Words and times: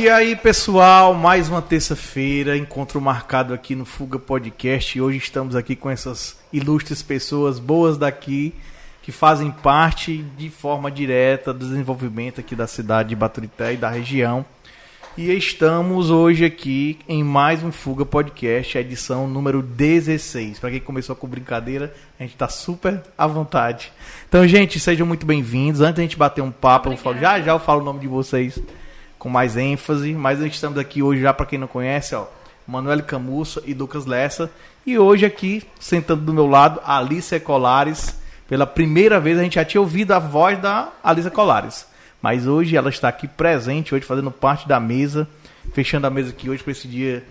E 0.00 0.08
aí, 0.08 0.36
pessoal, 0.36 1.12
mais 1.12 1.48
uma 1.48 1.60
terça-feira, 1.60 2.56
encontro 2.56 3.00
marcado 3.00 3.52
aqui 3.52 3.74
no 3.74 3.84
Fuga 3.84 4.16
Podcast. 4.16 4.96
E 4.96 5.00
hoje 5.00 5.18
estamos 5.18 5.56
aqui 5.56 5.74
com 5.74 5.90
essas 5.90 6.38
ilustres 6.52 7.02
pessoas 7.02 7.58
boas 7.58 7.98
daqui 7.98 8.54
que 9.02 9.10
fazem 9.10 9.50
parte 9.50 10.18
de 10.36 10.50
forma 10.50 10.88
direta 10.88 11.52
do 11.52 11.66
desenvolvimento 11.66 12.38
aqui 12.38 12.54
da 12.54 12.68
cidade 12.68 13.08
de 13.08 13.16
Baturité 13.16 13.74
e 13.74 13.76
da 13.76 13.90
região. 13.90 14.46
E 15.16 15.32
estamos 15.32 16.10
hoje 16.10 16.44
aqui 16.44 17.00
em 17.08 17.24
mais 17.24 17.64
um 17.64 17.72
Fuga 17.72 18.06
Podcast, 18.06 18.78
a 18.78 18.80
edição 18.80 19.26
número 19.26 19.60
16. 19.60 20.60
Para 20.60 20.70
quem 20.70 20.78
começou 20.78 21.16
com 21.16 21.26
brincadeira, 21.26 21.92
a 22.20 22.22
gente 22.22 22.34
está 22.34 22.48
super 22.48 23.02
à 23.18 23.26
vontade. 23.26 23.92
Então, 24.28 24.46
gente, 24.46 24.78
sejam 24.78 25.04
muito 25.04 25.26
bem-vindos. 25.26 25.80
Antes 25.80 25.96
da 25.96 26.02
gente 26.02 26.16
bater 26.16 26.40
um 26.40 26.52
papo, 26.52 26.88
eu 26.88 26.96
falo, 26.96 27.18
já 27.18 27.40
já 27.40 27.50
eu 27.50 27.58
falo 27.58 27.80
o 27.80 27.84
nome 27.84 27.98
de 27.98 28.06
vocês 28.06 28.62
com 29.18 29.28
mais 29.28 29.56
ênfase. 29.56 30.12
Mas 30.14 30.40
a 30.40 30.44
gente 30.44 30.54
estamos 30.54 30.78
aqui 30.78 31.02
hoje 31.02 31.22
já 31.22 31.32
para 31.32 31.46
quem 31.46 31.58
não 31.58 31.66
conhece, 31.66 32.14
ó, 32.14 32.26
Manuel 32.66 33.02
Camussa 33.02 33.62
e 33.66 33.74
Lucas 33.74 34.06
Lessa. 34.06 34.50
E 34.86 34.98
hoje 34.98 35.26
aqui, 35.26 35.62
sentando 35.78 36.22
do 36.22 36.32
meu 36.32 36.46
lado, 36.46 36.80
Alice 36.84 37.38
Colares. 37.40 38.16
Pela 38.48 38.66
primeira 38.66 39.20
vez 39.20 39.38
a 39.38 39.42
gente 39.42 39.56
já 39.56 39.64
tinha 39.64 39.80
ouvido 39.80 40.12
a 40.12 40.18
voz 40.18 40.58
da 40.58 40.90
Alice 41.02 41.30
Colares. 41.30 41.86
Mas 42.20 42.46
hoje 42.46 42.76
ela 42.76 42.88
está 42.88 43.08
aqui 43.08 43.28
presente, 43.28 43.94
hoje 43.94 44.04
fazendo 44.04 44.30
parte 44.30 44.66
da 44.66 44.80
mesa, 44.80 45.28
fechando 45.72 46.06
a 46.06 46.10
mesa 46.10 46.30
aqui 46.30 46.50
hoje 46.50 46.62
para 46.62 46.72
esse 46.72 46.88
dia 46.88 47.24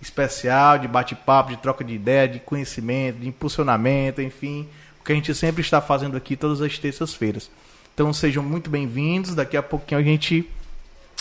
especial 0.00 0.78
de 0.78 0.86
bate-papo, 0.86 1.50
de 1.50 1.56
troca 1.56 1.82
de 1.82 1.94
ideia, 1.94 2.28
de 2.28 2.40
conhecimento, 2.40 3.20
de 3.20 3.28
impulsionamento, 3.28 4.20
enfim, 4.20 4.68
o 5.00 5.04
que 5.04 5.12
a 5.12 5.14
gente 5.14 5.34
sempre 5.34 5.62
está 5.62 5.80
fazendo 5.80 6.16
aqui 6.16 6.36
todas 6.36 6.60
as 6.60 6.78
terças-feiras. 6.78 7.50
Então 7.94 8.12
sejam 8.12 8.42
muito 8.42 8.68
bem-vindos. 8.68 9.34
Daqui 9.34 9.56
a 9.56 9.62
pouquinho 9.62 10.00
a 10.00 10.04
gente 10.04 10.50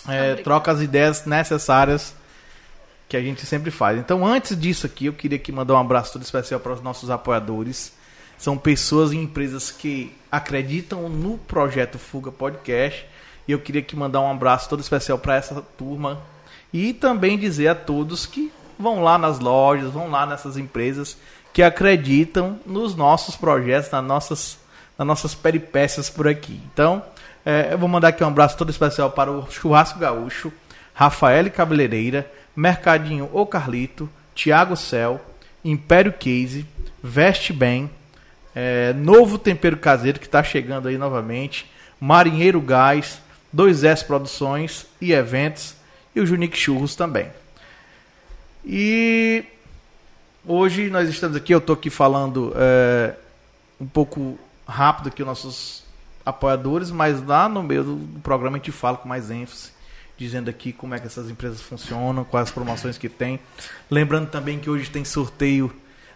é, 0.07 0.35
troca 0.35 0.71
as 0.71 0.81
ideias 0.81 1.25
necessárias 1.25 2.15
que 3.07 3.17
a 3.17 3.21
gente 3.21 3.45
sempre 3.45 3.71
faz. 3.71 3.99
Então, 3.99 4.25
antes 4.25 4.59
disso 4.59 4.85
aqui, 4.85 5.05
eu 5.05 5.13
queria 5.13 5.37
aqui 5.37 5.51
mandar 5.51 5.75
um 5.75 5.79
abraço 5.79 6.13
todo 6.13 6.23
especial 6.23 6.59
para 6.59 6.73
os 6.73 6.81
nossos 6.81 7.09
apoiadores. 7.09 7.93
São 8.37 8.57
pessoas 8.57 9.11
e 9.11 9.17
empresas 9.17 9.71
que 9.71 10.15
acreditam 10.31 11.07
no 11.07 11.37
projeto 11.37 11.99
Fuga 11.99 12.31
Podcast 12.31 13.05
e 13.47 13.51
eu 13.51 13.59
queria 13.59 13.81
aqui 13.81 13.95
mandar 13.95 14.21
um 14.21 14.31
abraço 14.31 14.69
todo 14.69 14.79
especial 14.79 15.17
para 15.17 15.35
essa 15.35 15.61
turma 15.77 16.21
e 16.73 16.93
também 16.93 17.38
dizer 17.38 17.67
a 17.67 17.75
todos 17.75 18.25
que 18.25 18.51
vão 18.79 19.03
lá 19.03 19.17
nas 19.17 19.39
lojas, 19.39 19.91
vão 19.91 20.09
lá 20.09 20.25
nessas 20.25 20.57
empresas 20.57 21.17
que 21.53 21.61
acreditam 21.61 22.59
nos 22.65 22.95
nossos 22.95 23.35
projetos, 23.35 23.91
nas 23.91 24.03
nossas, 24.03 24.57
nas 24.97 25.07
nossas 25.07 25.35
peripécias 25.35 26.09
por 26.09 26.27
aqui. 26.27 26.59
Então, 26.73 27.03
é, 27.45 27.73
eu 27.73 27.77
vou 27.77 27.89
mandar 27.89 28.09
aqui 28.09 28.23
um 28.23 28.27
abraço 28.27 28.58
todo 28.58 28.69
especial 28.69 29.11
para 29.11 29.31
o 29.31 29.49
Churrasco 29.52 29.99
Gaúcho, 29.99 30.52
Rafael 30.94 31.50
Cabeleireira, 31.52 32.31
Mercadinho 32.55 33.30
O 33.33 33.45
Carlito, 33.45 34.09
Tiago 34.33 34.75
Cel, 34.77 35.19
Império 35.63 36.13
Case, 36.13 36.66
Veste 37.02 37.52
Bem, 37.52 37.89
é, 38.55 38.94
Novo 38.94 39.38
Tempero 39.38 39.77
Caseiro 39.77 40.19
que 40.19 40.25
está 40.25 40.41
chegando 40.41 40.88
aí 40.88 40.97
novamente, 40.97 41.69
Marinheiro 42.00 42.61
Gás, 42.61 43.22
2S 43.55 44.05
Produções 44.05 44.85
e 45.02 45.11
Eventos 45.11 45.75
e 46.16 46.22
o 46.22 46.25
Junique 46.25 46.57
Churros 46.57 46.95
também. 46.95 47.28
E 48.66 49.44
hoje 50.45 50.89
nós 50.89 51.09
estamos 51.09 51.35
aqui, 51.35 51.53
eu 51.53 51.57
estou 51.57 51.73
aqui 51.73 51.89
falando 51.89 52.53
é, 52.55 53.16
um 53.81 53.88
pouco 53.88 54.39
rápido 54.66 55.09
aqui 55.09 55.22
os 55.22 55.28
nossos 55.28 55.82
apoiadores, 56.25 56.89
mas 56.91 57.25
lá 57.25 57.50
no 57.50 57.61
meio 57.61 57.84
do 57.84 58.19
programa 58.22 58.57
a 58.57 58.59
gente 58.59 58.72
fala 58.72 58.97
com 58.97 59.07
mais 59.07 59.29
ênfase, 59.29 59.72
dizendo 60.17 60.50
aqui 60.50 60.72
como 60.72 60.95
é 60.95 61.00
que 61.00 61.07
essas 61.07 61.29
empresas 61.29 61.61
funcionam, 61.61 62.23
quais 62.23 62.47
as 62.47 62.53
promoções 62.53 62.97
que 62.97 63.09
tem. 63.09 63.39
Lembrando 63.89 64.29
também 64.29 64.59
que 64.59 64.69
hoje 64.69 64.89
tem 64.89 65.03
sorteio 65.03 65.73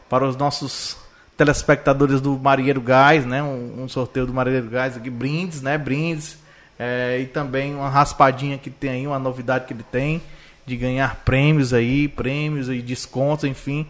para 0.09 0.25
os 0.28 0.35
nossos 0.35 0.97
telespectadores 1.35 2.22
do 2.22 2.38
Marinheiro 2.38 2.81
Gás, 2.81 3.25
né? 3.25 3.44
Um, 3.44 3.84
um 3.84 3.90
sorteio 3.90 4.25
do 4.25 4.34
Marinheiro 4.34 4.69
Gás 4.69 4.97
aqui, 4.97 5.09
brindes, 5.09 5.62
né? 5.62 5.78
Brindes 5.78 6.38
é, 6.79 7.19
e 7.19 7.25
também 7.25 7.75
uma 7.75 7.89
raspadinha 7.89 8.57
que 8.57 8.69
tem 8.69 8.89
aí, 8.89 9.07
uma 9.07 9.19
novidade 9.19 9.66
que 9.66 9.74
ele 9.74 9.84
tem 9.84 10.22
de 10.66 10.75
ganhar 10.75 11.24
prêmios 11.24 11.74
aí, 11.74 12.07
prêmios 12.07 12.69
e 12.69 12.81
descontos, 12.81 13.45
enfim. 13.45 13.88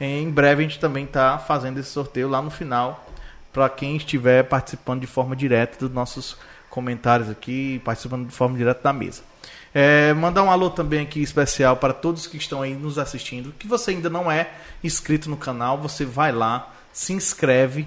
Em 0.00 0.30
breve 0.30 0.62
a 0.62 0.68
gente 0.68 0.78
também 0.78 1.04
está 1.04 1.38
fazendo 1.38 1.78
esse 1.80 1.90
sorteio 1.90 2.28
lá 2.28 2.40
no 2.40 2.50
final 2.50 3.07
para 3.58 3.68
quem 3.68 3.96
estiver 3.96 4.44
participando 4.44 5.00
de 5.00 5.08
forma 5.08 5.34
direta 5.34 5.78
dos 5.80 5.92
nossos 5.92 6.36
comentários 6.70 7.28
aqui, 7.28 7.82
participando 7.84 8.28
de 8.28 8.32
forma 8.32 8.56
direta 8.56 8.80
da 8.84 8.92
mesa. 8.92 9.22
É, 9.74 10.14
mandar 10.14 10.44
um 10.44 10.50
alô 10.50 10.70
também 10.70 11.00
aqui 11.00 11.20
especial 11.20 11.76
para 11.76 11.92
todos 11.92 12.28
que 12.28 12.36
estão 12.36 12.62
aí 12.62 12.74
nos 12.74 12.98
assistindo. 12.98 13.52
Que 13.58 13.66
você 13.66 13.90
ainda 13.90 14.08
não 14.08 14.30
é 14.30 14.48
inscrito 14.82 15.28
no 15.28 15.36
canal, 15.36 15.76
você 15.76 16.04
vai 16.04 16.30
lá, 16.30 16.72
se 16.92 17.12
inscreve, 17.12 17.84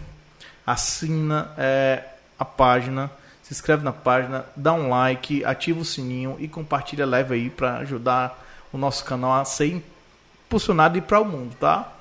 assina 0.68 1.54
é, 1.58 2.04
a 2.38 2.44
página 2.44 3.10
se 3.42 3.54
inscreve 3.54 3.82
na 3.82 3.94
página, 3.94 4.46
dá 4.54 4.74
um 4.74 4.90
like, 4.90 5.46
ativa 5.46 5.80
o 5.80 5.86
sininho 5.86 6.36
e 6.38 6.50
compartilha 6.50 7.06
leve 7.06 7.36
aí 7.36 7.50
para 7.50 7.78
ajudar 7.78 8.46
o 8.74 8.78
nosso 8.78 9.06
canal 9.06 9.34
a 9.34 9.46
ser 9.46 9.82
impulsionado 10.46 10.98
e 10.98 11.02
para 11.02 11.22
o 11.22 11.26
mundo, 11.26 11.56
tá? 11.58 11.94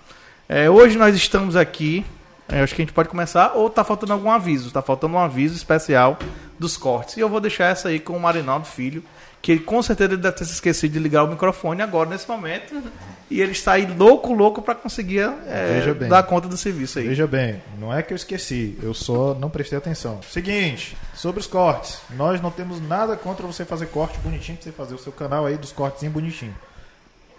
É, 0.49 0.69
hoje 0.69 0.99
nós 0.99 1.15
estamos 1.15 1.55
aqui, 1.55 2.05
é, 2.51 2.63
acho 2.63 2.75
que 2.75 2.83
a 2.83 2.85
gente 2.85 2.95
pode 2.95 3.09
começar, 3.09 3.53
ou 3.55 3.71
tá 3.71 3.85
faltando 3.85 4.13
algum 4.13 4.31
aviso, 4.31 4.71
tá 4.71 4.83
faltando 4.83 5.15
um 5.15 5.19
aviso 5.19 5.55
especial 5.55 6.19
dos 6.59 6.77
cortes. 6.77 7.17
E 7.17 7.21
eu 7.21 7.29
vou 7.29 7.41
deixar 7.41 7.67
essa 7.67 7.89
aí 7.89 8.01
com 8.01 8.17
o 8.17 8.21
Marinaldo 8.21 8.67
Filho, 8.67 9.03
que 9.41 9.53
ele 9.53 9.61
com 9.61 9.81
certeza 9.83 10.17
deve 10.17 10.37
ter 10.37 10.45
se 10.45 10.53
esquecido 10.53 10.93
de 10.93 10.99
ligar 10.99 11.25
o 11.25 11.29
microfone 11.29 11.81
agora, 11.81 12.11
nesse 12.11 12.29
momento. 12.29 12.83
E 13.31 13.41
ele 13.41 13.53
está 13.53 13.73
aí 13.73 13.87
louco, 13.87 14.33
louco 14.33 14.61
para 14.61 14.75
conseguir 14.75 15.21
é, 15.47 15.95
dar 16.09 16.25
conta 16.25 16.49
do 16.49 16.57
serviço 16.57 16.99
aí. 16.99 17.07
Veja 17.07 17.27
bem, 17.27 17.63
não 17.79 17.95
é 17.95 18.03
que 18.03 18.13
eu 18.13 18.17
esqueci, 18.17 18.77
eu 18.83 18.93
só 18.93 19.33
não 19.35 19.49
prestei 19.49 19.79
atenção. 19.79 20.21
Seguinte, 20.29 20.97
sobre 21.15 21.41
os 21.41 21.47
cortes, 21.47 22.01
nós 22.17 22.41
não 22.41 22.51
temos 22.51 22.81
nada 22.87 23.17
contra 23.17 23.47
você 23.47 23.65
fazer 23.65 23.87
corte 23.87 24.19
bonitinho, 24.19 24.59
pra 24.59 24.65
você 24.65 24.73
fazer 24.73 24.95
o 24.95 24.99
seu 24.99 25.13
canal 25.13 25.47
aí 25.47 25.57
dos 25.57 25.71
cortes 25.71 26.07
bonitinho. 26.11 26.55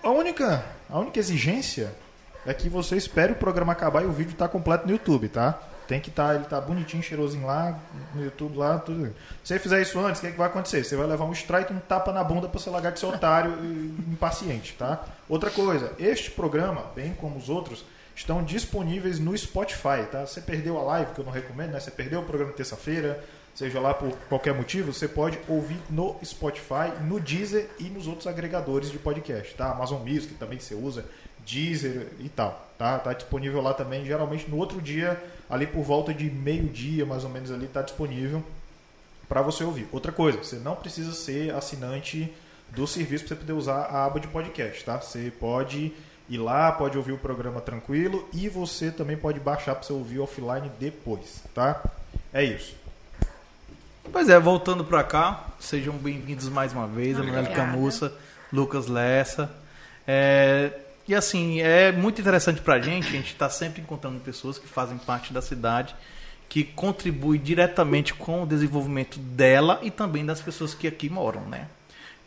A 0.01 0.09
única, 0.09 0.66
a 0.89 0.97
única 0.97 1.19
exigência 1.19 1.93
é 2.46 2.53
que 2.53 2.69
você 2.69 2.96
espere 2.96 3.34
o 3.34 3.35
programa 3.35 3.74
acabar 3.74 4.03
e 4.03 4.06
o 4.06 4.12
vídeo 4.12 4.35
tá 4.35 4.47
completo 4.47 4.85
no 4.85 4.91
YouTube, 4.91 5.29
tá? 5.29 5.59
Tem 5.88 6.00
que 6.00 6.09
estar, 6.09 6.29
tá, 6.29 6.35
ele 6.35 6.46
tá 6.46 6.62
bonitinho, 6.62 7.03
cheirosinho 7.03 7.46
lá, 7.46 7.78
no 8.16 8.24
YouTube 8.24 8.57
lá, 8.57 8.78
tudo. 8.78 9.07
Se 9.44 9.53
você 9.53 9.59
fizer 9.59 9.81
isso 9.81 10.00
antes, 10.00 10.19
o 10.19 10.22
que, 10.22 10.28
é 10.28 10.31
que 10.31 10.38
vai 10.38 10.47
acontecer? 10.47 10.84
Você 10.84 10.96
vai 10.96 11.06
levar 11.06 11.25
um 11.25 11.34
strike, 11.34 11.74
um 11.74 11.79
tapa 11.79 12.13
na 12.13 12.24
bunda 12.24 12.47
para 12.47 12.59
você 12.59 12.69
largar 12.69 12.91
de 12.91 13.00
ser 13.00 13.07
otário 13.07 13.57
e 13.62 14.12
impaciente, 14.12 14.74
tá? 14.78 15.03
Outra 15.28 15.50
coisa, 15.50 15.91
este 16.00 16.31
programa, 16.31 16.85
bem 16.96 17.13
como 17.13 17.38
os 17.38 17.50
outros, 17.50 17.84
estão 18.16 18.44
disponíveis 18.44 19.19
no 19.19 19.38
Spotify, 19.38 20.06
tá? 20.09 20.25
Você 20.25 20.40
perdeu 20.40 20.78
a 20.79 20.84
live, 20.84 21.13
que 21.13 21.19
eu 21.19 21.25
não 21.25 21.31
recomendo, 21.31 21.72
né? 21.72 21.79
Você 21.79 21.91
perdeu 21.91 22.22
o 22.22 22.23
programa 22.23 22.53
terça-feira, 22.53 23.22
seja 23.53 23.79
lá 23.79 23.94
por 23.94 24.12
qualquer 24.29 24.53
motivo, 24.53 24.94
você 24.94 25.07
pode 25.07 25.39
ouvir 25.47 25.79
no 25.89 26.16
Spotify, 26.23 26.91
no 27.06 27.19
Deezer 27.19 27.69
e 27.79 27.84
nos 27.85 28.07
outros 28.07 28.28
agregadores 28.28 28.91
de 28.91 28.97
podcast, 28.97 29.53
tá? 29.56 29.72
Amazon 29.72 30.01
Music 30.01 30.34
também 30.35 30.59
você 30.59 30.75
usa, 30.75 31.06
Deezer 31.45 32.07
e 32.19 32.29
tal, 32.29 32.69
tá? 32.78 33.00
Tá 33.00 33.13
disponível 33.13 33.61
lá 33.61 33.73
também, 33.73 34.06
geralmente 34.06 34.50
no 34.50 34.57
outro 34.57 34.81
dia 34.81 35.22
ali 35.50 35.67
por 35.67 35.84
volta 35.84 36.13
de 36.13 36.29
meio-dia, 36.29 37.06
mais 37.06 37.23
ou 37.23 37.29
menos 37.29 37.51
ali, 37.51 37.66
está 37.66 37.81
disponível 37.81 38.44
para 39.28 39.41
você 39.41 39.63
ouvir. 39.63 39.88
Outra 39.91 40.11
coisa, 40.11 40.38
você 40.38 40.56
não 40.57 40.75
precisa 40.75 41.11
ser 41.13 41.53
assinante 41.53 42.34
do 42.69 42.88
serviço 42.88 43.25
para 43.25 43.35
você 43.35 43.41
poder 43.41 43.53
usar 43.53 43.81
a 43.81 44.06
aba 44.06 44.19
de 44.19 44.28
podcast, 44.28 44.84
tá? 44.84 45.00
Você 45.00 45.31
pode 45.40 45.94
ir 46.29 46.38
lá, 46.38 46.72
pode 46.72 46.97
ouvir 46.97 47.11
o 47.11 47.17
programa 47.17 47.59
tranquilo 47.59 48.28
e 48.34 48.47
você 48.47 48.90
também 48.91 49.17
pode 49.17 49.40
baixar 49.40 49.76
para 49.76 49.84
você 49.84 49.93
ouvir 49.93 50.20
offline 50.20 50.72
depois, 50.79 51.43
tá? 51.53 51.84
É 52.34 52.43
isso. 52.43 52.80
Pois 54.09 54.28
é, 54.30 54.40
voltando 54.40 54.84
para 54.84 55.03
cá, 55.03 55.46
sejam 55.59 55.94
bem-vindos 55.96 56.50
mais 56.50 56.74
uma 56.74 56.88
vez, 56.88 57.18
Emanuel 57.18 57.52
Camussa, 57.53 58.14
Lucas 58.52 58.88
Lessa. 58.88 59.50
É, 60.08 60.72
e 61.08 61.16
assim, 61.16 61.62
é 61.62 61.92
muito 61.92 62.20
interessante 62.20 62.62
para 62.62 62.76
a 62.76 62.82
gente, 62.82 63.08
a 63.08 63.12
gente 63.12 63.32
está 63.32 63.50
sempre 63.50 63.82
encontrando 63.82 64.20
pessoas 64.20 64.58
que 64.58 64.68
fazem 64.68 64.98
parte 64.98 65.32
da 65.32 65.42
cidade, 65.42 65.96
que 66.50 66.64
contribuem 66.64 67.40
diretamente 67.40 68.14
com 68.14 68.44
o 68.44 68.46
desenvolvimento 68.46 69.18
dela 69.20 69.80
e 69.82 69.90
também 69.90 70.26
das 70.26 70.42
pessoas 70.42 70.74
que 70.74 70.88
aqui 70.88 71.09
moram, 71.09 71.42
né? 71.42 71.68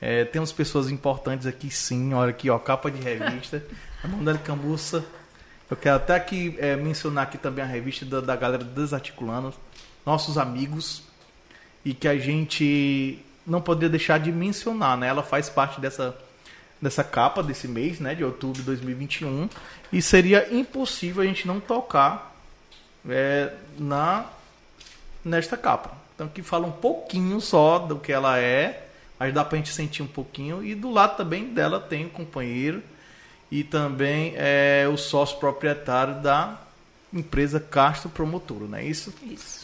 É, 0.00 0.24
temos 0.24 0.52
pessoas 0.52 0.90
importantes 0.90 1.46
aqui 1.46 1.70
sim, 1.70 2.14
olha 2.14 2.30
aqui, 2.30 2.48
ó, 2.48 2.58
capa 2.58 2.90
de 2.90 3.02
revista, 3.02 3.62
a 4.02 4.08
Manuela 4.08 4.38
Cambuça. 4.38 5.04
Eu 5.70 5.76
quero 5.76 5.96
até 5.96 6.14
aqui 6.14 6.56
é, 6.58 6.76
mencionar 6.76 7.24
aqui 7.24 7.36
também 7.36 7.64
a 7.64 7.66
revista 7.66 8.04
da, 8.04 8.20
da 8.20 8.36
galera 8.36 8.64
Desarticulando, 8.64 9.52
nossos 10.04 10.38
amigos, 10.38 11.02
e 11.84 11.92
que 11.94 12.08
a 12.08 12.18
gente 12.18 13.18
não 13.46 13.60
poderia 13.60 13.90
deixar 13.90 14.18
de 14.18 14.32
mencionar, 14.32 14.96
né? 14.96 15.08
Ela 15.08 15.22
faz 15.22 15.48
parte 15.48 15.80
dessa 15.80 16.16
dessa 16.80 17.02
capa 17.02 17.42
desse 17.42 17.66
mês, 17.66 17.98
né, 17.98 18.14
de 18.14 18.22
outubro 18.22 18.58
de 18.58 18.62
2021, 18.66 19.48
e 19.90 20.02
seria 20.02 20.54
impossível 20.54 21.22
a 21.22 21.26
gente 21.26 21.46
não 21.46 21.58
tocar 21.58 22.36
é, 23.08 23.54
na 23.78 24.26
nesta 25.24 25.56
capa. 25.56 25.92
Então 26.14 26.28
que 26.28 26.42
fala 26.42 26.66
um 26.66 26.72
pouquinho 26.72 27.40
só 27.40 27.78
do 27.78 27.98
que 27.98 28.12
ela 28.12 28.38
é, 28.38 28.84
Aí 29.18 29.30
dá 29.30 29.44
pra 29.44 29.56
gente 29.56 29.72
sentir 29.72 30.02
um 30.02 30.06
pouquinho. 30.06 30.64
E 30.64 30.74
do 30.74 30.90
lado 30.90 31.16
também 31.16 31.52
dela 31.52 31.80
tem 31.80 32.06
o 32.06 32.10
companheiro 32.10 32.82
e 33.50 33.62
também 33.62 34.34
é 34.36 34.86
o 34.92 34.96
sócio 34.96 35.38
proprietário 35.38 36.20
da 36.20 36.58
empresa 37.12 37.60
Castro 37.60 38.10
Promotora, 38.10 38.66
não 38.66 38.78
é 38.78 38.84
isso? 38.84 39.14
Isso. 39.22 39.63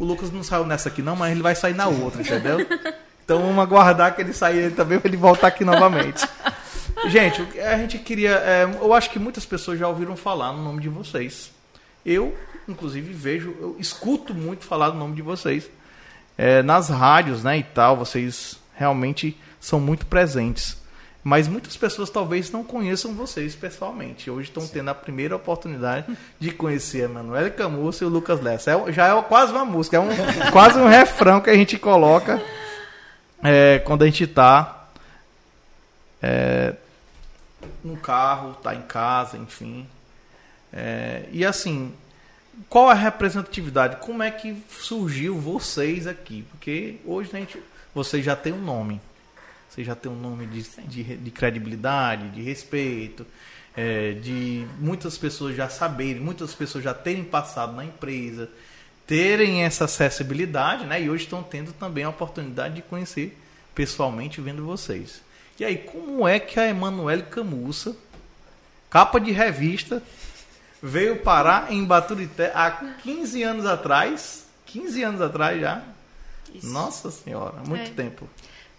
O 0.00 0.04
Lucas 0.04 0.32
não 0.32 0.42
saiu 0.42 0.64
nessa 0.64 0.88
aqui 0.88 1.02
não, 1.02 1.14
mas 1.14 1.30
ele 1.30 1.42
vai 1.42 1.54
sair 1.54 1.74
na 1.74 1.86
outra, 1.86 2.22
entendeu? 2.22 2.58
Então 3.22 3.42
vamos 3.42 3.58
aguardar 3.60 4.16
que 4.16 4.22
ele 4.22 4.32
saia 4.32 4.70
também 4.72 4.98
para 4.98 5.08
ele 5.08 5.16
voltar 5.16 5.46
aqui 5.46 5.64
novamente. 5.64 6.26
Gente, 7.06 7.40
a 7.60 7.76
gente 7.76 7.98
queria. 7.98 8.30
É, 8.30 8.64
eu 8.64 8.92
acho 8.92 9.10
que 9.10 9.18
muitas 9.18 9.46
pessoas 9.46 9.78
já 9.78 9.86
ouviram 9.86 10.16
falar 10.16 10.52
no 10.52 10.64
nome 10.64 10.80
de 10.80 10.88
vocês. 10.88 11.52
Eu, 12.04 12.36
inclusive, 12.66 13.12
vejo, 13.12 13.54
eu 13.60 13.76
escuto 13.78 14.34
muito 14.34 14.64
falar 14.64 14.90
do 14.90 14.96
nome 14.96 15.14
de 15.14 15.22
vocês. 15.22 15.70
É, 16.36 16.62
nas 16.62 16.88
rádios, 16.88 17.44
né, 17.44 17.58
e 17.58 17.62
tal, 17.62 17.96
vocês 17.96 18.58
realmente 18.74 19.38
são 19.60 19.78
muito 19.78 20.06
presentes. 20.06 20.79
Mas 21.22 21.46
muitas 21.46 21.76
pessoas 21.76 22.08
talvez 22.08 22.50
não 22.50 22.64
conheçam 22.64 23.14
vocês 23.14 23.54
pessoalmente. 23.54 24.30
Hoje 24.30 24.48
estão 24.48 24.66
tendo 24.66 24.88
a 24.88 24.94
primeira 24.94 25.36
oportunidade 25.36 26.06
de 26.38 26.50
conhecer 26.50 27.02
a 27.02 27.04
Emanuele 27.04 27.50
Camus 27.50 28.00
e 28.00 28.04
o 28.04 28.08
Lucas 28.08 28.40
Lessa. 28.40 28.70
É, 28.70 28.92
já 28.92 29.08
é 29.08 29.22
quase 29.22 29.52
uma 29.52 29.64
música, 29.64 29.98
é 29.98 30.00
um, 30.00 30.08
quase 30.50 30.78
um 30.78 30.86
refrão 30.86 31.40
que 31.40 31.50
a 31.50 31.54
gente 31.54 31.78
coloca 31.78 32.42
é, 33.42 33.80
quando 33.80 34.02
a 34.02 34.06
gente 34.06 34.24
está 34.24 34.88
é, 36.22 36.74
no 37.84 37.98
carro, 37.98 38.52
está 38.52 38.74
em 38.74 38.82
casa, 38.82 39.36
enfim. 39.36 39.86
É, 40.72 41.24
e 41.30 41.44
assim, 41.44 41.92
qual 42.66 42.88
a 42.88 42.94
representatividade? 42.94 43.96
Como 43.96 44.22
é 44.22 44.30
que 44.30 44.56
surgiu 44.70 45.38
vocês 45.38 46.06
aqui? 46.06 46.46
Porque 46.50 46.96
hoje 47.04 47.28
a 47.34 47.36
gente, 47.36 47.62
vocês 47.94 48.24
já 48.24 48.34
têm 48.34 48.54
um 48.54 48.62
nome 48.62 49.02
você 49.80 49.84
já 49.84 49.94
tem 49.94 50.10
um 50.10 50.16
nome 50.16 50.46
de, 50.46 50.62
de, 50.86 51.16
de 51.16 51.30
credibilidade, 51.30 52.28
de 52.30 52.42
respeito, 52.42 53.26
é, 53.76 54.12
de 54.12 54.66
muitas 54.78 55.16
pessoas 55.16 55.56
já 55.56 55.68
saberem, 55.68 56.20
muitas 56.20 56.54
pessoas 56.54 56.84
já 56.84 56.92
terem 56.92 57.24
passado 57.24 57.74
na 57.74 57.84
empresa, 57.84 58.48
terem 59.06 59.64
essa 59.64 59.86
acessibilidade, 59.86 60.84
né? 60.84 61.02
E 61.02 61.10
hoje 61.10 61.24
estão 61.24 61.42
tendo 61.42 61.72
também 61.72 62.04
a 62.04 62.10
oportunidade 62.10 62.74
de 62.74 62.82
conhecer 62.82 63.36
pessoalmente 63.74 64.40
vendo 64.40 64.64
vocês. 64.64 65.22
E 65.58 65.64
aí, 65.64 65.78
como 65.78 66.26
é 66.26 66.38
que 66.38 66.58
a 66.58 66.68
Emanuele 66.68 67.22
Camussa, 67.22 67.96
capa 68.88 69.18
de 69.18 69.30
revista, 69.30 70.02
veio 70.82 71.16
parar 71.16 71.72
em 71.72 71.84
Baturité 71.84 72.52
há 72.54 72.70
15 73.02 73.42
anos 73.42 73.66
atrás? 73.66 74.46
15 74.66 75.02
anos 75.02 75.20
atrás 75.20 75.60
já? 75.60 75.82
Isso. 76.54 76.68
Nossa 76.68 77.10
Senhora, 77.10 77.62
muito 77.66 77.90
é. 77.90 77.94
tempo. 77.94 78.28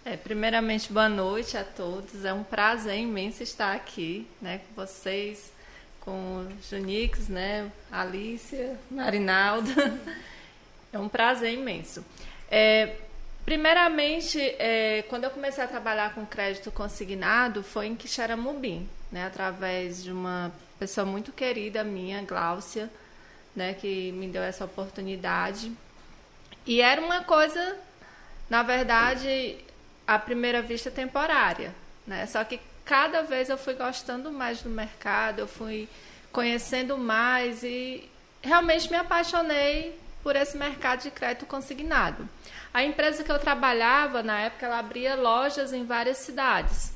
É, 0.04 0.16
primeiramente, 0.16 0.92
boa 0.92 1.08
noite 1.08 1.56
a 1.56 1.62
todos. 1.62 2.24
É 2.24 2.32
um 2.32 2.42
prazer 2.42 2.98
imenso 2.98 3.40
estar 3.40 3.72
aqui 3.72 4.26
né, 4.40 4.58
com 4.58 4.84
vocês, 4.84 5.52
com 6.00 6.48
Junix, 6.68 7.28
né, 7.28 7.70
Alícia, 7.90 8.78
Marinaldo. 8.90 9.70
É 10.94 10.98
um 10.98 11.08
prazer 11.08 11.54
imenso. 11.54 12.04
É, 12.50 12.96
primeiramente, 13.46 14.38
é, 14.58 15.02
quando 15.08 15.24
eu 15.24 15.30
comecei 15.30 15.64
a 15.64 15.66
trabalhar 15.66 16.14
com 16.14 16.26
crédito 16.26 16.70
consignado, 16.70 17.62
foi 17.62 17.86
em 17.86 17.96
Quixaramubim, 17.96 18.86
né, 19.10 19.24
através 19.24 20.04
de 20.04 20.12
uma 20.12 20.52
pessoa 20.78 21.06
muito 21.06 21.32
querida 21.32 21.82
minha, 21.82 22.20
Gláucia, 22.20 22.90
né, 23.56 23.72
que 23.72 24.12
me 24.12 24.28
deu 24.28 24.42
essa 24.42 24.66
oportunidade. 24.66 25.72
E 26.66 26.82
era 26.82 27.00
uma 27.00 27.24
coisa, 27.24 27.78
na 28.50 28.62
verdade, 28.62 29.64
à 30.06 30.18
primeira 30.18 30.62
vista 30.62 30.90
temporária, 30.90 31.74
né? 32.06 32.26
Só 32.26 32.42
que 32.44 32.60
cada 32.84 33.22
vez 33.22 33.48
eu 33.48 33.56
fui 33.56 33.74
gostando 33.74 34.30
mais 34.32 34.62
do 34.62 34.70
mercado, 34.70 35.40
eu 35.40 35.48
fui 35.48 35.88
conhecendo 36.30 36.96
mais 36.96 37.62
e 37.62 38.08
realmente 38.40 38.90
me 38.90 38.96
apaixonei 38.96 39.98
por 40.22 40.36
esse 40.36 40.56
mercado 40.56 41.02
de 41.02 41.10
crédito 41.10 41.46
consignado. 41.46 42.28
A 42.72 42.82
empresa 42.82 43.22
que 43.22 43.30
eu 43.30 43.38
trabalhava 43.38 44.22
na 44.22 44.40
época 44.40 44.66
ela 44.66 44.78
abria 44.78 45.14
lojas 45.14 45.72
em 45.72 45.84
várias 45.84 46.18
cidades. 46.18 46.92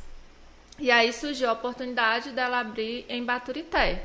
E 0.78 0.90
aí 0.90 1.12
surgiu 1.12 1.48
a 1.48 1.52
oportunidade 1.52 2.30
dela 2.30 2.60
abrir 2.60 3.04
em 3.08 3.24
Baturité. 3.24 4.04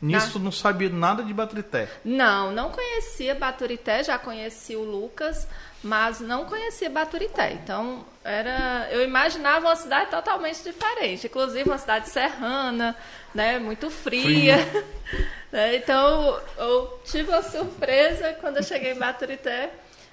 Nisso 0.00 0.38
na... 0.38 0.44
não 0.44 0.52
sabia 0.52 0.90
nada 0.90 1.22
de 1.22 1.32
Baturité? 1.32 1.88
Não, 2.04 2.52
não 2.52 2.70
conhecia 2.70 3.34
Baturité, 3.34 4.04
já 4.04 4.18
conheci 4.18 4.76
o 4.76 4.82
Lucas, 4.82 5.46
mas 5.84 6.18
não 6.18 6.46
conhecia 6.46 6.88
Baturité. 6.88 7.52
Então, 7.52 8.04
era, 8.24 8.88
eu 8.90 9.04
imaginava 9.04 9.66
uma 9.66 9.76
cidade 9.76 10.10
totalmente 10.10 10.62
diferente, 10.62 11.26
inclusive 11.26 11.68
uma 11.68 11.76
cidade 11.76 12.08
serrana, 12.08 12.96
né, 13.34 13.58
muito 13.58 13.90
fria. 13.90 14.56
né, 15.52 15.76
então, 15.76 16.40
eu 16.56 17.00
tive 17.04 17.28
uma 17.28 17.42
surpresa 17.42 18.32
quando 18.40 18.56
eu 18.56 18.62
cheguei 18.62 18.92
em 18.92 18.98
Baturité, 18.98 19.70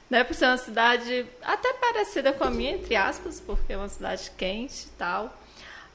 né, 0.10 0.26
por 0.26 0.34
ser 0.34 0.48
uma 0.48 0.58
cidade 0.58 1.26
até 1.42 1.72
parecida 1.74 2.34
com 2.34 2.44
a 2.44 2.52
minha, 2.52 2.74
entre 2.74 2.96
aspas, 2.98 3.40
porque 3.40 3.72
é 3.72 3.78
uma 3.78 3.88
cidade 3.88 4.30
quente 4.38 4.88
e 4.88 4.92
tal. 4.98 5.34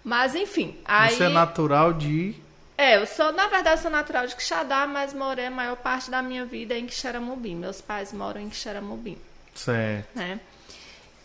Mas, 0.02 0.34
enfim. 0.34 0.81
Aí... 0.87 1.14
Você 1.14 1.25
é 1.25 1.28
natural 1.28 1.93
de 1.93 2.34
é, 2.78 2.99
eu 2.99 3.06
sou, 3.06 3.32
na 3.32 3.46
verdade, 3.46 3.81
sou 3.81 3.90
natural 3.90 4.26
de 4.26 4.37
Quixadá, 4.37 4.87
mas 4.87 5.14
morei 5.14 5.46
a 5.46 5.50
maior 5.50 5.76
parte 5.76 6.11
da 6.11 6.20
minha 6.20 6.44
vida 6.44 6.76
em 6.76 6.87
Quixeramobim. 6.87 7.56
Meus 7.56 7.81
pais 7.81 8.12
moram 8.12 8.38
em 8.38 8.50
Quixeramobim. 8.50 9.17
Certo. 9.56 10.14
Né? 10.14 10.38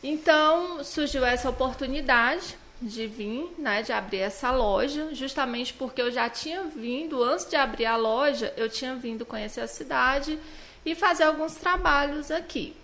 Então, 0.04 0.84
surgiu 0.84 1.24
essa 1.24 1.50
oportunidade 1.50 2.58
de 2.82 3.06
vir, 3.06 3.54
né, 3.60 3.84
de 3.84 3.94
abrir 3.94 4.20
essa 4.20 4.50
loja, 4.50 5.14
justamente 5.14 5.74
porque 5.74 6.02
eu 6.02 6.12
já 6.12 6.28
tinha 6.28 6.64
vindo, 6.64 7.22
antes 7.24 7.48
de 7.48 7.56
abrir 7.56 7.86
a 7.86 7.96
loja, 7.96 8.52
eu 8.58 8.68
tinha 8.68 8.96
vindo 8.96 9.24
conhecer 9.24 9.62
a 9.62 9.68
cidade 9.68 10.40
e 10.84 10.96
fazer 10.96 11.26
alguns 11.26 11.54
trabalhos 11.54 12.32
aqui. 12.32 12.76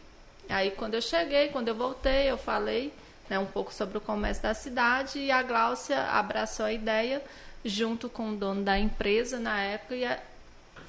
Aí, 0.47 0.69
quando 0.71 0.93
eu 0.93 1.01
cheguei, 1.01 1.47
quando 1.47 1.69
eu 1.69 1.75
voltei, 1.75 2.29
eu 2.29 2.37
falei 2.37 2.93
né, 3.27 3.39
um 3.39 3.45
pouco 3.45 3.73
sobre 3.73 3.97
o 3.97 4.01
comércio 4.01 4.43
da 4.43 4.53
cidade 4.53 5.17
e 5.17 5.31
a 5.31 5.41
Gláucia 5.41 5.99
abraçou 6.03 6.67
a 6.67 6.71
ideia 6.71 7.21
junto 7.65 8.07
com 8.07 8.29
o 8.29 8.35
dono 8.35 8.63
da 8.63 8.77
empresa 8.77 9.39
na 9.39 9.59
época 9.59 9.95
e 9.95 10.07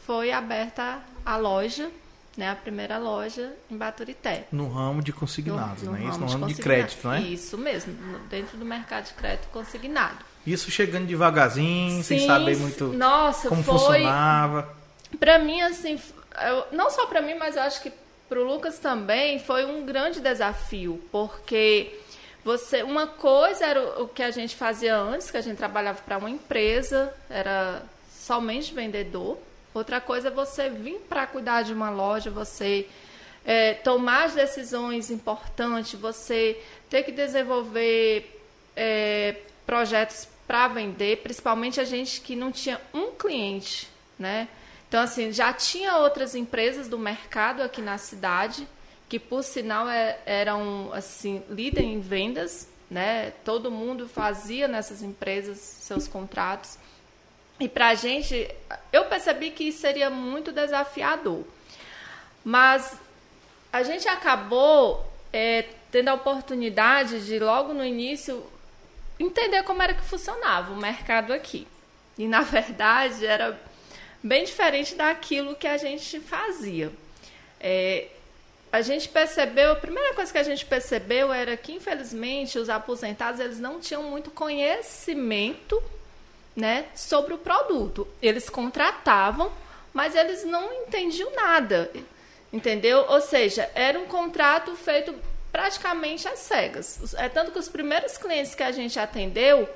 foi 0.04 0.30
aberta 0.30 1.00
a 1.24 1.36
loja 1.36 1.90
né, 2.38 2.52
a 2.52 2.54
primeira 2.54 2.98
loja 2.98 3.52
em 3.68 3.76
Baturité. 3.76 4.46
No 4.52 4.68
ramo 4.68 5.02
de 5.02 5.12
consignados, 5.12 5.82
no, 5.82 5.90
no 5.90 5.98
né? 5.98 6.08
Isso, 6.08 6.20
no 6.20 6.26
ramo 6.26 6.46
de, 6.46 6.54
de 6.54 6.62
crédito, 6.62 7.08
né? 7.08 7.20
Isso 7.20 7.58
mesmo, 7.58 7.92
dentro 8.30 8.56
do 8.56 8.64
mercado 8.64 9.06
de 9.06 9.14
crédito 9.14 9.48
consignado. 9.48 10.24
Isso 10.46 10.70
chegando 10.70 11.04
devagarzinho, 11.04 11.96
Sim, 11.96 12.02
sem 12.04 12.26
saber 12.28 12.56
muito 12.56 12.84
nossa, 12.92 13.48
como 13.48 13.64
foi, 13.64 13.74
funcionava. 13.74 14.72
Para 15.18 15.40
mim, 15.40 15.60
assim, 15.62 16.00
eu, 16.40 16.64
não 16.70 16.88
só 16.92 17.06
para 17.06 17.20
mim, 17.20 17.34
mas 17.34 17.56
eu 17.56 17.62
acho 17.62 17.82
que 17.82 17.92
para 18.28 18.38
o 18.38 18.44
Lucas 18.44 18.78
também 18.78 19.40
foi 19.40 19.64
um 19.64 19.84
grande 19.84 20.20
desafio, 20.20 21.02
porque 21.10 21.92
você, 22.44 22.84
uma 22.84 23.08
coisa 23.08 23.66
era 23.66 23.82
o, 23.82 24.04
o 24.04 24.08
que 24.08 24.22
a 24.22 24.30
gente 24.30 24.54
fazia 24.54 24.96
antes, 24.96 25.28
que 25.28 25.36
a 25.36 25.40
gente 25.40 25.56
trabalhava 25.56 26.00
para 26.02 26.18
uma 26.18 26.30
empresa, 26.30 27.12
era 27.28 27.82
somente 28.16 28.72
vendedor. 28.72 29.38
Outra 29.74 30.00
coisa 30.00 30.28
é 30.28 30.30
você 30.30 30.68
vir 30.68 30.98
para 31.08 31.26
cuidar 31.26 31.62
de 31.62 31.72
uma 31.72 31.90
loja, 31.90 32.30
você 32.30 32.88
é, 33.44 33.74
tomar 33.74 34.24
as 34.24 34.34
decisões 34.34 35.10
importantes, 35.10 35.98
você 35.98 36.60
ter 36.90 37.02
que 37.02 37.12
desenvolver 37.12 38.42
é, 38.76 39.36
projetos 39.66 40.28
para 40.46 40.68
vender, 40.68 41.18
principalmente 41.18 41.80
a 41.80 41.84
gente 41.84 42.20
que 42.20 42.34
não 42.34 42.50
tinha 42.50 42.80
um 42.92 43.12
cliente, 43.12 43.88
né? 44.18 44.48
Então, 44.88 45.02
assim, 45.02 45.30
já 45.30 45.52
tinha 45.52 45.98
outras 45.98 46.34
empresas 46.34 46.88
do 46.88 46.98
mercado 46.98 47.62
aqui 47.62 47.82
na 47.82 47.98
cidade, 47.98 48.66
que 49.08 49.18
por 49.18 49.42
sinal 49.42 49.88
é, 49.88 50.18
eram, 50.24 50.90
assim, 50.94 51.42
líder 51.50 51.82
em 51.82 52.00
vendas, 52.00 52.68
né? 52.90 53.32
Todo 53.44 53.70
mundo 53.70 54.08
fazia 54.08 54.66
nessas 54.66 55.02
empresas 55.02 55.58
seus 55.58 56.08
contratos. 56.08 56.78
E 57.60 57.68
para 57.68 57.88
a 57.88 57.94
gente, 57.94 58.48
eu 58.92 59.06
percebi 59.06 59.50
que 59.50 59.72
seria 59.72 60.08
muito 60.08 60.52
desafiador. 60.52 61.44
Mas 62.44 62.96
a 63.72 63.82
gente 63.82 64.08
acabou 64.08 65.04
é, 65.32 65.64
tendo 65.90 66.08
a 66.08 66.14
oportunidade 66.14 67.26
de, 67.26 67.38
logo 67.38 67.74
no 67.74 67.84
início, 67.84 68.44
entender 69.18 69.62
como 69.64 69.82
era 69.82 69.94
que 69.94 70.02
funcionava 70.02 70.72
o 70.72 70.76
mercado 70.76 71.32
aqui. 71.32 71.66
E, 72.16 72.28
na 72.28 72.42
verdade, 72.42 73.26
era 73.26 73.58
bem 74.22 74.44
diferente 74.44 74.94
daquilo 74.94 75.56
que 75.56 75.66
a 75.66 75.76
gente 75.76 76.20
fazia. 76.20 76.92
É, 77.60 78.08
a 78.70 78.82
gente 78.82 79.08
percebeu, 79.08 79.72
a 79.72 79.76
primeira 79.76 80.14
coisa 80.14 80.30
que 80.30 80.38
a 80.38 80.42
gente 80.42 80.64
percebeu 80.64 81.32
era 81.32 81.56
que, 81.56 81.72
infelizmente, 81.72 82.58
os 82.58 82.68
aposentados 82.68 83.40
eles 83.40 83.58
não 83.58 83.80
tinham 83.80 84.04
muito 84.04 84.30
conhecimento 84.30 85.82
né, 86.58 86.86
sobre 86.94 87.32
o 87.32 87.38
produto. 87.38 88.06
Eles 88.20 88.50
contratavam, 88.50 89.52
mas 89.94 90.16
eles 90.16 90.44
não 90.44 90.72
entendiam 90.82 91.32
nada, 91.34 91.90
entendeu? 92.52 93.06
Ou 93.08 93.20
seja, 93.20 93.70
era 93.74 93.98
um 93.98 94.06
contrato 94.06 94.74
feito 94.74 95.14
praticamente 95.52 96.26
às 96.26 96.40
cegas. 96.40 97.14
É 97.14 97.28
tanto 97.28 97.52
que 97.52 97.60
os 97.60 97.68
primeiros 97.68 98.18
clientes 98.18 98.56
que 98.56 98.64
a 98.64 98.72
gente 98.72 98.98
atendeu, 98.98 99.68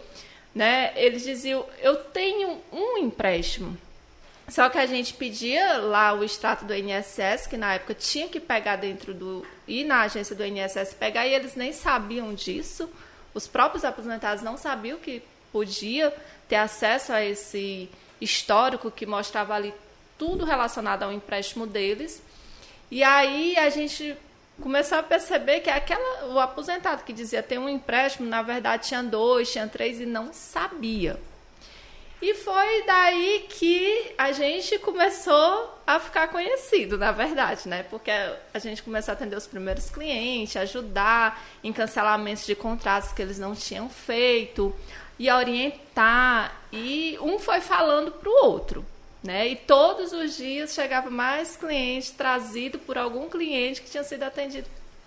né, 0.53 0.93
eles 0.97 1.23
diziam: 1.23 1.65
eu 1.81 1.97
tenho 1.97 2.61
um 2.73 2.99
empréstimo. 2.99 3.79
Só 4.49 4.69
que 4.69 4.77
a 4.77 4.87
gente 4.87 5.15
pedia 5.15 5.79
lá 5.79 6.13
o 6.13 6.25
extrato 6.25 6.65
do 6.65 6.75
INSS, 6.75 7.47
que 7.47 7.57
na 7.57 7.75
época 7.75 7.95
tinha 7.95 8.27
que 8.29 8.41
pegar 8.41 8.75
dentro 8.75 9.15
do. 9.15 9.47
ir 9.69 9.85
na 9.85 10.03
agência 10.03 10.35
do 10.35 10.45
INSS 10.45 10.95
pegar, 10.95 11.29
e 11.29 11.33
eles 11.33 11.55
nem 11.55 11.73
sabiam 11.73 12.35
disso. 12.35 12.91
Os 13.33 13.47
próprios 13.47 13.85
aposentados 13.85 14.43
não 14.43 14.59
sabiam 14.59 14.99
que 14.99 15.23
podia 15.53 16.13
ter 16.53 16.57
acesso 16.57 17.15
a 17.15 17.25
esse 17.25 17.89
histórico 18.21 18.91
que 18.91 19.07
mostrava 19.07 19.55
ali 19.55 19.73
tudo 20.19 20.45
relacionado 20.45 21.03
ao 21.03 21.11
empréstimo 21.11 21.67
deles. 21.67 22.23
E 22.91 23.03
aí 23.03 23.57
a 23.57 23.71
gente 23.71 24.15
começou 24.61 24.99
a 24.99 25.03
perceber 25.03 25.61
que 25.61 25.71
aquela, 25.71 26.27
o 26.27 26.39
aposentado 26.39 27.05
que 27.05 27.13
dizia 27.15 27.43
ter 27.43 27.57
um 27.57 27.71
empréstimo, 27.71 28.29
na 28.29 28.43
verdade 28.43 28.87
tinha 28.87 29.03
dois, 29.03 29.51
tinha 29.51 29.67
três 29.67 29.99
e 29.99 30.05
não 30.05 30.31
sabia. 30.31 31.19
E 32.21 32.35
foi 32.35 32.85
daí 32.85 33.47
que 33.49 34.13
a 34.19 34.31
gente 34.31 34.79
começou 34.79 35.81
a 35.87 35.99
ficar 35.99 36.29
conhecido, 36.29 36.99
na 36.99 37.13
verdade, 37.13 37.67
né? 37.67 37.83
Porque 37.85 38.13
a 38.13 38.59
gente 38.59 38.83
começou 38.83 39.11
a 39.11 39.15
atender 39.15 39.37
os 39.37 39.47
primeiros 39.47 39.89
clientes, 39.89 40.55
ajudar 40.57 41.43
em 41.65 41.73
cancelamentos 41.73 42.45
de 42.45 42.55
contratos 42.55 43.11
que 43.11 43.23
eles 43.23 43.39
não 43.39 43.57
tinham 43.57 43.89
feito, 43.89 44.73
e 45.19 45.31
orientar. 45.31 46.55
E 46.73 47.19
um 47.21 47.39
foi 47.39 47.61
falando 47.61 48.11
para 48.11 48.29
o 48.29 48.45
outro. 48.45 48.85
Né? 49.23 49.49
E 49.49 49.57
todos 49.57 50.13
os 50.13 50.37
dias 50.37 50.75
chegava 50.75 51.09
mais 51.09 51.57
cliente 51.57 52.13
trazido 52.13 52.79
por 52.79 52.99
algum 52.99 53.29
cliente 53.29 53.81
que 53.81 53.89
tinha 53.89 54.03
sido 54.03 54.25
atendido 54.25 54.67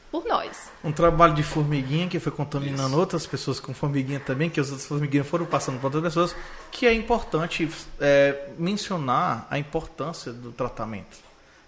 por 0.10 0.26
nós. 0.26 0.72
Um 0.82 0.94
trabalho 0.94 1.34
de 1.34 1.44
formiguinha 1.44 2.08
que 2.08 2.18
foi 2.20 2.32
contaminando 2.32 2.98
outras 2.98 3.28
pessoas 3.28 3.60
com 3.60 3.74
formiguinha 3.74 4.22
também, 4.22 4.50
que 4.50 4.60
as 4.60 4.70
outras 4.70 4.88
formiguinhas 4.88 5.28
foram 5.28 5.46
passando 5.46 5.80
para 5.80 5.88
outras 5.88 6.04
pessoas, 6.04 6.36
que 6.72 6.88
é 6.88 6.94
importante 6.94 7.70
é, 8.00 8.48
mencionar 8.58 9.46
a 9.50 9.60
importância 9.60 10.32
do 10.32 10.54
tratamento. 10.54 11.18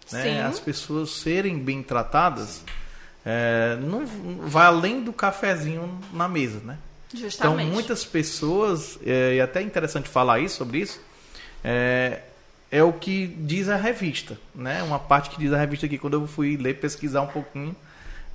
Né? 0.09 0.41
As 0.41 0.57
pessoas 0.57 1.09
serem 1.09 1.59
bem 1.59 1.83
tratadas 1.83 2.63
é, 3.25 3.77
não 3.81 4.05
vai 4.05 4.67
além 4.67 5.03
do 5.03 5.11
cafezinho 5.11 5.99
na 6.13 6.29
mesa, 6.29 6.61
né? 6.63 6.77
Justamente. 7.17 7.61
Então, 7.61 7.73
muitas 7.73 8.05
pessoas, 8.05 8.99
é, 9.05 9.35
e 9.35 9.41
até 9.41 9.59
é 9.59 9.63
interessante 9.63 10.07
falar 10.07 10.39
isso, 10.39 10.57
sobre 10.57 10.79
isso, 10.79 10.99
é, 11.63 12.21
é 12.71 12.83
o 12.83 12.93
que 12.93 13.27
diz 13.27 13.69
a 13.69 13.75
revista, 13.75 14.37
né? 14.53 14.83
Uma 14.83 14.99
parte 14.99 15.29
que 15.29 15.39
diz 15.39 15.51
a 15.53 15.57
revista 15.57 15.85
aqui, 15.85 15.97
quando 15.97 16.13
eu 16.13 16.27
fui 16.27 16.57
ler, 16.57 16.79
pesquisar 16.79 17.21
um 17.21 17.27
pouquinho 17.27 17.75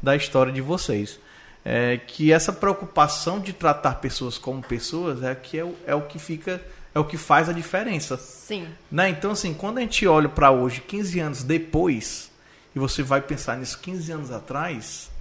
da 0.03 0.17
história 0.17 0.53
de 0.53 0.61
vocês. 0.61 1.19
É, 1.65 1.99
que 1.99 2.33
essa 2.33 2.53
preocupação 2.53 3.39
de 3.39 3.53
tratar 3.53 3.97
pessoas 3.97 4.37
como 4.37 4.61
pessoas 4.61 5.23
é, 5.23 5.33
que 5.33 5.57
é, 5.57 5.65
o, 5.65 5.77
é 5.87 5.95
o 5.95 6.03
que 6.03 6.19
fica, 6.19 6.61
é 6.93 6.99
o 6.99 7.05
que 7.05 7.17
faz 7.17 7.49
a 7.49 7.53
diferença. 7.53 8.17
Sim. 8.17 8.67
Né? 8.91 9.11
Então, 9.11 9.31
assim, 9.31 9.55
quando 9.55 9.79
a 9.79 9.81
gente 9.83 10.05
olha 10.07 10.29
para 10.29 10.51
hoje, 10.51 10.81
15 10.81 11.21
anos 11.21 11.43
depois, 11.45 12.33
e 12.75 12.79
você 12.81 13.03
vai 13.03 13.21
pensar 13.21 13.57
nisso 13.57 13.79
15 13.79 14.13
anos 14.13 14.31
atrás, 14.33 15.12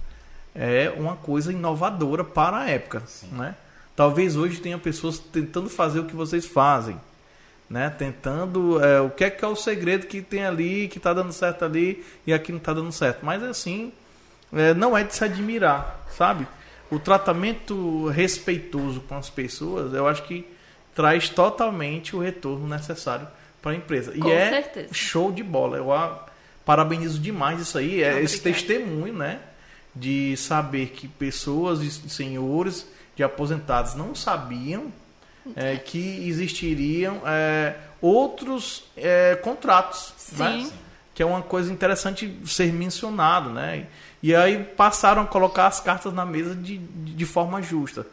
é 0.54 0.92
uma 0.96 1.16
coisa 1.16 1.52
inovadora 1.52 2.24
para 2.24 2.58
a 2.58 2.68
época. 2.68 3.02
Né? 3.30 3.54
Talvez 3.96 4.36
hoje 4.36 4.60
tenha 4.60 4.78
pessoas 4.78 5.18
tentando 5.18 5.68
fazer 5.68 6.00
o 6.00 6.04
que 6.04 6.14
vocês 6.14 6.44
fazem. 6.44 7.00
Né? 7.68 7.88
Tentando 7.90 8.82
é, 8.84 9.00
o 9.00 9.10
que 9.10 9.24
é 9.24 9.30
que 9.30 9.44
é 9.44 9.48
o 9.48 9.56
segredo 9.56 10.06
que 10.06 10.20
tem 10.20 10.44
ali, 10.44 10.88
que 10.88 10.98
está 10.98 11.12
dando 11.12 11.32
certo 11.32 11.64
ali 11.64 12.04
e 12.26 12.32
aqui 12.32 12.52
não 12.52 12.58
está 12.58 12.72
dando 12.72 12.92
certo. 12.92 13.24
Mas 13.24 13.42
assim, 13.42 13.92
é, 14.52 14.74
não 14.74 14.96
é 14.96 15.02
de 15.02 15.14
se 15.14 15.24
admirar, 15.24 16.06
sabe? 16.16 16.46
O 16.90 16.98
tratamento 16.98 18.08
respeitoso 18.08 19.00
com 19.00 19.16
as 19.16 19.30
pessoas, 19.30 19.94
eu 19.94 20.06
acho 20.06 20.24
que 20.24 20.46
traz 20.94 21.30
totalmente 21.30 22.14
o 22.14 22.18
retorno 22.18 22.68
necessário 22.68 23.26
para 23.62 23.72
a 23.72 23.74
empresa. 23.74 24.12
Com 24.12 24.28
e 24.28 24.32
é 24.32 24.50
certeza. 24.50 24.88
show 24.92 25.32
de 25.32 25.42
bola. 25.42 25.78
Eu 25.78 25.90
a, 25.92 26.26
parabenizo 26.66 27.18
demais 27.18 27.60
isso 27.60 27.78
aí. 27.78 28.02
É 28.02 28.20
esse 28.22 28.40
testemunho, 28.42 29.14
né? 29.14 29.40
De 29.94 30.36
saber 30.36 30.88
que 30.90 31.06
pessoas 31.06 31.80
e 31.80 31.90
senhores 32.08 32.86
de 33.14 33.22
aposentados 33.22 33.94
não 33.94 34.14
sabiam 34.14 34.90
é, 35.56 35.76
que 35.76 36.28
existiriam 36.28 37.20
é, 37.26 37.74
outros 38.00 38.84
é, 38.96 39.34
contratos, 39.36 40.14
né? 40.32 40.70
Que 41.14 41.22
é 41.22 41.26
uma 41.26 41.42
coisa 41.42 41.72
interessante 41.72 42.38
ser 42.46 42.72
mencionado, 42.72 43.50
né? 43.50 43.86
E 44.22 44.34
aí 44.34 44.62
passaram 44.64 45.22
a 45.22 45.26
colocar 45.26 45.66
as 45.66 45.80
cartas 45.80 46.12
na 46.12 46.24
mesa 46.24 46.54
de, 46.54 46.78
de, 46.78 47.26
forma 47.26 47.60
justa, 47.60 48.06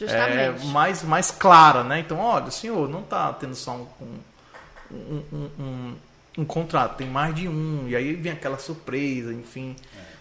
é, 0.00 0.52
mais 0.66 1.02
mais 1.02 1.30
clara, 1.30 1.82
né? 1.82 2.00
Então, 2.00 2.18
olha, 2.18 2.50
senhor, 2.50 2.88
não 2.88 3.00
está 3.00 3.32
tendo 3.32 3.54
só 3.54 3.72
um, 3.72 4.18
um, 4.90 5.22
um, 5.32 5.50
um, 5.58 5.96
um 6.38 6.44
contrato, 6.44 6.96
tem 6.96 7.08
mais 7.08 7.34
de 7.34 7.48
um, 7.48 7.86
e 7.88 7.96
aí 7.96 8.14
vem 8.14 8.32
aquela 8.32 8.58
surpresa, 8.58 9.32
enfim, 9.32 9.74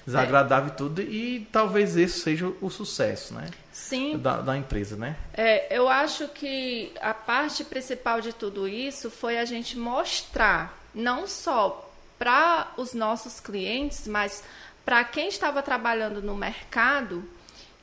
desagradável 0.06 0.70
e 0.70 0.78
tudo, 0.78 1.02
e 1.02 1.48
talvez 1.52 1.98
esse 1.98 2.20
seja 2.20 2.52
o 2.62 2.70
sucesso, 2.70 3.34
né? 3.34 3.50
Sim. 3.72 4.18
Da, 4.18 4.42
da 4.42 4.56
empresa, 4.58 4.96
né? 4.96 5.16
É, 5.34 5.76
eu 5.76 5.90
acho 5.90 6.28
que 6.30 6.92
a 7.02 7.14
parte 7.14 7.64
principal 7.64 8.22
de 8.22 8.32
tudo 8.32 8.68
isso 8.68 9.10
foi 9.10 9.38
a 9.38 9.46
gente 9.46 9.78
mostrar, 9.78 10.78
não 10.94 11.28
só 11.28 11.92
para 12.20 12.72
os 12.78 12.94
nossos 12.94 13.40
clientes, 13.40 14.08
mas 14.08 14.44
para 14.86 15.04
quem 15.04 15.28
estava 15.28 15.62
trabalhando 15.64 16.22
no 16.22 16.36
mercado, 16.36 17.28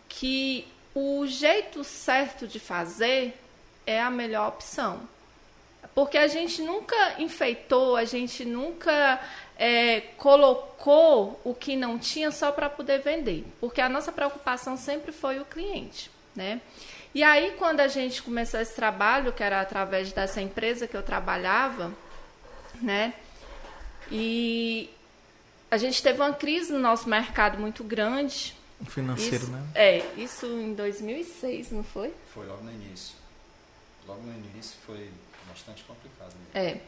que 0.09 0.67
o 0.95 1.27
jeito 1.27 1.83
certo 1.83 2.47
de 2.47 2.61
fazer 2.61 3.39
é 3.87 4.01
a 4.01 4.11
melhor 4.11 4.49
opção. 4.49 5.01
Porque 5.95 6.17
a 6.17 6.27
gente 6.27 6.63
nunca 6.63 7.21
enfeitou, 7.21 7.97
a 7.97 8.05
gente 8.05 8.45
nunca 8.45 9.21
é, 9.63 10.01
colocou 10.17 11.41
o 11.45 11.55
que 11.55 11.77
não 11.77 11.97
tinha 11.97 12.33
só 12.33 12.51
para 12.51 12.69
poder 12.69 13.01
vender. 13.01 13.47
Porque 13.61 13.81
a 13.81 13.89
nossa 13.89 14.11
preocupação 14.11 14.77
sempre 14.77 15.13
foi 15.13 15.39
o 15.39 15.45
cliente. 15.45 16.11
Né? 16.35 16.61
E 17.15 17.23
aí, 17.23 17.53
quando 17.57 17.79
a 17.79 17.87
gente 17.87 18.25
começou 18.25 18.59
esse 18.59 18.75
trabalho, 18.75 19.33
que 19.33 19.41
era 19.41 19.61
através 19.61 20.13
dessa 20.13 20.43
empresa 20.43 20.89
que 20.89 20.97
eu 20.97 21.03
trabalhava, 21.03 21.93
né? 22.81 23.15
E 24.11 24.91
a 25.71 25.77
gente 25.77 26.03
teve 26.03 26.21
uma 26.21 26.33
crise 26.33 26.73
no 26.73 26.81
nosso 26.81 27.09
mercado 27.09 27.57
muito 27.57 27.85
grande. 27.85 28.57
Financeiro, 28.89 29.45
Isso- 29.45 29.53
né? 29.53 29.65
É, 29.77 29.99
isso 30.17 30.47
em 30.47 30.75
2006, 30.75 31.71
não 31.71 31.85
foi? 31.85 32.13
Foi 32.35 32.47
logo 32.47 32.65
no 32.65 32.73
início. 32.73 33.15
Logo 34.09 34.23
no 34.23 34.33
início 34.33 34.77
foi 34.85 35.09
bastante 35.49 35.85
complicado. 35.85 36.33
mesmo. 36.35 36.51
É. 36.69 36.81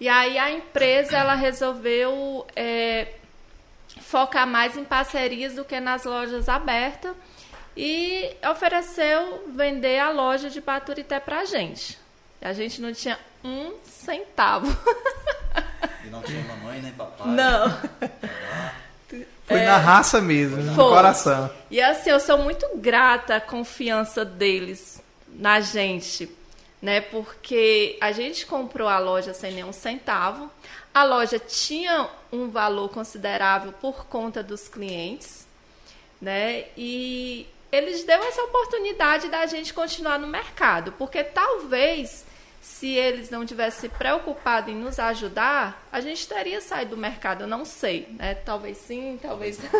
E 0.00 0.08
aí 0.08 0.38
a 0.38 0.50
empresa 0.50 1.16
ela 1.16 1.34
resolveu 1.34 2.46
é, 2.54 3.08
focar 4.02 4.46
mais 4.46 4.76
em 4.76 4.84
parcerias 4.84 5.54
do 5.54 5.64
que 5.64 5.80
nas 5.80 6.04
lojas 6.04 6.48
abertas 6.48 7.14
e 7.76 8.30
ofereceu 8.50 9.44
vender 9.54 9.98
a 9.98 10.10
loja 10.10 10.48
de 10.50 10.60
Baturité 10.60 11.18
pra 11.18 11.44
gente. 11.44 11.98
A 12.40 12.52
gente 12.52 12.80
não 12.80 12.92
tinha 12.92 13.18
um 13.44 13.74
centavo. 13.84 14.68
E 16.04 16.10
não 16.10 16.22
tinha 16.22 16.42
mamãe 16.44 16.80
nem 16.80 16.92
papai. 16.92 17.26
Não. 17.28 17.78
Foi 19.46 19.60
na 19.62 19.76
raça 19.76 20.20
mesmo, 20.22 20.56
no 20.56 20.72
É. 20.72 20.74
Foi. 20.74 20.84
coração. 20.88 21.50
E 21.70 21.80
assim, 21.82 22.08
eu 22.10 22.18
sou 22.20 22.38
muito 22.38 22.66
grata 22.76 23.36
à 23.36 23.40
confiança 23.40 24.24
deles 24.24 25.02
na 25.28 25.60
gente, 25.60 26.26
né? 26.80 27.00
Porque 27.00 27.96
a 28.00 28.12
gente 28.12 28.46
comprou 28.46 28.88
a 28.88 28.98
loja 28.98 29.34
sem 29.34 29.52
nenhum 29.52 29.72
centavo. 29.72 30.50
A 30.94 31.04
loja 31.04 31.38
tinha 31.38 32.08
um 32.32 32.48
valor 32.50 32.88
considerável 32.90 33.72
por 33.72 34.06
conta 34.06 34.42
dos 34.42 34.68
clientes, 34.68 35.46
né? 36.20 36.64
E 36.76 37.46
eles 37.70 38.04
deu 38.04 38.22
essa 38.24 38.42
oportunidade 38.42 39.28
da 39.28 39.46
gente 39.46 39.74
continuar 39.74 40.18
no 40.18 40.26
mercado, 40.26 40.92
porque 40.92 41.22
talvez 41.22 42.26
se 42.60 42.88
eles 42.88 43.30
não 43.30 43.46
tivessem 43.46 43.82
se 43.82 43.96
preocupado 43.96 44.70
em 44.70 44.74
nos 44.74 44.98
ajudar, 44.98 45.86
a 45.92 46.00
gente 46.00 46.26
teria 46.28 46.60
saído 46.60 46.96
do 46.96 47.00
mercado, 47.00 47.42
eu 47.44 47.46
não 47.46 47.64
sei, 47.64 48.08
né? 48.18 48.34
Talvez 48.34 48.76
sim, 48.78 49.18
talvez 49.22 49.58
não. 49.58 49.70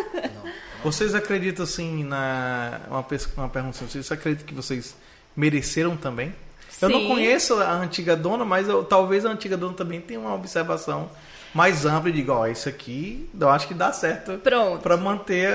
Vocês 0.83 1.13
acreditam 1.13 1.63
assim 1.65 2.03
na 2.03 2.79
uma, 2.87 3.03
pers- 3.03 3.27
uma 3.35 3.49
pergunta, 3.49 3.75
assim, 3.77 3.87
vocês 3.87 4.09
acreditam 4.11 4.47
que 4.47 4.53
vocês 4.53 4.95
mereceram 5.35 5.97
também? 5.97 6.33
Eu 6.81 6.89
não 6.89 7.07
conheço 7.07 7.55
a 7.55 7.71
antiga 7.73 8.15
dona, 8.15 8.45
mas 8.45 8.67
eu- 8.69 8.83
talvez 8.83 9.25
a 9.25 9.29
antiga 9.29 9.57
dona 9.57 9.73
também 9.73 9.99
tenha 10.01 10.19
uma 10.19 10.33
observação 10.35 11.09
mais 11.53 11.85
ampla 11.85 12.09
e 12.09 12.13
diga, 12.13 12.33
ó, 12.33 12.47
isso 12.47 12.69
aqui 12.69 13.27
eu 13.39 13.49
acho 13.49 13.67
que 13.67 13.73
dá 13.73 13.91
certo 13.91 14.37
para 14.81 14.97
manter 14.97 15.49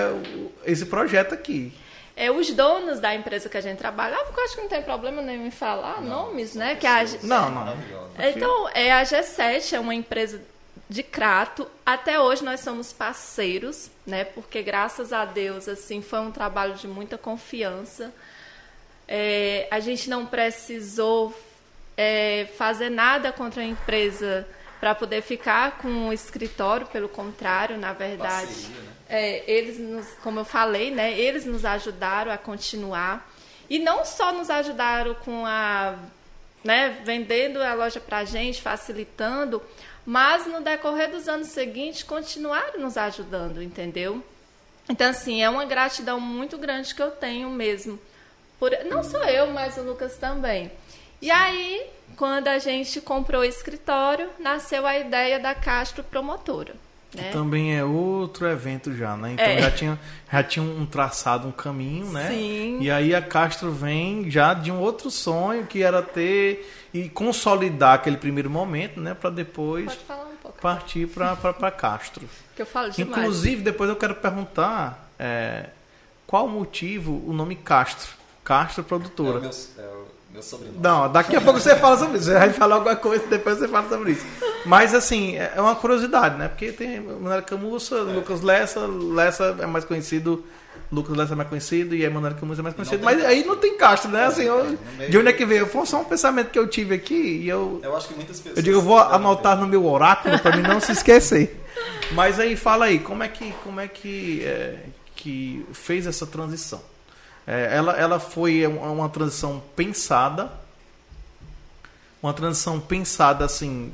esse 0.65 0.87
projeto 0.87 1.33
aqui. 1.35 1.73
É, 2.17 2.31
os 2.31 2.49
donos 2.51 3.01
da 3.01 3.13
empresa 3.15 3.49
que 3.49 3.57
a 3.57 3.61
gente 3.61 3.79
trabalhava, 3.79 4.33
que 4.33 4.39
eu 4.39 4.45
acho 4.45 4.55
que 4.55 4.61
não 4.63 4.69
tem 4.69 4.83
problema 4.83 5.21
nenhum 5.21 5.47
em 5.47 5.51
falar 5.51 6.01
nomes, 6.01 6.55
né? 6.55 6.77
Que 6.77 6.87
a, 6.87 7.05
Não, 7.23 7.51
não. 7.51 7.77
Então, 8.19 8.69
é 8.73 8.93
a 8.93 9.03
G7, 9.03 9.73
é 9.73 9.81
uma 9.81 9.95
empresa 9.95 10.41
de 10.89 11.03
Crato. 11.03 11.67
Até 11.85 12.21
hoje 12.21 12.45
nós 12.45 12.61
somos 12.61 12.93
parceiros, 12.93 13.91
né? 14.07 14.23
Porque 14.25 14.63
graças 14.63 15.13
a 15.13 15.25
Deus, 15.25 15.67
assim, 15.69 16.03
foi 16.03 16.21
um 16.21 16.31
trabalho 16.31 16.75
de 16.75 16.87
muita 16.87 17.19
confiança. 17.19 18.13
É, 19.07 19.69
a 19.71 19.81
gente 19.81 20.09
não 20.09 20.27
precisou 20.27 21.35
é, 21.97 22.49
fazer 22.57 22.91
nada 22.91 23.33
contra 23.33 23.63
a 23.63 23.65
empresa 23.65 24.47
para 24.81 24.95
poder 24.95 25.23
ficar 25.23 25.79
com 25.79 26.09
o 26.09 26.13
escritório, 26.13 26.87
pelo 26.87 27.09
contrário, 27.09 27.79
na 27.79 27.93
verdade, 27.93 28.47
Parceria, 28.47 28.81
né? 28.83 28.93
é, 29.09 29.51
eles, 29.51 29.79
nos, 29.79 30.07
como 30.23 30.41
eu 30.41 30.45
falei, 30.45 30.91
né, 30.91 31.19
eles 31.19 31.47
nos 31.47 31.65
ajudaram 31.65 32.31
a 32.31 32.37
continuar 32.37 33.33
e 33.69 33.79
não 33.79 34.05
só 34.05 34.33
nos 34.33 34.51
ajudaram 34.51 35.15
com 35.15 35.47
a, 35.47 35.97
né, 36.63 37.01
vendendo 37.05 37.63
a 37.63 37.73
loja 37.73 37.99
para 37.99 38.19
a 38.19 38.25
gente, 38.25 38.61
facilitando, 38.61 39.63
mas 40.05 40.47
no 40.47 40.61
decorrer 40.61 41.11
dos 41.11 41.29
anos 41.29 41.49
seguintes 41.49 42.03
continuaram 42.03 42.79
nos 42.79 42.99
ajudando, 42.99 43.63
entendeu? 43.63 44.23
Então 44.87 45.09
assim 45.09 45.43
é 45.43 45.49
uma 45.49 45.65
gratidão 45.65 46.21
muito 46.21 46.59
grande 46.59 46.95
que 46.95 47.03
eu 47.03 47.11
tenho 47.11 47.49
mesmo, 47.49 47.99
por, 48.65 48.85
não 48.89 49.03
só 49.03 49.23
eu, 49.25 49.49
mas 49.49 49.77
o 49.77 49.83
Lucas 49.83 50.17
também. 50.17 50.71
E 51.21 51.31
aí, 51.31 51.87
quando 52.17 52.49
a 52.49 52.59
gente 52.59 53.01
comprou 53.01 53.43
o 53.43 53.45
escritório, 53.45 54.31
nasceu 54.39 54.87
a 54.87 54.99
ideia 54.99 55.39
da 55.39 55.55
Castro 55.55 56.03
Promotora. 56.03 56.75
Né? 57.15 57.31
Também 57.31 57.77
é 57.77 57.85
outro 57.85 58.47
evento 58.49 58.93
já, 58.97 59.17
né? 59.17 59.33
Então 59.35 59.45
É. 59.45 59.61
já 59.61 59.71
tinha 59.71 60.01
já 60.33 60.43
tinha 60.43 60.65
um 60.65 60.85
traçado, 60.85 61.47
um 61.47 61.53
caminho, 61.53 62.11
né? 62.11 62.29
Sim. 62.29 62.79
E 62.81 62.91
aí 62.91 63.15
a 63.15 63.23
Castro 63.23 63.71
vem 63.71 64.29
já 64.31 64.53
de 64.53 64.73
um 64.73 64.81
outro 64.81 65.11
sonho 65.11 65.65
que 65.65 65.83
era 65.83 66.03
ter 66.03 66.69
e 66.93 67.09
consolidar 67.09 67.95
aquele 67.95 68.17
primeiro 68.17 68.51
momento, 68.51 68.99
né, 69.01 69.15
para 69.15 69.31
depois 69.31 69.97
um 70.45 70.51
partir 70.61 71.07
para 71.07 71.37
para 71.37 71.71
Castro. 71.71 72.29
que 72.57 72.63
eu 72.63 72.67
falo 72.67 72.91
demais. 72.91 73.19
Inclusive, 73.19 73.63
depois 73.63 73.89
eu 73.89 73.97
quero 73.97 74.17
perguntar 74.17 75.09
é, 75.17 75.67
qual 76.27 76.47
o 76.47 76.49
motivo 76.49 77.23
o 77.29 77.33
nome 77.33 77.55
Castro, 77.55 78.24
Castro 78.45 78.83
É 78.83 78.85
Produtora. 78.85 79.39
o 79.39 79.41
meu, 79.41 79.51
é 79.51 79.83
o 79.83 80.05
meu 80.33 80.43
sobrenome. 80.43 80.79
Não, 80.81 81.11
daqui 81.11 81.35
a 81.35 81.41
pouco 81.41 81.59
você 81.59 81.75
fala 81.77 81.97
sobre 81.99 82.19
isso. 82.19 82.27
Você 82.27 82.35
vai 82.39 82.51
falar 82.53 82.77
alguma 82.77 82.97
coisa, 82.97 83.27
depois 83.27 83.59
você 83.59 83.67
fala 83.69 83.89
sobre 83.89 84.13
isso. 84.13 84.27
Mas, 84.67 84.95
assim, 84.95 85.37
é 85.37 85.55
uma 85.61 85.75
curiosidade, 85.75 86.37
né? 86.37 86.49
Porque 86.49 86.71
tem 86.73 87.01
Manuel 87.01 87.43
Camussa, 87.43 87.97
Lucas 88.03 88.41
Lessa, 88.43 88.81
Lessa 88.87 89.57
é 89.61 89.67
mais 89.67 89.85
conhecido, 89.85 90.45
Lucas 90.93 91.17
Lessa 91.17 91.33
é 91.33 91.37
mais 91.37 91.49
conhecido 91.49 91.95
e 91.95 92.09
Manuel 92.09 92.35
Camussa 92.35 92.61
é 92.61 92.65
mais 92.65 92.75
conhecido. 92.75 93.03
Mas 93.05 93.17
Castro. 93.17 93.33
aí 93.33 93.45
não 93.45 93.57
tem 93.57 93.77
Castro, 93.77 94.11
né? 94.11 94.25
Assim, 94.27 94.43
eu- 94.45 94.77
meio- 94.99 95.11
de 95.11 95.19
onde 95.19 95.29
é 95.29 95.33
que 95.33 95.45
veio? 95.47 95.67
Foi 95.67 95.85
só 95.87 96.01
um 96.01 96.05
pensamento 96.05 96.51
que 96.51 96.59
eu 96.59 96.67
tive 96.67 96.95
aqui 96.95 97.15
e 97.15 97.49
eu... 97.49 97.81
Eu 97.83 97.97
acho 97.97 98.09
que 98.09 98.15
muitas 98.15 98.39
pessoas. 98.39 98.57
Eu 98.57 98.63
digo, 98.63 98.77
eu 98.79 98.83
vou 98.83 98.99
anotar 98.99 99.59
no 99.59 99.67
meu 99.67 99.85
oráculo 99.87 100.39
para 100.39 100.57
mim 100.57 100.63
não 100.63 100.81
se 100.81 100.93
esquecer. 100.93 101.61
Mas 102.13 102.39
aí 102.39 102.55
fala 102.57 102.85
aí, 102.87 102.99
como 102.99 103.23
é 103.23 103.29
que, 103.29 103.53
como 103.65 103.81
é 103.81 103.89
que, 103.89 104.43
é, 104.45 104.77
que 105.17 105.65
fez 105.73 106.07
essa 106.07 106.27
transição? 106.27 106.81
É, 107.47 107.77
ela, 107.77 107.93
ela 107.93 108.19
foi 108.21 108.67
uma, 108.67 109.09
transição 109.09 109.63
pensada, 109.77 110.51
uma 112.23 112.33
transição 112.33 112.81
pensada 112.81 113.45
assim, 113.45 113.93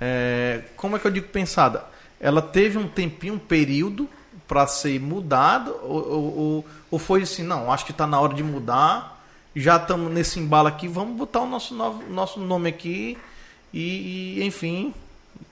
é, 0.00 0.62
como 0.76 0.96
é 0.96 0.98
que 0.98 1.06
eu 1.06 1.10
digo 1.10 1.28
pensada? 1.28 1.84
Ela 2.20 2.42
teve 2.42 2.76
um 2.78 2.88
tempinho, 2.88 3.34
um 3.34 3.38
período 3.38 4.08
para 4.48 4.66
ser 4.66 4.98
mudado 5.00 5.76
ou, 5.82 6.36
ou- 6.38 6.66
ou 6.90 6.98
foi 6.98 7.22
assim, 7.22 7.42
não, 7.42 7.70
acho 7.70 7.84
que 7.84 7.92
está 7.92 8.06
na 8.06 8.18
hora 8.20 8.34
de 8.34 8.42
mudar, 8.42 9.22
já 9.54 9.76
estamos 9.76 10.10
nesse 10.12 10.40
embalo 10.40 10.66
aqui, 10.68 10.88
vamos 10.88 11.16
botar 11.16 11.40
o 11.40 11.46
nosso, 11.46 11.74
novo, 11.74 12.02
nosso 12.10 12.40
nome 12.40 12.68
aqui 12.68 13.16
e, 13.72 14.38
e, 14.40 14.44
enfim, 14.44 14.92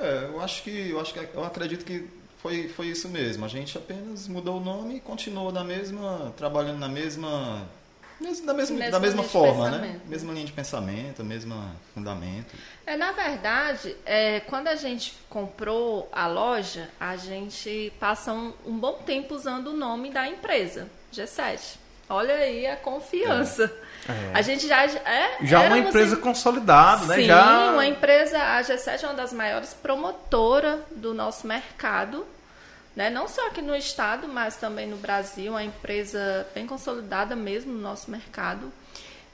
É, 0.00 0.24
eu 0.32 0.40
acho 0.40 0.62
que 0.64 0.90
eu 0.90 0.98
acho 1.00 1.12
que 1.12 1.20
eu 1.32 1.44
acredito 1.44 1.84
que 1.84 2.08
foi, 2.46 2.68
foi 2.68 2.86
isso 2.86 3.08
mesmo. 3.08 3.44
A 3.44 3.48
gente 3.48 3.76
apenas 3.76 4.28
mudou 4.28 4.58
o 4.58 4.60
nome 4.60 4.96
e 4.96 5.00
continuou 5.00 5.50
na 5.50 5.64
mesma 5.64 6.32
trabalhando 6.36 6.78
na 6.78 6.88
mesma 6.88 7.66
mes- 8.20 8.40
da 8.40 8.54
mesma, 8.54 8.76
Mesma 8.78 8.90
da 8.92 9.00
mesma 9.00 9.22
forma, 9.24 9.70
né? 9.70 10.00
Mesma 10.06 10.32
linha 10.32 10.46
de 10.46 10.52
pensamento, 10.52 11.24
mesmo 11.24 11.54
fundamento. 11.94 12.54
É, 12.86 12.96
na 12.96 13.10
verdade, 13.12 13.96
é, 14.06 14.40
quando 14.40 14.68
a 14.68 14.76
gente 14.76 15.12
comprou 15.28 16.08
a 16.12 16.26
loja, 16.28 16.88
a 17.00 17.16
gente 17.16 17.92
passa 17.98 18.32
um, 18.32 18.52
um 18.64 18.78
bom 18.78 18.94
tempo 19.04 19.34
usando 19.34 19.68
o 19.68 19.76
nome 19.76 20.10
da 20.10 20.26
empresa, 20.28 20.88
G7. 21.12 21.76
Olha 22.08 22.34
aí 22.36 22.64
a 22.68 22.76
confiança. 22.76 23.64
É. 24.08 24.30
A 24.32 24.40
gente 24.40 24.68
já 24.68 24.84
é 24.84 25.38
já 25.42 25.62
uma 25.62 25.78
empresa 25.78 26.14
em- 26.14 26.20
consolidada, 26.20 27.04
né? 27.06 27.16
Sim, 27.16 27.24
Já 27.24 27.72
uma 27.72 27.84
empresa, 27.84 28.38
a 28.38 28.62
G7 28.62 29.02
é 29.02 29.06
uma 29.08 29.14
das 29.14 29.32
maiores 29.32 29.74
promotoras 29.74 30.78
do 30.92 31.12
nosso 31.12 31.44
mercado, 31.48 32.24
né? 32.96 33.10
não 33.10 33.28
só 33.28 33.46
aqui 33.48 33.60
no 33.60 33.76
estado, 33.76 34.26
mas 34.26 34.56
também 34.56 34.86
no 34.86 34.96
Brasil, 34.96 35.52
uma 35.52 35.62
empresa 35.62 36.48
bem 36.54 36.66
consolidada 36.66 37.36
mesmo 37.36 37.74
no 37.74 37.78
nosso 37.78 38.10
mercado. 38.10 38.72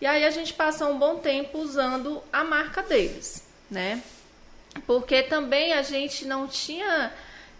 E 0.01 0.07
aí 0.07 0.25
a 0.25 0.31
gente 0.31 0.53
passou 0.53 0.89
um 0.89 0.99
bom 0.99 1.19
tempo 1.19 1.59
usando 1.59 2.21
a 2.33 2.43
marca 2.43 2.83
deles, 2.83 3.47
né? 3.71 4.03
Porque 4.85 5.23
também 5.23 5.75
a 5.75 5.83
gente 5.83 6.25
não 6.25 6.49
tinha, 6.49 7.13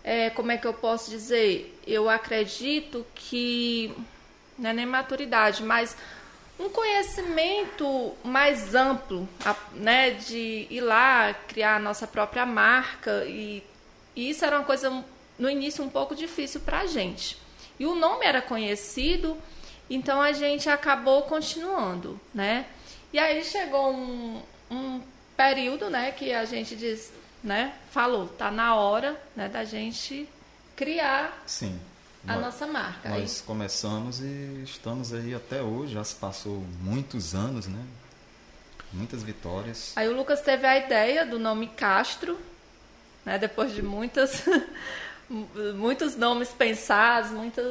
é, 0.03 0.29
como 0.31 0.51
é 0.51 0.59
que 0.59 0.67
eu 0.67 0.75
posso 0.75 1.09
dizer? 1.09 1.79
Eu 1.87 2.11
acredito 2.11 3.07
que, 3.15 3.95
não 4.59 4.71
é 4.71 4.73
nem 4.73 4.87
maturidade, 4.87 5.63
mas 5.63 5.97
um 6.59 6.69
conhecimento 6.69 8.13
mais 8.25 8.75
amplo, 8.75 9.29
né, 9.73 10.11
de 10.11 10.67
ir 10.69 10.81
lá 10.81 11.33
criar 11.47 11.77
a 11.77 11.79
nossa 11.79 12.09
própria 12.09 12.45
marca 12.45 13.25
e, 13.25 13.63
e 14.17 14.31
isso 14.31 14.45
era 14.45 14.59
uma 14.59 14.65
coisa 14.65 15.05
no 15.43 15.51
início 15.51 15.83
um 15.85 15.89
pouco 15.89 16.15
difícil 16.15 16.61
para 16.61 16.81
a 16.81 16.87
gente. 16.87 17.37
E 17.79 17.85
o 17.85 17.97
nome 17.97 18.25
era 18.25 18.41
conhecido, 18.41 19.37
então 19.91 20.23
a 20.23 20.31
gente 20.33 20.71
acabou 20.71 21.23
continuando, 21.23 22.19
né? 22.33 22.67
E 23.13 23.19
aí 23.19 23.43
chegou 23.45 23.93
um, 23.93 24.41
um 24.71 25.03
período, 25.37 25.91
né, 25.91 26.13
que 26.13 26.33
a 26.33 26.45
gente 26.45 26.77
diz, 26.77 27.13
né, 27.43 27.75
falou, 27.91 28.29
tá 28.29 28.51
na 28.53 28.77
hora, 28.77 29.21
né, 29.35 29.49
da 29.49 29.65
gente 29.65 30.29
criar 30.77 31.43
Sim. 31.45 31.79
a 32.27 32.35
Nós- 32.35 32.43
nossa 32.45 32.67
marca. 32.69 33.09
Aí- 33.13 33.23
Nós 33.23 33.41
começamos 33.45 34.21
e 34.21 34.63
estamos 34.65 35.13
aí 35.13 35.35
até 35.35 35.61
hoje, 35.61 35.95
já 35.95 36.05
se 36.05 36.15
passou 36.15 36.65
muitos 36.81 37.35
anos, 37.35 37.67
né? 37.67 37.85
Muitas 38.93 39.23
vitórias. 39.25 39.93
Aí 39.97 40.07
o 40.09 40.15
Lucas 40.17 40.41
teve 40.43 40.67
a 40.67 40.77
ideia 40.77 41.27
do 41.27 41.39
nome 41.39 41.67
Castro, 41.67 42.39
né? 43.25 43.39
Depois 43.39 43.75
de 43.75 43.83
muitas, 43.83 44.45
muitos 45.75 46.15
nomes 46.17 46.51
pensados, 46.51 47.31
muitas, 47.31 47.65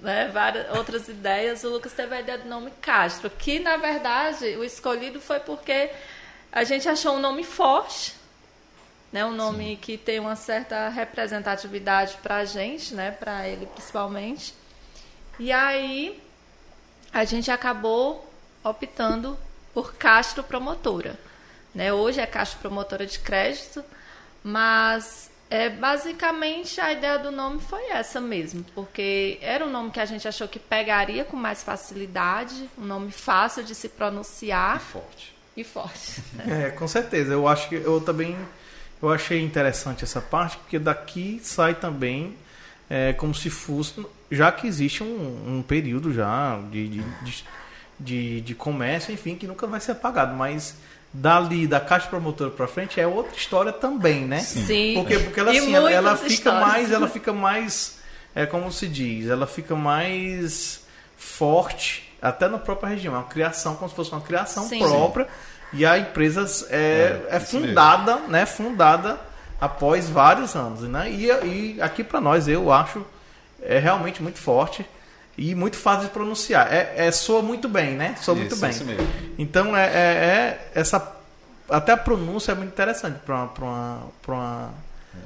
né? 0.00 0.30
várias 0.32 0.74
outras 0.76 1.08
ideias, 1.08 1.62
o 1.62 1.68
Lucas 1.68 1.92
teve 1.92 2.14
a 2.14 2.20
ideia 2.20 2.38
do 2.38 2.48
nome 2.48 2.70
Castro, 2.80 3.28
que 3.28 3.60
na 3.60 3.76
verdade 3.76 4.56
o 4.56 4.64
escolhido 4.64 5.20
foi 5.20 5.38
porque 5.40 5.90
a 6.50 6.64
gente 6.64 6.88
achou 6.88 7.16
um 7.16 7.20
nome 7.20 7.44
forte, 7.44 8.14
né? 9.12 9.24
Um 9.24 9.32
nome 9.32 9.76
que 9.76 9.98
tem 9.98 10.18
uma 10.18 10.34
certa 10.34 10.88
representatividade 10.88 12.16
para 12.22 12.36
a 12.38 12.44
gente, 12.44 12.94
né? 12.94 13.10
Para 13.10 13.46
ele 13.46 13.66
principalmente. 13.66 14.54
E 15.38 15.52
aí 15.52 16.20
a 17.12 17.24
gente 17.24 17.50
acabou 17.50 18.28
optando 18.62 19.38
por 19.72 19.94
Castro 19.94 20.42
Promotora. 20.42 21.18
Né? 21.74 21.92
Hoje 21.92 22.20
é 22.20 22.26
Castro 22.26 22.60
Promotora 22.60 23.04
de 23.04 23.18
Crédito, 23.18 23.84
mas 24.42 25.30
é, 25.54 25.70
basicamente 25.70 26.80
a 26.80 26.92
ideia 26.92 27.18
do 27.18 27.30
nome 27.30 27.60
foi 27.60 27.90
essa 27.90 28.20
mesmo, 28.20 28.64
porque 28.74 29.38
era 29.40 29.64
um 29.64 29.70
nome 29.70 29.90
que 29.90 30.00
a 30.00 30.04
gente 30.04 30.26
achou 30.26 30.48
que 30.48 30.58
pegaria 30.58 31.24
com 31.24 31.36
mais 31.36 31.62
facilidade, 31.62 32.68
um 32.76 32.84
nome 32.84 33.10
fácil 33.12 33.62
de 33.62 33.74
se 33.74 33.86
E 33.86 33.90
pronunciar 33.90 34.80
forte. 34.80 35.34
e 35.56 35.62
forte. 35.64 36.22
É, 36.48 36.70
com 36.70 36.88
certeza. 36.88 37.32
Eu 37.32 37.46
acho 37.46 37.68
que 37.68 37.76
eu 37.76 38.00
também 38.00 38.36
eu 39.02 39.10
achei 39.12 39.40
interessante 39.42 40.02
essa 40.02 40.20
parte, 40.20 40.56
porque 40.56 40.78
daqui 40.78 41.38
sai 41.42 41.74
também 41.74 42.34
é, 42.88 43.12
como 43.12 43.34
se 43.34 43.50
fosse, 43.50 44.04
já 44.30 44.50
que 44.50 44.66
existe 44.66 45.02
um, 45.02 45.58
um 45.58 45.62
período 45.62 46.12
já 46.12 46.58
de, 46.70 46.88
de, 46.88 47.02
de, 47.22 47.44
de- 48.00 48.40
de 48.40 48.54
comércio, 48.54 49.12
enfim, 49.12 49.36
que 49.36 49.46
nunca 49.46 49.66
vai 49.66 49.80
ser 49.80 49.92
apagado, 49.92 50.34
mas 50.34 50.76
dali 51.14 51.68
da 51.68 51.78
caixa 51.78 52.08
promotora 52.08 52.50
para 52.50 52.66
frente 52.66 53.00
é 53.00 53.06
outra 53.06 53.36
história 53.36 53.72
também, 53.72 54.24
né? 54.24 54.40
Sim. 54.40 54.94
Porque, 54.94 55.18
porque 55.20 55.38
ela, 55.38 55.52
assim, 55.52 55.74
ela, 55.74 55.90
ela 55.92 56.16
fica 56.16 56.32
histórias. 56.32 56.68
mais, 56.68 56.90
ela 56.90 57.08
fica 57.08 57.32
mais, 57.32 57.98
é 58.34 58.44
como 58.44 58.72
se 58.72 58.88
diz, 58.88 59.28
ela 59.28 59.46
fica 59.46 59.76
mais 59.76 60.84
forte 61.16 62.12
até 62.20 62.48
na 62.48 62.58
própria 62.58 62.88
região. 62.88 63.14
É 63.14 63.18
uma 63.18 63.24
criação, 63.24 63.76
como 63.76 63.88
se 63.88 63.94
fosse 63.94 64.10
uma 64.10 64.20
criação 64.20 64.68
Sim. 64.68 64.80
própria. 64.80 65.28
E 65.72 65.86
a 65.86 65.98
empresa 65.98 66.66
é, 66.70 67.22
É, 67.30 67.36
é 67.36 67.40
fundada, 67.40 68.16
né? 68.28 68.44
Fundada 68.44 69.18
após 69.60 70.08
vários 70.08 70.56
anos, 70.56 70.80
né? 70.82 71.10
E, 71.10 71.26
e 71.26 71.80
aqui 71.80 72.02
para 72.02 72.20
nós 72.20 72.48
eu 72.48 72.72
acho 72.72 73.04
é 73.62 73.78
realmente 73.78 74.22
muito 74.22 74.38
forte 74.38 74.84
e 75.36 75.54
muito 75.54 75.76
fácil 75.76 76.04
de 76.04 76.10
pronunciar. 76.10 76.72
É, 76.72 76.92
é 77.06 77.10
soa 77.10 77.42
muito 77.42 77.68
bem, 77.68 77.94
né? 77.96 78.14
Soa 78.20 78.34
muito 78.34 78.52
Isso, 78.52 78.60
bem. 78.60 78.70
isso 78.70 78.84
mesmo. 78.84 79.06
Então 79.38 79.76
é, 79.76 79.86
é- 79.86 79.90
é 79.94 80.70
essa 80.74 81.12
até 81.68 81.92
a 81.92 81.96
pronúncia 81.96 82.52
é 82.52 82.54
muito 82.54 82.70
interessante 82.72 83.18
para 83.24 83.34
uma, 83.36 83.46
pra 83.48 83.64
uma, 83.64 83.98
pra 84.22 84.34
uma 84.34 84.74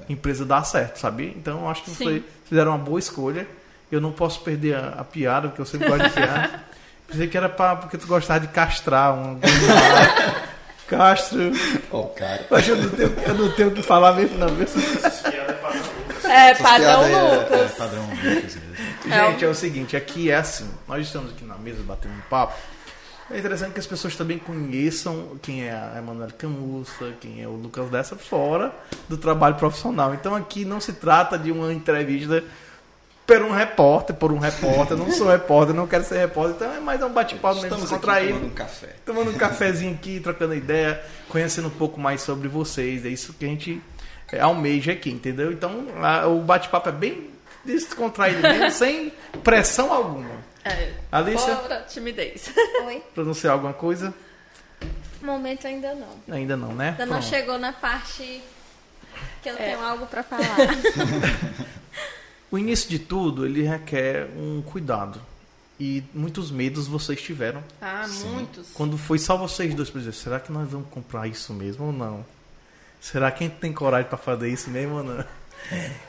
empresa 0.08 0.44
dar 0.44 0.64
certo, 0.64 0.98
sabia? 0.98 1.28
Então 1.30 1.60
eu 1.62 1.68
acho 1.68 1.82
que 1.82 1.90
foi, 1.90 2.24
fizeram 2.48 2.70
uma 2.72 2.78
boa 2.78 2.98
escolha. 2.98 3.46
Eu 3.90 4.00
não 4.00 4.12
posso 4.12 4.40
perder 4.42 4.76
a, 4.76 4.88
a 5.00 5.04
piada, 5.04 5.48
porque 5.48 5.60
eu 5.62 5.66
sempre 5.66 5.88
gosto 5.88 6.04
de 6.04 6.10
piada. 6.10 6.60
Pensei 7.08 7.26
que 7.26 7.36
era 7.38 7.48
pra, 7.48 7.74
porque 7.76 7.96
tu 7.96 8.06
gostava 8.06 8.38
de 8.40 8.48
castrar 8.48 9.14
um. 9.14 9.40
Castro. 10.86 11.52
Ó, 11.90 12.00
o 12.02 12.08
cara. 12.10 12.46
Mas 12.50 12.66
eu 12.68 12.76
não 12.76 12.88
tenho, 12.90 13.14
eu 13.26 13.34
não 13.34 13.52
tenho 13.52 13.68
o 13.68 13.72
que 13.72 13.82
falar 13.82 14.12
mesmo, 14.14 14.38
não. 14.38 14.48
viu? 14.48 14.66
É, 16.24 16.54
padrão 16.54 17.04
é- 17.04 17.22
Lucas. 17.36 17.60
É, 17.60 17.68
padrão 17.76 18.02
Lucas 18.10 18.24
mesmo. 18.56 18.67
Gente, 19.04 19.44
é 19.44 19.48
o 19.48 19.54
seguinte, 19.54 19.96
aqui 19.96 20.30
é 20.30 20.36
assim, 20.36 20.68
nós 20.86 21.06
estamos 21.06 21.32
aqui 21.32 21.44
na 21.44 21.56
mesa 21.56 21.82
batendo 21.82 22.14
um 22.14 22.20
papo. 22.28 22.54
É 23.30 23.38
interessante 23.38 23.72
que 23.72 23.78
as 23.80 23.86
pessoas 23.86 24.16
também 24.16 24.38
conheçam 24.38 25.38
quem 25.42 25.64
é 25.68 25.70
a 25.72 25.94
Emanuele 25.98 26.32
Camussa, 26.32 27.12
quem 27.20 27.42
é 27.42 27.46
o 27.46 27.52
Lucas 27.52 27.90
Dessa, 27.90 28.16
fora 28.16 28.72
do 29.08 29.18
trabalho 29.18 29.54
profissional. 29.56 30.14
Então 30.14 30.34
aqui 30.34 30.64
não 30.64 30.80
se 30.80 30.94
trata 30.94 31.38
de 31.38 31.52
uma 31.52 31.72
entrevista 31.72 32.42
por 33.26 33.42
um 33.42 33.50
repórter, 33.50 34.16
por 34.16 34.32
um 34.32 34.38
repórter. 34.38 34.96
Eu 34.96 35.04
não 35.04 35.12
sou 35.12 35.28
repórter, 35.28 35.74
não 35.74 35.86
quero 35.86 36.04
ser 36.04 36.16
repórter, 36.18 36.54
então 36.56 36.72
é 36.72 36.80
mais 36.80 37.02
um 37.02 37.10
bate-papo 37.10 37.60
mesmo 37.60 37.76
descontraído. 37.76 38.32
tomando 38.32 38.46
um 38.46 38.54
café. 38.54 38.96
tomando 39.04 39.30
um 39.30 39.34
cafezinho 39.34 39.92
aqui, 39.92 40.20
trocando 40.20 40.54
ideia, 40.54 41.04
conhecendo 41.28 41.68
um 41.68 41.72
pouco 41.72 42.00
mais 42.00 42.22
sobre 42.22 42.48
vocês. 42.48 43.04
É 43.04 43.10
isso 43.10 43.34
que 43.34 43.44
a 43.44 43.48
gente 43.48 43.82
é, 44.32 44.40
almeja 44.40 44.92
aqui, 44.92 45.10
entendeu? 45.10 45.52
Então 45.52 45.84
a- 46.02 46.26
o 46.26 46.40
bate-papo 46.40 46.88
é 46.88 46.92
bem 46.92 47.28
descontraído 47.72 48.40
mesmo, 48.42 48.70
sem 48.70 49.12
pressão 49.44 49.92
alguma. 49.92 50.30
É, 50.64 50.92
Alicia? 51.10 51.56
fora 51.56 51.82
timidez. 51.88 52.50
Oi? 52.86 53.02
Pronunciar 53.14 53.52
alguma 53.54 53.72
coisa? 53.72 54.12
Momento 55.22 55.66
ainda 55.66 55.94
não. 55.94 56.34
Ainda 56.34 56.56
não, 56.56 56.72
né? 56.74 56.90
Ainda 56.90 57.06
não 57.06 57.18
Pronto. 57.18 57.28
chegou 57.28 57.58
na 57.58 57.72
parte 57.72 58.42
que 59.42 59.48
eu 59.48 59.54
É. 59.54 59.56
tenho 59.56 59.80
algo 59.84 60.06
pra 60.06 60.22
falar. 60.22 60.44
O 62.50 62.56
início 62.58 62.88
de 62.88 62.98
tudo, 62.98 63.44
ele 63.44 63.62
requer 63.62 64.26
um 64.34 64.62
cuidado. 64.62 65.20
E 65.78 66.02
muitos 66.14 66.50
medos 66.50 66.86
vocês 66.88 67.20
tiveram. 67.20 67.62
Ah, 67.80 68.06
muitos. 68.24 68.68
Quando 68.72 68.96
foi 68.96 69.18
só 69.18 69.36
vocês 69.36 69.74
dois, 69.74 69.90
por 69.90 69.98
exemplo, 70.00 70.18
será 70.18 70.40
que 70.40 70.50
nós 70.50 70.66
vamos 70.70 70.88
comprar 70.88 71.26
isso 71.28 71.52
mesmo 71.52 71.84
ou 71.86 71.92
não? 71.92 72.24
Será 73.00 73.30
que 73.30 73.44
a 73.44 73.46
gente 73.48 73.58
tem 73.58 73.70
coragem 73.72 74.08
para 74.08 74.16
fazer 74.16 74.48
isso 74.48 74.70
mesmo 74.70 74.96
ou 74.96 75.04
não? 75.04 75.24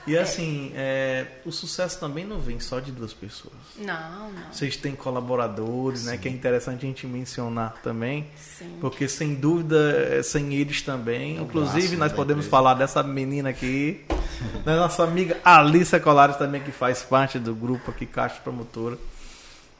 E 0.07 0.17
assim, 0.17 0.71
é, 0.75 1.25
o 1.45 1.51
sucesso 1.51 1.99
também 1.99 2.25
não 2.25 2.39
vem 2.39 2.59
só 2.59 2.79
de 2.79 2.91
duas 2.91 3.13
pessoas. 3.13 3.53
Não, 3.77 4.31
não. 4.31 4.51
Vocês 4.51 4.77
têm 4.77 4.95
colaboradores, 4.95 6.05
né? 6.05 6.17
Que 6.17 6.27
é 6.27 6.31
interessante 6.31 6.85
a 6.85 6.89
gente 6.89 7.05
mencionar 7.05 7.75
também. 7.83 8.27
Sim. 8.37 8.77
Porque 8.79 9.07
sem 9.07 9.35
dúvida, 9.35 9.91
é, 10.09 10.23
sem 10.23 10.53
eles 10.53 10.81
também. 10.81 11.37
É 11.37 11.41
o 11.41 11.43
Inclusive, 11.43 11.95
nós 11.97 12.11
podemos 12.11 12.45
empresa. 12.45 12.49
falar 12.49 12.73
dessa 12.73 13.03
menina 13.03 13.49
aqui. 13.49 14.05
da 14.63 14.75
nossa 14.77 15.03
amiga 15.03 15.37
Alissa 15.43 15.99
Colares 15.99 16.37
também, 16.37 16.61
que 16.61 16.71
faz 16.71 17.03
parte 17.03 17.37
do 17.37 17.53
grupo 17.53 17.91
aqui, 17.91 18.05
Caixa 18.05 18.39
Promotora. 18.41 18.97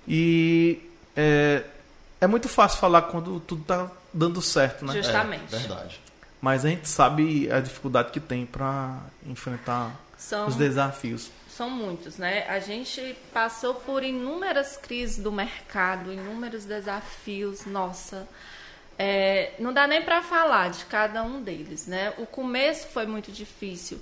E 0.08 0.80
é, 1.16 1.64
é 2.20 2.28
muito 2.28 2.50
fácil 2.50 2.80
falar 2.80 3.04
quando 3.04 3.40
tudo 3.40 3.64
tá 3.64 3.90
dando 4.14 4.42
certo, 4.42 4.86
né? 4.86 4.94
Justamente. 4.94 5.56
É, 5.56 5.60
verdade. 5.60 6.00
Mas 6.42 6.64
a 6.64 6.70
gente 6.70 6.88
sabe 6.88 7.52
a 7.52 7.60
dificuldade 7.60 8.12
que 8.12 8.20
tem 8.20 8.46
para 8.46 8.98
enfrentar 9.26 9.94
São, 10.18 10.48
os 10.48 10.56
desafios. 10.56 11.32
são 11.50 11.70
muitos, 11.70 12.18
né? 12.18 12.48
A 12.48 12.60
gente 12.60 13.16
passou 13.34 13.76
por 13.76 14.04
inúmeras 14.04 14.78
crises 14.78 15.18
do 15.22 15.32
mercado, 15.32 16.14
inúmeros 16.14 16.64
desafios, 16.66 17.66
nossa. 17.66 18.28
É, 18.98 19.54
não 19.60 19.72
dá 19.74 19.88
nem 19.88 20.02
para 20.02 20.22
falar 20.22 20.70
de 20.70 20.86
cada 20.86 21.24
um 21.24 21.42
deles, 21.42 21.88
né? 21.88 22.14
O 22.18 22.26
começo 22.26 22.88
foi 22.88 23.06
muito 23.06 23.32
difícil, 23.32 24.02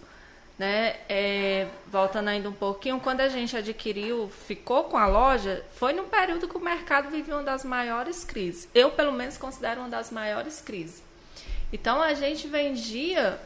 né? 0.58 0.96
É, 1.10 1.68
voltando 1.88 2.28
ainda 2.28 2.50
um 2.50 2.54
pouquinho, 2.54 3.00
quando 3.00 3.22
a 3.22 3.30
gente 3.30 3.56
adquiriu, 3.58 4.30
ficou 4.48 4.86
com 4.86 4.98
a 4.98 5.08
loja, 5.08 5.64
foi 5.76 5.94
num 5.94 6.08
período 6.08 6.48
que 6.48 6.58
o 6.58 6.60
mercado 6.60 7.10
vivia 7.10 7.36
uma 7.36 7.44
das 7.44 7.64
maiores 7.64 8.24
crises. 8.24 8.68
Eu, 8.74 8.92
pelo 8.92 9.12
menos, 9.12 9.38
considero 9.38 9.82
uma 9.82 9.90
das 9.90 10.12
maiores 10.12 10.62
crises. 10.62 11.07
Então, 11.72 12.02
a 12.02 12.14
gente 12.14 12.48
vendia 12.48 13.40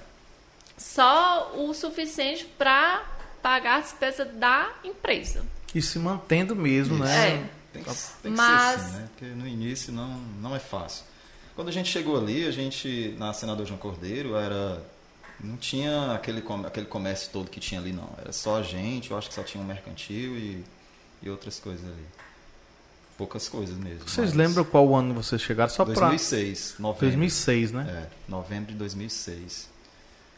só 0.78 1.54
o 1.56 1.74
suficiente 1.74 2.46
para 2.58 3.04
pagar 3.42 3.78
a 3.78 3.80
despesa 3.82 4.26
da 4.26 4.70
empresa. 4.84 5.44
E 5.74 5.82
se 5.82 5.98
mantendo 6.00 6.56
mesmo, 6.56 6.96
Isso. 6.96 7.04
né? 7.04 7.30
É. 7.30 7.50
Tem 7.74 7.84
que, 7.84 7.90
tem 8.22 8.32
que 8.34 8.38
Mas- 8.38 8.82
ser 8.82 8.88
assim, 8.88 8.98
né? 8.98 9.10
Porque 9.12 9.26
no 9.34 9.48
início 9.48 9.94
não, 9.94 10.10
não 10.42 10.56
é 10.56 10.60
fácil. 10.60 11.06
Quando 11.56 11.70
a 11.70 11.72
gente 11.72 11.90
chegou 11.90 12.18
ali, 12.18 12.46
a 12.46 12.52
gente, 12.52 13.16
na 13.18 13.34
Senador 13.34 13.66
João 13.66 13.80
Cordeiro, 13.80 14.36
era. 14.36 14.84
Não 15.40 15.58
tinha 15.58 16.12
aquele, 16.14 16.44
aquele 16.68 16.86
comércio 16.86 17.30
todo 17.32 17.50
que 17.50 17.60
tinha 17.60 17.80
ali, 17.82 17.92
não. 17.92 18.10
Era 18.20 18.32
só 18.32 18.58
a 18.58 18.62
gente, 18.62 19.10
eu 19.10 19.18
acho 19.18 19.28
que 19.30 19.34
só 19.34 19.42
tinha 19.42 19.64
um 19.64 19.66
mercantil 19.66 20.36
e, 20.38 20.64
e 21.24 21.30
outras 21.30 21.60
coisas 21.60 21.84
ali. 21.84 22.06
Poucas 23.22 23.48
coisas 23.48 23.78
mesmo. 23.78 24.10
Vocês 24.10 24.30
mas- 24.30 24.34
lembram 24.34 24.64
qual 24.66 24.96
ano 24.96 25.14
vocês 25.14 25.40
chegaram? 25.40 25.70
Só 25.70 25.86
para 25.86 25.94
2006, 25.94 26.78
novembro. 26.80 27.06
2006, 27.06 27.72
né? 27.72 28.08
É, 28.10 28.10
novembro 28.28 28.72
de 28.72 28.80
2006. 28.80 29.70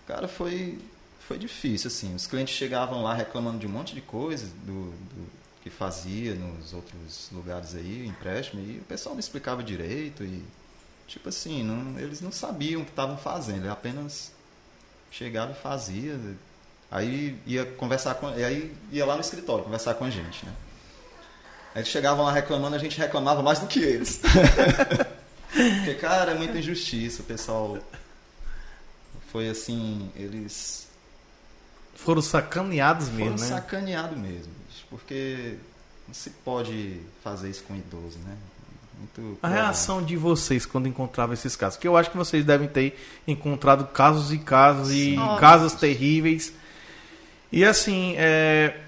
Cara, 0.05 0.27
foi, 0.27 0.77
foi 1.25 1.37
difícil, 1.37 1.87
assim. 1.87 2.13
Os 2.13 2.27
clientes 2.27 2.53
chegavam 2.53 3.01
lá 3.01 3.13
reclamando 3.13 3.57
de 3.57 3.67
um 3.67 3.69
monte 3.69 3.95
de 3.95 4.01
coisa 4.01 4.47
do, 4.65 4.91
do 4.91 5.29
que 5.61 5.69
fazia 5.69 6.35
nos 6.35 6.73
outros 6.73 7.29
lugares 7.31 7.73
aí, 7.73 8.05
empréstimo, 8.05 8.61
e 8.61 8.79
o 8.79 8.83
pessoal 8.83 9.15
não 9.15 9.21
explicava 9.21 9.63
direito 9.63 10.21
e, 10.21 10.43
tipo 11.07 11.29
assim, 11.29 11.63
não, 11.63 11.97
eles 11.97 12.19
não 12.19 12.33
sabiam 12.33 12.81
o 12.81 12.83
que 12.83 12.91
estavam 12.91 13.15
fazendo, 13.15 13.59
ele 13.59 13.69
apenas 13.69 14.33
chegava 15.09 15.53
e 15.53 15.55
fazia. 15.55 16.19
Aí 16.91 17.39
ia 17.45 17.65
conversar 17.65 18.15
com. 18.15 18.29
e 18.37 18.43
Aí 18.43 18.75
ia 18.91 19.05
lá 19.05 19.15
no 19.15 19.21
escritório 19.21 19.63
conversar 19.63 19.93
com 19.93 20.03
a 20.03 20.09
gente, 20.09 20.45
né? 20.45 20.51
Eles 21.75 21.87
chegavam 21.87 22.23
lá 22.25 22.31
reclamando, 22.31 22.75
a 22.75 22.79
gente 22.79 22.97
reclamava 22.97 23.41
mais 23.41 23.59
do 23.59 23.67
que 23.67 23.79
eles. 23.79 24.21
Porque, 25.51 25.95
cara, 25.95 26.31
é 26.31 26.35
muita 26.35 26.57
injustiça. 26.57 27.21
O 27.21 27.25
pessoal 27.25 27.77
foi 29.31 29.49
assim, 29.49 30.11
eles 30.15 30.87
Foram 31.95 32.21
sacaneados 32.21 33.09
foram 33.09 33.31
mesmo, 33.31 33.39
né? 33.39 33.47
sacaneados 33.47 34.17
mesmo. 34.17 34.51
Porque 34.89 35.57
não 36.07 36.13
se 36.13 36.29
pode 36.29 36.99
fazer 37.23 37.49
isso 37.49 37.63
com 37.63 37.75
idoso, 37.75 38.19
né? 38.19 38.37
Muito 38.99 39.39
A 39.41 39.47
reação 39.47 40.03
de 40.03 40.15
vocês 40.15 40.67
quando 40.67 40.87
encontravam 40.87 41.33
esses 41.33 41.55
casos? 41.55 41.79
Que 41.79 41.87
eu 41.87 41.97
acho 41.97 42.11
que 42.11 42.17
vocês 42.17 42.45
devem 42.45 42.67
ter 42.67 42.99
encontrado 43.27 43.87
casos 43.87 44.31
e 44.31 44.37
casos 44.37 44.91
e 44.91 45.15
casos 45.39 45.73
terríveis. 45.73 46.53
E 47.51 47.65
assim, 47.65 48.13
é... 48.17 48.79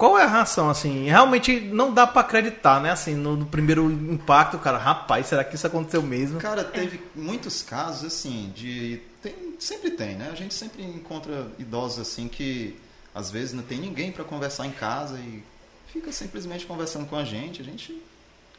qual 0.00 0.18
é 0.18 0.22
a 0.24 0.26
reação? 0.26 0.70
Assim, 0.70 1.04
realmente 1.10 1.60
não 1.60 1.92
dá 1.92 2.06
pra 2.06 2.22
acreditar, 2.22 2.80
né? 2.80 2.90
Assim, 2.90 3.14
no, 3.14 3.36
no 3.36 3.44
primeiro 3.44 3.90
impacto, 3.90 4.58
cara, 4.58 4.78
rapaz, 4.78 5.26
será 5.26 5.44
que 5.44 5.54
isso 5.54 5.66
aconteceu 5.66 6.00
mesmo? 6.00 6.40
Cara, 6.40 6.64
teve 6.64 7.02
muitos 7.14 7.62
casos 7.62 8.04
assim 8.06 8.50
de 8.56 9.02
tem- 9.22 9.34
sempre 9.58 9.90
tem, 9.90 10.14
né? 10.14 10.30
A 10.32 10.34
gente 10.34 10.54
sempre 10.54 10.82
encontra 10.82 11.48
idosos 11.58 12.00
assim 12.00 12.28
que 12.28 12.80
às 13.14 13.30
vezes 13.30 13.52
não 13.52 13.62
tem 13.62 13.78
ninguém 13.78 14.10
para 14.10 14.24
conversar 14.24 14.64
em 14.66 14.70
casa 14.70 15.18
e 15.18 15.44
fica 15.92 16.10
simplesmente 16.12 16.64
conversando 16.64 17.04
com 17.04 17.16
a 17.16 17.22
gente. 17.24 17.60
A 17.60 17.64
gente 17.66 18.02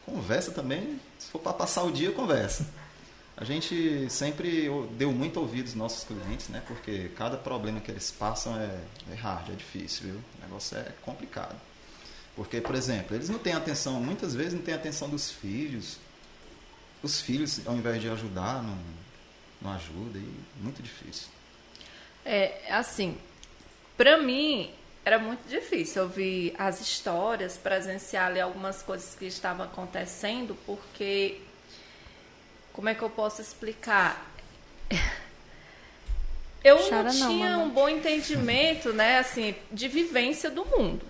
conversa 0.06 0.51
também, 0.51 0.99
se 1.17 1.32
for 1.32 1.39
para 1.39 1.54
passar 1.54 1.82
o 1.82 1.91
dia, 1.91 2.12
conversa. 2.12 2.67
A 3.41 3.43
gente 3.43 4.08
sempre 4.08 4.69
deu 4.91 5.12
muito 5.12 5.39
ouvido 5.39 5.65
aos 5.65 5.73
nossos 5.73 6.04
clientes, 6.04 6.47
né? 6.49 6.62
Porque 6.67 7.10
cada 7.15 7.36
problema 7.36 7.80
que 7.80 7.89
eles 7.89 8.12
passam 8.12 8.56
é, 8.56 8.80
é 9.12 9.15
hard, 9.15 9.49
é 9.49 9.54
difícil, 9.54 10.12
viu? 10.12 10.15
O 10.15 10.41
negócio 10.43 10.77
é 10.77 10.93
complicado. 11.01 11.60
Porque, 12.36 12.62
por 12.62 12.75
exemplo, 12.75 13.15
eles 13.15 13.30
não 13.30 13.39
têm 13.39 13.54
atenção, 13.54 13.99
muitas 13.99 14.36
vezes 14.36 14.54
não 14.54 14.62
têm 14.62 14.75
atenção 14.75 15.10
dos 15.10 15.32
filhos. 15.32 15.97
Os 17.01 17.19
filhos, 17.19 17.65
ao 17.65 17.75
invés 17.75 17.99
de 17.99 18.10
ajudar, 18.10 18.62
não, 18.62 18.77
não 19.60 19.71
ajudam 19.71 20.21
e 20.21 20.62
muito 20.62 20.84
difícil. 20.84 21.27
É, 22.23 22.71
assim, 22.71 23.17
pra 23.97 24.19
mim 24.19 24.71
era 25.04 25.17
muito 25.17 25.49
difícil 25.49 26.04
ouvir 26.04 26.54
as 26.60 26.80
histórias, 26.80 27.58
presenciar 27.58 28.27
ali 28.27 28.39
algumas 28.39 28.84
coisas 28.84 29.15
que 29.15 29.25
estavam 29.25 29.65
acontecendo, 29.65 30.56
porque 30.63 31.41
como 32.74 32.90
é 32.90 32.96
que 32.96 33.02
eu 33.02 33.10
posso 33.10 33.42
explicar? 33.42 34.30
Eu 36.64 36.78
Chora 36.78 37.04
não 37.04 37.14
não, 37.14 37.28
tinha 37.28 37.50
mamãe. 37.52 37.66
um 37.66 37.70
bom 37.72 37.90
entendimento, 37.90 38.94
né, 38.94 39.18
assim, 39.18 39.56
de 39.72 39.88
vivência 39.88 40.52
do 40.52 40.64
mundo. 40.64 41.04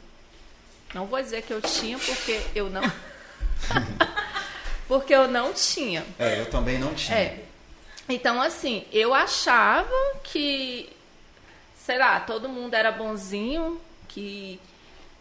Não 0.94 1.06
vou 1.06 1.22
dizer 1.22 1.42
que 1.42 1.52
eu 1.52 1.62
tinha, 1.62 1.98
porque 2.00 2.42
eu 2.56 2.70
não. 2.70 2.82
porque 4.88 5.14
eu 5.14 5.28
não 5.28 5.54
tinha. 5.54 6.06
É, 6.18 6.40
eu 6.40 6.50
também 6.50 6.80
não 6.80 6.94
tinha. 6.94 7.18
É. 7.18 7.44
Então, 8.08 8.42
assim, 8.42 8.86
eu 8.92 9.14
achava 9.14 9.94
que, 10.24 10.90
sei 11.76 11.98
lá, 11.98 12.20
todo 12.22 12.50
mundo 12.50 12.74
era 12.74 12.92
bonzinho, 12.92 13.80
que 14.08 14.60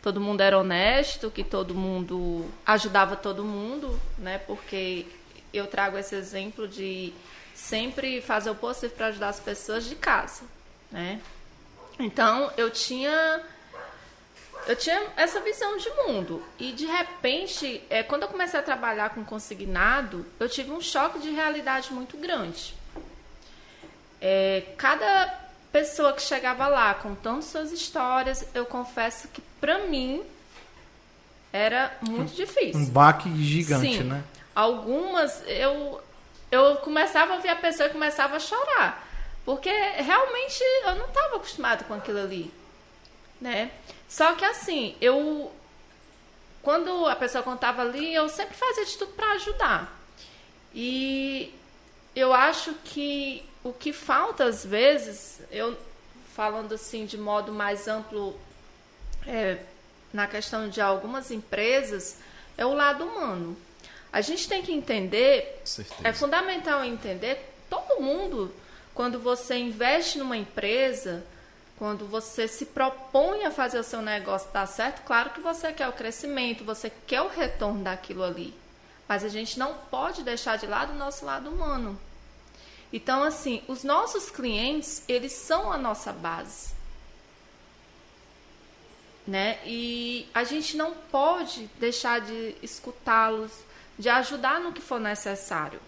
todo 0.02 0.20
mundo 0.20 0.40
era 0.40 0.58
honesto, 0.58 1.30
que 1.30 1.44
todo 1.44 1.74
mundo 1.74 2.50
ajudava 2.66 3.16
todo 3.16 3.44
mundo, 3.44 4.00
né? 4.18 4.38
Porque 4.38 5.06
eu 5.52 5.66
trago 5.66 5.98
esse 5.98 6.14
exemplo 6.14 6.66
de 6.66 7.12
sempre 7.54 8.20
fazer 8.20 8.50
o 8.50 8.54
possível 8.54 8.96
para 8.96 9.06
ajudar 9.06 9.28
as 9.28 9.40
pessoas 9.40 9.84
de 9.84 9.94
casa. 9.94 10.42
né? 10.90 11.20
Então 11.98 12.50
eu 12.56 12.70
tinha 12.70 13.42
eu 14.66 14.76
tinha 14.76 15.02
essa 15.16 15.40
visão 15.40 15.76
de 15.78 15.90
mundo 15.90 16.42
e 16.58 16.72
de 16.72 16.86
repente, 16.86 17.82
é, 17.88 18.02
quando 18.02 18.22
eu 18.22 18.28
comecei 18.28 18.58
a 18.60 18.62
trabalhar 18.62 19.10
com 19.10 19.24
consignado, 19.24 20.24
eu 20.38 20.48
tive 20.48 20.70
um 20.70 20.80
choque 20.80 21.18
de 21.18 21.30
realidade 21.30 21.92
muito 21.92 22.16
grande. 22.16 22.74
É, 24.20 24.64
cada 24.76 25.40
pessoa 25.72 26.12
que 26.12 26.20
chegava 26.20 26.66
lá 26.68 26.92
contando 26.94 27.42
suas 27.42 27.72
histórias, 27.72 28.44
eu 28.54 28.66
confesso 28.66 29.28
que 29.28 29.40
para 29.60 29.86
mim 29.86 30.22
era 31.52 31.96
muito 32.02 32.34
difícil. 32.34 32.80
Um 32.80 32.86
baque 32.86 33.30
gigante, 33.42 33.98
Sim. 33.98 34.04
né? 34.04 34.22
Algumas 34.54 35.42
eu 35.46 36.00
eu 36.50 36.76
começava 36.76 37.34
a 37.34 37.38
ver 37.38 37.50
a 37.50 37.56
pessoa 37.56 37.88
e 37.88 37.92
começava 37.92 38.36
a 38.36 38.40
chorar, 38.40 39.06
porque 39.44 39.70
realmente 39.70 40.60
eu 40.84 40.96
não 40.96 41.06
estava 41.06 41.36
acostumado 41.36 41.84
com 41.84 41.94
aquilo 41.94 42.18
ali, 42.18 42.52
né? 43.40 43.70
Só 44.08 44.34
que 44.34 44.44
assim, 44.44 44.96
eu 45.00 45.52
quando 46.62 47.06
a 47.06 47.16
pessoa 47.16 47.42
contava 47.42 47.82
ali, 47.82 48.12
eu 48.12 48.28
sempre 48.28 48.56
fazia 48.56 48.84
de 48.84 48.98
tudo 48.98 49.12
para 49.12 49.32
ajudar. 49.32 49.98
E 50.74 51.54
eu 52.14 52.32
acho 52.34 52.74
que 52.84 53.44
o 53.62 53.72
que 53.72 53.92
falta 53.92 54.44
às 54.44 54.64
vezes, 54.64 55.40
eu 55.50 55.76
falando 56.34 56.74
assim 56.74 57.06
de 57.06 57.18
modo 57.18 57.52
mais 57.52 57.88
amplo 57.88 58.38
é, 59.26 59.58
na 60.12 60.26
questão 60.26 60.68
de 60.68 60.80
algumas 60.80 61.30
empresas, 61.30 62.18
é 62.56 62.64
o 62.64 62.74
lado 62.74 63.04
humano. 63.04 63.56
A 64.12 64.20
gente 64.20 64.48
tem 64.48 64.62
que 64.62 64.72
entender, 64.72 65.62
é 66.02 66.12
fundamental 66.12 66.84
entender, 66.84 67.54
todo 67.68 68.00
mundo, 68.00 68.52
quando 68.92 69.20
você 69.20 69.56
investe 69.56 70.18
numa 70.18 70.36
empresa, 70.36 71.24
quando 71.78 72.06
você 72.06 72.48
se 72.48 72.66
propõe 72.66 73.44
a 73.44 73.50
fazer 73.50 73.78
o 73.78 73.84
seu 73.84 74.02
negócio 74.02 74.50
dar 74.52 74.66
certo, 74.66 75.02
claro 75.02 75.30
que 75.30 75.40
você 75.40 75.72
quer 75.72 75.88
o 75.88 75.92
crescimento, 75.92 76.64
você 76.64 76.92
quer 77.06 77.22
o 77.22 77.28
retorno 77.28 77.84
daquilo 77.84 78.24
ali. 78.24 78.52
Mas 79.08 79.24
a 79.24 79.28
gente 79.28 79.58
não 79.58 79.74
pode 79.90 80.22
deixar 80.22 80.58
de 80.58 80.66
lado 80.66 80.92
o 80.92 80.96
nosso 80.96 81.24
lado 81.24 81.48
humano. 81.48 81.98
Então, 82.92 83.22
assim, 83.22 83.62
os 83.68 83.84
nossos 83.84 84.28
clientes, 84.28 85.02
eles 85.08 85.32
são 85.32 85.72
a 85.72 85.78
nossa 85.78 86.12
base. 86.12 86.74
Né? 89.26 89.58
E 89.64 90.28
a 90.34 90.44
gente 90.44 90.76
não 90.76 90.92
pode 90.92 91.66
deixar 91.78 92.20
de 92.20 92.56
escutá-los, 92.62 93.52
de 94.00 94.08
ajudar 94.08 94.58
no 94.58 94.72
que 94.72 94.80
for 94.80 94.98
necessário. 94.98 95.78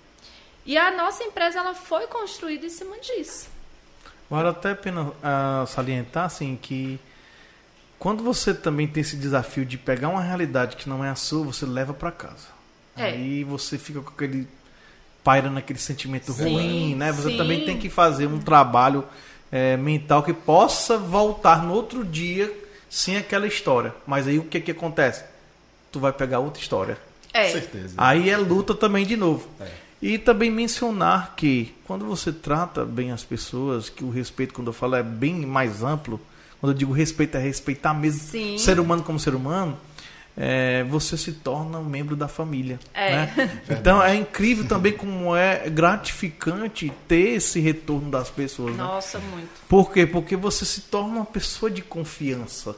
E 0.66 0.76
a 0.76 0.90
nossa 0.90 1.24
empresa 1.24 1.58
ela 1.58 1.74
foi 1.74 2.06
construída 2.06 2.66
em 2.66 2.68
cima 2.68 2.98
disso. 2.98 3.48
Vale 4.30 4.48
até 4.48 4.72
a 4.72 4.76
pena 4.76 5.12
ah, 5.22 5.64
salientar 5.66 6.26
assim 6.26 6.56
que 6.60 7.00
quando 7.98 8.22
você 8.22 8.52
também 8.52 8.86
tem 8.86 9.00
esse 9.00 9.16
desafio 9.16 9.64
de 9.64 9.78
pegar 9.78 10.08
uma 10.08 10.22
realidade 10.22 10.76
que 10.76 10.88
não 10.88 11.04
é 11.04 11.08
a 11.08 11.14
sua, 11.14 11.44
você 11.44 11.64
leva 11.64 11.94
para 11.94 12.12
casa. 12.12 12.48
É. 12.96 13.04
Aí 13.04 13.44
você 13.44 13.78
fica 13.78 14.00
com 14.02 14.10
aquele 14.10 14.46
paira 15.24 15.48
naquele 15.48 15.78
sentimento 15.78 16.32
Sim, 16.32 16.42
ruim, 16.42 16.94
né? 16.94 17.12
Você 17.12 17.30
sim. 17.30 17.36
também 17.36 17.64
tem 17.64 17.78
que 17.78 17.88
fazer 17.88 18.26
um 18.26 18.40
trabalho 18.40 19.06
eh, 19.50 19.76
mental 19.76 20.22
que 20.22 20.34
possa 20.34 20.98
voltar 20.98 21.62
no 21.62 21.72
outro 21.72 22.04
dia 22.04 22.52
sem 22.90 23.16
aquela 23.16 23.46
história. 23.46 23.94
Mas 24.06 24.26
aí 24.26 24.38
o 24.38 24.44
que 24.44 24.60
que 24.60 24.70
acontece? 24.70 25.24
Tu 25.90 25.98
vai 25.98 26.12
pegar 26.12 26.40
outra 26.40 26.60
história. 26.60 26.98
É. 27.32 27.50
Certeza. 27.50 27.94
Aí 27.96 28.30
é 28.30 28.36
luta 28.36 28.74
também 28.74 29.06
de 29.06 29.16
novo. 29.16 29.48
É. 29.60 29.68
E 30.02 30.18
também 30.18 30.50
mencionar 30.50 31.34
que 31.36 31.72
quando 31.84 32.04
você 32.04 32.32
trata 32.32 32.84
bem 32.84 33.12
as 33.12 33.22
pessoas, 33.22 33.88
que 33.88 34.02
o 34.02 34.10
respeito, 34.10 34.52
quando 34.52 34.66
eu 34.66 34.72
falo, 34.72 34.96
é 34.96 35.02
bem 35.02 35.46
mais 35.46 35.82
amplo, 35.82 36.20
quando 36.60 36.72
eu 36.72 36.78
digo 36.78 36.92
respeito, 36.92 37.36
é 37.36 37.40
respeitar 37.40 37.94
mesmo 37.94 38.20
Sim. 38.20 38.58
ser 38.58 38.80
humano 38.80 39.02
como 39.04 39.18
ser 39.18 39.34
humano, 39.34 39.78
é, 40.36 40.82
você 40.84 41.16
se 41.16 41.32
torna 41.32 41.78
um 41.78 41.84
membro 41.84 42.16
da 42.16 42.26
família. 42.26 42.80
É. 42.92 43.12
né? 43.12 43.62
Então 43.70 44.02
é 44.02 44.14
incrível 44.14 44.66
também 44.66 44.92
como 44.92 45.36
é 45.36 45.68
gratificante 45.68 46.92
ter 47.06 47.36
esse 47.36 47.60
retorno 47.60 48.10
das 48.10 48.28
pessoas. 48.28 48.74
né? 48.74 48.82
Nossa, 48.82 49.18
muito. 49.18 49.50
Por 49.68 49.92
quê? 49.92 50.04
Porque 50.06 50.36
você 50.36 50.64
se 50.64 50.82
torna 50.82 51.16
uma 51.16 51.26
pessoa 51.26 51.70
de 51.70 51.82
confiança. 51.82 52.74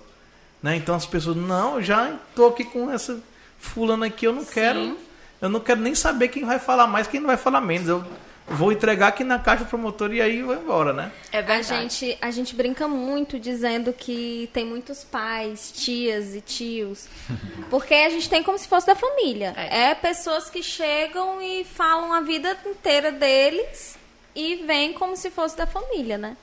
Né? 0.63 0.77
Então 0.77 0.95
as 0.95 1.07
pessoas, 1.07 1.37
não, 1.37 1.81
já 1.81 2.11
estou 2.11 2.49
aqui 2.49 2.65
com 2.65 2.91
essa 2.91 3.19
fulana 3.65 4.07
aqui, 4.07 4.27
eu 4.27 4.33
não 4.33 4.45
quero. 4.45 4.81
Sim. 4.81 4.97
Eu 5.41 5.49
não 5.49 5.61
quero 5.61 5.81
nem 5.81 5.95
saber 5.95 6.29
quem 6.29 6.45
vai 6.45 6.59
falar 6.59 6.87
mais, 6.87 7.07
quem 7.07 7.21
não 7.21 7.27
vai 7.27 7.37
falar 7.37 7.61
menos. 7.61 7.89
Eu 7.89 8.05
vou 8.47 8.71
entregar 8.73 9.09
aqui 9.09 9.25
na 9.25 9.39
caixa 9.39 9.65
promotor 9.65 10.13
e 10.13 10.21
aí 10.21 10.43
vou 10.43 10.55
embora, 10.55 10.93
né? 10.93 11.11
É 11.33 11.39
A 11.39 11.43
verdade. 11.43 11.67
gente, 11.83 12.19
a 12.21 12.31
gente 12.31 12.55
brinca 12.55 12.87
muito 12.87 13.39
dizendo 13.39 13.93
que 13.93 14.49
tem 14.53 14.65
muitos 14.65 15.03
pais, 15.05 15.73
tias 15.75 16.35
e 16.35 16.41
tios, 16.41 17.09
porque 17.69 17.95
a 17.95 18.11
gente 18.11 18.29
tem 18.29 18.43
como 18.43 18.59
se 18.59 18.69
fosse 18.69 18.87
da 18.87 18.95
família. 18.95 19.53
É. 19.57 19.91
É, 19.91 19.95
pessoas 19.95 20.49
que 20.49 20.63
chegam 20.63 21.41
e 21.43 21.65
falam 21.65 22.13
a 22.13 22.21
vida 22.21 22.57
inteira 22.67 23.11
deles 23.11 23.97
e 24.35 24.57
vêm 24.67 24.93
como 24.93 25.17
se 25.17 25.31
fosse 25.31 25.57
da 25.57 25.67
família, 25.67 26.17
né? 26.17 26.37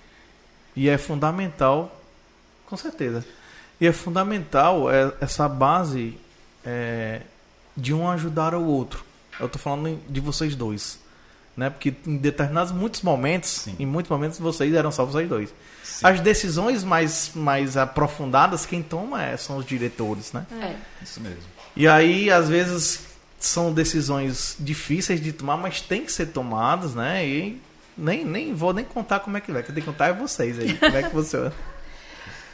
E 0.76 0.90
é 0.90 0.98
fundamental, 0.98 2.00
com 2.66 2.78
certeza. 2.78 3.26
E 3.80 3.88
é 3.88 3.92
fundamental 3.92 4.92
é, 4.92 5.12
essa 5.20 5.50
base 5.50 6.18
é, 6.66 7.22
de 7.76 7.94
um 7.94 8.10
ajudar 8.10 8.54
ao 8.54 8.64
outro. 8.64 9.04
Eu 9.40 9.50
tô 9.50 9.58
falando 9.58 10.00
de 10.10 10.20
vocês 10.20 10.56
dois. 10.56 11.00
Né? 11.56 11.70
Porque 11.70 11.94
em 12.08 12.16
determinados 12.18 12.72
muitos 12.72 13.02
momentos, 13.02 13.50
Sim. 13.50 13.76
em 13.78 13.86
muitos 13.86 14.10
momentos 14.10 14.40
vocês 14.40 14.74
eram 14.74 14.92
só 14.92 15.06
vocês 15.06 15.28
dois. 15.28 15.54
Sim. 15.84 16.08
As 16.08 16.20
decisões 16.22 16.84
mais, 16.84 17.32
mais 17.36 17.76
aprofundadas, 17.76 18.66
quem 18.66 18.82
toma 18.82 19.24
é- 19.24 19.36
são 19.36 19.58
os 19.58 19.66
diretores, 19.66 20.32
né? 20.32 20.46
É. 20.62 20.76
Isso 21.04 21.20
mesmo. 21.20 21.44
E 21.76 21.88
aí, 21.88 22.32
às 22.32 22.48
vezes, 22.48 23.02
são 23.40 23.74
decisões 23.74 24.56
difíceis 24.60 25.22
de 25.22 25.34
tomar, 25.34 25.58
mas 25.58 25.82
tem 25.82 26.06
que 26.06 26.12
ser 26.12 26.28
tomadas, 26.28 26.96
né? 26.96 27.28
E 27.28 27.62
nem, 27.98 28.24
nem 28.24 28.54
vou 28.54 28.74
nem 28.74 28.86
contar 28.86 29.20
como 29.20 29.36
é 29.38 29.42
que 29.42 29.52
vai. 29.52 29.62
Quem 29.64 29.74
tem 29.76 29.84
que 29.84 29.90
contar 29.90 30.08
é 30.08 30.14
vocês 30.14 30.58
aí. 30.58 30.74
Como 30.78 30.96
é 30.96 31.04
que 31.04 31.10
funciona? 31.10 31.52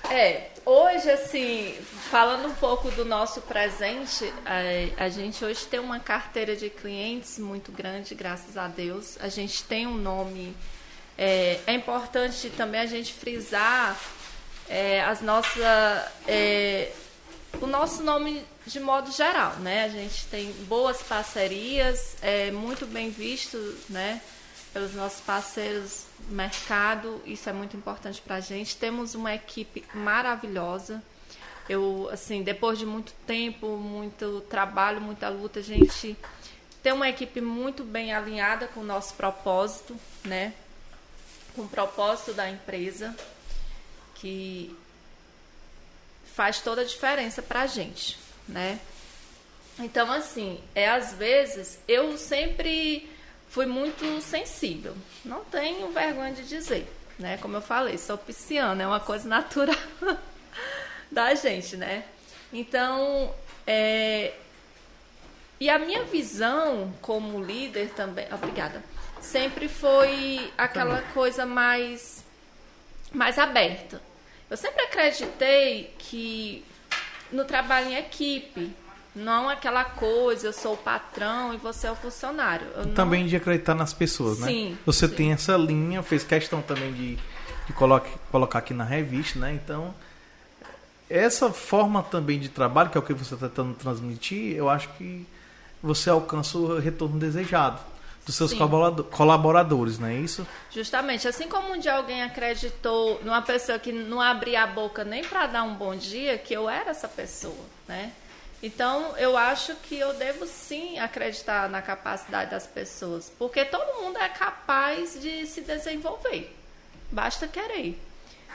É, 0.10 0.52
hoje, 0.68 1.10
assim, 1.10 1.74
falando 2.12 2.50
um 2.50 2.54
pouco 2.54 2.92
do 2.92 3.06
nosso 3.06 3.40
presente, 3.42 4.32
a, 4.46 5.06
a 5.06 5.10
gente 5.10 5.44
hoje 5.44 5.66
tem 5.66 5.80
uma 5.80 5.98
carteira 5.98 6.58
de 6.58 6.70
clientes 6.70 7.40
muito 7.40 7.72
grande, 7.72 8.14
graças 8.14 8.58
a 8.58 8.68
Deus. 8.68 9.18
A 9.22 9.30
gente 9.30 9.64
tem 9.64 9.88
um 9.88 9.96
nome. 9.96 10.54
É, 11.18 11.62
é 11.66 11.74
importante 11.74 12.50
também 12.50 12.82
a 12.82 12.86
gente 12.86 13.14
frisar 13.14 13.98
é, 14.68 15.02
as 15.02 15.22
nossas. 15.22 15.64
é, 16.28 16.92
o 17.62 17.66
nosso 17.66 18.04
nome 18.04 18.44
de 18.66 18.82
modo 18.82 19.10
geral, 19.12 19.54
né? 19.60 19.86
A 19.86 19.90
gente 19.90 20.26
tem 20.26 20.52
boas 20.68 21.02
parcerias, 21.02 22.18
é 22.22 22.52
muito 22.52 22.86
bem 22.86 23.10
visto, 23.10 23.58
né? 23.90 24.22
Pelos 24.78 24.94
nossos 24.94 25.22
parceiros 25.22 26.06
do 26.20 26.36
mercado, 26.36 27.20
isso 27.26 27.50
é 27.50 27.52
muito 27.52 27.76
importante 27.76 28.22
para 28.22 28.36
a 28.36 28.40
gente. 28.40 28.78
Temos 28.78 29.16
uma 29.16 29.34
equipe 29.34 29.84
maravilhosa. 29.92 31.02
Eu, 31.68 32.08
assim, 32.14 32.44
depois 32.44 32.78
de 32.78 32.86
muito 32.86 33.12
tempo, 33.26 33.76
muito 33.76 34.40
trabalho, 34.42 35.02
muita 35.02 35.30
luta, 35.30 35.62
a 35.62 35.64
gente 35.64 36.16
tem 36.84 36.94
uma 36.94 37.10
equipe 37.10 37.42
muito 37.42 37.84
bem 37.84 38.14
alinhada 38.14 38.68
com 38.68 38.82
o 38.82 38.84
nosso 38.84 39.16
propósito, 39.16 40.00
né? 40.24 40.54
Com 41.56 41.64
o 41.64 41.68
propósito 41.68 42.34
da 42.34 42.48
empresa, 42.48 43.16
que 44.14 44.78
faz 46.36 46.62
toda 46.62 46.82
a 46.82 46.86
diferença 46.86 47.42
pra 47.42 47.66
gente, 47.66 48.16
né? 48.48 48.80
Então, 49.80 50.12
assim, 50.12 50.62
é 50.76 50.88
às 50.88 51.14
vezes 51.14 51.80
eu 51.88 52.16
sempre 52.16 53.17
fui 53.50 53.66
muito 53.66 54.22
sensível. 54.22 54.96
Não 55.24 55.44
tenho 55.46 55.92
vergonha 55.92 56.34
de 56.34 56.48
dizer, 56.48 56.88
né? 57.18 57.38
Como 57.38 57.58
eu 57.58 57.62
falei, 57.62 57.98
sou 57.98 58.18
pisciana, 58.18 58.84
é 58.84 58.88
uma 58.88 59.00
coisa 59.00 59.28
natural 59.30 59.76
da 61.12 61.34
gente, 61.36 61.78
né? 61.78 62.04
Então, 62.52 63.34
é... 63.66 64.34
e 65.60 65.70
a 65.70 65.78
minha 65.78 66.04
visão 66.04 66.94
como 67.02 67.44
líder 67.44 67.90
também, 67.90 68.28
obrigada, 68.34 68.84
sempre 69.22 69.68
foi 69.68 70.52
aquela 70.58 71.02
coisa 71.14 71.46
mais 71.46 72.26
mais 73.12 73.40
aberta. 73.40 74.02
Eu 74.50 74.58
sempre 74.58 74.84
acreditei 74.84 75.94
que 75.98 76.64
no 77.32 77.44
trabalho 77.46 77.90
em 77.90 77.96
equipe, 77.96 78.74
não 79.18 79.50
aquela 79.50 79.84
coisa, 79.84 80.48
eu 80.48 80.54
sou 80.54 80.74
o 80.74 80.78
patrão 80.78 81.54
e 81.54 81.58
você 81.58 81.88
é 81.88 81.92
o 81.92 81.96
funcionário. 81.96 82.68
Eu 82.76 82.86
não- 82.86 82.94
Também 82.94 83.26
de 83.26 83.36
acreditar 83.36 83.76
nas 83.76 83.94
pessoas, 83.94 84.40
né? 84.40 84.48
Sim, 84.48 84.78
Você 84.86 85.08
sim. 85.08 85.14
tem 85.16 85.32
essa 85.34 85.58
linha, 85.58 86.02
fez 86.04 86.24
questão 86.24 86.62
também 86.62 86.94
de, 86.94 87.16
de 87.66 87.74
coloque- 87.74 88.12
colocar 88.32 88.60
aqui 88.60 88.74
na 88.74 88.84
revista, 88.84 89.40
né? 89.40 89.52
Então, 89.54 89.94
essa 91.10 91.52
forma 91.52 92.04
também 92.04 92.40
de 92.40 92.50
trabalho, 92.50 92.90
que 92.90 92.98
é 92.98 93.00
o 93.00 93.04
que 93.04 93.14
você 93.14 93.34
está 93.34 93.48
tentando 93.48 93.74
transmitir, 93.76 94.56
eu 94.56 94.70
acho 94.70 94.90
que 94.98 95.26
você 95.82 96.10
alcança 96.10 96.58
o 96.58 96.80
retorno 96.80 97.18
desejado. 97.20 97.80
dos 98.26 98.36
seus 98.36 98.52
Sim. 98.52 98.58
colaborado- 98.58 99.06
colaboradores, 99.06 99.98
não 100.00 100.10
é 100.10 100.16
isso? 100.16 100.46
Justamente, 100.70 101.26
assim 101.30 101.48
como 101.48 101.72
um 101.72 101.80
dia 101.80 101.94
alguém 101.96 102.22
acreditou 102.24 103.22
numa 103.24 103.42
pessoa 103.42 103.80
que 103.80 103.94
não 103.94 104.20
abria 104.20 104.64
a 104.64 104.68
boca 104.68 105.06
nem 105.06 105.24
para 105.24 105.48
dar 105.48 105.64
um 105.64 105.76
bom 105.76 105.96
dia, 105.96 106.38
que 106.38 106.54
eu 106.54 106.70
era 106.70 106.90
essa 106.90 107.08
pessoa, 107.08 107.56
né? 107.88 108.12
Então, 108.62 109.16
eu 109.18 109.38
acho 109.38 109.76
que 109.76 109.98
eu 109.98 110.14
devo 110.14 110.48
sim 110.48 110.98
acreditar 110.98 111.70
na 111.70 111.82
capacidade 111.82 112.50
das 112.50 112.66
pessoas, 112.66 113.32
porque 113.38 113.64
todo 113.64 114.02
mundo 114.02 114.18
é 114.18 114.28
capaz 114.30 115.22
de 115.22 115.46
se 115.46 115.62
desenvolver. 115.62 116.56
Basta 117.12 117.48
querer, 117.48 118.02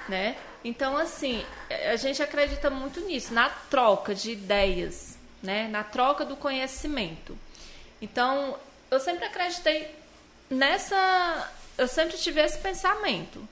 né? 0.09 0.37
Então, 0.65 0.97
assim, 0.97 1.45
a 1.91 1.97
gente 1.97 2.23
acredita 2.23 2.69
muito 2.69 3.01
nisso, 3.01 3.33
na 3.33 3.49
troca 3.49 4.15
de 4.15 4.33
ideias, 4.33 5.17
né? 5.43 5.69
Na 5.69 5.85
troca 5.85 6.25
do 6.25 6.37
conhecimento. 6.37 7.39
Então, 8.01 8.59
eu 8.91 8.99
sempre 8.99 9.25
acreditei 9.25 9.95
nessa. 10.51 11.51
Eu 11.79 11.87
sempre 11.87 12.19
tive 12.19 12.41
esse 12.41 12.59
pensamento. 12.59 13.49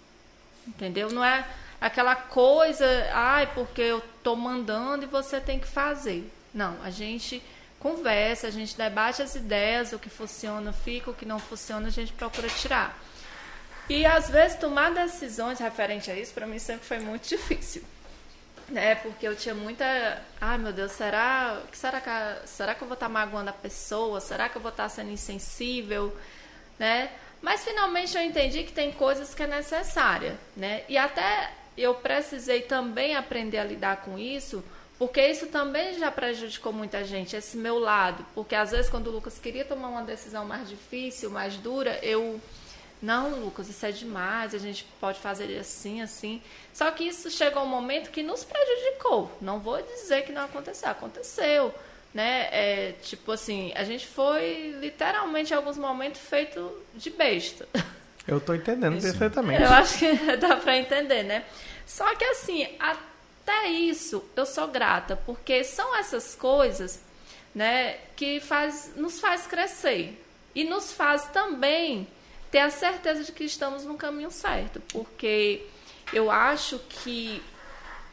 Entendeu? 0.66 1.10
Não 1.10 1.24
é 1.24 1.46
aquela 1.80 2.14
coisa, 2.14 2.84
ai, 3.12 3.46
porque 3.54 3.80
eu 3.80 4.02
tô 4.22 4.36
mandando 4.36 5.04
e 5.04 5.08
você 5.08 5.40
tem 5.40 5.58
que 5.58 5.66
fazer. 5.66 6.30
Não, 6.52 6.76
a 6.82 6.90
gente 6.90 7.42
conversa, 7.78 8.46
a 8.46 8.50
gente 8.50 8.76
debate 8.76 9.22
as 9.22 9.34
ideias, 9.34 9.92
o 9.92 9.98
que 9.98 10.10
funciona 10.10 10.72
fica, 10.72 11.10
o 11.10 11.14
que 11.14 11.24
não 11.24 11.38
funciona 11.38 11.88
a 11.88 11.90
gente 11.90 12.12
procura 12.12 12.48
tirar. 12.48 12.96
E 13.88 14.06
às 14.06 14.28
vezes 14.28 14.58
tomar 14.58 14.92
decisões 14.92 15.58
referente 15.58 16.10
a 16.10 16.14
isso 16.14 16.32
para 16.32 16.46
mim 16.46 16.58
sempre 16.58 16.86
foi 16.86 17.00
muito 17.00 17.26
difícil. 17.28 17.82
Né? 18.68 18.94
Porque 18.94 19.26
eu 19.26 19.34
tinha 19.34 19.54
muita, 19.54 19.84
ai 20.40 20.56
meu 20.58 20.72
Deus, 20.72 20.92
será, 20.92 21.60
que 21.70 21.76
será 21.76 22.00
que 22.00 22.48
será 22.48 22.72
que 22.72 22.82
eu 22.82 22.86
vou 22.86 22.94
estar 22.94 23.08
magoando 23.08 23.50
a 23.50 23.52
pessoa? 23.52 24.20
Será 24.20 24.48
que 24.48 24.56
eu 24.56 24.62
vou 24.62 24.70
estar 24.70 24.88
sendo 24.88 25.10
insensível, 25.10 26.16
né? 26.78 27.10
Mas 27.42 27.64
finalmente 27.64 28.16
eu 28.16 28.22
entendi 28.22 28.62
que 28.62 28.72
tem 28.72 28.92
coisas 28.92 29.34
que 29.34 29.42
é 29.42 29.46
necessária, 29.48 30.38
né? 30.56 30.84
E 30.88 30.96
até 30.96 31.50
eu 31.76 31.94
precisei 31.94 32.62
também 32.62 33.16
aprender 33.16 33.58
a 33.58 33.64
lidar 33.64 34.02
com 34.02 34.16
isso, 34.16 34.62
porque 35.00 35.26
isso 35.26 35.46
também 35.46 35.98
já 35.98 36.10
prejudicou 36.10 36.74
muita 36.74 37.02
gente, 37.02 37.34
esse 37.34 37.56
meu 37.56 37.78
lado. 37.78 38.22
Porque 38.34 38.54
às 38.54 38.70
vezes 38.70 38.90
quando 38.90 39.06
o 39.06 39.10
Lucas 39.10 39.38
queria 39.38 39.64
tomar 39.64 39.88
uma 39.88 40.02
decisão 40.02 40.44
mais 40.44 40.68
difícil, 40.68 41.30
mais 41.30 41.56
dura, 41.56 41.98
eu 42.02 42.38
não, 43.00 43.30
Lucas, 43.40 43.70
isso 43.70 43.86
é 43.86 43.92
demais, 43.92 44.54
a 44.54 44.58
gente 44.58 44.84
pode 45.00 45.18
fazer 45.18 45.58
assim, 45.58 46.02
assim. 46.02 46.42
Só 46.74 46.90
que 46.90 47.04
isso 47.04 47.30
chegou 47.30 47.62
um 47.62 47.66
momento 47.66 48.10
que 48.10 48.22
nos 48.22 48.44
prejudicou. 48.44 49.32
Não 49.40 49.58
vou 49.58 49.80
dizer 49.80 50.22
que 50.26 50.32
não 50.32 50.44
aconteceu, 50.44 50.90
aconteceu. 50.90 51.74
Né? 52.12 52.48
É, 52.52 52.92
tipo 53.00 53.32
assim, 53.32 53.72
a 53.76 53.84
gente 53.84 54.06
foi 54.06 54.76
literalmente 54.80 55.54
em 55.54 55.56
alguns 55.56 55.78
momentos 55.78 56.20
feito 56.20 56.70
de 56.94 57.08
besta. 57.08 57.66
Eu 58.28 58.38
tô 58.38 58.52
entendendo 58.52 59.00
perfeitamente. 59.00 59.62
Eu 59.62 59.70
acho 59.70 59.98
que 59.98 60.14
dá 60.36 60.56
pra 60.56 60.76
entender, 60.76 61.22
né? 61.22 61.46
Só 61.86 62.14
que 62.14 62.24
assim, 62.24 62.68
até 62.78 63.09
isso 63.68 64.24
eu 64.36 64.46
sou 64.46 64.68
grata, 64.68 65.16
porque 65.16 65.64
são 65.64 65.96
essas 65.96 66.34
coisas, 66.34 67.00
né, 67.54 67.98
que 68.16 68.40
faz, 68.40 68.92
nos 68.96 69.18
faz 69.20 69.46
crescer 69.46 70.22
e 70.54 70.64
nos 70.64 70.92
faz 70.92 71.26
também 71.28 72.06
ter 72.50 72.58
a 72.58 72.70
certeza 72.70 73.24
de 73.24 73.32
que 73.32 73.44
estamos 73.44 73.84
no 73.84 73.96
caminho 73.96 74.30
certo, 74.30 74.80
porque 74.92 75.66
eu 76.12 76.30
acho 76.30 76.78
que 76.88 77.42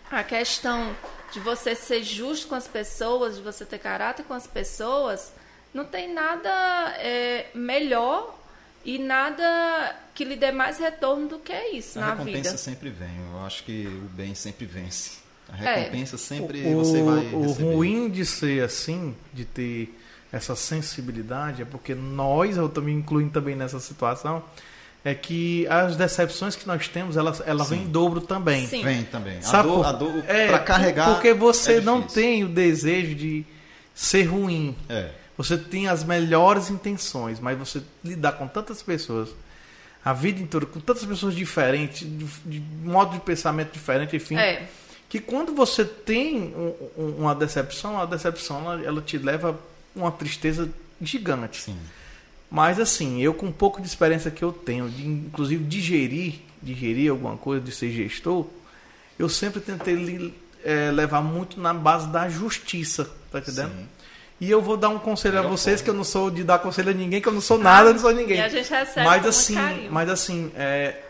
a 0.09 0.23
questão 0.23 0.95
de 1.31 1.39
você 1.39 1.75
ser 1.75 2.03
justo 2.03 2.47
com 2.47 2.55
as 2.55 2.67
pessoas, 2.67 3.35
de 3.35 3.41
você 3.41 3.65
ter 3.65 3.79
caráter 3.79 4.23
com 4.23 4.33
as 4.33 4.47
pessoas, 4.47 5.33
não 5.73 5.85
tem 5.85 6.13
nada 6.13 6.49
é, 6.97 7.47
melhor 7.53 8.37
e 8.85 8.97
nada 8.97 9.95
que 10.15 10.23
lhe 10.23 10.35
dê 10.35 10.51
mais 10.51 10.77
retorno 10.77 11.27
do 11.27 11.39
que 11.39 11.53
isso 11.69 11.99
A 11.99 12.01
na 12.01 12.09
recompensa 12.11 12.51
vida. 12.51 12.57
sempre 12.57 12.89
vem. 12.89 13.09
Eu 13.33 13.45
acho 13.45 13.63
que 13.63 13.85
o 13.85 14.09
bem 14.09 14.33
sempre 14.33 14.65
vence. 14.65 15.26
A 15.49 15.63
É. 15.63 15.75
recompensa 15.79 16.17
sempre 16.17 16.61
o, 16.65 16.77
você 16.83 17.01
vai 17.01 17.25
o 17.33 17.41
receber. 17.43 17.73
ruim 17.73 18.09
de 18.09 18.25
ser 18.25 18.63
assim, 18.63 19.15
de 19.33 19.45
ter 19.45 19.97
essa 20.31 20.55
sensibilidade, 20.55 21.61
é 21.61 21.65
porque 21.65 21.95
nós, 21.95 22.57
eu 22.57 22.67
também 22.67 22.95
incluindo 22.95 23.31
também 23.31 23.55
nessa 23.55 23.79
situação, 23.79 24.43
é 25.05 25.15
que 25.15 25.65
as 25.67 25.95
decepções 25.95 26.55
que 26.55 26.67
nós 26.67 26.87
temos, 26.89 27.15
ela, 27.15 27.33
ela 27.45 27.63
vem 27.63 27.83
em 27.83 27.87
dobro 27.87 28.19
também. 28.19 28.67
Sim. 28.67 28.83
Vem 28.83 29.03
também. 29.03 29.37
A 29.37 29.41
Sabe 29.41 29.69
dor, 29.69 29.77
por- 29.77 29.85
a 29.85 29.91
dor 29.93 30.23
é, 30.27 30.47
pra 30.47 30.59
carregar. 30.59 31.13
Porque 31.13 31.33
você 31.33 31.75
é 31.75 31.81
não 31.81 32.01
tem 32.01 32.43
o 32.43 32.49
desejo 32.49 33.15
de 33.15 33.45
ser 33.95 34.23
ruim. 34.23 34.75
É. 34.89 35.11
Você 35.37 35.55
tem 35.57 35.87
as 35.87 36.03
melhores 36.03 36.69
intenções, 36.69 37.39
mas 37.39 37.57
você 37.57 37.81
lidar 38.03 38.33
com 38.33 38.47
tantas 38.47 38.81
pessoas, 38.81 39.29
a 40.03 40.11
vida 40.11 40.41
inteira, 40.41 40.65
com 40.65 40.79
tantas 40.81 41.05
pessoas 41.05 41.33
diferentes, 41.35 41.99
de, 41.99 42.25
de 42.45 42.59
modo 42.83 43.13
de 43.13 43.19
pensamento 43.21 43.71
diferente, 43.71 44.15
enfim. 44.15 44.35
É, 44.35 44.67
Que 45.09 45.19
quando 45.19 45.53
você 45.53 45.85
tem 45.85 46.53
um- 46.55 46.73
um- 47.01 47.15
uma 47.19 47.33
decepção, 47.35 47.99
a 47.99 48.05
decepção 48.05 48.59
ela, 48.71 48.83
ela 48.85 49.01
te 49.01 49.17
leva 49.17 49.51
a 49.51 49.99
uma 49.99 50.11
tristeza 50.11 50.69
gigante. 51.01 51.61
Sim. 51.61 51.77
Mas 52.51 52.79
assim, 52.79 53.21
eu 53.21 53.33
com 53.33 53.47
um 53.47 53.51
pouco 53.51 53.81
de 53.81 53.87
experiência 53.87 54.29
que 54.31 54.43
eu 54.43 54.51
tenho, 54.51 54.89
de 54.89 55.05
inclusive 55.05 55.63
digerir, 55.63 56.35
digerir 56.61 57.11
alguma 57.11 57.37
coisa, 57.37 57.63
de 57.63 57.71
ser 57.71 57.91
gestor, 57.91 58.45
eu 59.17 59.27
sempre 59.29 59.59
tentei 59.61 59.95
li- 59.95 60.33
eh, 60.63 60.91
levar 60.91 61.21
muito 61.21 61.59
na 61.59 61.73
base 61.73 62.07
da 62.09 62.27
justiça, 62.29 63.09
tá 63.31 63.39
entendendo? 63.39 63.71
Sim. 63.75 63.87
E 64.39 64.49
eu 64.51 64.61
vou 64.61 64.77
dar 64.77 64.89
um 64.89 64.99
conselho 64.99 65.39
a 65.39 65.41
vocês, 65.41 65.79
forma. 65.79 65.83
que 65.85 65.89
eu 65.89 65.93
não 65.95 66.03
sou 66.03 66.29
de 66.29 66.43
dar 66.43 66.59
conselho 66.59 66.91
a 66.91 66.93
ninguém, 66.93 67.19
que 67.21 67.27
eu 67.27 67.33
não 67.33 67.41
sou 67.41 67.57
nada, 67.57 67.91
não 67.91 67.99
sou 67.99 68.13
ninguém. 68.13 68.37
E 68.37 68.41
a 68.41 68.49
gente 68.49 68.69
recebe 68.69 69.05
mas 69.05 69.21
com 69.23 69.29
assim, 69.29 69.55
carinho. 69.55 69.91
mas 69.91 70.09
assim, 70.09 70.51
é, 70.55 71.01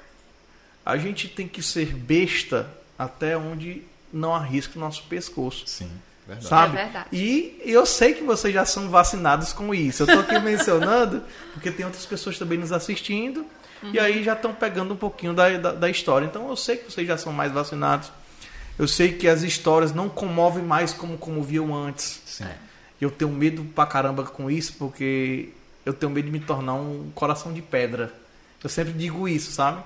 a 0.86 0.98
gente 0.98 1.28
tem 1.28 1.48
que 1.48 1.62
ser 1.62 1.88
besta 1.94 2.70
até 2.98 3.38
onde 3.38 3.84
não 4.12 4.34
arrisca 4.34 4.78
o 4.78 4.80
nosso 4.80 5.04
pescoço. 5.04 5.64
Sim. 5.66 5.92
Verdade. 6.28 6.48
Sabe? 6.48 6.78
É 6.78 6.84
verdade. 6.84 7.08
E 7.14 7.62
eu 7.64 7.86
sei 7.86 8.14
que 8.14 8.24
vocês 8.24 8.54
já 8.54 8.66
são 8.66 8.90
vacinados 8.90 9.54
com 9.54 9.74
isso. 9.74 10.04
Eu 10.04 10.08
tô 10.08 10.20
aqui 10.20 10.38
mencionando 10.44 11.24
porque 11.54 11.72
tem 11.72 11.86
outras 11.86 12.06
pessoas 12.06 12.38
também 12.38 12.58
nos 12.58 12.72
assistindo 12.72 13.46
e 13.94 14.00
aí 14.00 14.24
já 14.24 14.34
estão 14.34 14.54
pegando 14.54 14.94
um 14.94 14.98
pouquinho 14.98 15.34
da, 15.34 15.50
da, 15.58 15.72
da 15.72 15.90
história. 15.90 16.26
Então 16.26 16.50
eu 16.50 16.56
sei 16.56 16.78
que 16.78 16.92
vocês 16.92 17.08
já 17.08 17.18
são 17.18 17.32
mais 17.32 17.52
vacinados. 17.52 18.12
Eu 18.78 18.88
sei 18.88 19.14
que 19.14 19.28
as 19.28 19.42
histórias 19.42 19.94
não 19.94 20.10
comovem 20.10 20.64
mais 20.64 20.94
como 20.94 21.18
comoviam 21.18 21.74
antes. 21.74 22.22
Sim. 22.26 22.46
E 23.00 23.04
eu 23.04 23.12
tenho 23.12 23.32
medo 23.32 23.64
pra 23.64 23.86
caramba 23.86 24.24
com 24.24 24.52
isso 24.52 24.74
porque 24.78 25.50
eu 25.86 25.94
tenho 25.94 26.12
medo 26.12 26.26
de 26.26 26.32
me 26.32 26.40
tornar 26.40 26.74
um 26.74 27.10
coração 27.16 27.54
de 27.54 27.62
pedra. 27.62 28.14
Eu 28.62 28.70
sempre 28.70 28.94
digo 28.94 29.28
isso, 29.28 29.52
sabe? 29.52 29.82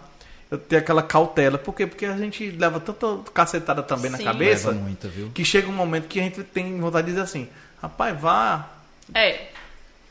Eu 0.52 0.58
tenho 0.60 0.82
aquela 0.82 1.02
cautela. 1.02 1.58
Por 1.58 1.74
quê? 1.74 1.88
Porque 1.88 2.06
a 2.06 2.18
gente 2.18 2.52
leva 2.52 2.78
tanta 2.80 3.08
cacetada 3.34 3.82
também 3.82 4.12
na 4.12 4.18
Sim. 4.18 4.26
cabeça 4.26 4.70
Leva 4.72 4.82
muita, 4.82 5.08
viu? 5.08 5.32
que 5.34 5.46
chega 5.46 5.70
um 5.70 5.74
momento 5.74 6.10
que 6.10 6.20
a 6.20 6.24
gente 6.24 6.44
tem 6.44 6.78
vontade 6.78 7.06
de 7.08 7.14
dizer 7.14 7.24
assim, 7.24 7.50
rapaz, 7.82 8.20
vá, 8.20 8.70
É, 9.16 9.48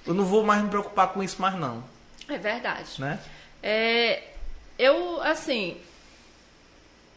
eu 0.07 0.15
não 0.15 0.25
vou 0.25 0.43
mais 0.43 0.63
me 0.63 0.71
preocupar 0.71 1.09
com 1.09 1.23
isso 1.23 1.41
mais 1.43 1.55
não, 1.57 1.85
é 2.27 2.39
verdade. 2.39 2.89
né? 2.99 3.21
É, 3.63 4.23
eu, 4.79 5.21
assim, 5.21 5.77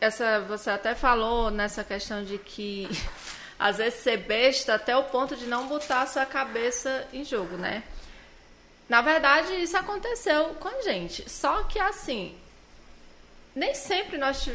essa, 0.02 0.42
você 0.42 0.70
até 0.70 0.94
falou 0.94 1.50
nessa 1.50 1.82
questão 1.82 2.26
de 2.26 2.38
que 2.38 2.90
às 3.58 3.78
vezes 3.78 4.02
ser 4.02 4.18
besta 4.18 4.74
até 4.76 4.98
o 4.98 5.04
ponto 5.04 5.34
de 5.38 5.46
não 5.46 5.68
botar 5.68 6.02
a 6.02 6.08
sua 6.08 6.26
cabeça 6.26 7.08
em 7.14 7.24
jogo, 7.24 7.56
né? 7.56 7.84
Na 8.90 9.02
verdade, 9.02 9.54
isso 9.64 9.78
aconteceu 9.78 10.56
com 10.60 10.68
a 10.68 10.82
gente. 10.82 11.30
Só 11.30 11.64
que, 11.64 11.80
assim, 11.80 12.36
nem 13.56 13.76
sempre 13.76 14.18
nós 14.18 14.50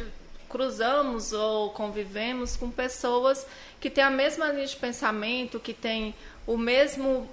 cruzamos 0.49 1.31
ou 1.31 1.69
convivemos 1.71 2.55
com 2.57 2.71
pessoas 2.71 3.45
que 3.79 3.89
têm 3.89 4.03
a 4.03 4.09
mesma 4.09 4.51
linha 4.51 4.65
de 4.65 4.75
pensamento, 4.75 5.59
que 5.59 5.73
têm 5.73 6.15
o 6.45 6.57
mesmo 6.57 7.29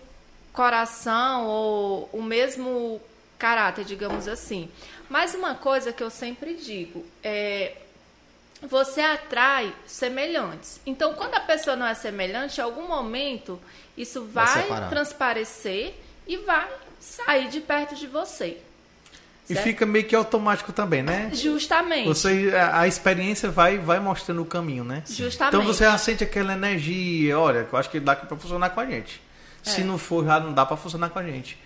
coração 0.52 1.46
ou 1.46 2.08
o 2.12 2.22
mesmo 2.22 3.00
caráter, 3.38 3.84
digamos 3.84 4.28
assim. 4.28 4.70
Mas 5.08 5.34
uma 5.34 5.54
coisa 5.54 5.92
que 5.92 6.02
eu 6.02 6.10
sempre 6.10 6.54
digo 6.54 7.04
é 7.22 7.76
você 8.62 9.00
atrai 9.00 9.74
semelhantes. 9.86 10.80
Então, 10.86 11.14
quando 11.14 11.34
a 11.34 11.40
pessoa 11.40 11.76
não 11.76 11.86
é 11.86 11.94
semelhante, 11.94 12.58
em 12.58 12.64
algum 12.64 12.88
momento 12.88 13.60
isso 13.96 14.24
Vai 14.24 14.68
vai, 14.68 14.88
transparecer 14.88 15.94
e 16.26 16.36
vai 16.38 16.68
sair 17.00 17.48
de 17.48 17.60
perto 17.60 17.94
de 17.94 18.06
você. 18.06 18.60
E 19.48 19.54
fica 19.54 19.86
meio 19.86 20.04
que 20.04 20.14
automático 20.16 20.72
também, 20.72 21.02
né? 21.02 21.30
Justamente. 21.32 22.08
Você, 22.08 22.52
a, 22.56 22.80
a 22.80 22.88
experiência 22.88 23.48
vai, 23.50 23.78
vai 23.78 24.00
mostrando 24.00 24.42
o 24.42 24.44
caminho, 24.44 24.82
né? 24.82 25.02
Justamente. 25.06 25.54
Então 25.54 25.64
você 25.66 25.84
já 25.84 25.96
sente 25.98 26.24
aquela 26.24 26.52
energia, 26.54 27.38
olha, 27.38 27.64
que 27.64 27.72
eu 27.72 27.78
acho 27.78 27.88
que 27.90 28.00
dá 28.00 28.16
pra 28.16 28.36
funcionar 28.36 28.70
com 28.70 28.80
a 28.80 28.86
gente. 28.86 29.20
Se 29.62 29.80
É. 29.82 29.84
não 29.84 29.98
for, 29.98 30.24
já 30.24 30.40
não 30.40 30.52
dá 30.52 30.66
pra 30.66 30.76
funcionar 30.76 31.10
com 31.10 31.18
a 31.18 31.22
gente. 31.22 31.56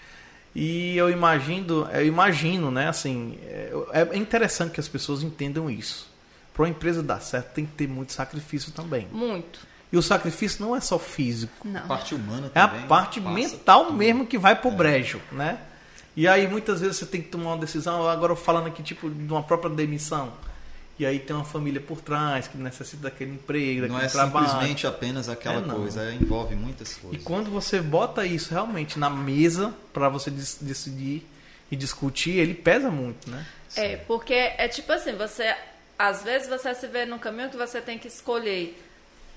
E 0.55 0.97
eu 0.97 1.09
imagino, 1.11 1.89
eu 1.93 2.05
imagino, 2.07 2.71
né, 2.71 2.89
assim, 2.89 3.39
é, 3.45 3.73
é 4.13 4.17
interessante 4.17 4.73
que 4.73 4.81
as 4.81 4.89
pessoas 4.89 5.23
entendam 5.23 5.71
isso. 5.71 6.09
Para 6.53 6.65
uma 6.65 6.69
empresa 6.69 7.03
dar 7.03 7.21
certo, 7.21 7.53
tem 7.55 7.65
que 7.65 7.73
ter 7.73 7.89
muito 7.89 8.13
sacrifício 8.13 8.73
também. 8.73 9.07
Muito. 9.13 9.61
E 9.93 9.97
o 9.97 10.03
sacrifício 10.03 10.65
não 10.65 10.75
é 10.77 10.81
só 10.81 10.99
físico. 10.99 11.53
Não. 11.67 11.81
A 11.81 11.85
parte 11.85 12.15
humana 12.15 12.51
É 12.55 12.61
a 12.61 12.69
também. 12.69 12.87
parte 12.87 13.21
mental 13.21 13.87
tudo. 13.87 13.97
mesmo 13.97 14.27
que 14.27 14.37
vai 14.39 14.55
pro 14.57 14.71
brejo, 14.71 15.21
né? 15.33 15.59
E 16.17 16.27
aí 16.29 16.47
muitas 16.49 16.81
vezes 16.81 16.97
você 16.97 17.07
tem 17.07 17.23
que 17.23 17.29
tomar 17.29 17.51
uma 17.53 17.59
decisão, 17.59 18.09
agora 18.09 18.35
falando 18.37 18.67
aqui 18.67 18.83
tipo 18.83 19.09
de 19.09 19.33
uma 19.33 19.43
própria 19.43 19.71
demissão. 19.71 20.33
E 20.99 21.07
aí 21.07 21.19
tem 21.19 21.35
uma 21.35 21.45
família 21.47 21.81
por 21.81 22.01
trás 22.03 22.47
que 22.47 22.59
necessita 22.59 23.05
daquele 23.05 23.33
emprego, 23.33 23.83
daquele 23.83 23.89
Não 23.99 24.01
é 24.05 24.07
trabalho. 24.09 24.47
simplesmente 24.49 24.87
apenas 24.87 25.29
aquela 25.31 25.61
É, 25.61 25.75
coisa, 25.75 26.03
é, 26.05 26.13
envolve 26.15 26.55
muitas 26.55 26.93
E 26.97 27.01
coisas. 27.01 27.23
quando 27.23 27.51
você 27.51 27.81
bota 27.81 28.27
isso 28.27 28.51
realmente 28.51 28.99
na 28.99 29.09
mesa 29.09 29.73
para 29.95 30.11
você 30.11 30.31
decidir 30.31 31.27
e 31.71 31.77
discutir, 31.77 32.33
ele 32.33 32.53
pesa 32.53 32.91
muito, 32.91 33.31
né? 33.31 33.47
É, 33.77 33.97
porque 33.97 34.35
é 34.35 34.69
tipo 34.69 34.93
assim, 34.93 35.15
você 35.15 35.55
às 35.99 36.23
vezes 36.23 36.49
você 36.49 36.75
se 36.75 36.87
vê 36.87 37.07
num 37.07 37.19
caminho 37.19 37.49
que 37.49 37.57
você 37.57 37.81
tem 37.81 37.99
que 37.99 38.09
escolher 38.09 38.79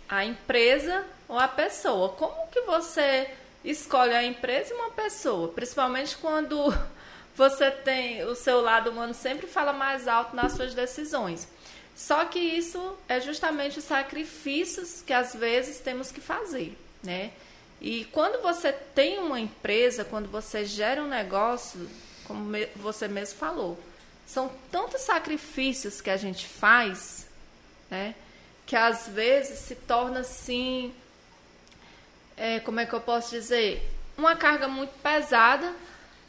a 0.09 0.25
empresa 0.25 1.03
ou 1.29 1.39
a 1.39 1.47
pessoa. 1.47 2.09
Como 2.09 2.47
que 2.51 2.59
você 2.61 3.29
escolhe 3.63 4.13
a 4.13 4.23
empresa 4.23 4.73
e 4.73 4.77
uma 4.77 4.91
pessoa? 4.91 5.47
Principalmente 5.49 6.17
quando 6.17 6.73
você 7.35 7.71
tem 7.71 8.23
o 8.23 8.35
seu 8.35 8.61
lado 8.61 8.89
humano 8.89 9.13
sempre 9.13 9.47
fala 9.47 9.73
mais 9.73 10.07
alto 10.07 10.35
nas 10.35 10.53
suas 10.53 10.73
decisões. 10.73 11.47
Só 11.95 12.25
que 12.25 12.39
isso 12.39 12.97
é 13.07 13.21
justamente 13.21 13.79
os 13.79 13.85
sacrifícios 13.85 15.01
que 15.01 15.13
às 15.13 15.35
vezes 15.35 15.79
temos 15.79 16.11
que 16.11 16.19
fazer, 16.19 16.77
né? 17.03 17.31
E 17.79 18.05
quando 18.05 18.41
você 18.41 18.71
tem 18.71 19.19
uma 19.19 19.39
empresa, 19.39 20.05
quando 20.05 20.29
você 20.29 20.65
gera 20.65 21.03
um 21.03 21.07
negócio, 21.07 21.87
como 22.25 22.49
você 22.77 23.07
mesmo 23.07 23.37
falou, 23.37 23.77
são 24.25 24.51
tantos 24.71 25.01
sacrifícios 25.01 26.01
que 26.01 26.09
a 26.09 26.17
gente 26.17 26.47
faz, 26.47 27.27
né? 27.91 28.15
Que 28.65 28.75
às 28.75 29.07
vezes 29.07 29.59
se 29.59 29.75
torna 29.75 30.21
assim, 30.21 30.93
é, 32.37 32.59
como 32.59 32.79
é 32.79 32.85
que 32.85 32.93
eu 32.93 33.01
posso 33.01 33.31
dizer, 33.31 33.81
uma 34.17 34.35
carga 34.35 34.67
muito 34.67 34.91
pesada, 35.01 35.73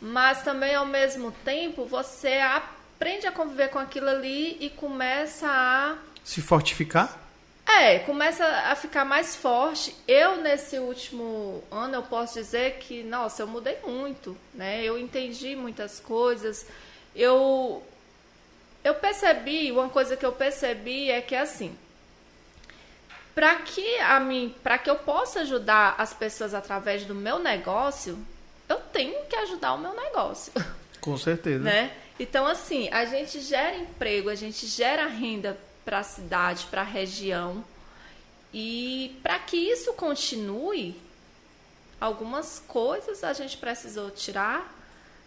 mas 0.00 0.42
também 0.42 0.74
ao 0.74 0.86
mesmo 0.86 1.32
tempo 1.44 1.84
você 1.86 2.38
aprende 2.40 3.26
a 3.26 3.32
conviver 3.32 3.68
com 3.68 3.78
aquilo 3.78 4.08
ali 4.08 4.56
e 4.60 4.70
começa 4.70 5.46
a 5.48 5.96
Se 6.22 6.40
fortificar? 6.42 7.20
é, 7.66 7.98
começa 8.00 8.44
a 8.46 8.76
ficar 8.76 9.04
mais 9.06 9.34
forte. 9.34 9.94
Eu, 10.06 10.36
nesse 10.36 10.78
último 10.78 11.64
ano, 11.70 11.94
eu 11.94 12.02
posso 12.02 12.34
dizer 12.34 12.76
que, 12.78 13.02
nossa, 13.02 13.42
eu 13.42 13.46
mudei 13.46 13.78
muito, 13.86 14.36
né? 14.52 14.82
Eu 14.84 14.98
entendi 14.98 15.56
muitas 15.56 15.98
coisas. 15.98 16.66
Eu, 17.16 17.82
eu 18.82 18.94
percebi, 18.96 19.72
uma 19.72 19.88
coisa 19.88 20.14
que 20.16 20.26
eu 20.26 20.32
percebi 20.32 21.10
é 21.10 21.22
que, 21.22 21.34
assim, 21.34 21.74
para 23.34 23.56
que 23.56 23.98
a 23.98 24.20
mim, 24.20 24.54
para 24.62 24.78
que 24.78 24.88
eu 24.88 24.96
possa 24.96 25.40
ajudar 25.40 25.96
as 25.98 26.14
pessoas 26.14 26.54
através 26.54 27.04
do 27.04 27.14
meu 27.14 27.38
negócio, 27.38 28.18
eu 28.68 28.76
tenho 28.92 29.24
que 29.26 29.36
ajudar 29.36 29.74
o 29.74 29.78
meu 29.78 29.94
negócio 29.94 30.52
Com 31.00 31.18
certeza. 31.18 31.62
né? 31.62 31.92
Então, 32.18 32.46
assim, 32.46 32.88
a 32.90 33.04
gente 33.04 33.40
gera 33.40 33.76
emprego, 33.76 34.30
a 34.30 34.34
gente 34.34 34.66
gera 34.66 35.06
renda 35.06 35.58
para 35.84 35.98
a 35.98 36.02
cidade, 36.04 36.66
para 36.70 36.82
a 36.82 36.84
região. 36.84 37.64
E 38.52 39.18
para 39.22 39.38
que 39.40 39.56
isso 39.56 39.92
continue, 39.94 40.96
algumas 42.00 42.62
coisas 42.68 43.24
a 43.24 43.32
gente 43.32 43.56
precisou 43.56 44.10
tirar, 44.10 44.72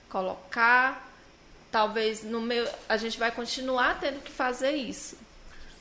colocar. 0.09 1.05
Talvez 1.69 2.23
no 2.23 2.39
meu, 2.39 2.65
a 2.87 2.95
gente 2.95 3.19
vai 3.19 3.29
continuar 3.29 3.99
tendo 3.99 4.23
que 4.23 4.31
fazer 4.31 4.71
isso. 4.71 5.17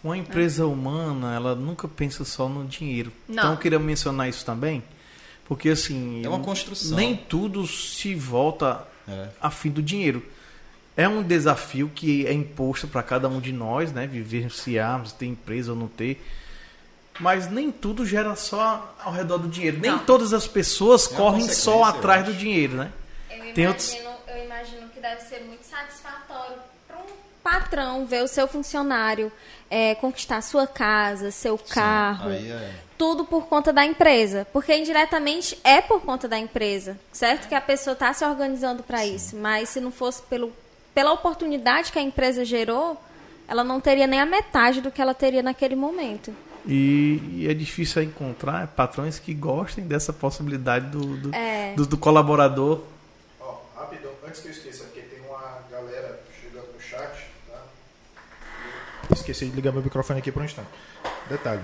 Uma 0.04 0.16
empresa 0.16 0.66
humana, 0.66 1.34
ela 1.34 1.54
nunca 1.54 1.88
pensa 1.88 2.24
só 2.24 2.48
no 2.48 2.64
dinheiro. 2.66 3.12
Não. 3.28 3.34
Então 3.34 3.50
eu 3.52 3.58
queria 3.58 3.78
mencionar 3.78 4.28
isso 4.28 4.44
também, 4.44 4.82
porque 5.46 5.70
assim, 5.70 6.24
É 6.24 6.28
uma 6.28 6.40
construção. 6.40 6.96
nem 6.96 7.16
tudo 7.16 7.66
se 7.66 8.14
volta 8.14 8.86
É. 9.08 9.28
a 9.40 9.50
fim 9.50 9.70
do 9.70 9.82
dinheiro. 9.82 10.24
É 10.96 11.06
um 11.08 11.22
desafio 11.22 11.90
que 11.94 12.26
é 12.26 12.32
imposto 12.32 12.88
para 12.88 13.02
cada 13.02 13.28
um 13.28 13.40
de 13.40 13.52
nós, 13.52 13.92
né? 13.92 14.06
Vivenciarmos, 14.06 15.12
ter 15.12 15.26
empresa 15.26 15.72
ou 15.72 15.78
não 15.78 15.88
ter. 15.88 16.24
Mas 17.20 17.50
nem 17.50 17.70
tudo 17.70 18.04
gera 18.06 18.34
só 18.36 18.94
ao 19.02 19.12
redor 19.12 19.38
do 19.38 19.48
dinheiro. 19.48 19.78
Nem 19.80 19.90
Não. 19.90 19.98
todas 20.00 20.32
as 20.32 20.46
pessoas 20.46 21.10
É 21.10 21.16
correm 21.16 21.48
só 21.48 21.84
atrás 21.84 22.24
do 22.24 22.32
dinheiro, 22.32 22.74
né? 22.76 22.92
Eu 23.30 23.54
Tem 23.54 23.66
outros- 23.68 23.92
imagino, 23.92 24.10
eu 24.28 24.44
imagino 24.44 24.88
que 24.90 25.00
deve 25.00 25.20
ser 25.22 25.40
muito 25.44 25.64
satisfatório 25.64 26.05
patrão 27.50 28.04
ver 28.06 28.22
o 28.24 28.28
seu 28.28 28.48
funcionário 28.48 29.30
é, 29.70 29.94
conquistar 29.94 30.40
sua 30.42 30.66
casa, 30.66 31.30
seu 31.30 31.56
carro, 31.56 32.30
Aí 32.30 32.50
é. 32.50 32.72
tudo 32.98 33.24
por 33.24 33.46
conta 33.46 33.72
da 33.72 33.84
empresa. 33.84 34.46
Porque 34.52 34.76
indiretamente 34.76 35.58
é 35.62 35.80
por 35.80 36.00
conta 36.00 36.26
da 36.28 36.38
empresa, 36.38 36.98
certo? 37.12 37.48
Que 37.48 37.54
a 37.54 37.60
pessoa 37.60 37.92
está 37.94 38.12
se 38.12 38.24
organizando 38.24 38.82
para 38.82 39.06
isso. 39.06 39.36
Mas 39.36 39.68
se 39.68 39.80
não 39.80 39.90
fosse 39.92 40.22
pelo, 40.22 40.52
pela 40.94 41.12
oportunidade 41.12 41.92
que 41.92 41.98
a 41.98 42.02
empresa 42.02 42.44
gerou, 42.44 43.00
ela 43.48 43.62
não 43.62 43.80
teria 43.80 44.06
nem 44.08 44.20
a 44.20 44.26
metade 44.26 44.80
do 44.80 44.90
que 44.90 45.00
ela 45.00 45.14
teria 45.14 45.42
naquele 45.42 45.76
momento. 45.76 46.34
E, 46.66 47.20
e 47.34 47.46
é 47.48 47.54
difícil 47.54 48.02
encontrar 48.02 48.66
patrões 48.68 49.20
que 49.20 49.32
gostem 49.32 49.84
dessa 49.86 50.12
possibilidade 50.12 50.86
do, 50.86 51.16
do, 51.16 51.34
É. 51.34 51.74
do- 51.76 51.86
do 51.86 51.96
colaborador. 51.96 52.82
Ó, 53.40 53.54
rapidão, 53.76 54.10
antes 54.26 54.40
que 54.40 54.48
eu 54.48 54.52
esqueça, 54.52 54.82
porque 54.84 55.00
tem 55.02 55.20
uma 55.20 55.60
galera 55.70 56.20
chegando 56.40 56.66
no 56.74 56.80
chat, 56.80 57.30
tá? 57.48 57.60
Esqueci 59.12 59.46
de 59.46 59.56
ligar 59.56 59.72
meu 59.72 59.82
microfone 59.82 60.18
aqui 60.20 60.30
por 60.32 60.42
um 60.42 60.44
instante. 60.44 60.68
Detalhe. 61.28 61.60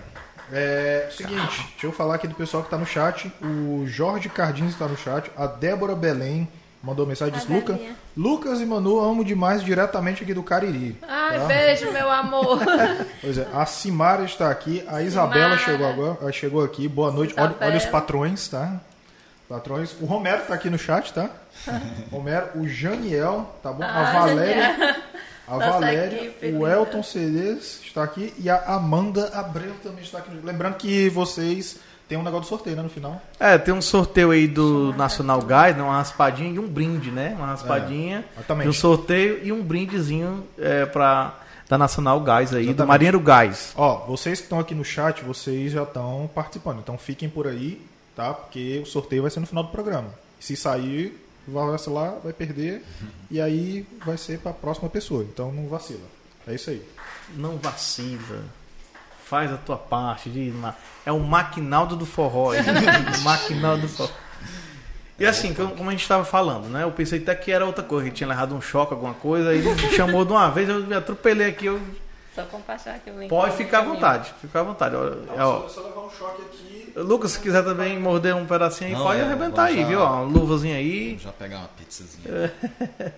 É, 0.52 1.08
seguinte, 1.10 1.62
deixa 1.72 1.86
eu 1.86 1.92
falar 1.92 2.16
aqui 2.16 2.28
do 2.28 2.34
pessoal 2.34 2.62
que 2.62 2.70
tá 2.70 2.76
no 2.76 2.84
chat. 2.86 3.32
O 3.42 3.84
Jorge 3.86 4.28
Cardins 4.28 4.72
está 4.72 4.86
no 4.86 4.96
chat. 4.96 5.30
A 5.36 5.46
Débora 5.46 5.94
Belém 5.94 6.46
mandou 6.82 7.06
mensagem, 7.06 7.34
A 7.34 7.38
disse, 7.38 7.50
Luca. 7.50 7.78
Lucas 8.16 8.60
e 8.60 8.66
Manu 8.66 9.00
amo 9.00 9.24
demais 9.24 9.62
diretamente 9.64 10.22
aqui 10.24 10.34
do 10.34 10.42
Cariri. 10.42 10.98
Ai, 11.08 11.38
tá? 11.38 11.46
beijo, 11.46 11.90
meu 11.92 12.10
amor. 12.10 12.58
Pois 13.22 13.38
é, 13.38 13.46
a 13.54 13.64
Simara 13.64 14.24
está 14.24 14.50
aqui, 14.50 14.84
a 14.88 15.00
Isabela 15.00 15.56
Simara. 15.56 15.58
chegou 15.58 15.86
agora, 15.86 16.32
chegou 16.32 16.64
aqui, 16.64 16.88
boa 16.88 17.10
noite. 17.12 17.34
Olha, 17.38 17.54
olha 17.60 17.76
os 17.78 17.86
patrões, 17.86 18.48
tá? 18.48 18.80
Patrões. 19.48 19.94
O 20.00 20.06
Romero 20.06 20.42
está 20.42 20.54
aqui 20.54 20.68
no 20.68 20.78
chat, 20.78 21.12
tá? 21.12 21.30
Romero, 22.10 22.48
o 22.56 22.66
Janiel, 22.68 23.54
tá 23.62 23.70
bom? 23.72 23.84
a 23.84 23.86
Ah, 23.86 24.12
Valéria, 24.12 25.02
a 25.46 25.52
Nossa 25.52 25.70
Valéria, 25.70 26.16
equipe, 26.16 26.46
o 26.46 26.50
linda. 26.50 26.70
Elton 26.70 27.02
Cedes 27.02 27.80
está 27.84 28.02
aqui 28.04 28.32
e 28.38 28.48
a 28.48 28.62
Amanda 28.74 29.28
Abreu 29.34 29.74
também 29.82 30.02
está 30.02 30.18
aqui. 30.18 30.30
Lembrando 30.42 30.76
que 30.76 31.08
vocês 31.10 31.78
têm 32.08 32.18
um 32.18 32.22
negócio 32.22 32.44
de 32.44 32.48
sorteio, 32.48 32.76
né, 32.76 32.82
no 32.82 32.88
final. 32.88 33.20
É, 33.40 33.58
tem 33.58 33.72
um 33.72 33.82
sorteio 33.82 34.30
aí 34.30 34.46
do 34.46 34.94
Nacional 34.94 35.40
Gás, 35.42 35.76
né, 35.76 35.82
uma 35.82 35.96
raspadinha 35.96 36.50
e 36.50 36.58
um 36.58 36.68
brinde, 36.68 37.10
né? 37.10 37.34
Uma 37.36 37.46
raspadinha 37.46 38.24
exatamente. 38.34 38.66
e 38.66 38.70
um 38.70 38.72
sorteio 38.72 39.40
e 39.42 39.52
um 39.52 39.62
brindezinho 39.62 40.46
é, 40.58 40.86
pra, 40.86 41.38
da 41.68 41.78
Nacional 41.78 42.20
Gás 42.20 42.52
aí, 42.52 42.64
do 42.64 42.70
Exatamente. 42.70 42.88
Marinheiro 42.88 43.20
Gás. 43.20 43.72
Ó, 43.76 44.04
vocês 44.06 44.38
que 44.38 44.44
estão 44.44 44.60
aqui 44.60 44.74
no 44.74 44.84
chat, 44.84 45.24
vocês 45.24 45.72
já 45.72 45.84
estão 45.84 46.28
participando. 46.34 46.80
Então 46.80 46.98
fiquem 46.98 47.28
por 47.28 47.46
aí, 47.46 47.80
tá? 48.14 48.34
Porque 48.34 48.80
o 48.82 48.86
sorteio 48.86 49.22
vai 49.22 49.30
ser 49.30 49.40
no 49.40 49.46
final 49.46 49.64
do 49.64 49.70
programa. 49.70 50.08
Se 50.38 50.54
sair, 50.54 51.21
vai 51.46 51.66
vacilar, 51.66 52.16
vai 52.22 52.32
perder. 52.32 52.84
E 53.30 53.40
aí 53.40 53.86
vai 54.04 54.16
ser 54.16 54.38
para 54.38 54.50
a 54.50 54.54
próxima 54.54 54.88
pessoa. 54.88 55.22
Então 55.24 55.52
não 55.52 55.68
vacila. 55.68 56.06
É 56.46 56.54
isso 56.54 56.70
aí. 56.70 56.82
Não 57.34 57.56
vacila. 57.56 58.44
Faz 59.24 59.52
a 59.52 59.56
tua 59.56 59.76
parte. 59.76 60.28
De, 60.28 60.52
é 61.06 61.12
o 61.12 61.20
maquinaldo 61.20 61.96
do 61.96 62.06
forró. 62.06 62.52
maquinaldo 63.24 63.82
do 63.82 63.88
forró. 63.88 64.12
E 65.18 65.26
assim, 65.26 65.54
como 65.54 65.88
a 65.88 65.92
gente 65.92 66.02
estava 66.02 66.24
falando, 66.24 66.68
né? 66.68 66.82
Eu 66.82 66.90
pensei 66.90 67.20
até 67.20 67.32
que 67.34 67.52
era 67.52 67.64
outra 67.64 67.84
coisa, 67.84 68.08
que 68.08 68.14
tinha 68.16 68.28
levado 68.28 68.56
um 68.56 68.60
choque, 68.60 68.92
alguma 68.92 69.14
coisa, 69.14 69.52
me 69.52 69.92
chamou 69.94 70.24
de 70.24 70.32
uma 70.32 70.50
vez, 70.50 70.68
eu 70.68 70.84
me 70.84 70.96
atropelei 70.96 71.48
aqui, 71.48 71.66
eu... 71.66 71.80
Só 72.34 72.42
compartilhar 72.44 72.94
aqui 72.94 73.10
o 73.10 73.18
link. 73.18 73.28
Pode 73.28 73.56
ficar 73.56 73.80
à 73.80 73.82
vontade, 73.82 74.32
fica 74.40 74.60
à 74.60 74.62
vontade. 74.62 74.94
Ó, 74.96 75.04
é, 75.36 75.44
ó, 75.44 75.68
só 75.68 75.82
levar 75.82 76.00
um 76.00 76.10
choque 76.10 76.42
aqui. 76.42 76.92
Lucas, 76.96 77.32
se 77.32 77.40
quiser 77.40 77.62
também 77.62 77.98
morder 77.98 78.34
um 78.34 78.46
pedacinho 78.46 78.88
aí, 78.90 78.94
Não, 78.96 79.02
pode 79.02 79.20
é, 79.20 79.24
arrebentar 79.24 79.64
aí, 79.64 79.80
já- 79.80 79.86
viu? 79.86 80.00
Uma 80.02 80.22
luvazinha 80.22 80.76
aí. 80.76 81.18
Já 81.18 81.32
pegar 81.32 81.58
uma 81.58 81.68
pizzazinha. 81.68 82.52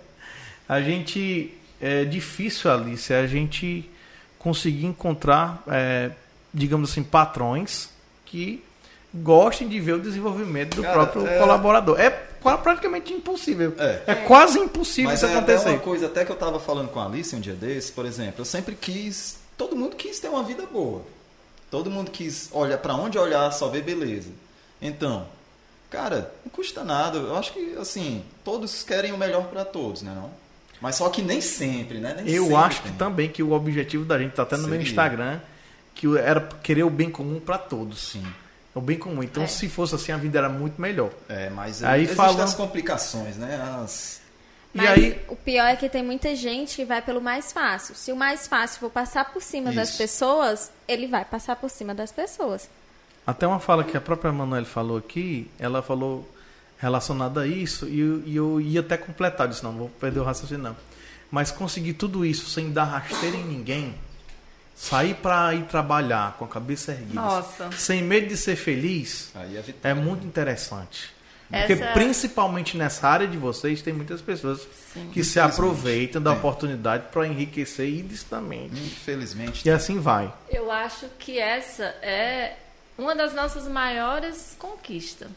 A 0.69 0.81
gente. 0.81 1.57
É 1.81 2.05
difícil, 2.05 2.71
Alice, 2.71 3.12
a 3.12 3.27
gente 3.27 3.91
conseguir 4.39 4.87
encontrar, 4.87 5.62
é, 5.67 6.12
digamos 6.53 6.91
assim, 6.91 7.03
patrões 7.03 7.91
que 8.25 8.65
gostem 9.15 9.69
de 9.69 9.79
ver 9.81 9.93
o 9.95 10.01
desenvolvimento 10.01 10.75
do 10.77 10.83
Cara, 10.83 10.95
próprio 10.95 11.27
é- 11.27 11.39
colaborador. 11.39 12.01
É 12.01 12.11
praticamente 12.62 13.12
impossível. 13.12 13.73
É. 13.79 14.15
quase 14.27 14.59
impossível 14.59 15.11
Mas 15.11 15.21
isso 15.23 15.27
é 15.27 15.37
até 15.39 15.55
acontecer. 15.55 15.69
uma 15.71 15.79
coisa 15.79 16.07
até 16.07 16.25
que 16.25 16.33
eu 16.33 16.37
tava 16.37 16.59
falando 16.61 16.89
com 16.89 17.01
a 17.01 17.07
Alice 17.07 17.35
um 17.35 17.41
dia 17.41 17.55
desse, 17.55 17.91
por 17.93 18.05
exemplo, 18.05 18.35
eu 18.41 18.45
sempre 18.45 18.75
quis, 18.75 19.39
todo 19.57 19.75
mundo 19.75 19.97
quis 19.97 20.19
ter 20.21 20.29
uma 20.29 20.43
vida 20.43 20.65
boa. 20.67 21.03
Todo 21.71 21.91
mundo 21.91 22.11
quis 22.11 22.51
olhar 22.53 22.79
para 22.79 22.95
onde 22.95 23.17
olhar 23.19 23.51
só 23.53 23.69
ver 23.69 23.83
beleza. 23.83 24.29
Então, 24.83 25.27
cara, 25.91 26.33
não 26.45 26.51
custa 26.53 26.85
nada. 26.85 27.19
Eu 27.19 27.37
acho 27.37 27.53
que 27.53 27.77
assim, 27.81 28.23
todos 28.45 28.83
querem 28.83 29.12
o 29.12 29.17
melhor 29.19 29.45
para 29.47 29.65
todos, 29.65 30.03
né, 30.03 30.12
não? 30.15 30.31
Mas 30.81 30.97
só 30.97 31.09
que 31.09 31.23
nem 31.23 31.41
sempre, 31.41 31.99
né? 31.99 32.15
Nem 32.23 32.35
Eu 32.35 32.43
sempre 32.45 32.57
acho 32.59 32.83
que 32.83 32.93
também 32.93 33.29
que 33.31 33.43
o 33.43 33.53
objetivo 33.53 34.05
da 34.05 34.19
gente, 34.19 34.33
tá 34.33 34.43
até 34.43 34.57
no 34.57 34.65
meu 34.65 34.73
Seria. 34.73 34.87
Instagram, 34.87 35.41
que 35.95 36.07
era 36.19 36.41
querer 36.62 36.83
o 36.85 36.91
bem 36.91 37.09
comum 37.11 37.41
para 37.41 37.57
todos. 37.57 38.01
Sim. 38.11 38.25
O 38.75 38.81
bem 38.81 38.99
comum. 38.99 39.22
Então, 39.22 39.43
É. 39.45 39.47
se 39.47 39.68
fosse 39.68 39.95
assim, 39.95 40.11
a 40.12 40.16
vida 40.16 40.39
era 40.39 40.49
muito 40.49 40.81
melhor. 40.81 41.11
É, 41.29 41.49
mas 41.51 41.83
Aí 41.85 42.03
existem 42.03 42.16
falam- 42.16 42.43
as 42.43 42.55
complicações, 42.55 43.37
né? 43.37 43.57
As... 43.83 44.20
E 44.75 44.79
Mas 44.79 44.89
aí, 44.91 45.22
o 45.29 45.37
pior 45.37 45.66
é 45.66 45.77
que 45.77 45.89
tem 45.89 46.03
muita 46.03 46.35
gente 46.35 46.75
que 46.75 46.85
vai 46.85 47.01
pelo 47.01 47.20
mais 47.20 47.53
fácil. 47.53 47.95
Se 47.95 48.11
o 48.11 48.16
mais 48.16 48.49
fácil 48.49 48.81
for 48.81 48.91
passar 48.91 49.33
por 49.33 49.41
cima 49.41 49.70
das 49.70 49.91
Isso. 49.91 49.99
pessoas, 49.99 50.72
ele 50.89 51.07
vai 51.07 51.25
passar 51.25 51.55
por 51.55 51.70
cima 51.70 51.95
das 51.95 52.11
pessoas. 52.11 52.68
até 53.27 53.47
uma 53.47 53.59
fala 53.61 53.85
que 53.85 53.97
a 53.97 54.01
própria 54.01 54.31
Manuel 54.33 54.64
falou 54.66 54.99
aqui, 54.99 55.49
ela 55.59 55.81
falou 55.81 56.29
relacionada 56.77 57.43
a 57.43 57.47
isso, 57.47 57.87
e 57.89 57.99
eu, 58.01 58.22
e 58.27 58.37
eu 58.37 58.61
ia 58.61 58.81
até 58.81 58.97
completar 58.99 59.49
isso, 59.49 59.64
não 59.64 59.72
vou 59.72 59.89
perder 59.89 60.20
o 60.20 60.25
raciocínio 60.25 60.62
não. 60.64 60.77
Mas 61.31 61.51
conseguir 61.51 61.95
tudo 61.95 62.27
isso 62.27 62.51
sem 62.51 62.70
dar 62.70 62.85
rasteira 62.85 63.37
em 63.37 63.45
ninguém, 63.45 63.95
sair 64.75 65.14
para 65.14 65.55
ir 65.55 65.64
trabalhar 65.64 66.37
com 66.39 66.45
a 66.45 66.49
cabeça 66.49 66.93
erguida, 66.93 67.14
Nossa. 67.20 67.70
sem 67.72 68.03
medo 68.03 68.29
de 68.29 68.37
ser 68.37 68.57
feliz, 68.57 69.31
Aí 69.35 69.57
é 69.57 69.62
vitória. 69.62 69.93
é 69.93 69.95
muito 69.95 70.27
interessante. 70.27 71.12
Porque 71.49 71.75
Essa- 71.75 71.93
principalmente 71.93 72.77
nessa 72.77 73.07
área 73.07 73.29
de 73.29 73.37
vocês 73.37 73.81
tem 73.83 73.93
muitas 73.93 74.20
pessoas 74.20 74.66
que 75.12 75.22
se 75.22 75.39
aproveitam 75.39 76.20
da 76.20 76.31
Tem. 76.31 76.39
oportunidade 76.39 77.05
para 77.12 77.27
enriquecer 77.29 77.87
ilicitamente. 77.89 78.75
Infelizmente. 78.81 79.68
E 79.68 79.70
assim 79.70 80.01
vai. 80.01 80.33
Eu 80.51 80.70
acho 80.72 81.07
que 81.18 81.39
essa 81.39 81.85
é 82.03 82.57
uma 82.99 83.14
das 83.14 83.35
nossas 83.35 83.68
maiores 83.68 84.57
conquistas. 84.59 85.29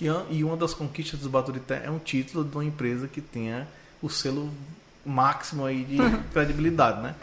E, 0.00 0.06
e 0.30 0.44
uma 0.44 0.56
das 0.56 0.74
conquistas 0.74 1.20
do 1.20 1.30
Baturité 1.30 1.82
é 1.86 1.90
um 1.90 1.98
título 1.98 2.44
de 2.44 2.54
uma 2.54 2.64
empresa 2.64 3.08
que 3.08 3.20
tenha 3.20 3.66
o 4.00 4.08
selo 4.10 4.52
máximo 5.04 5.64
aí 5.64 5.82
de 5.84 5.96
credibilidade, 6.32 7.00
né? 7.00 7.14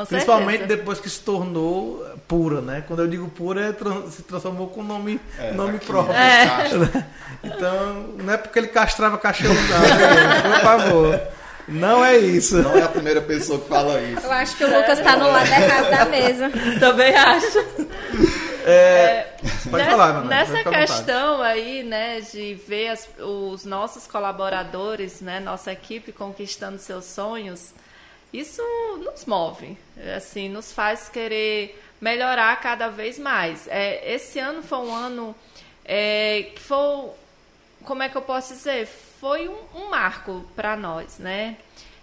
Com 0.00 0.06
Principalmente 0.06 0.58
certeza. 0.58 0.76
depois 0.78 1.00
que 1.00 1.08
se 1.08 1.20
tornou 1.20 2.04
pura, 2.28 2.60
né? 2.60 2.84
Quando 2.86 3.00
eu 3.02 3.08
digo 3.08 3.28
pura, 3.28 3.60
é 3.68 4.10
se 4.10 4.22
transformou 4.22 4.68
com 4.68 4.82
nome, 4.82 5.20
É, 5.38 5.52
nome 5.52 5.78
próprio. 5.78 6.12
né, 6.14 6.46
caixa. 6.46 7.06
Então, 7.44 8.14
não 8.18 8.32
é 8.32 8.36
porque 8.36 8.58
ele 8.58 8.68
castrava 8.68 9.16
cachorro, 9.18 9.54
não, 9.54 10.50
por 10.52 10.60
favor. 10.60 11.20
Não 11.68 12.04
é 12.04 12.16
isso. 12.16 12.56
Não 12.58 12.76
é 12.76 12.82
a 12.82 12.88
primeira 12.88 13.20
pessoa 13.20 13.58
que 13.60 13.68
fala 13.68 14.00
isso. 14.00 14.24
Eu 14.26 14.32
acho 14.32 14.56
que 14.56 14.64
o 14.64 14.76
Lucas 14.78 14.98
tá 15.00 15.16
no 15.16 15.26
lado 15.30 15.46
errado 15.48 15.90
da 15.90 16.04
mesa. 16.06 16.50
Também 16.80 17.14
acho. 17.14 17.64
Pode 19.70 19.84
Nessa- 19.84 19.90
falar, 19.90 20.12
Manuel, 20.14 20.28
Nessa 20.28 20.64
questão 20.70 21.42
aí, 21.42 21.82
né, 21.82 22.20
de 22.20 22.54
ver 22.66 22.88
as- 22.88 23.08
os 23.18 23.64
nossos 23.64 24.06
colaboradores, 24.06 25.20
né, 25.20 25.38
nossa 25.40 25.70
equipe 25.72 26.10
conquistando 26.12 26.78
seus 26.78 27.04
sonhos, 27.04 27.72
isso 28.38 28.62
nos 29.04 29.24
move, 29.24 29.76
assim, 30.16 30.48
nos 30.48 30.72
faz 30.72 31.08
querer 31.08 31.80
melhorar 32.00 32.60
cada 32.60 32.88
vez 32.88 33.18
mais. 33.18 33.66
É, 33.68 34.12
esse 34.14 34.38
ano 34.38 34.62
foi 34.62 34.78
um 34.78 34.94
ano 34.94 35.34
é, 35.84 36.50
que 36.54 36.60
foi, 36.60 37.10
como 37.84 38.02
é 38.02 38.08
que 38.08 38.16
eu 38.16 38.22
posso 38.22 38.54
dizer, 38.54 38.86
foi 38.86 39.48
um, 39.48 39.58
um 39.74 39.90
marco 39.90 40.44
para 40.54 40.76
nós, 40.76 41.18
né? 41.18 41.56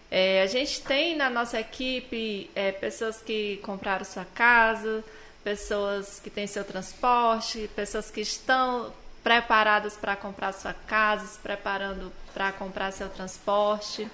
É, 0.09 0.43
a 0.43 0.47
gente 0.47 0.81
tem 0.81 1.15
na 1.15 1.29
nossa 1.29 1.59
equipe 1.59 2.49
é, 2.53 2.71
pessoas 2.71 3.21
que 3.21 3.57
compraram 3.63 4.05
sua 4.05 4.25
casa, 4.25 5.03
pessoas 5.43 6.19
que 6.19 6.29
têm 6.29 6.45
seu 6.45 6.63
transporte, 6.63 7.69
pessoas 7.75 8.11
que 8.11 8.21
estão 8.21 8.93
preparadas 9.23 9.95
para 9.95 10.15
comprar 10.15 10.53
sua 10.53 10.73
casa, 10.73 11.25
se 11.25 11.39
preparando 11.39 12.11
para 12.33 12.51
comprar 12.51 12.91
seu 12.91 13.09
transporte. 13.09 14.07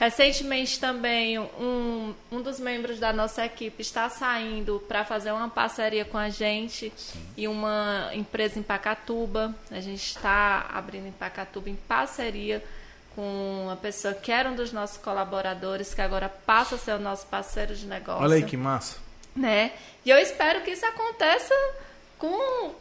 Recentemente 0.00 0.80
também 0.80 1.38
um, 1.38 2.14
um 2.32 2.40
dos 2.40 2.58
membros 2.58 2.98
da 2.98 3.12
nossa 3.12 3.44
equipe 3.44 3.82
está 3.82 4.08
saindo 4.08 4.82
para 4.88 5.04
fazer 5.04 5.30
uma 5.30 5.50
parceria 5.50 6.06
com 6.06 6.16
a 6.16 6.30
gente 6.30 6.90
e 7.36 7.46
uma 7.46 8.08
empresa 8.14 8.58
em 8.58 8.62
Pacatuba. 8.62 9.54
A 9.70 9.78
gente 9.78 10.02
está 10.02 10.70
abrindo 10.72 11.06
em 11.06 11.12
Pacatuba 11.12 11.68
em 11.68 11.76
parceria 11.76 12.64
com 13.14 13.64
uma 13.64 13.76
pessoa 13.76 14.14
que 14.14 14.32
era 14.32 14.48
um 14.48 14.54
dos 14.54 14.72
nossos 14.72 14.96
colaboradores, 14.96 15.92
que 15.92 16.00
agora 16.00 16.30
passa 16.30 16.76
a 16.76 16.78
ser 16.78 16.92
o 16.92 16.98
nosso 16.98 17.26
parceiro 17.26 17.76
de 17.76 17.84
negócio 17.84 18.22
Olha 18.22 18.36
aí 18.36 18.42
que 18.42 18.56
massa. 18.56 18.96
né? 19.36 19.72
E 20.02 20.08
eu 20.08 20.16
espero 20.16 20.62
que 20.62 20.70
isso 20.70 20.86
aconteça 20.86 21.54
com 22.18 22.74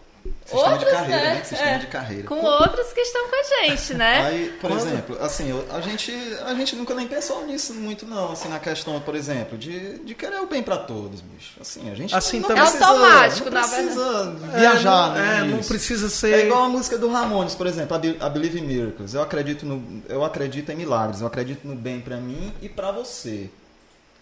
Sistema 0.46 0.72
outros, 0.74 0.90
de 0.90 0.96
carreira, 0.96 1.22
né? 1.24 1.34
né? 1.36 1.44
Sistema 1.44 1.70
É, 1.72 1.78
de 1.78 1.88
carreira. 1.88 2.24
Com 2.28 2.44
outros 2.44 2.92
que 2.94 3.02
estão 3.02 3.28
com 3.30 3.36
a 3.36 3.44
gente, 3.68 3.94
né? 3.94 4.26
Aí, 4.26 4.50
por 4.60 4.70
Quando- 4.72 4.80
exemplo, 4.88 5.18
assim, 5.22 5.64
a 5.72 5.80
gente, 5.82 6.12
a 6.44 6.54
gente 6.56 6.76
nunca 6.76 6.96
nem 6.96 7.08
pensou 7.08 7.46
nisso 7.46 7.74
muito, 7.76 8.06
não, 8.06 8.32
assim, 8.32 8.48
na 8.50 8.60
questão, 8.60 9.00
por 9.00 9.16
exemplo, 9.16 9.58
de, 9.58 10.00
de 10.00 10.16
querer 10.16 10.40
o 10.42 10.48
bem 10.48 10.64
pra 10.64 10.78
todos, 10.78 11.22
bicho. 11.22 11.52
Assim, 11.62 11.92
a 11.92 11.96
gente 11.96 12.16
Assim, 12.16 12.40
não 12.40 12.48
também- 12.48 12.64
precisa, 12.64 12.84
É 12.84 12.88
automático, 12.88 13.46
não 13.50 13.62
na 13.62 13.68
precisa 13.68 14.32
viajar, 14.58 14.90
é, 14.90 15.10
não, 15.10 15.14
né? 15.14 15.38
é, 15.38 15.44
não 15.56 15.60
precisa 15.64 16.10
ser. 16.10 16.34
É 16.34 16.46
igual 16.46 16.64
a 16.64 16.70
música 16.70 16.98
do 16.98 17.10
Ramones, 17.12 17.54
por 17.54 17.68
exemplo, 17.68 17.96
a 17.96 18.00
Be- 18.00 18.18
a 18.20 18.28
Believe 18.30 18.60
in 18.60 18.64
Miracles. 18.64 19.14
Eu 19.14 19.22
acredito, 19.22 19.66
no, 19.66 20.02
eu 20.10 20.24
acredito 20.24 20.72
em 20.72 20.76
milagres, 20.76 21.22
eu 21.22 21.28
acredito 21.28 21.68
no 21.68 21.76
bem 21.76 22.02
pra 22.02 22.18
mim 22.18 22.52
e 22.62 22.68
pra 22.68 22.92
você. 22.92 23.50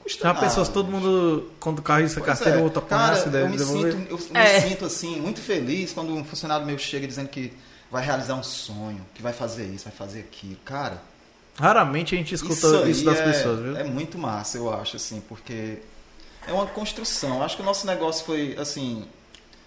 Custa 0.08 0.24
Já 0.24 0.34
nada, 0.34 0.46
pensou 0.46 0.64
se 0.64 0.72
todo 0.72 0.90
mundo, 0.90 1.52
quando 1.60 1.82
carreira 1.82 2.14
Pois 2.14 2.26
carteira, 2.26 2.58
é. 2.58 2.62
o 2.62 2.64
outro 2.64 2.82
Cara, 2.82 3.18
eu 3.18 3.30
deve 3.30 3.50
me, 3.50 3.58
devolver? 3.58 3.92
sinto, 3.92 4.10
eu 4.10 4.18
me 4.18 4.40
É. 4.40 4.62
sinto 4.62 4.86
assim, 4.86 5.20
muito 5.20 5.42
feliz 5.42 5.92
quando 5.92 6.14
um 6.14 6.24
funcionário 6.24 6.66
meu 6.66 6.78
chega 6.78 7.06
dizendo 7.06 7.28
que 7.28 7.52
vai 7.92 8.06
realizar 8.06 8.36
um 8.36 8.44
sonho, 8.44 9.06
que 9.14 9.22
vai 9.22 9.34
fazer 9.34 9.66
isso, 9.66 9.84
vai 9.84 9.94
fazer 9.94 10.22
aquilo. 10.22 10.56
Cara, 10.64 11.02
Raramente 11.60 12.16
a 12.16 12.18
gente 12.18 12.34
escuta 12.34 12.54
isso, 12.54 12.84
aí 12.84 13.04
das 13.04 13.18
é, 13.18 13.24
pessoas, 13.24 13.60
viu? 13.60 13.76
É 13.76 13.84
muito 13.84 14.18
massa, 14.18 14.58
eu 14.58 14.74
acho, 14.74 14.96
assim, 14.96 15.22
porque 15.28 15.80
é 16.48 16.54
uma 16.54 16.68
construção. 16.68 17.44
Acho 17.44 17.58
que 17.58 17.62
o 17.62 17.66
nosso 17.66 17.86
negócio 17.86 18.26
foi, 18.26 18.56
assim, 18.58 19.06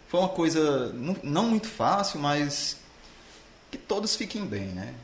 foi 0.09 0.20
uma 0.20 0.28
coisa 0.28 0.95
não 1.22 1.47
muito 1.47 1.66
fácil, 1.68 2.18
mas 2.18 2.76
que 3.70 3.76
todos 3.76 4.16
fiquem 4.16 4.47
bem, 4.47 4.68
né? 4.68 4.95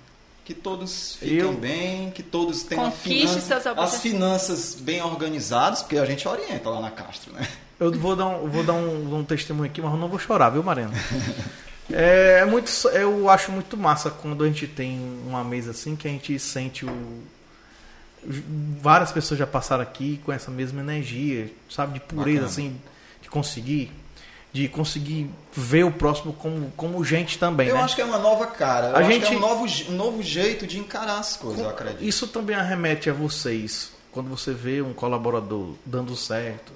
Que 0.47 0.55
todos 0.55 1.17
fiquem 1.17 1.39
Eu- 1.39 1.53
bem, 1.55 2.11
que 2.13 2.23
todos 2.23 2.63
tenham 2.63 2.91
finança- 2.93 3.75
as 3.77 4.01
finanças 4.01 4.77
bem 4.81 5.03
organizadas, 5.03 5.83
porque 5.83 5.99
a 5.99 6.07
gente 6.07 6.27
orienta 6.27 6.71
lá 6.71 6.81
na 6.81 6.91
Castro, 6.91 7.33
né? 7.35 7.47
Eu 7.79 7.93
vou 7.93 8.15
dar 8.17 8.27
um, 8.29 8.49
vou 8.49 8.63
dar 8.65 8.73
um, 8.73 9.17
um 9.17 9.25
testemunho 9.25 9.69
aqui, 9.69 9.83
mas 9.83 9.93
eu 9.93 9.99
não 9.99 10.09
vou 10.09 10.19
chorar, 10.19 10.49
viu, 10.51 10.63
Mariana? 10.63 10.95
É, 11.89 12.41
é 12.41 12.45
muito, 12.45 12.69
eu 12.89 13.31
acho 13.31 13.53
muito 13.53 13.77
massa 13.77 14.11
quando 14.11 14.43
a 14.43 14.49
gente 14.49 14.67
tem 14.67 14.99
uma 15.25 15.45
mesa 15.45 15.71
assim 15.71 15.95
que 15.95 16.09
a 16.09 16.11
gente 16.11 16.37
sente 16.37 16.85
o. 16.85 17.23
Várias 18.81 19.13
pessoas 19.13 19.39
já 19.39 19.47
passaram 19.47 19.85
aqui 19.85 20.21
com 20.25 20.33
essa 20.33 20.51
mesma 20.51 20.81
energia, 20.81 21.49
sabe, 21.71 21.95
de 21.95 22.01
pureza, 22.01 22.41
Bacana. 22.41 22.47
assim, 22.47 22.81
de 23.23 23.29
conseguir, 23.31 23.93
de 24.57 24.69
conseguir 24.69 25.29
ver 25.53 25.85
o 25.85 25.91
próximo 25.93 26.33
como, 26.33 26.73
como 26.79 27.05
gente 27.05 27.39
também, 27.39 27.69
Eu 27.69 27.75
né? 27.75 27.83
acho 27.83 27.95
que 27.95 28.01
é 28.01 28.05
uma 28.07 28.17
nova 28.19 28.47
cara. 28.47 28.87
Eu 28.89 28.97
A 28.97 28.99
acho 29.01 29.11
gente- 29.11 29.27
que 29.27 29.35
é 29.35 29.37
um 29.37 29.41
novo, 29.41 29.67
um 29.91 29.93
novo 29.93 30.23
jeito 30.23 30.67
de 30.67 30.79
encarar 30.79 31.19
as 31.19 31.37
coisas, 31.37 31.61
eu 31.63 31.69
acredito. 31.69 32.03
Isso 32.03 32.27
também 32.27 32.57
arremete 32.57 33.11
a 33.11 33.13
vocês. 33.13 33.91
Quando 34.11 34.31
você 34.31 34.55
vê 34.55 34.81
um 34.81 34.95
colaborador 34.95 35.75
dando 35.85 36.17
certo, 36.17 36.73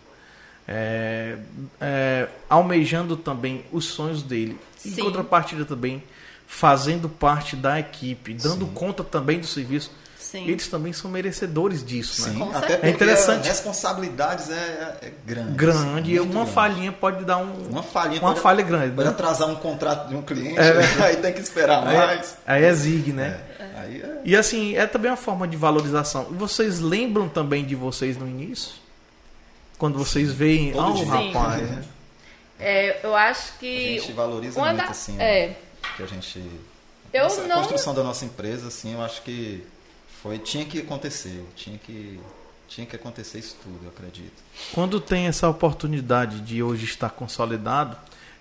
é, 0.68 1.39
é, 1.81 2.28
almejando 2.51 3.16
também 3.16 3.64
os 3.72 3.87
sonhos 3.87 4.22
dele. 4.22 4.61
Em 4.85 4.91
Sim. 4.91 5.03
contrapartida 5.03 5.64
também, 5.64 6.03
fazendo 6.47 7.09
parte 7.09 7.57
da 7.57 7.81
equipe, 7.81 8.35
dando 8.35 8.66
Sim. 8.66 8.72
conta 8.74 9.03
também 9.03 9.41
do 9.41 9.47
serviço. 9.47 9.91
Sim. 10.21 10.47
Eles 10.47 10.68
também 10.68 10.93
são 10.93 11.11
merecedores 11.11 11.85
disso, 11.85 12.23
Sim, 12.23 12.31
né? 12.39 12.45
Até 12.51 12.59
certeza. 12.59 12.75
porque 12.77 12.87
É 12.87 12.91
interessante. 12.91 13.47
a 13.47 13.49
responsabilidades 13.51 14.51
é, 14.51 14.55
é, 15.03 15.07
é 15.07 15.12
grande. 15.27 15.53
Grande, 15.55 16.12
e 16.12 16.21
uma 16.21 16.33
grande. 16.33 16.51
falhinha 16.53 16.93
pode 16.93 17.25
dar 17.25 17.39
um, 17.39 17.53
Uma 17.68 17.83
falhinha 17.83 18.21
uma 18.21 18.29
pode, 18.31 18.41
falha 18.41 18.62
grande. 18.62 18.95
pode 18.95 19.09
né? 19.09 19.14
atrasar 19.14 19.49
um 19.49 19.57
contrato 19.57 20.09
de 20.09 20.14
um 20.14 20.23
cliente, 20.23 20.59
É. 20.61 20.73
aí 21.05 21.16
tem 21.16 21.33
que 21.33 21.41
esperar 21.41 21.87
Aí, 21.87 21.97
mais. 21.97 22.37
aí 22.47 22.64
é 22.64 22.73
zig, 22.75 23.12
né? 23.12 23.41
É, 23.59 23.64
Aí 23.81 24.03
é. 24.03 24.21
E 24.25 24.37
assim, 24.37 24.77
é 24.77 24.87
também 24.87 25.11
uma 25.11 25.16
forma 25.16 25.49
de 25.49 25.57
valorização. 25.57 26.29
E 26.31 26.35
vocês 26.35 26.79
lembram 26.81 27.29
também 27.29 27.64
de 27.64 27.75
vocês 27.75 28.16
no 28.18 28.29
início? 28.29 28.73
Quando 29.79 29.99
vocês 29.99 30.31
veem, 30.31 30.73
Todo 30.73 30.83
ah, 30.85 30.91
o 30.91 30.95
dia. 30.95 31.05
Sim. 31.07 31.33
rapaz, 31.33 31.62
né? 31.62 31.83
É, 32.59 33.01
eu 33.03 33.16
acho 33.16 33.53
A 33.57 33.59
que. 33.59 33.99
gente 33.99 34.12
valoriza 34.12 34.61
muito, 34.61 34.77
da- 34.77 34.85
assim, 34.85 35.16
é, 35.18 35.57
que 35.97 36.03
a 36.03 36.07
gente... 36.07 36.45
Eu 37.12 37.25
Essa 37.25 37.43
não- 37.47 37.57
construção 37.57 37.95
da 37.95 38.03
nossa 38.05 38.25
empresa, 38.27 38.68
assim, 38.68 38.93
eu 38.93 39.03
acho 39.03 39.23
que 39.23 39.66
foi, 40.23 40.39
tinha 40.39 40.64
que 40.64 40.79
acontecer, 40.81 41.45
tinha 41.57 41.79
que, 41.79 42.21
tinha 42.68 42.87
que 42.87 42.95
acontecer 42.95 43.39
isso 43.39 43.57
tudo, 43.62 43.79
eu 43.85 43.89
acredito. 43.89 44.43
Quando 44.73 45.01
tem 45.01 45.27
essa 45.27 45.49
oportunidade 45.49 46.41
de 46.41 46.62
hoje 46.62 46.85
estar 46.85 47.11
consolidado, 47.11 47.97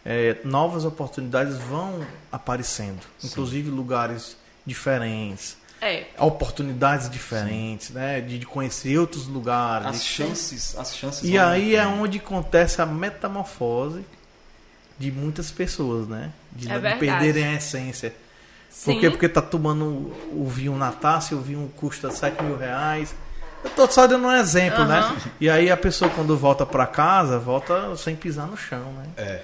é, 0.05 0.37
novas 0.43 0.85
oportunidades 0.85 1.57
vão 1.57 2.05
aparecendo, 2.31 2.99
inclusive 3.23 3.69
lugares 3.69 4.35
diferentes, 4.65 5.57
é, 5.81 6.07
oportunidades 6.17 7.09
diferentes, 7.09 7.91
né, 7.91 8.19
de, 8.19 8.39
de 8.39 8.45
conhecer 8.45 8.97
outros 8.97 9.27
lugares. 9.27 9.87
As 9.87 10.03
chances, 10.03 10.77
as 10.77 10.95
chances 10.95 11.23
E 11.23 11.37
aí 11.37 11.75
é 11.75 11.87
onde 11.87 12.17
acontece 12.17 12.81
a 12.81 12.85
metamorfose 12.85 14.03
de 14.97 15.11
muitas 15.11 15.49
pessoas, 15.49 16.07
né? 16.07 16.31
De, 16.51 16.69
É 16.69 16.95
perderem 16.97 17.45
a 17.45 17.53
essência. 17.53 18.13
Por 18.85 18.99
quê? 18.99 19.09
Porque 19.09 19.27
tá 19.27 19.41
tomando 19.41 20.13
o 20.31 20.45
vinho 20.47 20.75
na 20.77 20.91
taça 20.91 21.33
e 21.33 21.37
o 21.37 21.41
vinho 21.41 21.71
custa 21.75 22.11
7 22.11 22.41
mil 22.43 22.57
reais. 22.57 23.13
Eu 23.63 23.69
tô 23.71 23.89
só 23.91 24.07
dando 24.07 24.27
um 24.27 24.31
exemplo, 24.31 24.85
né? 24.85 24.99
Aham. 24.99 25.17
E 25.39 25.49
aí 25.49 25.69
a 25.69 25.75
pessoa 25.75 26.09
quando 26.09 26.37
volta 26.37 26.65
para 26.65 26.85
casa, 26.87 27.37
volta 27.37 27.95
sem 27.97 28.15
pisar 28.15 28.47
no 28.47 28.55
chão, 28.55 28.93
né? 28.93 29.05
É, 29.17 29.41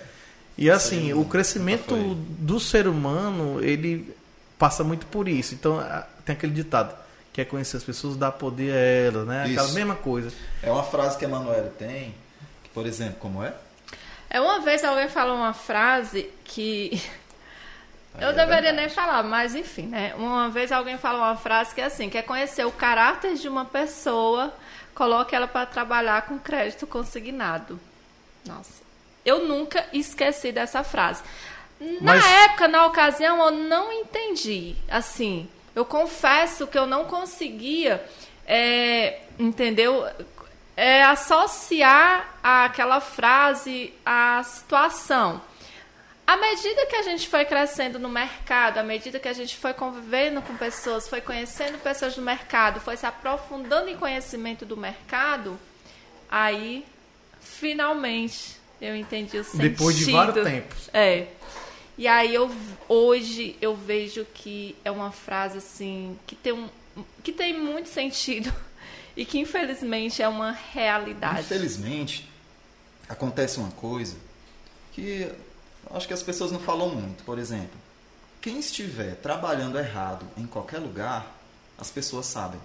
E 0.57 0.69
assim, 0.71 1.07
aí 1.07 1.13
o 1.13 1.26
crescimento 1.26 1.95
do 2.15 2.59
ser 2.59 2.88
humano, 2.88 3.61
ele 3.61 4.15
passa 4.57 4.84
muito 4.84 5.05
por 5.07 5.28
isso. 5.28 5.53
Então, 5.53 5.84
tem 6.23 6.34
aquele 6.34 6.53
ditado: 6.53 6.95
quer 7.34 7.45
conhecer 7.45 7.76
as 7.76 7.84
pessoas, 7.84 8.15
dá 8.15 8.32
poder 8.32 8.71
a 8.73 8.78
elas, 8.78 9.28
né? 9.28 9.43
Aquela 9.43 9.65
Isso. 9.65 9.76
mesma 9.76 9.95
coisa. 9.95 10.32
É 10.63 10.71
uma 10.71 10.84
frase 10.84 11.17
que 11.17 11.26
a 11.26 11.28
Manuela 11.28 11.71
tem, 11.78 12.15
que, 12.63 12.69
por 12.69 12.86
exemplo, 12.86 13.17
como 13.19 13.43
é? 13.43 13.53
É 14.30 14.39
uma 14.39 14.61
vez 14.61 14.84
alguém 14.84 15.09
falou 15.09 15.36
uma 15.36 15.53
frase 15.53 16.30
que 16.45 17.01
eu 18.20 18.30
é 18.30 18.34
deveria 18.34 18.61
verdade. 18.61 18.78
nem 18.78 18.89
falar, 18.89 19.24
mas 19.24 19.55
enfim, 19.55 19.84
né? 19.88 20.13
Uma 20.18 20.49
vez 20.49 20.72
alguém 20.72 20.97
falou 20.97 21.22
uma 21.22 21.36
frase 21.38 21.74
que 21.74 21.82
é 21.82 21.86
assim, 21.86 22.09
quer 22.09 22.24
conhecer 22.24 22.66
o 22.66 22.72
caráter 22.72 23.36
de 23.36 23.47
uma 23.47 23.66
pessoa, 23.66 24.53
coloque 24.93 25.36
ela 25.36 25.47
para 25.47 25.66
trabalhar 25.66 26.24
com 26.24 26.38
crédito 26.39 26.88
consignado. 26.88 27.80
Nossa, 28.45 28.82
eu 29.26 29.45
nunca 29.47 29.86
esqueci 29.91 30.51
dessa 30.51 30.84
frase. 30.84 31.22
Na 32.01 32.13
Mas- 32.16 32.26
época, 32.26 32.68
na 32.68 32.86
ocasião, 32.86 33.38
eu 33.45 33.51
não 33.51 33.91
entendi. 33.91 34.76
Assim, 34.89 35.49
eu 35.76 35.84
confesso 35.84 36.66
que 36.68 36.78
eu 36.78 36.86
não 36.86 37.05
conseguia, 37.05 38.01
é, 38.47 39.20
entendeu? 39.38 40.07
É, 40.78 41.03
associar 41.03 42.36
aquela 42.43 43.01
frase 43.01 43.93
à 44.05 44.41
situação. 44.43 45.41
À 46.28 46.38
medida 46.38 46.88
que 46.88 46.95
a 46.95 47.03
gente 47.03 47.28
foi 47.28 47.45
crescendo 47.45 47.99
no 47.99 48.09
mercado, 48.09 48.80
à 48.80 48.84
medida 48.84 49.19
que 49.19 49.28
a 49.28 49.34
gente 49.34 49.55
foi 49.55 49.73
convivendo 49.73 50.41
com 50.41 50.57
pessoas, 50.57 51.07
foi 51.07 51.21
conhecendo 51.21 51.78
pessoas 51.78 52.15
do 52.15 52.21
mercado, 52.21 52.80
foi 52.80 52.97
se 52.97 53.05
aprofundando 53.05 53.89
em 53.89 53.95
conhecimento 53.95 54.65
do 54.65 54.76
mercado, 54.76 55.59
aí 56.30 56.84
finalmente 57.39 58.57
eu 58.82 58.95
entendi 58.95 59.38
o 59.38 59.43
sentido. 59.43 59.61
Depois 59.61 59.95
de 59.95 60.11
vários 60.11 60.43
tempos. 60.43 60.89
É. 60.91 61.28
E 61.97 62.07
aí 62.07 62.34
eu 62.34 62.51
hoje 62.89 63.55
eu 63.61 63.76
vejo 63.76 64.26
que 64.34 64.76
é 64.84 64.89
uma 64.89 65.11
frase 65.11 65.59
assim 65.59 66.19
que 66.26 66.36
tem 66.36 66.53
um 66.53 66.69
que 67.23 67.32
tem 67.32 67.57
muito 67.57 67.89
sentido 67.89 68.53
e 69.15 69.26
que 69.26 69.38
infelizmente 69.38 70.21
é 70.21 70.28
uma 70.28 70.51
realidade. 70.51 71.41
Infelizmente, 71.41 72.30
acontece 73.07 73.59
uma 73.59 73.71
coisa 73.71 74.15
que 74.93 75.32
acho 75.92 76.08
que 76.08 76.14
as 76.14 76.24
pessoas 76.24 76.52
não 76.52 76.60
falam 76.60 76.90
muito. 76.90 77.24
Por 77.24 77.40
exemplo, 77.40 77.80
quem 78.42 78.60
estiver 78.60 79.16
trabalhando 79.16 79.78
errado 79.78 80.26
em 80.38 80.46
qualquer 80.46 80.80
lugar, 80.80 81.36
as 81.78 81.90
pessoas 81.90 82.26
sabem. 82.26 82.60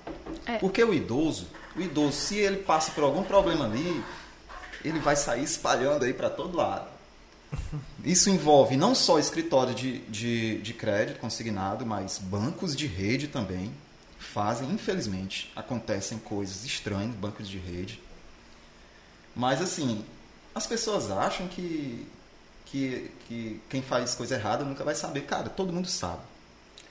É. 0.46 0.58
Porque 0.58 0.82
o 0.82 0.94
idoso, 0.94 1.48
o 1.76 1.80
idoso, 1.80 2.16
se 2.16 2.36
ele 2.36 2.58
passa 2.58 2.92
por 2.92 3.04
algum 3.04 3.22
problema 3.22 3.64
ali, 3.64 4.04
ele 4.84 4.98
vai 4.98 5.16
sair 5.16 5.44
espalhando 5.44 6.04
aí 6.04 6.12
para 6.12 6.30
todo 6.30 6.56
lado. 6.56 6.88
Isso 8.04 8.30
envolve 8.30 8.76
não 8.76 8.94
só 8.94 9.18
escritório 9.18 9.74
de, 9.74 9.98
de, 10.02 10.60
de 10.62 10.72
crédito 10.72 11.18
consignado, 11.18 11.84
mas 11.84 12.18
bancos 12.18 12.76
de 12.76 12.86
rede 12.86 13.28
também 13.28 13.72
fazem, 14.18 14.70
infelizmente, 14.70 15.50
acontecem 15.56 16.18
coisas 16.18 16.64
estranhas, 16.64 17.14
bancos 17.16 17.48
de 17.48 17.58
rede. 17.58 18.00
Mas 19.34 19.60
assim, 19.60 20.04
as 20.54 20.66
pessoas 20.66 21.10
acham 21.10 21.48
que, 21.48 22.06
que, 22.70 23.10
que 23.26 23.60
quem 23.68 23.82
faz 23.82 24.14
coisa 24.14 24.34
errada 24.36 24.64
nunca 24.64 24.84
vai 24.84 24.94
saber. 24.94 25.22
Cara, 25.22 25.48
todo 25.48 25.72
mundo 25.72 25.88
sabe. 25.88 26.20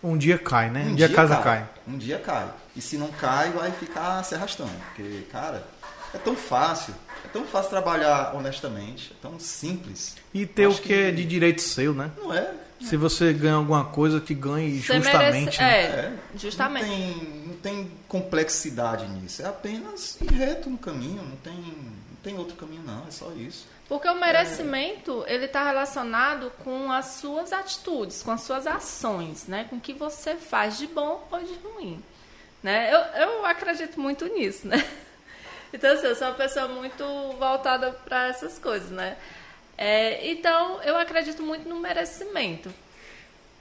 Um 0.03 0.17
dia 0.17 0.37
cai, 0.37 0.69
né? 0.69 0.85
Um, 0.87 0.95
dia, 0.95 1.07
a 1.07 1.09
casa 1.09 1.37
cai. 1.37 1.67
Um 1.87 1.97
dia 1.97 2.19
cai. 2.19 2.49
E 2.75 2.81
se 2.81 2.97
não 2.97 3.09
cai, 3.09 3.51
vai 3.51 3.71
ficar 3.71 4.23
se 4.23 4.33
arrastando. 4.35 4.71
Porque, 4.95 5.23
cara, 5.31 5.65
é 6.13 6.17
tão 6.17 6.35
fácil. 6.35 6.93
É 7.25 7.27
tão 7.27 7.43
fácil 7.45 7.69
trabalhar 7.69 8.33
honestamente. 8.33 9.11
É 9.11 9.15
tão 9.21 9.37
simples. 9.39 10.15
E 10.33 10.45
ter 10.45 10.67
Acho 10.67 10.79
o 10.79 10.81
que 10.81 10.93
é 10.93 11.11
de 11.11 11.25
direito 11.25 11.61
seu, 11.61 11.93
né? 11.93 12.11
Não 12.17 12.33
é. 12.33 12.53
Se 12.81 12.95
você 12.95 13.33
ganha 13.33 13.55
alguma 13.55 13.83
coisa 13.83 14.21
que 14.21 14.33
ganhe 14.33 14.79
Você 14.81 14.93
justamente. 15.01 15.59
merece- 15.59 15.61
né? 15.61 15.69
é, 15.69 15.83
É. 15.89 16.13
justamente. 16.37 16.85
Não 16.85 16.95
tem, 16.95 17.43
não 17.47 17.53
tem 17.55 17.91
complexidade 18.07 19.05
nisso. 19.07 19.41
É 19.41 19.45
apenas 19.47 20.17
ir 20.21 20.31
reto 20.31 20.69
no 20.69 20.77
caminho. 20.77 21.21
Não 21.21 21.35
tem, 21.37 21.53
não 21.55 22.15
tem 22.23 22.37
outro 22.37 22.55
caminho, 22.55 22.83
não. 22.85 23.05
É 23.05 23.11
só 23.11 23.33
isso. 23.37 23.67
Porque 23.89 24.07
o 24.07 24.13
merecimento, 24.13 25.25
ele 25.27 25.45
está 25.45 25.63
relacionado 25.63 26.51
com 26.63 26.91
as 26.91 27.05
suas 27.07 27.51
atitudes, 27.51 28.21
com 28.21 28.29
as 28.29 28.41
suas 28.41 28.67
ações, 28.67 29.47
né? 29.47 29.65
Com 29.67 29.77
o 29.77 29.81
que 29.81 29.93
você 29.93 30.35
faz 30.35 30.77
de 30.77 30.85
bom 30.85 31.27
ou 31.31 31.39
de 31.39 31.55
ruim. 31.55 32.03
Né? 32.61 32.93
Eu, 32.93 32.99
eu 32.99 33.45
acredito 33.47 33.99
muito 33.99 34.25
nisso, 34.27 34.67
né? 34.67 34.77
Então, 35.71 35.93
assim, 35.93 36.07
eu 36.07 36.15
sou 36.15 36.27
uma 36.29 36.33
pessoa 36.33 36.67
muito 36.67 37.03
voltada 37.37 37.91
para 37.91 38.29
essas 38.29 38.57
coisas, 38.57 38.89
né? 38.89 39.15
É, 39.77 40.27
então, 40.31 40.81
eu 40.81 40.97
acredito 40.97 41.43
muito 41.43 41.69
no 41.69 41.79
merecimento 41.79 42.73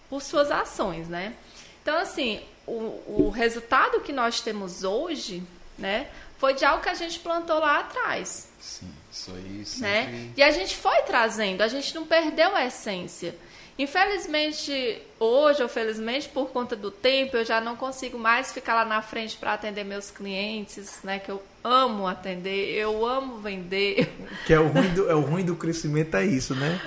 por 0.09 0.23
suas 0.23 0.51
ações, 0.51 1.07
né? 1.07 1.35
Então, 1.83 1.99
assim, 1.99 2.43
o, 2.67 3.27
o 3.27 3.29
resultado 3.29 4.01
que 4.01 4.11
nós 4.11 4.41
temos 4.41 4.85
hoje, 4.85 5.43
né? 5.77 6.09
Foi 6.39 6.55
de 6.55 6.65
algo 6.65 6.83
que 6.83 6.89
a 6.89 6.95
gente 6.95 7.19
plantou 7.19 7.59
lá 7.59 7.81
atrás 7.81 8.49
Sim, 8.59 8.91
isso 9.11 9.33
aí 9.33 9.65
né? 9.81 10.31
E 10.37 10.43
a 10.43 10.51
gente 10.51 10.77
foi 10.77 11.03
trazendo, 11.03 11.63
a 11.63 11.69
gente 11.69 11.95
não 11.95 12.07
perdeu 12.07 12.55
a 12.55 12.65
essência. 12.65 13.35
Infelizmente, 13.79 15.01
hoje, 15.21 15.63
ou 15.63 15.69
felizmente, 15.69 16.29
por 16.29 16.51
conta 16.51 16.75
do 16.75 16.91
tempo, 16.91 17.37
eu 17.37 17.45
já 17.45 17.61
não 17.61 17.77
consigo 17.77 18.19
mais 18.19 18.53
ficar 18.53 18.75
lá 18.75 18.85
na 18.85 19.01
frente 19.01 19.37
para 19.37 19.55
atender 19.55 19.85
meus 19.85 20.11
clientes, 20.11 20.99
né? 21.05 21.21
Que 21.21 21.31
eu 21.31 21.41
amo 21.69 22.07
atender, 22.07 22.75
eu 22.75 23.05
amo 23.07 23.39
vender. 23.39 24.09
Que 24.47 24.55
é 24.55 24.61
o 24.61 24.69
ruim 24.69 24.89
do, 24.95 25.11
é 25.11 25.15
o 25.15 25.21
ruim 25.21 25.45
do 25.45 25.55
crescimento, 25.57 26.17
é 26.17 26.25
isso, 26.25 26.55
né? 26.55 26.81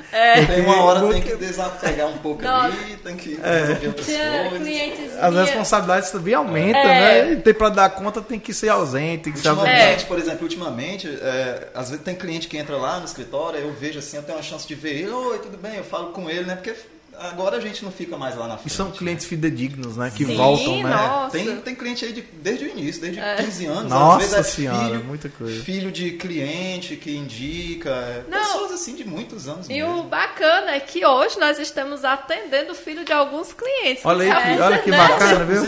Tem 0.47 0.61
uma 0.65 0.83
hora 0.83 1.07
tem 1.11 1.21
que 1.21 1.35
desapegar 1.35 2.07
um 2.07 2.17
pouco 2.17 2.41
Nossa. 2.41 2.67
ali, 2.77 2.97
tem 2.97 3.15
que 3.15 3.35
resolver 3.35 3.87
outras 3.87 4.05
Tinha 4.07 4.49
clientes 4.57 5.15
As 5.19 5.31
minha- 5.31 5.43
responsabilidades 5.45 6.11
também 6.11 6.33
aumentam, 6.33 6.81
É. 6.81 7.25
né? 7.25 7.31
E 7.33 7.35
tem 7.37 7.53
pra 7.53 7.69
dar 7.69 7.89
conta, 7.91 8.21
tem 8.21 8.39
que 8.39 8.53
ser 8.53 8.69
ausente, 8.69 9.23
tem 9.25 9.33
que 9.33 9.39
ser 9.39 9.49
Ultimamente, 9.49 10.05
por 10.05 10.17
exemplo, 10.17 10.43
ultimamente, 10.43 11.07
é, 11.21 11.67
às 11.75 11.89
vezes 11.89 12.03
tem 12.03 12.15
cliente 12.15 12.47
que 12.47 12.57
entra 12.57 12.77
lá 12.77 12.99
no 12.99 13.05
escritório, 13.05 13.59
eu 13.59 13.71
vejo 13.73 13.99
assim, 13.99 14.17
eu 14.17 14.23
tenho 14.23 14.37
uma 14.37 14.43
chance 14.43 14.67
de 14.67 14.73
ver 14.75 14.95
ele, 15.01 15.09
oi, 15.11 15.39
tudo 15.39 15.57
bem, 15.57 15.75
eu 15.77 15.83
falo 15.83 16.07
com 16.11 16.29
ele, 16.29 16.45
né? 16.45 16.55
Porque 16.55 16.73
agora 17.19 17.57
a 17.57 17.59
gente 17.59 17.83
não 17.83 17.91
fica 17.91 18.17
mais 18.17 18.35
lá 18.35 18.47
na 18.47 18.55
E 18.55 18.57
frente. 18.59 18.73
são 18.73 18.91
clientes 18.91 19.25
fidedignos, 19.25 19.97
né? 19.97 20.11
Que 20.15 20.25
Sim, 20.25 20.35
voltam, 20.35 20.83
né? 20.83 20.89
nossa. 20.89 21.31
Tem, 21.37 21.55
tem 21.61 21.75
cliente 21.75 22.05
aí 22.05 22.13
de- 22.13 22.21
desde 22.21 22.65
o 22.65 22.67
início, 22.69 23.01
desde 23.01 23.21
15 23.37 23.65
anos. 23.65 23.89
Nossa 23.89 24.13
às 24.25 24.31
vezes 24.31 24.33
é 24.33 24.43
senhora, 24.43 24.85
filho, 24.89 25.03
muita 25.03 25.29
coisa. 25.29 25.63
Filho 25.63 25.91
de 25.91 26.11
cliente 26.11 26.95
que 26.95 27.15
indica. 27.15 27.89
é, 27.89 28.23
Não. 28.29 28.39
Pessoas 28.39 28.71
assim 28.73 28.95
de 28.95 29.05
muitos 29.07 29.47
anos 29.47 29.67
E 29.69 29.73
mesmo. 29.73 29.99
o 29.99 30.03
bacana 30.03 30.71
é 30.71 30.79
que 30.79 31.05
hoje 31.05 31.39
nós 31.39 31.59
estamos 31.59 32.03
atendendo 32.03 32.71
o 32.71 32.75
filho 32.75 33.03
de 33.05 33.13
alguns 33.13 33.53
clientes. 33.53 34.03
Olha 34.05 34.23
aí, 34.35 34.55
que- 34.55 34.61
olha 34.61 34.77
que 34.79 34.89
Né? 34.91 34.97
Bacana, 34.97 35.45
viu? 35.45 35.61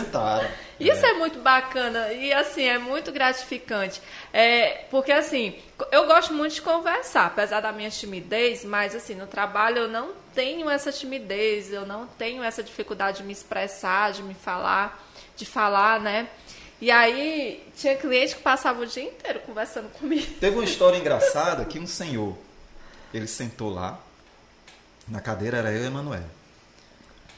Isso 0.89 1.05
é. 1.05 1.13
muito 1.13 1.39
bacana 1.39 2.11
e 2.13 2.31
assim 2.33 2.63
é 2.63 2.77
muito 2.77 3.11
gratificante, 3.11 4.01
é, 4.31 4.85
porque 4.89 5.11
assim 5.11 5.55
eu 5.91 6.05
gosto 6.07 6.33
muito 6.33 6.55
de 6.55 6.61
conversar, 6.61 7.27
apesar 7.27 7.61
da 7.61 7.71
minha 7.71 7.89
timidez, 7.89 8.63
mas 8.63 8.95
assim 8.95 9.15
no 9.15 9.27
trabalho 9.27 9.79
eu 9.79 9.87
não 9.87 10.11
tenho 10.33 10.69
essa 10.69 10.91
timidez, 10.91 11.71
eu 11.71 11.85
não 11.85 12.07
tenho 12.07 12.43
essa 12.43 12.63
dificuldade 12.63 13.17
de 13.17 13.23
me 13.23 13.33
expressar, 13.33 14.11
de 14.11 14.23
me 14.23 14.33
falar, 14.33 15.03
de 15.35 15.45
falar, 15.45 15.99
né? 15.99 16.27
E 16.81 16.91
aí 16.91 17.65
tinha 17.77 17.95
cliente 17.95 18.35
que 18.35 18.41
passava 18.41 18.81
o 18.81 18.85
dia 18.85 19.03
inteiro 19.03 19.39
conversando 19.41 19.89
comigo. 19.89 20.33
Teve 20.39 20.57
uma 20.57 20.65
história 20.65 20.97
engraçada 20.97 21.63
que 21.63 21.79
um 21.79 21.87
senhor, 21.87 22.37
ele 23.13 23.27
sentou 23.27 23.73
lá, 23.73 23.99
na 25.07 25.21
cadeira 25.21 25.57
era 25.57 25.71
eu 25.71 25.85
e 25.85 25.89
a. 25.89 26.29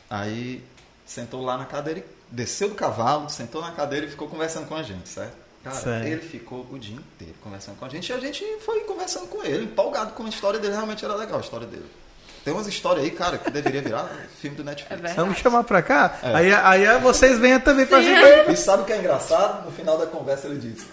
Aí 0.09 0.63
sentou 1.05 1.43
lá 1.43 1.57
na 1.57 1.65
cadeira, 1.65 1.99
e 1.99 2.14
desceu 2.29 2.69
do 2.69 2.75
cavalo, 2.75 3.29
sentou 3.29 3.61
na 3.61 3.71
cadeira 3.71 4.05
e 4.05 4.09
ficou 4.09 4.27
conversando 4.27 4.67
com 4.67 4.75
a 4.75 4.83
gente, 4.83 5.07
certo? 5.09 5.33
Cara, 5.63 5.75
Certo. 5.77 6.05
ele 6.05 6.21
ficou 6.21 6.65
o 6.71 6.77
dia 6.77 6.95
inteiro 6.95 7.33
conversando 7.43 7.75
com 7.77 7.85
a 7.85 7.89
gente 7.89 8.09
e 8.11 8.13
a 8.13 8.19
gente 8.19 8.45
foi 8.63 8.81
conversando 8.81 9.25
com 9.27 9.43
ele, 9.43 9.63
empolgado 9.63 10.11
com 10.11 10.23
a 10.23 10.29
história 10.29 10.59
dele, 10.59 10.73
realmente 10.73 11.03
era 11.03 11.15
legal 11.15 11.37
a 11.37 11.41
história 11.41 11.65
dele. 11.65 11.85
Tem 12.43 12.53
umas 12.53 12.67
histórias 12.67 13.03
aí, 13.03 13.09
cara, 13.09 13.39
que 13.39 13.49
deveria 13.49 13.81
virar 13.81 14.07
filme 14.39 14.55
do 14.55 14.63
Netflix. 14.63 15.03
É. 15.11 15.13
Vamos 15.15 15.39
chamar 15.39 15.63
pra 15.63 15.81
cá? 15.81 16.19
É. 16.21 16.35
Aí, 16.35 16.53
aí 16.53 16.99
vocês 16.99 17.39
venham 17.39 17.59
também 17.59 17.87
pra 17.87 17.99
gente. 17.99 18.51
E 18.51 18.55
sabe 18.55 18.83
o 18.83 18.85
que 18.85 18.93
é 18.93 18.97
engraçado? 18.99 19.65
No 19.65 19.71
final 19.71 19.97
da 19.97 20.05
conversa 20.05 20.45
ele 20.45 20.59
disse: 20.59 20.85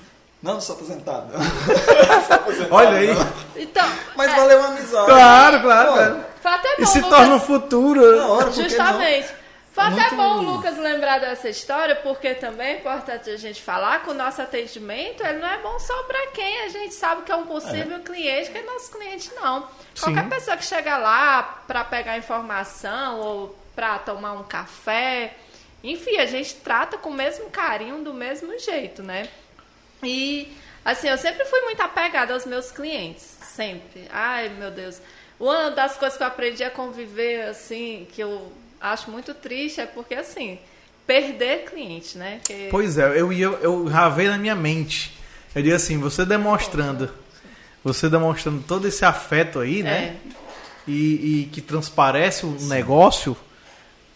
Não, 0.43 0.55
não 0.55 0.61
sou 0.63 0.77
aposentado. 0.77 1.27
não 1.37 2.23
sou 2.27 2.37
aposentado, 2.37 2.75
Olha 2.75 2.97
aí. 2.97 3.15
não." 3.15 3.29
Então, 3.57 3.87
Mas 4.17 4.33
é, 4.33 4.37
valeu 4.37 4.63
a 4.63 4.67
amizade. 4.69 5.05
Claro, 5.07 5.61
claro, 5.61 5.89
Pô, 5.89 5.95
claro. 5.97 6.21
foi 6.41 6.51
até 6.53 6.77
bom 6.79 6.83
E 6.83 6.87
se 6.87 7.01
Lucas- 7.03 7.19
torna 7.19 7.35
um 7.35 7.41
futuro. 7.41 8.17
Na 8.17 8.27
hora, 8.29 8.47
por 8.47 8.55
que 8.55 8.71
Foi 9.73 9.85
até 9.85 9.95
Muito- 9.95 10.17
bom 10.17 10.39
o 10.39 10.43
Lucas 10.43 10.77
lembrar 10.77 11.19
dessa 11.19 11.49
história, 11.49 11.97
porque 11.97 12.35
também 12.35 12.75
é 12.75 12.79
importante 12.79 13.31
a 13.31 13.37
gente 13.39 13.63
falar 13.63 14.03
que 14.05 14.11
o 14.11 14.15
nosso 14.15 14.43
atendimento 14.43 15.25
ele 15.25 15.39
não 15.39 15.49
é 15.49 15.57
bom 15.63 15.79
só 15.79 16.03
para 16.03 16.27
quem 16.29 16.61
a 16.63 16.69
gente 16.69 16.93
sabe 16.93 17.23
que 17.23 17.33
é 17.33 17.37
um 17.37 17.47
possível 17.47 17.99
cliente, 18.01 18.51
que 18.51 18.59
é 18.59 18.63
nosso 18.63 18.91
cliente, 18.93 19.31
não. 19.35 19.67
Qualquer 19.99 20.25
Sim. 20.25 20.29
pessoa 20.29 20.57
que 20.59 20.65
chega 20.67 20.99
lá 20.99 21.43
para 21.67 21.83
pegar 21.85 22.19
informação 22.19 23.19
ou 23.21 23.59
para 23.75 23.99
tomar 23.99 24.33
um 24.35 24.43
café, 24.45 25.35
enfim, 25.83 26.19
a 26.19 26.27
gente 26.27 26.55
trata 26.57 26.99
com 26.99 27.09
o 27.09 27.15
mesmo 27.15 27.49
carinho, 27.49 28.05
do 28.05 28.13
mesmo 28.13 28.59
jeito, 28.59 29.03
né? 29.03 29.27
E, 30.03 30.55
assim, 30.85 31.09
eu 31.09 31.17
sempre 31.17 31.47
fui 31.47 31.61
muito 31.63 31.81
apegada 31.81 32.35
aos 32.35 32.45
meus 32.45 32.71
clientes. 32.71 33.39
Sempre. 33.43 34.07
Ai, 34.13 34.51
meu 34.51 34.71
Deus. 34.71 35.01
Uma 35.41 35.71
das 35.71 35.97
coisas 35.97 36.17
que 36.19 36.23
eu 36.23 36.27
aprendi 36.29 36.63
a 36.63 36.71
conviver, 36.71 37.49
assim, 37.49 38.07
que 38.13 38.21
eu 38.21 38.53
acho 38.83 39.11
muito 39.11 39.33
triste, 39.33 39.81
é 39.81 39.87
porque, 39.87 40.15
assim, 40.15 40.59
perder 41.07 41.65
cliente, 41.65 42.19
né? 42.19 42.41
Pois 42.71 42.99
é, 42.99 43.21
eu 43.21 43.33
ia, 43.33 43.47
eu 43.47 43.89
já 43.89 44.09
veio 44.09 44.31
na 44.31 44.39
minha 44.39 44.55
mente. 44.55 45.17
Eu 45.55 45.63
digo 45.63 45.75
assim, 45.75 45.99
você 45.99 46.25
demonstrando, 46.25 47.11
você 47.85 48.09
demonstrando 48.09 48.63
todo 48.67 48.89
esse 48.89 49.05
afeto 49.05 49.61
aí, 49.61 49.83
né? 49.83 50.17
É. 50.27 50.43
E, 50.87 51.43
e 51.43 51.49
que 51.53 51.61
transparece 51.61 52.45
o 52.45 52.57
negócio, 52.63 53.37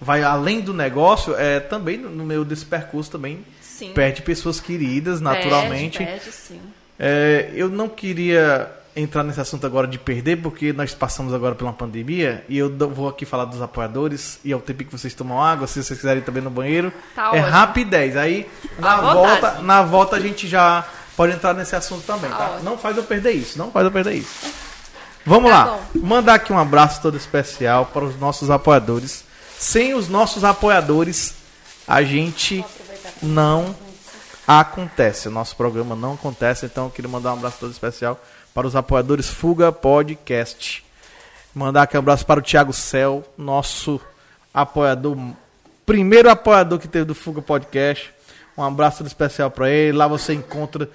vai 0.01 0.23
além 0.23 0.61
do 0.61 0.75
negócio, 0.75 1.35
é 1.37 1.61
também 1.61 1.97
no 1.97 2.25
meio 2.25 2.45
desse 2.45 2.65
percurso 2.65 3.11
também 3.11 3.45
Sim. 3.61 3.93
perde 3.93 4.23
pessoas 4.23 4.59
queridas, 4.59 5.21
naturalmente. 5.21 5.99
Perde, 5.99 6.13
perde, 6.13 6.33
sim. 6.33 6.61
É, 6.99 7.51
eu 7.55 7.69
não 7.69 7.89
queria 7.89 8.71
entrar 8.97 9.23
nesse 9.23 9.39
assunto 9.41 9.67
agora 9.67 9.87
de 9.87 9.99
perder, 9.99 10.37
porque 10.37 10.73
nós 10.73 10.95
passamos 10.95 11.35
agora 11.35 11.55
por 11.55 11.65
uma 11.65 11.73
pandemia 11.75 12.43
e 12.49 12.57
eu 12.57 12.75
vou 12.89 13.09
aqui 13.09 13.27
falar 13.27 13.45
dos 13.45 13.61
apoiadores 13.61 14.41
e 14.43 14.53
ao 14.53 14.61
tempo 14.61 14.85
que 14.85 14.91
vocês 14.91 15.13
tomam 15.13 15.41
água, 15.43 15.67
se 15.67 15.83
vocês 15.85 15.99
quiserem 16.01 16.23
também 16.23 16.43
no 16.43 16.49
banheiro, 16.49 16.91
Tá 17.15 17.25
é 17.27 17.41
ótimo. 17.41 17.47
rapidez. 17.49 18.17
Aí 18.17 18.49
na 18.79 18.97
volta, 19.13 19.53
na 19.61 19.83
volta 19.83 20.17
a 20.17 20.21
gente 20.21 20.49
já 20.49 20.83
pode 21.15 21.35
entrar 21.35 21.53
nesse 21.53 21.77
assunto 21.77 22.05
também, 22.07 22.31
Tá 22.31 22.37
tá? 22.37 22.59
Não 22.63 22.79
faz 22.79 22.97
eu 22.97 23.03
perder 23.05 23.33
isso, 23.33 23.59
não 23.59 23.71
faz 23.71 23.85
eu 23.85 23.93
perder 23.93 24.15
isso. 24.15 24.31
Vamos 25.27 25.51
Tá 25.51 25.65
lá, 25.65 25.79
mandar 25.97 26.35
aqui 26.35 26.53
um 26.53 26.59
abraço 26.59 27.03
todo 27.03 27.17
especial 27.19 27.87
para 27.87 28.05
os 28.05 28.19
nossos 28.19 28.49
apoiadores. 28.51 29.25
Sem 29.59 29.93
os 29.95 30.09
nossos 30.09 30.43
apoiadores, 30.45 31.35
a 31.87 32.03
gente 32.03 32.65
não 33.23 33.75
acontece. 34.47 35.29
O 35.29 35.31
nosso 35.31 35.57
programa 35.57 35.95
não 35.97 36.15
acontece, 36.15 36.67
então 36.67 36.85
eu 36.85 36.91
queria 36.91 37.11
mandar 37.11 37.31
um 37.31 37.35
abraço 37.35 37.57
todo 37.61 37.73
especial 37.73 38.21
para 38.57 38.67
os 38.67 38.75
apoiadores 38.75 39.29
Fuga 39.29 39.71
Podcast. 39.71 40.83
Mandar 41.55 41.83
aqui 41.83 41.95
um 41.95 41.99
abraço 41.99 42.25
para 42.25 42.41
o 42.41 42.43
Thiago 42.43 42.73
Cel, 42.73 43.23
nosso 43.37 44.01
apoiador, 44.53 45.15
primeiro 45.85 46.31
apoiador 46.31 46.79
que 46.79 46.89
teve 46.89 47.05
do 47.05 47.15
Fuga 47.15 47.43
Podcast. 47.43 48.11
Um 48.57 48.63
abraço 48.63 49.05
especial 49.05 49.51
para 49.51 49.69
ele. 49.69 49.99
Lá 49.99 50.09
você 50.09 50.33
encontra 50.33 50.89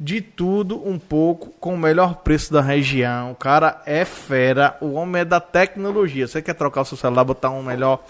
de 0.00 0.22
tudo 0.22 0.88
um 0.88 0.98
pouco 0.98 1.50
com 1.60 1.74
o 1.74 1.78
melhor 1.78 2.14
preço 2.14 2.50
da 2.50 2.62
região. 2.62 3.32
O 3.32 3.36
cara 3.36 3.82
é 3.84 4.06
fera, 4.06 4.78
o 4.80 4.92
homem 4.92 5.20
é 5.20 5.24
da 5.26 5.38
tecnologia. 5.38 6.26
Você 6.26 6.40
quer 6.40 6.54
trocar 6.54 6.80
o 6.80 6.86
seu 6.86 6.96
celular, 6.96 7.24
botar 7.24 7.50
um 7.50 7.62
melhor 7.62 8.02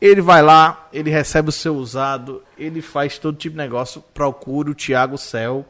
ele 0.00 0.20
vai 0.20 0.40
lá, 0.40 0.86
ele 0.92 1.10
recebe 1.10 1.48
o 1.48 1.52
seu 1.52 1.74
usado, 1.74 2.42
ele 2.56 2.80
faz 2.80 3.18
todo 3.18 3.36
tipo 3.36 3.56
de 3.56 3.62
negócio. 3.62 4.04
Procure 4.14 4.70
o 4.70 4.74
Thiago 4.74 5.18
Cel, 5.18 5.66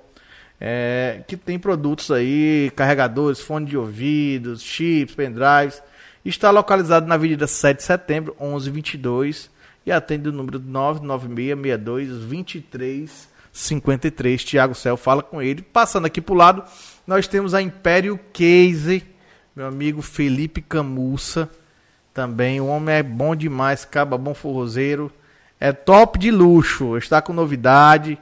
é, 0.61 1.23
que 1.27 1.37
tem 1.37 1.59
produtos 1.59 2.11
aí, 2.11 2.71
carregadores, 2.75 3.41
fone 3.41 3.67
de 3.67 3.77
ouvidos, 3.77 4.63
chips, 4.63 5.15
pendrives. 5.15 5.83
Está 6.25 6.51
localizado 6.51 7.07
na 7.07 7.17
Avenida 7.17 7.47
7 7.47 7.79
de 7.79 7.83
Setembro, 7.83 8.35
1122 8.41 9.51
e 9.87 9.93
atende 9.93 10.29
o 10.29 10.33
número 10.33 10.59
99662 10.59 12.09
2353. 12.09 14.45
Thiago 14.45 14.75
Cel 14.75 14.97
fala 14.97 15.23
com 15.23 15.43
ele. 15.43 15.63
Passando 15.63 16.07
aqui 16.07 16.21
pro 16.21 16.35
lado, 16.35 16.65
nós 17.07 17.29
temos 17.29 17.55
a 17.55 17.61
Império 17.61 18.19
Case, 18.33 19.05
meu 19.55 19.67
amigo 19.67 20.01
Felipe 20.01 20.63
Camussa. 20.63 21.51
Também 22.15 22.61
o 22.61 22.67
homem 22.67 22.95
é 22.95 23.03
bom 23.03 23.37
demais, 23.37 23.85
caba 23.85 24.17
bom 24.17 24.35
forrozeiro. 24.35 25.13
É 25.61 25.73
top 25.73 26.19
de 26.19 26.31
luxo, 26.31 26.97
está 26.97 27.21
com 27.21 27.33
novidade. 27.33 28.19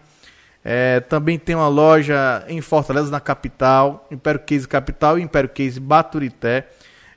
É, 0.64 1.00
também 1.00 1.38
tem 1.38 1.54
uma 1.54 1.68
loja 1.68 2.44
em 2.46 2.60
Fortaleza, 2.60 3.10
na 3.10 3.20
capital, 3.20 4.06
Império 4.10 4.40
Case 4.40 4.68
Capital 4.68 5.18
e 5.18 5.22
Império 5.22 5.48
Case 5.48 5.80
Baturité. 5.80 6.68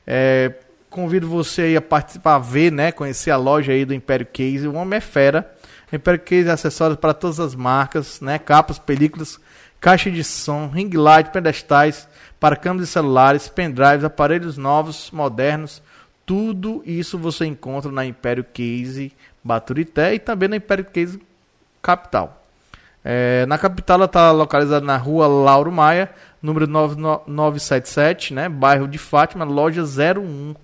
É, 0.05 0.53
convido 0.89 1.27
você 1.27 1.63
aí 1.63 1.77
a 1.77 1.81
participar, 1.81 2.35
a 2.35 2.39
ver, 2.39 2.71
né, 2.71 2.91
conhecer 2.91 3.29
a 3.29 3.37
loja 3.37 3.71
aí 3.71 3.85
do 3.85 3.93
Império 3.93 4.25
Case. 4.25 4.67
O 4.67 4.73
homem 4.73 4.97
é 4.97 5.01
fera. 5.01 5.53
Império 5.93 6.19
Case 6.19 6.47
é 6.47 6.51
acessórios 6.51 6.99
para 6.99 7.13
todas 7.13 7.39
as 7.39 7.53
marcas, 7.53 8.19
né, 8.19 8.39
capas, 8.39 8.79
películas, 8.79 9.39
caixa 9.79 10.09
de 10.09 10.23
som, 10.23 10.67
ring 10.67 10.89
light, 10.89 11.29
pedestais 11.31 12.07
para 12.39 12.55
câmeras 12.55 12.87
de 12.87 12.93
celulares, 12.93 13.47
pendrives, 13.47 14.03
aparelhos 14.03 14.57
novos, 14.57 15.11
modernos. 15.11 15.81
Tudo 16.25 16.81
isso 16.85 17.19
você 17.19 17.45
encontra 17.45 17.91
na 17.91 18.05
Império 18.05 18.43
Case 18.43 19.11
Baturité 19.43 20.15
e 20.15 20.19
também 20.19 20.49
na 20.49 20.55
Império 20.55 20.85
Case 20.85 21.21
Capital. 21.81 22.44
É, 23.07 23.45
na 23.45 23.55
capital 23.55 23.97
ela 23.97 24.05
está 24.05 24.31
localizada 24.31 24.83
na 24.83 24.97
rua 24.97 25.27
Lauro 25.27 25.71
Maia, 25.71 26.09
número 26.41 26.65
9977, 26.65 28.33
né, 28.33 28.49
bairro 28.49 28.87
de 28.87 28.97
Fátima, 28.97 29.45
loja 29.45 29.83
01. 29.83 30.55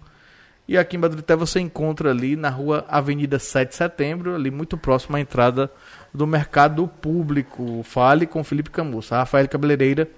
E 0.67 0.75
aqui 0.75 0.97
em 0.97 0.99
Baturité 0.99 1.35
você 1.35 1.59
encontra 1.59 2.09
ali 2.09 2.35
na 2.35 2.49
rua 2.49 2.83
Avenida 2.87 3.37
7 3.37 3.69
de 3.69 3.75
Setembro, 3.75 4.33
ali 4.33 4.49
muito 4.49 4.75
próximo 4.75 5.17
à 5.17 5.19
entrada 5.19 5.69
do 6.11 6.25
mercado 6.25 6.87
público. 6.87 7.83
Fale 7.83 8.25
com 8.25 8.43
Felipe 8.43 8.71
Camussa. 8.71 9.17
Rafael 9.17 9.47
Cabeleireira 9.47 10.09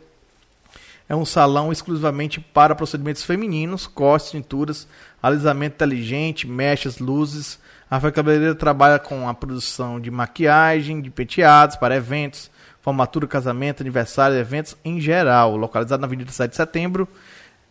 é 1.09 1.15
um 1.15 1.25
salão 1.25 1.73
exclusivamente 1.73 2.39
para 2.39 2.73
procedimentos 2.73 3.23
femininos, 3.23 3.85
cortes, 3.85 4.31
tinturas, 4.31 4.87
alisamento 5.21 5.75
inteligente, 5.75 6.47
mechas, 6.47 6.99
luzes. 6.99 7.59
Rafael 7.93 8.13
Cabeleireira 8.13 8.55
trabalha 8.55 8.97
com 8.97 9.27
a 9.29 9.33
produção 9.33 9.99
de 9.99 10.09
maquiagem, 10.09 11.01
de 11.01 11.09
penteados 11.09 11.75
para 11.75 11.95
eventos, 11.95 12.49
formatura, 12.81 13.27
casamento, 13.27 13.81
aniversário, 13.81 14.35
eventos 14.37 14.75
em 14.83 14.99
geral. 14.99 15.55
Localizado 15.55 16.01
na 16.01 16.07
Avenida 16.07 16.31
7 16.31 16.51
de 16.51 16.57
Setembro, 16.57 17.07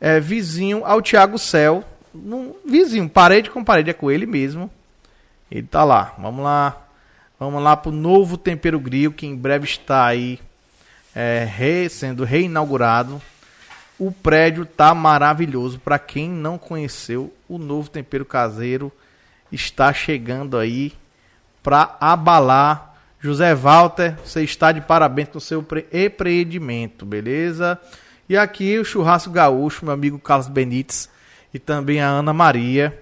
é 0.00 0.20
vizinho 0.20 0.84
ao 0.84 1.02
Tiago 1.02 1.38
Cel. 1.38 1.82
Num, 2.14 2.54
vizinho, 2.64 3.08
parede 3.08 3.50
com 3.50 3.64
parede, 3.64 3.90
é 3.90 3.92
com 3.94 4.10
ele 4.10 4.26
mesmo. 4.26 4.70
Ele 5.50 5.66
tá 5.66 5.82
lá. 5.82 6.14
Vamos 6.18 6.44
lá. 6.44 6.76
Vamos 7.38 7.62
lá 7.62 7.76
pro 7.76 7.90
novo 7.90 8.36
Tempero 8.36 8.78
Grill, 8.78 9.12
que 9.12 9.26
em 9.26 9.34
breve 9.34 9.64
está 9.64 10.06
aí 10.06 10.38
é, 11.16 11.44
re- 11.50 11.88
sendo 11.88 12.22
reinaugurado. 12.22 13.20
O 13.98 14.12
prédio 14.12 14.64
tá 14.64 14.94
maravilhoso. 14.94 15.80
Para 15.80 15.98
quem 15.98 16.28
não 16.28 16.56
conheceu, 16.58 17.32
o 17.48 17.58
novo 17.58 17.90
tempero 17.90 18.24
caseiro 18.24 18.92
está 19.52 19.92
chegando 19.92 20.56
aí 20.56 20.92
para 21.62 21.96
abalar. 22.00 22.96
José 23.20 23.54
Walter, 23.54 24.16
você 24.24 24.42
está 24.42 24.72
de 24.72 24.80
parabéns 24.80 25.28
com 25.28 25.38
o 25.38 25.40
seu 25.40 25.62
pre- 25.62 25.86
empreendimento, 25.92 27.06
beleza? 27.06 27.78
E 28.28 28.36
aqui 28.36 28.78
o 28.78 28.84
churrasco 28.84 29.30
gaúcho, 29.30 29.84
meu 29.84 29.94
amigo 29.94 30.18
Carlos 30.18 30.48
Benites 30.48 31.08
e 31.54 31.58
também 31.58 32.00
a 32.00 32.08
Ana 32.08 32.32
Maria. 32.32 32.98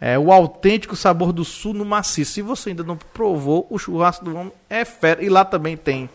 É 0.00 0.18
o 0.18 0.32
autêntico 0.32 0.96
sabor 0.96 1.30
do 1.30 1.44
sul 1.44 1.74
no 1.74 1.84
maciço. 1.84 2.32
Se 2.32 2.40
você 2.40 2.70
ainda 2.70 2.82
não 2.82 2.96
provou, 2.96 3.66
o 3.68 3.78
churrasco 3.78 4.24
do 4.24 4.34
homem 4.34 4.52
é 4.70 4.82
fera. 4.82 5.22
E 5.22 5.28
lá 5.28 5.44
também 5.44 5.76
tem 5.76 6.08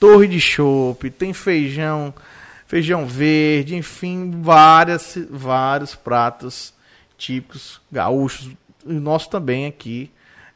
torre 0.00 0.26
de 0.26 0.40
chopp, 0.40 1.08
tem 1.10 1.32
feijão, 1.32 2.12
feijão 2.66 3.06
verde, 3.06 3.76
enfim, 3.76 4.32
várias, 4.42 5.16
vários 5.30 5.94
pratos 5.94 6.74
típicos 7.16 7.80
gaúchos. 7.92 8.50
E 8.86 8.94
o 8.94 9.00
nosso 9.00 9.28
também 9.30 9.66
aqui 9.66 10.10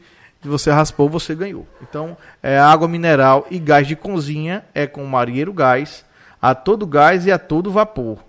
você 0.48 0.72
raspou, 0.72 1.10
você 1.10 1.36
ganhou. 1.36 1.68
Então, 1.82 2.18
é 2.42 2.58
água 2.58 2.88
mineral 2.88 3.46
e 3.50 3.60
gás 3.60 3.88
de 3.88 3.96
cozinha 3.96 4.64
é 4.74 4.88
com 4.88 5.04
o 5.04 5.08
Marinheiro 5.08 5.54
Gás, 5.54 6.04
a 6.42 6.56
todo 6.56 6.88
gás 6.88 7.26
e 7.26 7.32
a 7.32 7.38
todo 7.38 7.72
vapor. 7.72 8.20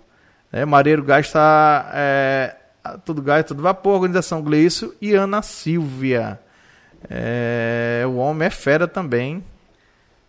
É, 0.51 0.63
Gás 1.01 1.25
está 1.25 1.89
é, 1.95 2.55
a 2.83 2.95
todo 2.95 3.23
gás, 3.23 3.43
todo 3.43 3.63
vapor, 3.63 3.95
organização 3.95 4.39
Gleício 4.43 4.93
e 5.01 5.15
Ana 5.15 5.41
Silvia. 5.41 6.39
É, 7.09 8.03
o 8.05 8.17
homem 8.17 8.45
é 8.45 8.49
fera 8.51 8.87
também, 8.87 9.43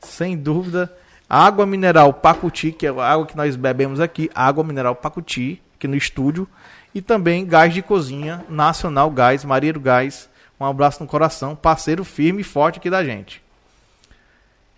sem 0.01 0.35
dúvida. 0.35 0.91
Água 1.29 1.67
mineral 1.67 2.13
Pacuti, 2.15 2.73
que 2.73 2.87
é 2.87 2.91
a 2.91 3.05
água 3.05 3.27
que 3.27 3.37
nós 3.37 3.55
bebemos 3.55 4.01
aqui, 4.01 4.31
água 4.35 4.65
mineral 4.65 4.95
Pacuti, 4.95 5.61
aqui 5.77 5.87
no 5.87 5.97
estúdio. 5.97 6.49
E 6.95 7.03
também 7.03 7.45
gás 7.45 7.75
de 7.75 7.83
cozinha, 7.83 8.45
Nacional 8.49 9.11
Gás, 9.11 9.45
Marinheiro 9.45 9.81
Gás. 9.81 10.31
Um 10.59 10.65
abraço 10.65 11.03
no 11.03 11.09
coração, 11.09 11.57
parceiro 11.57 12.05
firme 12.05 12.43
e 12.43 12.45
forte 12.45 12.79
aqui 12.79 12.89
da 12.89 13.05
gente. 13.05 13.43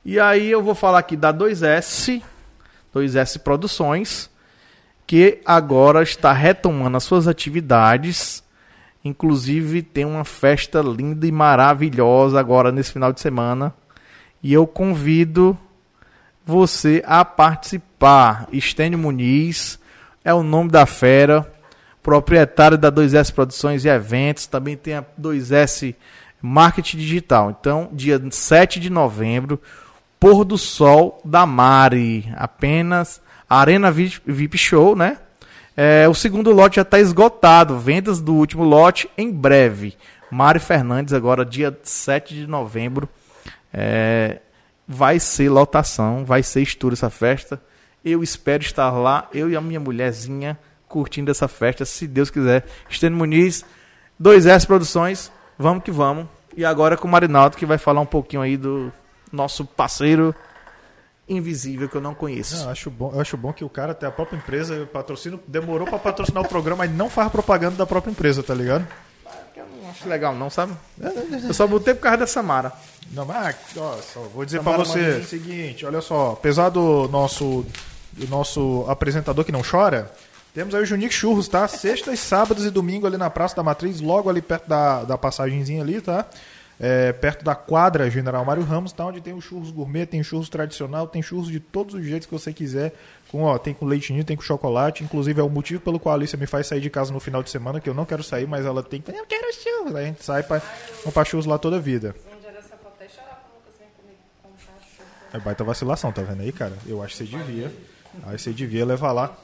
E 0.04 0.18
aí 0.18 0.50
eu 0.50 0.62
vou 0.62 0.74
falar 0.74 1.00
aqui 1.00 1.16
da 1.16 1.32
2S, 1.32 2.22
2S 2.94 3.38
Produções, 3.40 4.30
que 5.06 5.40
agora 5.44 6.02
está 6.02 6.32
retomando 6.32 6.96
as 6.96 7.04
suas 7.04 7.28
atividades. 7.28 8.42
Inclusive 9.04 9.82
tem 9.82 10.04
uma 10.04 10.24
festa 10.24 10.80
linda 10.80 11.26
e 11.26 11.32
maravilhosa 11.32 12.40
agora 12.40 12.72
nesse 12.72 12.92
final 12.92 13.12
de 13.12 13.20
semana. 13.20 13.74
E 14.42 14.52
eu 14.52 14.66
convido 14.66 15.58
você 16.44 17.02
a 17.04 17.24
participar. 17.24 18.48
Estênio 18.52 18.98
Muniz 18.98 19.78
é 20.24 20.32
o 20.32 20.42
nome 20.42 20.70
da 20.70 20.86
fera, 20.86 21.52
proprietário 22.06 22.78
da 22.78 22.90
2S 22.90 23.34
Produções 23.34 23.84
e 23.84 23.88
Eventos, 23.88 24.46
também 24.46 24.76
tem 24.76 24.94
a 24.94 25.04
2S 25.20 25.92
Marketing 26.40 26.98
Digital. 26.98 27.56
Então, 27.58 27.88
dia 27.92 28.22
7 28.30 28.78
de 28.78 28.88
novembro, 28.88 29.60
Pôr 30.20 30.44
do 30.44 30.56
Sol 30.56 31.20
da 31.24 31.44
Mari, 31.44 32.32
apenas 32.36 33.20
Arena 33.50 33.90
VIP 33.90 34.56
Show, 34.56 34.94
né? 34.94 35.18
É, 35.76 36.06
o 36.08 36.14
segundo 36.14 36.52
lote 36.52 36.76
já 36.76 36.82
está 36.82 37.00
esgotado, 37.00 37.76
vendas 37.76 38.20
do 38.20 38.34
último 38.34 38.62
lote 38.62 39.10
em 39.18 39.32
breve. 39.32 39.96
Mari 40.30 40.60
Fernandes, 40.60 41.12
agora 41.12 41.44
dia 41.44 41.76
7 41.82 42.36
de 42.36 42.46
novembro, 42.46 43.08
é, 43.74 44.38
vai 44.86 45.18
ser 45.18 45.48
lotação, 45.48 46.24
vai 46.24 46.44
ser 46.44 46.62
estouro 46.62 46.94
essa 46.94 47.10
festa. 47.10 47.60
Eu 48.04 48.22
espero 48.22 48.62
estar 48.62 48.92
lá, 48.92 49.28
eu 49.34 49.50
e 49.50 49.56
a 49.56 49.60
minha 49.60 49.80
mulherzinha, 49.80 50.56
curtindo 50.88 51.30
essa 51.30 51.48
festa, 51.48 51.84
se 51.84 52.06
Deus 52.06 52.30
quiser. 52.30 52.64
Estênio 52.88 53.18
Muniz, 53.18 53.64
2S 54.20 54.66
Produções, 54.66 55.30
vamos 55.58 55.82
que 55.84 55.90
vamos. 55.90 56.26
E 56.56 56.64
agora 56.64 56.96
com 56.96 57.06
o 57.06 57.10
Marinaldo, 57.10 57.56
que 57.56 57.66
vai 57.66 57.78
falar 57.78 58.00
um 58.00 58.06
pouquinho 58.06 58.42
aí 58.42 58.56
do 58.56 58.92
nosso 59.30 59.64
parceiro 59.64 60.34
invisível 61.28 61.88
que 61.88 61.96
eu 61.96 62.00
não 62.00 62.14
conheço. 62.14 62.56
Não, 62.56 62.64
eu 62.64 62.70
acho 62.70 62.90
bom, 62.90 63.20
acho 63.20 63.36
bom 63.36 63.52
que 63.52 63.64
o 63.64 63.68
cara 63.68 63.94
tem 63.94 64.08
a 64.08 64.12
própria 64.12 64.36
empresa, 64.36 64.82
o 64.82 64.86
patrocínio 64.86 65.40
demorou 65.46 65.86
pra 65.86 65.98
patrocinar 65.98 66.42
o 66.42 66.48
programa 66.48 66.86
e 66.86 66.88
não 66.88 67.10
faz 67.10 67.30
propaganda 67.30 67.76
da 67.76 67.86
própria 67.86 68.10
empresa, 68.10 68.42
tá 68.42 68.54
ligado? 68.54 68.86
Eu 69.56 69.66
não 69.82 69.90
acho 69.90 70.08
legal 70.08 70.34
não, 70.34 70.48
sabe? 70.48 70.72
Eu 71.46 71.52
só 71.52 71.66
botei 71.66 71.94
por 71.94 72.02
causa 72.02 72.18
da 72.18 72.26
Samara. 72.26 72.72
Não, 73.12 73.24
mas 73.24 73.56
ó, 73.76 73.96
só 73.96 74.20
vou 74.20 74.44
dizer 74.44 74.62
pra 74.62 74.76
você 74.76 75.18
o 75.18 75.24
seguinte, 75.24 75.84
olha 75.84 76.00
só, 76.00 76.32
apesar 76.32 76.68
do 76.70 77.08
nosso 77.08 77.66
do 78.12 78.26
nosso 78.28 78.84
apresentador 78.88 79.44
que 79.44 79.52
não 79.52 79.62
chora, 79.62 80.10
temos 80.56 80.74
aí 80.74 80.82
o 80.82 80.86
Junique 80.86 81.12
Churros, 81.12 81.48
tá? 81.48 81.68
Sextas, 81.68 82.18
sábados 82.18 82.64
e 82.64 82.70
domingo 82.70 83.06
ali 83.06 83.18
na 83.18 83.28
Praça 83.28 83.54
da 83.54 83.62
Matriz, 83.62 84.00
logo 84.00 84.30
ali 84.30 84.40
perto 84.40 84.66
da, 84.66 85.04
da 85.04 85.18
passagenzinha 85.18 85.82
ali, 85.82 86.00
tá? 86.00 86.24
É, 86.80 87.12
perto 87.12 87.44
da 87.44 87.54
quadra 87.54 88.08
General 88.08 88.42
Mário 88.42 88.62
Ramos, 88.62 88.90
tá? 88.90 89.04
Onde 89.04 89.20
tem 89.20 89.34
o 89.34 89.40
churros 89.42 89.70
gourmet, 89.70 90.06
tem 90.06 90.22
churros 90.22 90.48
tradicional, 90.48 91.06
tem 91.06 91.20
churros 91.20 91.48
de 91.48 91.60
todos 91.60 91.94
os 91.94 92.02
jeitos 92.02 92.24
que 92.24 92.32
você 92.32 92.54
quiser. 92.54 92.94
Com, 93.30 93.42
ó, 93.42 93.58
tem 93.58 93.74
com 93.74 93.84
leitinho, 93.84 94.24
tem 94.24 94.34
com 94.34 94.42
chocolate. 94.42 95.04
Inclusive 95.04 95.38
é 95.38 95.44
o 95.44 95.50
motivo 95.50 95.82
pelo 95.82 96.00
qual 96.00 96.14
a 96.14 96.16
Alicia 96.16 96.38
me 96.38 96.46
faz 96.46 96.68
sair 96.68 96.80
de 96.80 96.88
casa 96.88 97.12
no 97.12 97.20
final 97.20 97.42
de 97.42 97.50
semana, 97.50 97.78
que 97.78 97.90
eu 97.90 97.94
não 97.94 98.06
quero 98.06 98.22
sair, 98.22 98.46
mas 98.46 98.64
ela 98.64 98.82
tem 98.82 99.02
que. 99.02 99.10
Eu 99.10 99.26
quero 99.26 99.52
churros. 99.52 99.94
Aí 99.94 100.04
a 100.04 100.06
gente 100.06 100.24
sai 100.24 100.42
pra 100.42 100.62
comprar 101.04 101.26
churros 101.26 101.44
lá 101.44 101.58
toda 101.58 101.76
a 101.76 101.80
vida. 101.80 102.16
É 105.34 105.38
baita 105.38 105.62
vacilação, 105.62 106.10
tá 106.10 106.22
vendo 106.22 106.40
aí, 106.40 106.50
cara? 106.50 106.72
Eu 106.86 107.02
acho 107.02 107.14
que 107.14 107.24
você 107.26 107.36
devia. 107.36 107.70
Aí 108.24 108.38
você 108.38 108.52
devia 108.54 108.86
levar 108.86 109.12
lá. 109.12 109.36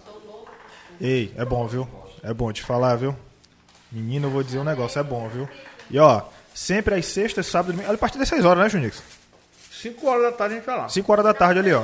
Ei, 1.03 1.33
é 1.37 1.45
bom, 1.45 1.67
viu? 1.67 1.89
É 2.23 2.33
bom 2.33 2.53
te 2.53 2.63
falar, 2.63 2.95
viu? 2.95 3.17
Menino, 3.91 4.29
eu 4.29 4.31
vou 4.31 4.43
dizer 4.45 4.59
um 4.59 4.65
negócio, 4.65 5.01
é 5.01 5.03
bom, 5.03 5.29
viu? 5.29 5.49
E 5.91 5.99
ó, 5.99 6.23
sempre 6.55 6.95
às 6.95 7.07
sextas, 7.07 7.45
sábado 7.47 7.73
e 7.73 7.77
domingo. 7.77 7.93
A 7.93 7.99
partir 7.99 8.19
das 8.19 8.29
6 8.29 8.45
horas, 8.45 8.63
né, 8.63 8.69
Junix? 8.71 9.03
5 9.73 10.07
horas 10.07 10.23
da 10.23 10.33
tarde 10.33 10.55
a 10.55 10.57
gente 10.59 10.67
vai 10.67 10.77
lá. 10.79 10.89
5 10.89 11.11
horas 11.13 11.25
da 11.25 11.35
tarde 11.35 11.59
ali, 11.59 11.73
ó. 11.73 11.83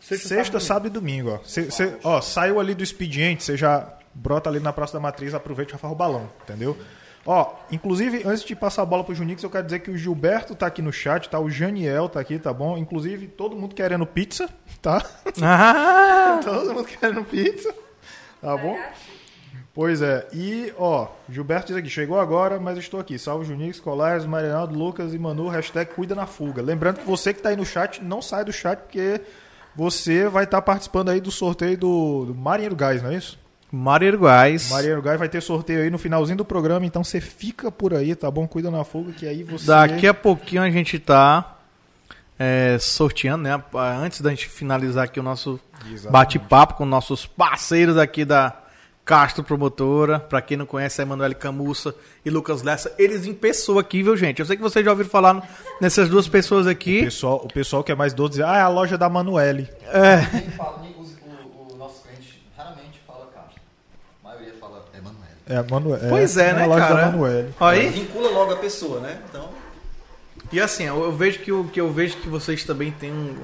Sexta, 0.00 0.58
sábado 0.60 0.88
e 0.88 0.90
domingo, 0.90 1.30
ó. 1.34 1.38
Cê, 1.46 1.70
cê- 1.70 1.96
ó, 2.02 2.20
saiu 2.20 2.58
ali 2.60 2.74
do 2.74 2.82
expediente, 2.82 3.42
você 3.44 3.56
já 3.56 3.88
brota 4.12 4.50
ali 4.50 4.58
na 4.60 4.72
Praça 4.72 4.92
da 4.94 5.00
Matriz, 5.00 5.32
aproveita 5.32 5.70
e 5.70 5.72
já 5.72 5.78
faz 5.78 5.92
o 5.92 5.96
balão, 5.96 6.28
entendeu? 6.42 6.76
Ó, 7.24 7.54
inclusive, 7.70 8.22
antes 8.26 8.44
de 8.44 8.54
passar 8.54 8.82
a 8.82 8.84
bola 8.84 9.02
pro 9.02 9.14
Junix, 9.14 9.42
eu 9.42 9.48
quero 9.48 9.64
dizer 9.64 9.78
que 9.78 9.90
o 9.90 9.96
Gilberto 9.96 10.54
tá 10.54 10.66
aqui 10.66 10.82
no 10.82 10.92
chat, 10.92 11.30
tá? 11.30 11.38
O 11.40 11.48
Janiel 11.48 12.06
tá 12.10 12.20
aqui, 12.20 12.38
tá 12.38 12.52
bom? 12.52 12.76
Inclusive, 12.76 13.28
todo 13.28 13.56
mundo 13.56 13.74
querendo 13.74 14.04
pizza, 14.04 14.46
tá? 14.82 15.02
Ah, 15.40 16.40
Todo 16.44 16.74
mundo 16.74 16.84
querendo 16.84 17.24
pizza. 17.24 17.74
Tá 18.44 18.56
bom? 18.58 18.78
Pois 19.72 20.02
é. 20.02 20.28
E, 20.34 20.72
ó, 20.78 21.08
Gilberto 21.28 21.68
diz 21.68 21.76
aqui, 21.76 21.88
chegou 21.88 22.20
agora, 22.20 22.60
mas 22.60 22.76
estou 22.76 23.00
aqui. 23.00 23.18
Salve 23.18 23.46
Junix, 23.46 23.80
Colares, 23.80 24.26
Marianaldo, 24.26 24.78
Lucas 24.78 25.14
e 25.14 25.18
Manu, 25.18 25.48
hashtag 25.48 25.92
cuida 25.94 26.14
na 26.14 26.26
fuga. 26.26 26.60
Lembrando 26.60 26.98
que 27.00 27.06
você 27.06 27.32
que 27.32 27.40
tá 27.40 27.48
aí 27.48 27.56
no 27.56 27.64
chat, 27.64 28.04
não 28.04 28.20
sai 28.20 28.44
do 28.44 28.52
chat, 28.52 28.78
porque 28.80 29.20
você 29.74 30.28
vai 30.28 30.44
estar 30.44 30.60
participando 30.60 31.08
aí 31.08 31.20
do 31.20 31.30
sorteio 31.30 31.76
do, 31.78 32.26
do 32.26 32.34
Marinheiro 32.34 32.76
Gás, 32.76 33.02
não 33.02 33.10
é 33.10 33.16
isso? 33.16 33.38
Marinheiro 33.72 34.20
Gás. 34.20 34.70
Marinheiro 34.70 35.02
Gás 35.02 35.18
vai 35.18 35.28
ter 35.28 35.40
sorteio 35.40 35.82
aí 35.82 35.90
no 35.90 35.98
finalzinho 35.98 36.38
do 36.38 36.44
programa, 36.44 36.86
então 36.86 37.02
você 37.02 37.20
fica 37.20 37.72
por 37.72 37.94
aí, 37.94 38.14
tá 38.14 38.30
bom? 38.30 38.46
Cuida 38.46 38.70
na 38.70 38.84
fuga, 38.84 39.10
que 39.12 39.26
aí 39.26 39.42
você... 39.42 39.66
Daqui 39.66 40.06
a 40.06 40.14
pouquinho 40.14 40.62
a 40.62 40.70
gente 40.70 40.98
tá 40.98 41.58
é, 42.38 42.76
sorteando, 42.80 43.44
né? 43.44 43.62
Antes 44.00 44.20
da 44.20 44.30
gente 44.30 44.48
finalizar 44.48 45.04
aqui 45.04 45.20
o 45.20 45.22
nosso 45.22 45.58
bate-papo 46.10 46.74
com 46.74 46.84
nossos 46.84 47.26
parceiros 47.26 47.96
aqui 47.96 48.24
da 48.24 48.52
Castro 49.04 49.44
Promotora. 49.44 50.18
Pra 50.18 50.40
quem 50.42 50.56
não 50.56 50.66
conhece, 50.66 51.00
é 51.00 51.04
Emanuele 51.04 51.34
Camussa 51.34 51.94
e 52.24 52.30
Lucas 52.30 52.62
Lessa. 52.62 52.92
Eles 52.98 53.26
em 53.26 53.34
pessoa 53.34 53.80
aqui, 53.82 54.02
viu, 54.02 54.16
gente? 54.16 54.40
Eu 54.40 54.46
sei 54.46 54.56
que 54.56 54.62
vocês 54.62 54.84
já 54.84 54.90
ouviram 54.90 55.10
falar 55.10 55.48
nessas 55.80 56.08
duas 56.08 56.26
pessoas 56.26 56.66
O 56.66 56.70
aqui. 56.70 57.04
pessoal, 57.04 57.36
o 57.44 57.48
pessoal 57.52 57.84
que 57.84 57.92
é 57.92 57.94
mais 57.94 58.12
doido 58.14 58.32
diz, 58.32 58.40
ah, 58.40 58.56
é 58.56 58.60
a 58.60 58.68
loja 58.68 58.96
da 58.98 59.08
Manuele. 59.08 59.68
Os- 60.98 61.10
o, 61.68 61.72
o 61.74 61.76
nosso 61.76 62.02
cliente 62.02 62.42
raramente 62.56 63.00
fala 63.06 63.26
Castro. 63.26 63.60
A 64.24 64.28
maioria 64.28 64.54
fala 64.58 64.84
Emanuele. 64.92 65.34
É 65.46 65.56
a 65.56 65.62
Manuele. 65.62 66.08
Pois 66.08 66.36
é, 66.36 66.50
a 66.50 66.54
né, 66.54 66.66
loja 66.66 66.80
cara? 66.88 66.94
da 66.94 67.06
Manuele. 67.12 67.54
Aí. 67.60 67.88
Vincula 67.90 68.30
logo 68.30 68.54
a 68.54 68.56
pessoa, 68.56 69.00
né? 69.00 69.20
Então, 69.28 69.50
E 70.52 70.60
assim, 70.60 70.84
eu, 70.84 71.10
vejo 71.12 71.38
que, 71.40 71.50
o- 71.52 71.64
que 71.64 71.80
eu 71.80 71.90
vejo 71.92 72.16
que 72.18 72.28
vocês 72.28 72.64
também 72.64 72.90
têm 72.92 73.10
um 73.12 73.34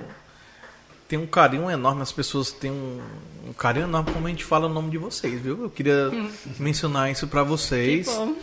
tem 1.09 1.19
um 1.19 1.27
carinho 1.27 1.69
enorme, 1.69 2.03
as 2.03 2.13
pessoas 2.13 2.53
têm 2.53 2.71
um, 2.71 3.01
um 3.49 3.53
carinho 3.53 3.87
enorme 3.87 4.13
como 4.13 4.27
a 4.29 4.31
gente 4.31 4.45
fala 4.45 4.67
o 4.67 4.73
nome 4.73 4.91
de 4.91 4.99
vocês, 4.99 5.41
viu? 5.41 5.65
Eu 5.65 5.69
queria 5.71 6.09
mencionar 6.57 7.11
isso 7.11 7.27
pra 7.27 7.43
vocês. 7.43 8.07
Bom, 8.07 8.37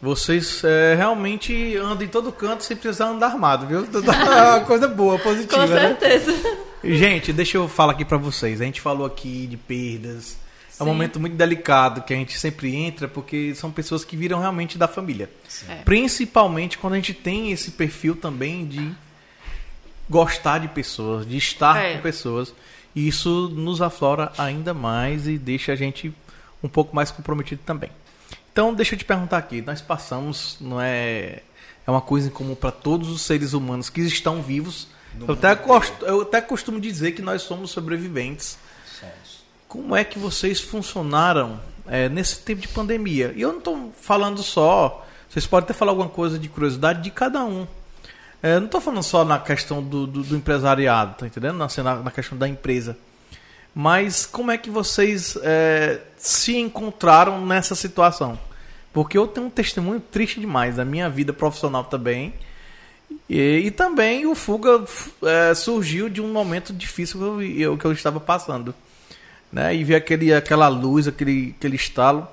Vocês 0.00 0.62
é, 0.64 0.94
realmente 0.94 1.76
andam 1.76 2.02
em 2.02 2.08
todo 2.08 2.30
canto 2.30 2.62
sem 2.62 2.76
precisar 2.76 3.06
andar 3.08 3.26
armado, 3.28 3.66
viu? 3.66 3.80
É 3.84 3.88
uma 4.58 4.60
coisa 4.64 4.86
boa, 4.86 5.18
positiva, 5.18 5.66
com 5.66 5.72
né? 5.74 5.80
certeza. 5.98 6.32
Gente, 6.84 7.32
deixa 7.32 7.56
eu 7.56 7.68
falar 7.68 7.92
aqui 7.94 8.04
pra 8.04 8.16
vocês. 8.18 8.60
A 8.60 8.64
gente 8.64 8.80
falou 8.80 9.04
aqui 9.06 9.46
de 9.48 9.56
perdas. 9.56 10.36
É 10.82 10.90
um 10.90 10.94
momento 10.94 11.18
muito 11.20 11.36
delicado 11.36 12.02
que 12.02 12.12
a 12.12 12.16
gente 12.16 12.38
sempre 12.38 12.74
entra 12.74 13.08
porque 13.08 13.54
são 13.54 13.70
pessoas 13.70 14.04
que 14.04 14.16
viram 14.16 14.40
realmente 14.40 14.76
da 14.78 14.86
família. 14.88 15.30
É. 15.68 15.76
Principalmente 15.76 16.78
quando 16.78 16.94
a 16.94 16.96
gente 16.96 17.14
tem 17.14 17.52
esse 17.52 17.72
perfil 17.72 18.16
também 18.16 18.66
de 18.66 18.92
gostar 20.08 20.58
de 20.58 20.68
pessoas, 20.68 21.26
de 21.26 21.36
estar 21.36 21.76
É. 21.76 21.96
com 21.96 22.02
pessoas. 22.02 22.54
E 22.94 23.08
isso 23.08 23.48
nos 23.54 23.80
aflora 23.80 24.32
ainda 24.36 24.74
mais 24.74 25.26
e 25.26 25.38
deixa 25.38 25.72
a 25.72 25.76
gente 25.76 26.12
um 26.62 26.68
pouco 26.68 26.94
mais 26.94 27.10
comprometido 27.10 27.62
também. 27.64 27.90
Então, 28.52 28.74
deixa 28.74 28.94
eu 28.94 28.98
te 28.98 29.04
perguntar 29.04 29.38
aqui. 29.38 29.62
Nós 29.62 29.80
passamos, 29.80 30.58
não 30.60 30.80
é. 30.80 31.40
É 31.86 31.90
uma 31.90 32.02
coisa 32.02 32.28
em 32.28 32.30
comum 32.30 32.54
para 32.54 32.70
todos 32.70 33.08
os 33.08 33.22
seres 33.22 33.54
humanos 33.54 33.88
que 33.88 34.02
estão 34.02 34.42
vivos. 34.42 34.86
No 35.18 35.26
Eu 35.26 35.34
até, 35.34 35.58
eu 36.02 36.20
até 36.22 36.40
costumo 36.40 36.78
dizer 36.78 37.12
que 37.12 37.22
nós 37.22 37.42
somos 37.42 37.70
sobreviventes. 37.70 38.56
Como 39.72 39.96
é 39.96 40.04
que 40.04 40.18
vocês 40.18 40.60
funcionaram 40.60 41.58
é, 41.86 42.06
nesse 42.06 42.40
tempo 42.40 42.60
de 42.60 42.68
pandemia? 42.68 43.32
E 43.34 43.40
eu 43.40 43.52
não 43.52 43.58
estou 43.58 43.90
falando 44.02 44.42
só. 44.42 45.02
Vocês 45.30 45.46
podem 45.46 45.64
até 45.64 45.72
falar 45.72 45.92
alguma 45.92 46.10
coisa 46.10 46.38
de 46.38 46.46
curiosidade 46.46 47.00
de 47.00 47.10
cada 47.10 47.42
um. 47.42 47.66
É, 48.42 48.58
não 48.58 48.66
estou 48.66 48.82
falando 48.82 49.02
só 49.02 49.24
na 49.24 49.38
questão 49.38 49.82
do, 49.82 50.06
do- 50.06 50.22
do 50.24 50.36
empresariado, 50.36 51.14
tá 51.16 51.26
entendendo? 51.26 51.56
Na, 51.56 51.68
na, 51.82 51.96
na 52.02 52.10
questão 52.10 52.36
da 52.36 52.46
empresa. 52.46 52.98
Mas 53.74 54.26
como 54.26 54.50
é 54.50 54.58
que 54.58 54.68
vocês 54.68 55.38
é, 55.42 56.02
se 56.18 56.54
encontraram 56.58 57.46
nessa 57.46 57.74
situação? 57.74 58.38
Porque 58.92 59.16
eu 59.16 59.26
tenho 59.26 59.46
um 59.46 59.50
testemunho 59.50 60.00
triste 60.00 60.38
demais 60.38 60.76
da 60.76 60.84
minha 60.84 61.08
vida 61.08 61.32
profissional 61.32 61.84
também. 61.84 62.34
E, 63.26 63.62
e 63.64 63.70
também 63.70 64.26
o 64.26 64.34
Fuga 64.34 64.84
é, 65.22 65.54
surgiu 65.54 66.10
de 66.10 66.20
um 66.20 66.30
momento 66.30 66.74
difícil 66.74 67.18
que 67.18 67.24
eu, 67.24 67.42
eu- 67.72 67.78
que 67.78 67.84
eu 67.86 67.92
estava 67.92 68.20
passando. 68.20 68.74
Né? 69.52 69.74
E 69.76 69.84
ver 69.84 69.96
aquele, 69.96 70.32
aquela 70.32 70.68
luz, 70.68 71.06
aquele, 71.06 71.54
aquele 71.58 71.76
estalo. 71.76 72.26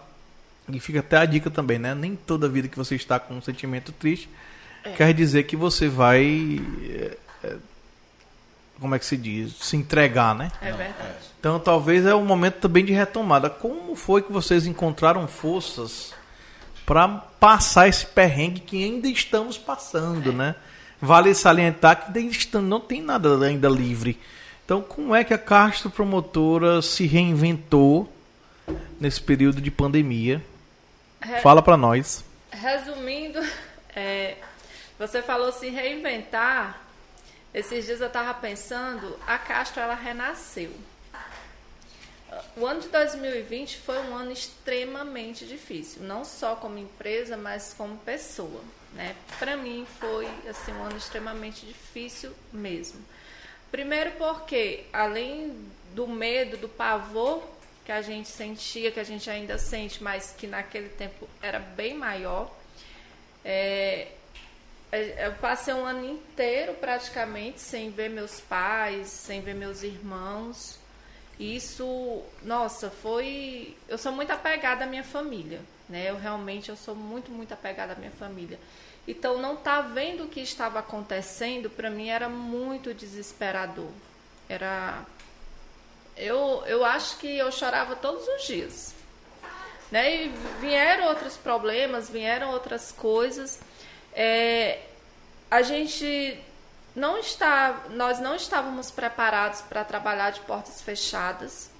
E 0.71 0.79
fica 0.79 0.99
até 0.99 1.17
a 1.17 1.25
dica 1.25 1.49
também, 1.49 1.79
né? 1.79 1.93
Nem 1.93 2.15
toda 2.15 2.47
vida 2.47 2.67
que 2.67 2.77
você 2.77 2.95
está 2.95 3.19
com 3.19 3.35
um 3.35 3.41
sentimento 3.41 3.91
triste 3.91 4.29
quer 4.95 5.13
dizer 5.13 5.43
que 5.43 5.55
você 5.55 5.87
vai. 5.87 6.61
é, 6.83 7.17
é, 7.43 7.55
como 8.79 8.95
é 8.95 8.99
que 8.99 9.05
se 9.05 9.17
diz? 9.17 9.55
Se 9.59 9.75
entregar, 9.75 10.33
né? 10.33 10.51
É 10.61 10.71
verdade. 10.71 11.17
Então 11.39 11.59
talvez 11.59 12.05
é 12.05 12.15
um 12.15 12.25
momento 12.25 12.55
também 12.55 12.85
de 12.85 12.93
retomada. 12.93 13.49
Como 13.49 13.95
foi 13.95 14.21
que 14.21 14.31
vocês 14.31 14.65
encontraram 14.65 15.27
forças 15.27 16.13
para 16.85 17.07
passar 17.07 17.87
esse 17.87 18.05
perrengue 18.05 18.61
que 18.61 18.83
ainda 18.83 19.07
estamos 19.07 19.57
passando, 19.57 20.31
né? 20.31 20.55
Vale 21.01 21.33
salientar 21.33 22.11
que 22.11 22.57
não 22.57 22.79
tem 22.79 23.01
nada 23.01 23.45
ainda 23.45 23.69
livre. 23.69 24.19
Então 24.69 24.83
como 24.83 25.15
é 25.15 25.23
que 25.23 25.33
a 25.33 25.37
Castro 25.39 25.89
Promotora 25.89 26.79
se 26.79 27.07
reinventou 27.07 28.07
nesse 28.99 29.19
período 29.19 29.59
de 29.59 29.71
pandemia? 29.71 30.45
Re- 31.19 31.41
Fala 31.41 31.59
para 31.59 31.75
nós. 31.75 32.23
Resumindo, 32.51 33.39
é, 33.95 34.37
você 34.99 35.23
falou 35.23 35.51
se 35.51 35.69
reinventar. 35.69 36.83
Esses 37.51 37.83
dias 37.83 37.99
eu 37.99 38.05
estava 38.05 38.31
pensando, 38.35 39.17
a 39.25 39.39
Castro 39.39 39.81
ela 39.81 39.95
renasceu. 39.95 40.71
O 42.55 42.63
ano 42.63 42.81
de 42.81 42.89
2020 42.89 43.77
foi 43.79 43.97
um 43.97 44.15
ano 44.15 44.31
extremamente 44.31 45.47
difícil, 45.47 46.03
não 46.03 46.23
só 46.23 46.55
como 46.55 46.77
empresa, 46.77 47.35
mas 47.35 47.73
como 47.75 47.97
pessoa. 47.97 48.61
Né? 48.93 49.15
Para 49.39 49.57
mim 49.57 49.87
foi 49.99 50.29
assim 50.47 50.71
um 50.73 50.83
ano 50.83 50.95
extremamente 50.95 51.65
difícil 51.65 52.31
mesmo. 52.53 52.99
Primeiro 53.71 54.11
porque 54.11 54.85
além 54.91 55.53
do 55.93 56.07
medo, 56.07 56.57
do 56.57 56.69
pavor 56.69 57.43
que 57.85 57.91
a 57.91 58.01
gente 58.01 58.27
sentia, 58.27 58.91
que 58.91 58.99
a 58.99 59.03
gente 59.03 59.29
ainda 59.29 59.57
sente, 59.57 60.03
mas 60.03 60.35
que 60.37 60.45
naquele 60.47 60.89
tempo 60.89 61.27
era 61.41 61.59
bem 61.59 61.95
maior, 61.95 62.55
é, 63.43 64.09
é, 64.91 65.27
eu 65.27 65.33
passei 65.33 65.73
um 65.73 65.85
ano 65.85 66.05
inteiro 66.05 66.73
praticamente 66.75 67.59
sem 67.59 67.91
ver 67.91 68.09
meus 68.09 68.39
pais, 68.39 69.07
sem 69.07 69.41
ver 69.41 69.53
meus 69.53 69.83
irmãos. 69.83 70.79
Isso, 71.39 72.21
nossa, 72.43 72.89
foi. 72.89 73.75
Eu 73.87 73.97
sou 73.97 74.11
muito 74.11 74.31
apegada 74.31 74.83
à 74.83 74.87
minha 74.87 75.03
família, 75.03 75.61
né? 75.87 76.09
Eu 76.09 76.17
realmente 76.17 76.69
eu 76.69 76.75
sou 76.75 76.95
muito, 76.95 77.31
muito 77.31 77.53
apegada 77.53 77.93
à 77.93 77.95
minha 77.95 78.11
família. 78.11 78.59
Então, 79.09 79.41
não 79.41 79.55
tá 79.55 79.81
vendo 79.81 80.25
o 80.25 80.27
que 80.27 80.39
estava 80.39 80.77
acontecendo 80.77 81.67
para 81.67 81.89
mim 81.89 82.09
era 82.09 82.29
muito 82.29 82.93
desesperador. 82.93 83.89
Era 84.47 85.03
eu, 86.15 86.63
eu 86.67 86.85
acho 86.85 87.17
que 87.17 87.37
eu 87.37 87.51
chorava 87.51 87.95
todos 87.95 88.27
os 88.27 88.45
dias. 88.45 88.93
Né? 89.89 90.25
E 90.25 90.27
vieram 90.59 91.07
outros 91.07 91.35
problemas, 91.37 92.07
vieram 92.07 92.51
outras 92.51 92.91
coisas. 92.91 93.59
É, 94.13 94.81
a 95.49 95.63
gente 95.63 96.39
não 96.95 97.17
está, 97.17 97.85
nós 97.89 98.19
não 98.19 98.35
estávamos 98.35 98.91
preparados 98.91 99.61
para 99.61 99.83
trabalhar 99.83 100.31
de 100.31 100.41
portas 100.41 100.83
fechadas. 100.83 101.71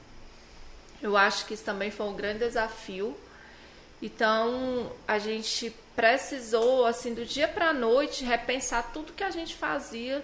Eu 1.00 1.16
acho 1.16 1.46
que 1.46 1.54
isso 1.54 1.64
também 1.64 1.92
foi 1.92 2.08
um 2.08 2.16
grande 2.16 2.40
desafio. 2.40 3.16
Então, 4.02 4.92
a 5.08 5.20
gente 5.20 5.76
precisou, 6.00 6.86
assim, 6.86 7.14
do 7.14 7.26
dia 7.26 7.46
para 7.46 7.72
a 7.72 7.74
noite, 7.74 8.24
repensar 8.24 8.90
tudo 8.94 9.12
que 9.12 9.24
a 9.24 9.30
gente 9.32 9.54
fazia. 9.54 10.24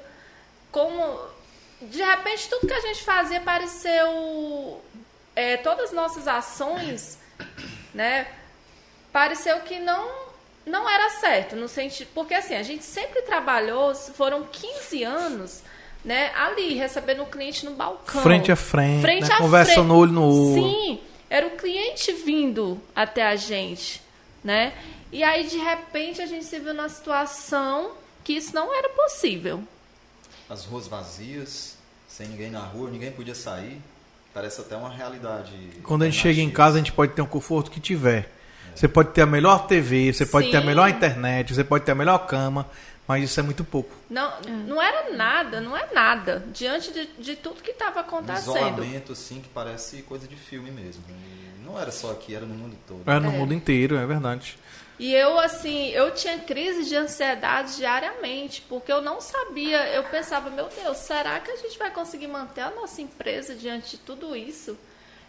Como, 0.72 1.20
de 1.82 2.02
repente, 2.02 2.48
tudo 2.48 2.66
que 2.66 2.74
a 2.74 2.80
gente 2.80 3.04
fazia 3.04 3.42
pareceu. 3.42 4.82
é, 5.36 5.58
todas 5.58 5.90
as 5.90 5.92
nossas 5.92 6.30
ações, 6.30 7.18
né? 7.94 8.26
Pareceu 9.12 9.60
que 9.62 9.78
não 9.78 10.24
não 10.66 10.90
era 10.90 11.10
certo, 11.20 11.58
no 11.58 11.68
sentido. 11.68 12.08
Porque, 12.16 12.34
assim, 12.34 12.56
a 12.56 12.64
gente 12.64 12.86
sempre 12.86 13.22
trabalhou, 13.24 13.94
foram 13.94 14.46
15 14.46 15.04
anos, 15.04 15.62
né? 16.06 16.32
Ali, 16.36 16.76
recebendo 16.76 17.24
o 17.24 17.26
cliente 17.26 17.66
no 17.66 17.72
balcão. 17.72 18.24
Frente 18.24 18.50
a 18.50 18.56
frente, 18.56 19.02
Frente 19.02 19.28
né? 19.28 19.36
a 19.36 19.38
conversando 19.40 19.90
frente. 19.90 19.92
olho 19.92 20.12
no 20.14 20.54
olho. 20.54 20.64
Sim, 20.64 21.02
era 21.30 21.48
o 21.48 21.52
cliente 21.52 22.14
vindo 22.14 22.80
até 22.96 23.24
a 23.28 23.36
gente, 23.36 24.02
né? 24.42 24.72
E 25.12 25.24
aí, 25.24 25.48
de 25.48 25.58
repente, 25.58 26.22
a 26.22 26.26
gente 26.26 26.46
se 26.46 26.60
viu 26.60 26.74
numa 26.74 26.90
situação 26.90 27.92
que 28.24 28.34
isso 28.34 28.54
não 28.54 28.74
era 28.76 28.90
possível. 28.90 29.64
As 30.50 30.66
ruas 30.66 30.88
vazias, 30.88 31.76
sem 32.08 32.28
ninguém 32.28 32.50
na 32.52 32.60
rua, 32.60 32.90
ninguém 32.90 33.12
podia 33.12 33.36
sair. 33.36 33.80
Parece 34.34 34.60
até 34.62 34.76
uma 34.76 34.90
realidade. 34.90 35.52
Quando 35.84 36.04
a 36.04 36.10
gente 36.10 36.20
chega 36.20 36.42
em 36.42 36.50
casa, 36.52 36.76
a 36.76 36.80
gente 36.80 36.92
pode 36.92 37.14
ter 37.14 37.22
um 37.22 37.26
conforto 37.28 37.72
que 37.72 37.80
tiver. 37.80 38.30
Você 38.76 38.88
pode 38.88 39.12
ter 39.14 39.22
a 39.22 39.26
melhor 39.26 39.68
TV, 39.68 40.12
você 40.12 40.26
pode 40.26 40.52
ter 40.52 40.58
a 40.58 40.62
melhor 40.62 40.90
internet, 40.90 41.54
você 41.56 41.64
pode 41.64 41.86
ter 41.86 41.94
a 41.94 41.96
melhor 41.96 42.18
cama, 42.28 42.70
mas 43.08 43.24
isso 43.24 43.40
é 43.40 43.44
muito 43.44 43.64
pouco. 43.64 43.96
Não, 44.10 44.34
não 44.68 44.82
era 44.82 45.16
nada, 45.16 45.62
não 45.62 45.78
é 45.78 45.88
nada, 45.94 46.44
diante 46.54 46.92
de, 46.92 47.06
de 47.18 47.36
tudo 47.38 47.62
que 47.64 47.72
estava 47.72 48.00
Um 48.00 48.02
acontecendo. 48.02 48.58
isolamento 48.58 49.14
assim 49.14 49.40
que 49.40 49.48
parece 49.48 50.02
coisa 50.02 50.28
de 50.28 50.36
filme 50.36 50.70
mesmo. 50.72 51.02
E 51.10 51.66
não 51.66 51.80
era 51.80 51.90
só 51.90 52.12
aqui, 52.12 52.36
era 52.36 52.46
no 52.46 52.54
mundo 52.54 52.76
todo. 52.86 53.10
É 53.10 53.18
no 53.18 53.30
É. 53.30 53.32
mundo 53.32 53.54
inteiro, 53.54 53.96
é 53.96 54.06
verdade. 54.06 54.58
E 54.98 55.14
eu, 55.14 55.38
assim, 55.38 55.90
eu 55.90 56.14
tinha 56.14 56.40
crise 56.40 56.86
de 56.86 56.96
ansiedade 56.96 57.76
diariamente, 57.76 58.62
porque 58.62 58.92
eu 58.92 59.02
não 59.02 59.20
sabia, 59.20 59.90
eu 59.90 60.04
pensava, 60.06 60.50
meu 60.50 60.70
Deus, 60.70 60.98
será 60.98 61.40
que 61.42 61.52
a 61.52 61.56
gente 61.58 61.78
vai 61.78 61.92
conseguir 61.92 62.28
manter 62.28 62.62
a 62.62 62.72
nossa 62.72 63.02
empresa 63.02 63.56
diante 63.56 63.92
de 63.92 63.98
tudo 63.98 64.36
isso? 64.36 64.78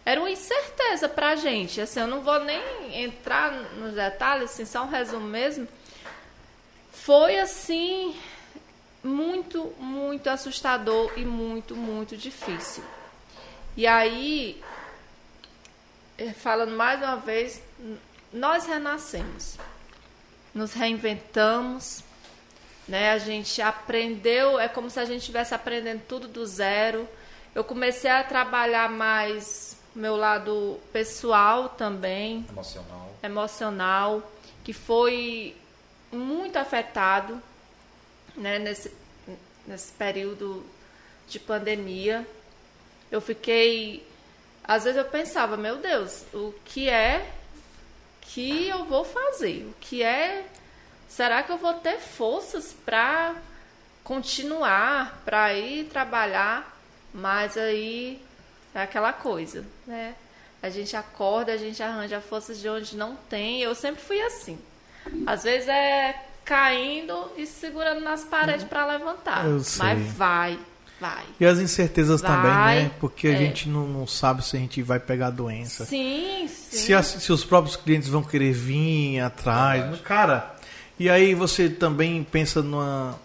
Era 0.05 0.21
uma 0.21 0.31
incerteza 0.31 1.09
pra 1.09 1.35
gente, 1.35 1.81
assim, 1.81 1.99
eu 1.99 2.07
não 2.07 2.21
vou 2.21 2.39
nem 2.39 3.03
entrar 3.03 3.51
nos 3.51 3.93
detalhes, 3.93 4.51
assim, 4.51 4.63
só 4.63 4.83
um 4.83 4.89
resumo 4.89 5.27
mesmo. 5.27 5.67
Foi, 6.89 7.37
assim, 7.37 8.15
muito, 9.03 9.73
muito 9.77 10.29
assustador 10.29 11.11
e 11.17 11.25
muito, 11.25 11.75
muito 11.75 12.15
difícil. 12.15 12.85
E 13.75 13.85
aí, 13.85 14.61
eh, 16.17 16.31
falando 16.31 16.71
mais 16.75 17.01
uma 17.01 17.17
vez, 17.17 17.61
nós 18.31 18.65
renascemos, 18.65 19.57
nos 20.53 20.73
reinventamos, 20.73 22.03
né? 22.87 23.11
A 23.11 23.17
gente 23.17 23.61
aprendeu, 23.61 24.59
é 24.59 24.67
como 24.67 24.89
se 24.89 24.99
a 24.99 25.05
gente 25.05 25.19
estivesse 25.19 25.53
aprendendo 25.53 26.01
tudo 26.07 26.27
do 26.27 26.45
zero. 26.45 27.07
Eu 27.53 27.63
comecei 27.63 28.09
a 28.09 28.23
trabalhar 28.23 28.89
mais 28.89 29.77
meu 29.93 30.15
lado 30.15 30.79
pessoal 30.93 31.69
também, 31.69 32.45
Emocional. 32.49 33.15
emocional, 33.23 34.31
que 34.63 34.71
foi 34.71 35.55
muito 36.11 36.55
afetado 36.57 37.41
né, 38.35 38.59
nesse, 38.59 38.91
nesse 39.65 39.91
período 39.93 40.63
de 41.27 41.39
pandemia. 41.39 42.25
Eu 43.11 43.19
fiquei. 43.19 44.05
Às 44.63 44.83
vezes 44.83 44.97
eu 44.97 45.05
pensava, 45.05 45.57
meu 45.57 45.77
Deus, 45.77 46.25
o 46.33 46.53
que 46.65 46.89
é 46.89 47.33
que 48.27 48.67
eu 48.67 48.85
vou 48.85 49.03
fazer? 49.03 49.65
O 49.69 49.75
que 49.79 50.03
é. 50.03 50.45
Será 51.07 51.41
que 51.43 51.51
eu 51.51 51.57
vou 51.57 51.73
ter 51.75 51.99
forças 51.99 52.75
para 52.85 53.35
continuar, 54.03 55.21
para 55.25 55.53
ir 55.53 55.85
trabalhar? 55.85 56.77
Mas 57.13 57.57
aí 57.57 58.21
é 58.75 58.81
aquela 58.81 59.13
coisa, 59.13 59.65
né? 59.85 60.15
A 60.61 60.69
gente 60.69 60.95
acorda, 60.95 61.53
a 61.53 61.57
gente 61.57 61.81
arranja 61.81 62.19
forças 62.19 62.59
de 62.59 62.67
onde 62.67 62.97
não 62.97 63.15
tem. 63.15 63.61
Eu 63.61 63.73
sempre 63.73 64.01
fui 64.01 64.19
assim. 64.21 64.59
Às 65.25 65.43
vezes 65.43 65.69
é 65.69 66.23
caindo 66.43 67.31
e 67.37 67.45
segurando 67.45 68.01
nas 68.01 68.23
paredes 68.23 68.65
para 68.65 68.85
levantar. 68.85 69.45
Mas 69.77 70.13
vai. 70.13 70.59
Vai. 70.99 71.23
E 71.39 71.45
as 71.45 71.59
incertezas 71.59 72.21
Vai, 72.21 72.31
também, 72.31 72.83
né? 72.85 72.91
Porque 72.99 73.27
a 73.27 73.33
é. 73.33 73.37
gente 73.37 73.69
não, 73.69 73.87
não 73.87 74.07
sabe 74.07 74.43
se 74.43 74.57
a 74.57 74.59
gente 74.59 74.81
vai 74.81 74.99
pegar 74.99 75.27
a 75.27 75.31
doença. 75.31 75.85
Sim, 75.85 76.47
sim. 76.47 76.77
Se, 76.77 76.93
as- 76.93 77.05
se 77.05 77.31
os 77.31 77.43
próprios 77.45 77.75
clientes 77.75 78.09
vão 78.09 78.23
querer 78.23 78.51
vir 78.53 79.19
atrás. 79.19 79.81
Verdade. 79.81 80.01
Cara, 80.03 80.55
e 80.99 81.07
aí 81.09 81.35
você 81.35 81.69
também 81.69 82.23
pensa 82.23 82.63
numa, 82.63 83.15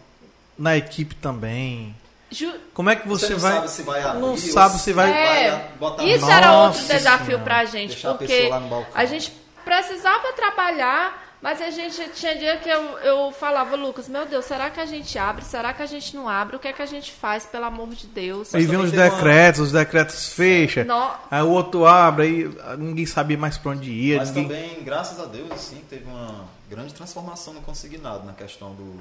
na 0.59 0.77
equipe 0.77 1.15
também. 1.15 1.97
Ju- 2.31 2.53
Como 2.75 2.89
é 2.91 2.97
que 2.97 3.07
você, 3.09 3.31
não 3.35 3.39
vai. 3.39 3.53
sabe 3.53 3.71
se 3.71 3.83
vai 3.83 4.03
abrir 4.03 4.21
não 4.21 4.37
sabe 4.37 4.79
se 4.79 4.93
vai. 4.93 5.11
É, 5.11 5.69
botar 5.79 6.05
isso 6.05 6.21
Nossa 6.21 6.33
era 6.35 6.53
outro 6.63 6.87
desafio 6.87 7.27
Senhora. 7.27 7.45
pra 7.45 7.65
gente, 7.67 7.91
Deixar 7.93 8.11
a 8.11 8.15
porque 8.15 8.27
pessoa 8.35 8.51
lá 8.51 8.61
no 8.61 8.69
balcão. 8.69 8.93
a 8.95 9.05
gente 9.07 9.33
precisava 9.65 10.33
trabalhar, 10.35 11.22
mas 11.43 11.61
a 11.61 11.71
gente 11.71 12.09
tinha 12.15 12.37
dia 12.39 12.57
que 12.59 12.69
eu, 12.69 12.81
eu 13.01 13.33
falava, 13.33 13.75
Lucas, 13.77 14.09
meu 14.09 14.25
Deus, 14.25 14.45
será 14.45 14.71
que 14.71 14.79
a 14.81 14.87
gente 14.87 15.19
abre? 15.19 15.45
Será 15.45 15.73
que 15.75 15.83
a 15.83 15.87
gente 15.87 16.15
não 16.17 16.29
abre? 16.29 16.55
O 16.55 16.59
que 16.61 16.69
é 16.69 16.73
que 16.73 16.81
a 16.81 16.87
gente 16.87 17.11
faz, 17.13 17.45
pelo 17.45 17.65
amor 17.65 17.89
de 17.89 18.07
Deus? 18.07 18.55
Aí 18.55 18.65
vem 18.65 18.79
os 18.79 18.93
uma- 18.93 19.03
decretos, 19.11 19.61
os 19.61 19.73
decretos 19.73 20.29
fecham. 20.33 20.85
No- 20.85 21.11
Aí 21.31 21.43
o 21.43 21.51
outro 21.51 21.85
abre, 21.85 22.25
aí 22.65 22.77
ninguém 22.79 23.05
sabia 23.07 23.37
mais 23.37 23.59
pra 23.59 23.73
onde 23.73 23.91
ia. 23.91 24.19
Mas 24.19 24.31
ninguém... 24.31 24.49
também, 24.71 24.85
graças 24.85 25.19
a 25.21 25.25
Deus, 25.27 25.51
assim, 25.51 25.83
teve 25.91 26.05
uma 26.05 26.45
grande 26.71 26.95
transformação 26.95 27.53
no 27.53 27.61
consignado 27.61 28.25
na 28.25 28.33
questão 28.33 28.73
do 28.75 29.01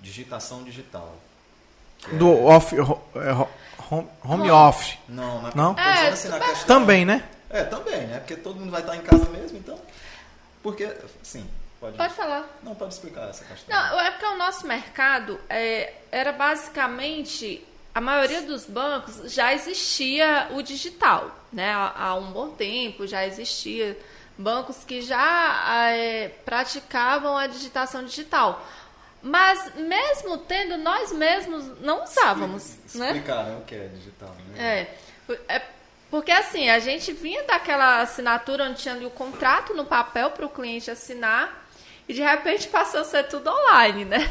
digitação 0.00 0.62
digital. 0.62 1.12
Que 1.98 2.14
é- 2.14 2.18
Do 2.18 2.44
off, 2.44 2.74
é, 2.76 2.80
ho- 2.82 3.48
home, 3.90 4.08
home 4.22 4.50
office. 4.50 4.96
Não, 5.08 5.42
na, 5.42 5.50
Não? 5.54 5.74
tô 5.74 5.82
dizendo 5.82 6.04
É, 6.04 6.08
assim, 6.10 6.28
na 6.28 6.38
questão- 6.40 6.66
Também, 6.66 7.04
né? 7.04 7.24
É, 7.50 7.62
também, 7.64 8.06
né? 8.06 8.18
Porque 8.18 8.36
todo 8.36 8.58
mundo 8.60 8.70
vai 8.70 8.80
estar 8.80 8.96
em 8.96 9.00
casa 9.02 9.28
mesmo, 9.30 9.58
então. 9.58 9.78
Porque, 10.62 10.88
sim, 11.22 11.44
pode. 11.84 11.96
Pode 11.96 12.14
falar. 12.14 12.58
Não, 12.62 12.74
pode 12.74 12.94
explicar 12.94 13.28
essa 13.28 13.44
questão. 13.44 13.76
Não, 13.76 14.00
é 14.00 14.10
porque 14.10 14.26
o 14.26 14.36
nosso 14.36 14.66
mercado 14.66 15.38
é, 15.48 15.94
era 16.10 16.32
basicamente 16.32 17.66
a 17.94 18.00
maioria 18.00 18.42
dos 18.42 18.64
bancos 18.64 19.32
já 19.32 19.52
existia 19.52 20.48
o 20.52 20.62
digital, 20.62 21.30
né? 21.52 21.72
Há, 21.72 21.92
há 21.96 22.14
um 22.14 22.32
bom 22.32 22.50
tempo 22.50 23.06
já 23.06 23.26
existia 23.26 23.98
bancos 24.36 24.82
que 24.84 25.02
já 25.02 25.90
é, 25.92 26.28
praticavam 26.44 27.36
a 27.36 27.46
digitação 27.46 28.04
digital. 28.04 28.64
Mas 29.22 29.74
mesmo 29.76 30.38
tendo, 30.38 30.76
nós 30.76 31.12
mesmos 31.12 31.80
não 31.80 32.04
usávamos, 32.04 32.76
né? 32.94 33.06
Explicar, 33.06 33.44
né? 33.44 33.56
O 33.56 33.64
que 33.64 33.74
é 33.74 33.88
digital, 33.88 34.34
né? 34.48 34.88
É, 35.28 35.54
é 35.56 35.62
porque 36.10 36.30
assim, 36.30 36.68
a 36.68 36.78
gente 36.78 37.12
vinha 37.12 37.42
daquela 37.44 38.00
assinatura 38.00 38.64
onde 38.64 38.82
tinha 38.82 38.94
ali 38.94 39.06
o 39.06 39.10
contrato 39.10 39.74
no 39.74 39.84
papel 39.84 40.30
para 40.30 40.46
o 40.46 40.48
cliente 40.48 40.90
assinar 40.90 41.63
e 42.08 42.14
de 42.14 42.22
repente 42.22 42.68
passou 42.68 43.00
a 43.00 43.04
ser 43.04 43.24
tudo 43.24 43.50
online, 43.50 44.04
né? 44.04 44.30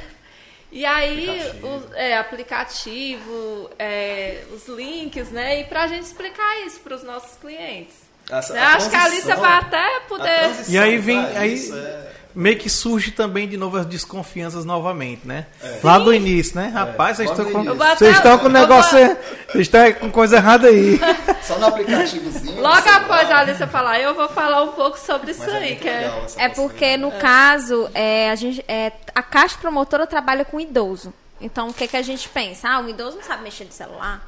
E 0.71 0.85
aí, 0.85 1.29
Aplicativo. 1.29 1.67
o 1.67 1.95
é, 1.95 2.17
aplicativo, 2.17 3.69
é, 3.77 4.43
os 4.51 4.67
links, 4.67 5.29
né? 5.29 5.61
E 5.61 5.63
pra 5.65 5.85
gente 5.87 6.03
explicar 6.03 6.65
isso 6.65 6.79
para 6.79 6.95
os 6.95 7.03
nossos 7.03 7.37
clientes. 7.37 7.95
Essa- 8.29 8.53
Né? 8.53 8.59
a 8.59 8.73
Acho 8.75 8.89
que 8.89 8.95
a 8.95 9.03
Alicia 9.03 9.21
transição- 9.35 9.41
vai 9.49 9.59
até 9.59 9.97
a 9.97 10.01
poder. 10.01 10.49
E 10.69 10.77
aí 10.77 10.97
vem- 10.97 11.25
aí- 11.37 11.53
isso 11.53 11.75
é- 11.75 12.07
Meio 12.35 12.57
que 12.57 12.69
surge 12.69 13.11
também 13.11 13.47
de 13.47 13.57
novo 13.57 13.77
as 13.77 13.85
desconfianças 13.85 14.65
novamente, 14.65 15.27
né? 15.27 15.45
Lá 15.83 15.99
do 15.99 16.11
início, 16.13 16.55
né? 16.55 16.67
Rapaz, 16.73 17.17
vocês 17.17 17.29
lá 17.29 17.35
estão 17.35 17.51
com, 17.51 17.63
vocês 17.75 18.15
estão 18.15 18.37
com 18.39 18.45
eu 18.47 18.49
negócio. 18.51 18.97
vou- 18.97 19.17
Vocês 19.51 19.67
estão 19.67 19.93
com 19.93 20.11
coisa 20.11 20.37
errada 20.37 20.67
aí. 20.67 20.99
Só 21.43 21.59
no 21.59 21.67
aplicativozinho. 21.67 22.59
Logo 22.61 22.89
após 22.89 23.29
a 23.29 23.39
Alicia 23.39 23.67
falar, 23.67 23.99
eu 23.99 24.15
vou 24.15 24.27
falar 24.29 24.63
um 24.63 24.69
pouco 24.71 24.97
sobre 24.99 25.31
isso 25.31 25.41
Mas 25.41 25.53
é 25.53 25.57
aí, 25.57 25.75
que 25.75 25.87
é. 25.87 26.11
É 26.37 26.49
porque, 26.49 26.97
no 26.97 27.11
possibilidade. 27.11 27.21
caso, 27.21 27.89
é, 27.93 28.31
a, 28.31 28.35
gente, 28.35 28.65
é, 28.67 28.91
a 29.13 29.21
Caixa 29.21 29.57
Promotora 29.61 30.07
trabalha 30.07 30.43
com 30.43 30.59
idoso. 30.59 31.13
Então, 31.39 31.67
o 31.69 31.73
que, 31.73 31.87
que 31.87 31.97
a 31.97 32.01
gente 32.01 32.27
pensa? 32.29 32.67
Ah, 32.69 32.79
o 32.79 32.89
idoso 32.89 33.17
não 33.17 33.23
sabe 33.23 33.43
mexer 33.43 33.65
no 33.65 33.71
celular. 33.71 34.21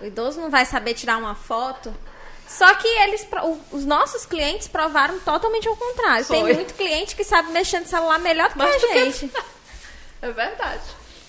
O 0.00 0.06
idoso 0.06 0.40
não 0.40 0.48
vai 0.48 0.64
saber 0.64 0.94
tirar 0.94 1.18
uma 1.18 1.34
foto. 1.34 1.92
Só 2.56 2.74
que 2.74 2.86
eles, 2.86 3.26
os 3.70 3.84
nossos 3.84 4.26
clientes 4.26 4.68
provaram 4.68 5.18
totalmente 5.20 5.66
ao 5.66 5.76
contrário. 5.76 6.24
Tem 6.26 6.40
Foi. 6.42 6.52
muito 6.54 6.74
cliente 6.74 7.16
que 7.16 7.24
sabe 7.24 7.50
mexer 7.50 7.80
no 7.80 7.86
celular 7.86 8.18
melhor 8.18 8.48
do 8.48 8.52
que 8.52 8.58
Mais 8.58 8.74
a 8.76 8.78
do 8.78 8.86
que- 8.92 9.04
gente. 9.12 9.32
É 10.22 10.30
verdade. 10.30 10.82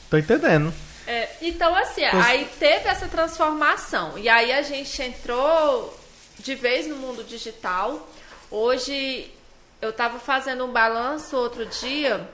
Tô 0.07 0.17
entendendo. 0.17 0.71
É, 1.07 1.27
então, 1.41 1.75
assim, 1.75 2.03
aí 2.05 2.45
teve 2.59 2.87
essa 2.87 3.07
transformação. 3.07 4.17
E 4.19 4.29
aí 4.29 4.51
a 4.53 4.61
gente 4.61 5.01
entrou 5.01 5.97
de 6.37 6.53
vez 6.53 6.85
no 6.85 6.95
mundo 6.97 7.23
digital. 7.23 8.07
Hoje, 8.51 9.33
eu 9.81 9.89
estava 9.89 10.19
fazendo 10.19 10.63
um 10.65 10.71
balanço 10.71 11.35
outro 11.35 11.65
dia, 11.65 12.29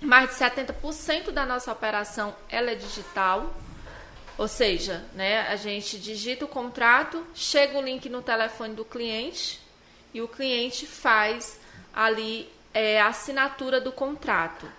mais 0.00 0.30
de 0.30 0.36
70% 0.36 1.32
da 1.32 1.44
nossa 1.44 1.72
operação 1.72 2.32
ela 2.48 2.70
é 2.70 2.74
digital. 2.76 3.52
Ou 4.38 4.46
seja, 4.46 5.04
né, 5.14 5.40
a 5.48 5.56
gente 5.56 5.98
digita 5.98 6.44
o 6.44 6.48
contrato, 6.48 7.26
chega 7.34 7.76
o 7.76 7.82
link 7.82 8.08
no 8.08 8.22
telefone 8.22 8.72
do 8.72 8.84
cliente 8.84 9.60
e 10.14 10.22
o 10.22 10.28
cliente 10.28 10.86
faz 10.86 11.58
ali 11.92 12.48
é, 12.72 13.00
a 13.00 13.08
assinatura 13.08 13.80
do 13.80 13.90
contrato. 13.90 14.70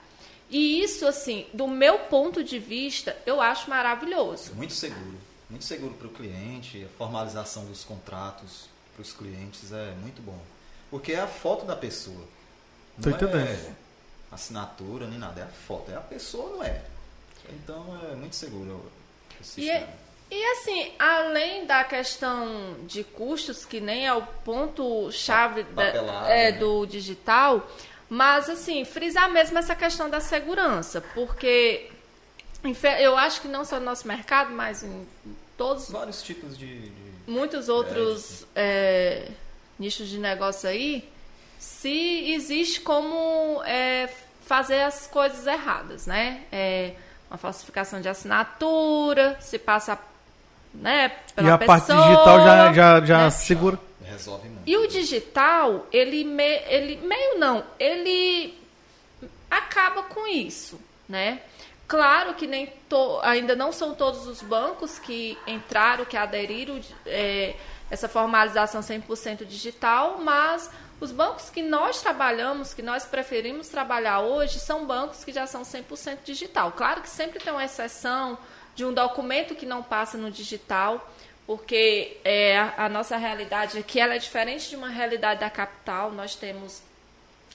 E 0.49 0.82
isso, 0.82 1.05
assim, 1.05 1.45
do 1.53 1.68
meu 1.68 1.99
ponto 1.99 2.41
de 2.41 2.57
vista, 2.57 3.16
eu 3.26 3.41
acho 3.41 3.70
maravilhoso. 3.70 4.55
Muito 4.55 4.74
seguro. 4.74 5.18
Muito 5.49 5.66
seguro 5.66 5.93
para 5.93 6.07
o 6.07 6.12
cliente, 6.12 6.86
a 6.86 6.97
formalização 6.97 7.66
dos 7.66 7.84
contratos 7.84 8.70
para 8.95 9.01
os 9.01 9.12
clientes 9.12 9.74
é 9.74 9.91
muito 10.01 10.22
bom. 10.22 10.39
Porque 10.89 11.12
é 11.12 11.20
a 11.20 11.28
foto 11.28 11.66
da 11.66 11.76
pessoa. 11.76 12.24
Tô 13.01 13.10
Não 13.10 13.16
entendendo. 13.16 13.45
é 13.45 13.74
assinatura 14.32 15.05
nem 15.05 15.20
nada, 15.20 15.41
é 15.41 15.43
a 15.43 15.47
foto. 15.47 15.91
É 15.91 15.95
a 15.95 16.01
pessoa, 16.01 16.49
não 16.55 16.64
é. 16.64 16.82
Então 17.51 17.99
é 18.12 18.16
muito 18.16 18.36
seguro 18.36 18.89
E, 19.42 19.44
sistema. 19.44 19.88
e 20.32 20.46
assim, 20.52 20.92
além 21.00 21.66
da 21.66 21.84
questão 21.84 22.76
de 22.86 23.04
custos, 23.04 23.66
que 23.66 23.80
nem 23.80 24.06
é 24.08 24.14
o 24.14 24.22
ponto-chave 24.44 25.66
é, 26.28 26.52
né? 26.52 26.58
do 26.58 26.86
digital, 26.86 27.70
mas 28.10 28.50
assim, 28.50 28.84
frisar 28.86 29.30
mesmo 29.32 29.58
essa 29.58 29.76
questão 29.76 30.10
da 30.10 30.20
segurança, 30.20 31.02
porque 31.14 31.90
eu 33.00 33.18
acho 33.18 33.42
que 33.42 33.48
não 33.48 33.64
só 33.64 33.80
no 33.80 33.86
nosso 33.86 34.08
mercado, 34.08 34.52
mas 34.52 34.84
em 34.84 35.08
todos 35.58 35.90
Vários 35.90 36.22
tipos 36.22 36.58
de. 36.58 36.80
de- 36.90 37.10
muitos 37.28 37.70
outros 37.70 38.46
é, 38.56 39.28
nichos 39.78 40.08
de 40.10 40.18
negócio 40.18 40.68
aí, 40.68 41.08
se 41.60 42.32
existe 42.34 42.82
como 42.82 43.62
é, 43.66 44.10
fazer 44.46 44.82
as 44.82 45.06
coisas 45.08 45.46
erradas, 45.46 46.08
né? 46.08 46.44
É, 46.52 46.94
uma 47.30 47.38
falsificação 47.38 48.01
de 48.01 48.09
assinatura, 48.09 49.38
se 49.39 49.59
passa 49.59 49.97
né, 50.73 51.10
pela 51.35 51.47
e 51.49 51.51
a 51.51 51.57
pessoa, 51.57 51.80
parte 51.80 51.91
digital 51.93 52.39
já, 52.43 52.73
já, 52.73 53.06
já 53.06 53.18
né? 53.26 53.30
segura. 53.30 53.80
Resolve 54.03 54.47
muito. 54.49 54.61
E 54.65 54.77
o 54.77 54.88
digital, 54.88 55.85
ele, 55.91 56.23
me- 56.23 56.61
ele 56.68 56.97
meio 56.97 57.38
não, 57.38 57.64
ele 57.80 58.57
acaba 59.49 60.03
com 60.03 60.27
isso, 60.27 60.80
né? 61.07 61.41
Claro 61.88 62.35
que 62.35 62.45
nem 62.45 62.68
to- 62.88 63.19
ainda 63.23 63.56
não 63.56 63.72
são 63.72 63.95
todos 63.95 64.27
os 64.27 64.41
bancos 64.41 64.99
que 64.99 65.38
entraram, 65.47 66.06
que 66.06 66.15
aderiram 66.18 66.80
é, 67.06 67.56
essa 67.89 68.07
formalização 68.07 68.81
100% 68.81 69.43
digital, 69.45 70.19
mas 70.22 70.69
os 70.99 71.11
bancos 71.11 71.49
que 71.49 71.61
nós 71.61 72.01
trabalhamos, 72.01 72.73
que 72.73 72.81
nós 72.81 73.05
preferimos 73.05 73.69
trabalhar 73.69 74.19
hoje, 74.19 74.59
são 74.59 74.85
bancos 74.85 75.23
que 75.23 75.31
já 75.31 75.47
são 75.47 75.61
100% 75.61 76.19
digital. 76.23 76.73
Claro 76.73 77.01
que 77.01 77.09
sempre 77.09 77.39
tem 77.39 77.53
uma 77.53 77.63
exceção 77.63 78.38
de 78.76 78.84
um 78.84 78.93
documento 78.93 79.55
que 79.55 79.65
não 79.65 79.81
passa 79.81 80.17
no 80.17 80.30
digital, 80.30 81.09
porque 81.47 82.17
é, 82.23 82.57
a, 82.77 82.88
nossa 82.89 83.17
realidade 83.17 83.77
aqui 83.77 83.99
ela 83.99 84.15
é 84.15 84.17
diferente 84.17 84.69
de 84.69 84.76
uma 84.76 84.89
realidade 84.89 85.39
da 85.39 85.49
capital. 85.49 86.11
Nós 86.11 86.35
temos 86.35 86.81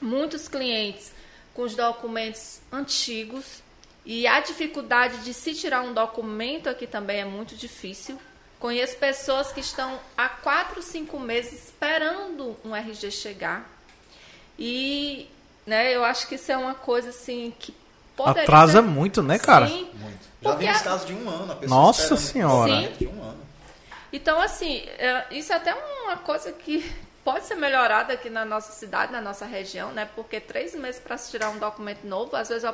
muitos 0.00 0.48
clientes 0.48 1.12
com 1.52 1.62
os 1.62 1.76
documentos 1.76 2.60
antigos 2.72 3.62
e 4.04 4.26
a 4.26 4.40
dificuldade 4.40 5.18
de 5.18 5.32
se 5.32 5.54
tirar 5.54 5.82
um 5.82 5.94
documento 5.94 6.68
aqui 6.68 6.86
também 6.86 7.20
é 7.20 7.24
muito 7.24 7.54
difícil. 7.54 8.18
Conheço 8.64 8.96
pessoas 8.96 9.52
que 9.52 9.60
estão 9.60 10.00
há 10.16 10.26
quatro, 10.26 10.80
cinco 10.80 11.20
meses 11.20 11.52
esperando 11.68 12.56
um 12.64 12.74
RG 12.74 13.10
chegar. 13.10 13.68
E 14.58 15.28
né, 15.66 15.94
eu 15.94 16.02
acho 16.02 16.26
que 16.26 16.36
isso 16.36 16.50
é 16.50 16.56
uma 16.56 16.74
coisa 16.74 17.10
assim 17.10 17.52
que 17.58 17.74
poderia 18.16 18.44
Atrasa 18.44 18.80
ser- 18.80 18.88
muito, 18.88 19.22
né, 19.22 19.38
cara? 19.38 19.66
Sim, 19.68 19.90
Muito. 19.92 20.24
Já 20.40 20.50
Porque 20.50 20.64
vimos 20.64 20.80
casos 20.80 21.06
de 21.06 21.12
um 21.12 21.28
ano, 21.28 21.52
a 21.52 21.56
pessoa 21.56 21.78
Nossa 21.78 22.16
Senhora. 22.16 22.88
de 22.88 23.06
um 23.06 23.22
ano. 23.22 23.46
Então, 24.10 24.40
assim, 24.40 24.78
é, 24.96 25.26
isso 25.30 25.52
é 25.52 25.56
até 25.56 25.74
uma 25.74 26.16
coisa 26.16 26.50
que 26.50 26.90
pode 27.22 27.44
ser 27.44 27.56
melhorada 27.56 28.14
aqui 28.14 28.30
na 28.30 28.46
nossa 28.46 28.72
cidade, 28.72 29.12
na 29.12 29.20
nossa 29.20 29.44
região, 29.44 29.92
né? 29.92 30.08
Porque 30.16 30.40
três 30.40 30.74
meses 30.74 30.98
para 30.98 31.18
se 31.18 31.30
tirar 31.30 31.50
um 31.50 31.58
documento 31.58 32.06
novo, 32.06 32.34
às 32.34 32.48
vezes 32.48 32.64
o 32.64 32.68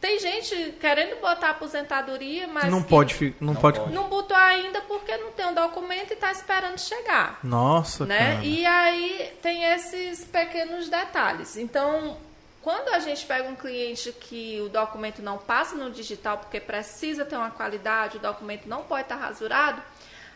Tem 0.00 0.18
gente 0.18 0.74
querendo 0.80 1.20
botar 1.20 1.50
aposentadoria, 1.50 2.48
mas 2.48 2.70
Não 2.70 2.82
que 2.82 2.88
pode, 2.88 3.34
não, 3.38 3.52
Não 3.52 3.60
pode. 3.60 3.78
pode. 3.78 3.92
não 3.92 4.08
botou 4.08 4.36
ainda 4.36 4.80
porque 4.82 5.14
não 5.18 5.30
tem 5.32 5.44
um 5.46 5.52
documento 5.54 6.10
e 6.10 6.14
está 6.14 6.32
esperando 6.32 6.78
chegar. 6.78 7.38
Nossa, 7.44 8.06
né? 8.06 8.34
cara. 8.36 8.44
E 8.44 8.64
aí 8.64 9.32
tem 9.42 9.62
esses 9.64 10.24
pequenos 10.24 10.88
detalhes. 10.88 11.58
Então, 11.58 12.16
quando 12.62 12.88
a 12.94 12.98
gente 12.98 13.26
pega 13.26 13.46
um 13.46 13.54
cliente 13.54 14.10
que 14.12 14.58
o 14.62 14.70
documento 14.70 15.20
não 15.20 15.36
passa 15.36 15.74
no 15.76 15.90
digital 15.90 16.38
porque 16.38 16.58
precisa 16.60 17.26
ter 17.26 17.36
uma 17.36 17.50
qualidade, 17.50 18.16
o 18.16 18.20
documento 18.20 18.66
não 18.66 18.82
pode 18.82 19.02
estar 19.02 19.16
rasurado, 19.16 19.82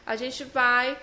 a 0.07 0.15
gente 0.15 0.45
vai 0.45 0.95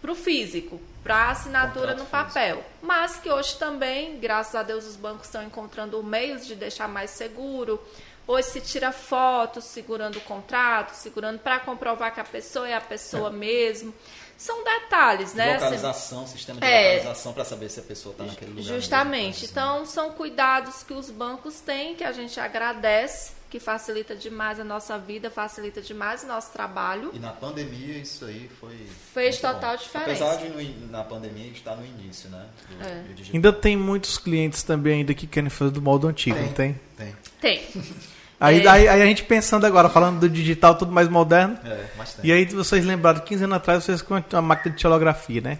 para 0.00 0.12
o 0.12 0.14
físico, 0.14 0.80
para 1.02 1.14
a 1.16 1.30
assinatura 1.30 1.94
Contrato 1.94 1.98
no 1.98 2.06
papel. 2.06 2.64
Mas 2.82 3.16
que 3.16 3.30
hoje 3.30 3.56
também, 3.56 4.18
graças 4.18 4.54
a 4.54 4.62
Deus, 4.62 4.84
os 4.86 4.96
bancos 4.96 5.26
estão 5.26 5.42
encontrando 5.42 6.02
meios 6.02 6.46
de 6.46 6.54
deixar 6.54 6.88
mais 6.88 7.10
seguro. 7.10 7.80
Hoje 8.26 8.48
se 8.50 8.60
tira 8.60 8.92
foto 8.92 9.60
segurando 9.62 10.16
o 10.16 10.20
contrato, 10.20 10.92
segurando 10.92 11.38
para 11.38 11.60
comprovar 11.60 12.12
que 12.12 12.20
a 12.20 12.24
pessoa 12.24 12.68
é 12.68 12.74
a 12.74 12.80
pessoa 12.80 13.30
mesmo. 13.30 13.92
São 14.36 14.62
detalhes, 14.62 15.34
né? 15.34 15.54
Assim, 15.54 15.64
Localização, 15.64 16.26
sistema 16.26 16.60
de 16.60 16.66
É. 16.66 16.92
localização 16.98 17.32
para 17.32 17.44
saber 17.44 17.68
se 17.70 17.80
a 17.80 17.82
pessoa 17.82 18.12
está 18.12 18.24
naquele 18.24 18.50
lugar. 18.52 18.62
Justamente. 18.64 19.40
mesmo, 19.40 19.48
Então, 19.50 19.84
são 19.86 20.12
cuidados 20.12 20.82
que 20.84 20.92
os 20.92 21.10
bancos 21.10 21.58
têm, 21.60 21.96
que 21.96 22.04
a 22.04 22.12
gente 22.12 22.38
agradece, 22.38 23.32
que 23.50 23.58
facilita 23.58 24.14
demais 24.14 24.60
a 24.60 24.64
nossa 24.64 24.98
vida, 24.98 25.30
facilita 25.30 25.80
demais 25.80 26.22
o 26.22 26.26
nosso 26.26 26.52
trabalho. 26.52 27.10
E 27.14 27.18
na 27.18 27.30
pandemia 27.32 27.96
isso 27.98 28.24
aí 28.26 28.48
foi. 28.60 28.76
Fez 29.14 29.40
total 29.40 29.76
bom. 29.76 29.82
diferença. 29.82 30.24
Apesar 30.24 30.36
de 30.36 30.48
no 30.50 30.60
in- 30.60 30.88
na 30.90 31.02
pandemia 31.02 31.50
estar 31.50 31.74
no 31.76 31.84
início, 31.86 32.28
né? 32.30 32.46
do- 32.68 32.84
É. 32.86 33.02
do. 33.14 33.34
Ainda 33.34 33.52
tem 33.52 33.76
muitos 33.76 34.18
clientes 34.18 34.62
também 34.62 34.98
ainda 35.00 35.14
que 35.14 35.26
querem 35.26 35.48
fazer 35.50 35.70
do 35.70 35.80
modo 35.80 36.06
antigo, 36.06 36.38
não 36.38 36.52
tem? 36.52 36.78
Tem. 36.96 37.16
Tem. 37.40 37.66
Aí, 38.40 38.64
É. 38.64 38.68
aí, 38.68 38.88
aí 38.88 39.02
a 39.02 39.04
gente 39.06 39.24
pensando 39.24 39.66
agora, 39.66 39.88
falando 39.88 40.20
do 40.20 40.28
digital, 40.28 40.76
tudo 40.76 40.92
mais 40.92 41.08
moderno. 41.08 41.58
É. 41.64 41.84
E 42.22 42.30
aí 42.32 42.44
vocês 42.44 42.84
lembraram, 42.84 43.20
15 43.20 43.44
anos 43.44 43.56
atrás, 43.56 43.82
vocês 43.84 44.00
com 44.00 44.14
a 44.14 44.42
máquina 44.42 44.74
de 44.74 44.80
xilografia, 44.80 45.40
né? 45.40 45.58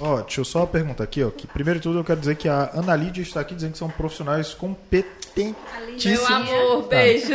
Ó, 0.00 0.20
deixa 0.20 0.40
eu 0.40 0.44
só 0.44 0.66
perguntar 0.66 1.04
aqui, 1.04 1.22
ó. 1.24 1.30
Que 1.30 1.46
primeiro 1.46 1.80
de 1.80 1.84
tudo 1.84 1.98
eu 1.98 2.04
quero 2.04 2.20
dizer 2.20 2.36
que 2.36 2.48
a 2.48 2.70
Ana 2.74 2.94
Lídia 2.94 3.22
está 3.22 3.40
aqui 3.40 3.54
dizendo 3.54 3.72
que 3.72 3.78
são 3.78 3.88
profissionais 3.88 4.52
competentíssimos. 4.52 6.04
Meu 6.04 6.26
amor, 6.26 6.88
beijo. 6.88 7.32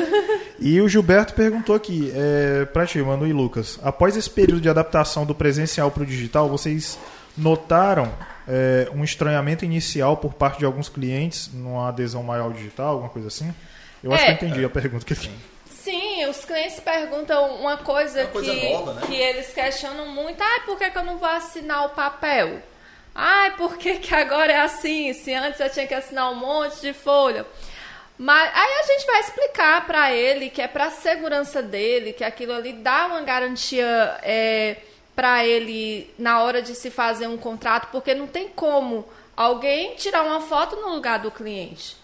E 0.60 0.80
o 0.80 0.88
Gilberto 0.88 1.34
perguntou 1.34 1.76
aqui, 1.76 2.12
é, 2.16 2.66
pra 2.66 2.86
ti, 2.86 2.99
Manu 2.99 3.26
e 3.28 3.34
Lucas, 3.34 3.80
após 3.84 4.16
esse 4.16 4.30
período 4.30 4.62
de 4.62 4.70
adaptação 4.70 5.26
do 5.26 5.34
presencial 5.36 5.90
para 5.91 6.03
o 6.03 6.06
digital, 6.06 6.48
vocês 6.48 6.98
notaram 7.38 8.12
é, 8.48 8.88
um 8.94 9.03
estranhamento 9.03 9.66
inicial 9.66 10.18
por 10.18 10.34
parte 10.34 10.60
de 10.60 10.66
alguns 10.66 10.88
clientes 10.90 11.49
numa 11.53 11.90
adesão 11.90 12.24
maior 12.24 12.45
ao 12.45 12.53
digital, 12.53 12.90
alguma 12.94 13.10
coisa 13.10 13.28
assim? 13.28 13.53
Eu 14.06 14.14
acho 14.14 14.23
É. 14.23 14.36
que 14.36 14.45
eu 14.45 14.49
entendi 14.49 14.64
a 14.65 14.69
pergunta 14.69 15.03
que 15.03 15.14
ele 15.14 15.32
Sim, 15.68 16.26
os 16.27 16.45
clientes 16.45 16.80
perguntam 16.80 17.56
uma 17.56 17.77
coisa, 17.77 18.22
Uma 18.22 18.30
coisa 18.30 18.53
que, 18.53 18.69
nova, 18.69 18.94
né? 18.94 19.02
que 19.07 19.15
eles 19.15 19.52
questionam 19.52 20.07
muito. 20.10 20.41
Ai, 20.41 20.60
por 20.61 20.77
que, 20.77 20.90
que 20.91 20.98
eu 20.98 21.03
não 21.03 21.18
vou 21.18 21.27
assinar 21.27 21.86
o 21.86 21.90
papel? 21.90 22.61
Ai, 23.14 23.56
por 23.56 23.77
que, 23.77 23.98
que 23.98 24.14
agora 24.14 24.52
é 24.52 24.61
assim? 24.61 25.11
Se 25.14 25.34
antes 25.34 25.60
eu 25.60 25.69
tinha 25.69 25.88
que 25.88 25.94
assinar 25.94 26.32
um 26.32 26.36
monte 26.36 26.82
de 26.82 26.94
folha. 26.94 27.45
Mas 28.18 28.49
aí 28.53 28.73
a 28.80 28.84
gente 28.84 29.06
vai 29.07 29.19
explicar 29.22 29.86
para 29.88 30.11
ele 30.14 30.49
que 30.49 30.61
é 30.61 30.68
para 30.68 30.86
a 30.86 30.91
segurança 30.91 31.61
dele, 31.61 32.14
que 32.14 32.23
aquilo 32.23 32.53
ali 32.53 32.73
dá 32.73 33.07
uma 33.07 33.22
garantia 33.22 34.19
é, 34.22 34.77
para 35.15 35.45
ele 35.45 36.14
na 36.18 36.41
hora 36.44 36.61
de 36.61 36.76
se 36.76 36.90
fazer 36.91 37.27
um 37.27 37.38
contrato, 37.38 37.90
porque 37.91 38.14
não 38.14 38.27
tem 38.27 38.48
como 38.49 39.07
alguém 39.36 39.95
tirar 39.95 40.23
uma 40.23 40.41
foto 40.41 40.76
no 40.77 40.90
lugar 40.95 41.19
do 41.19 41.30
cliente. 41.32 41.98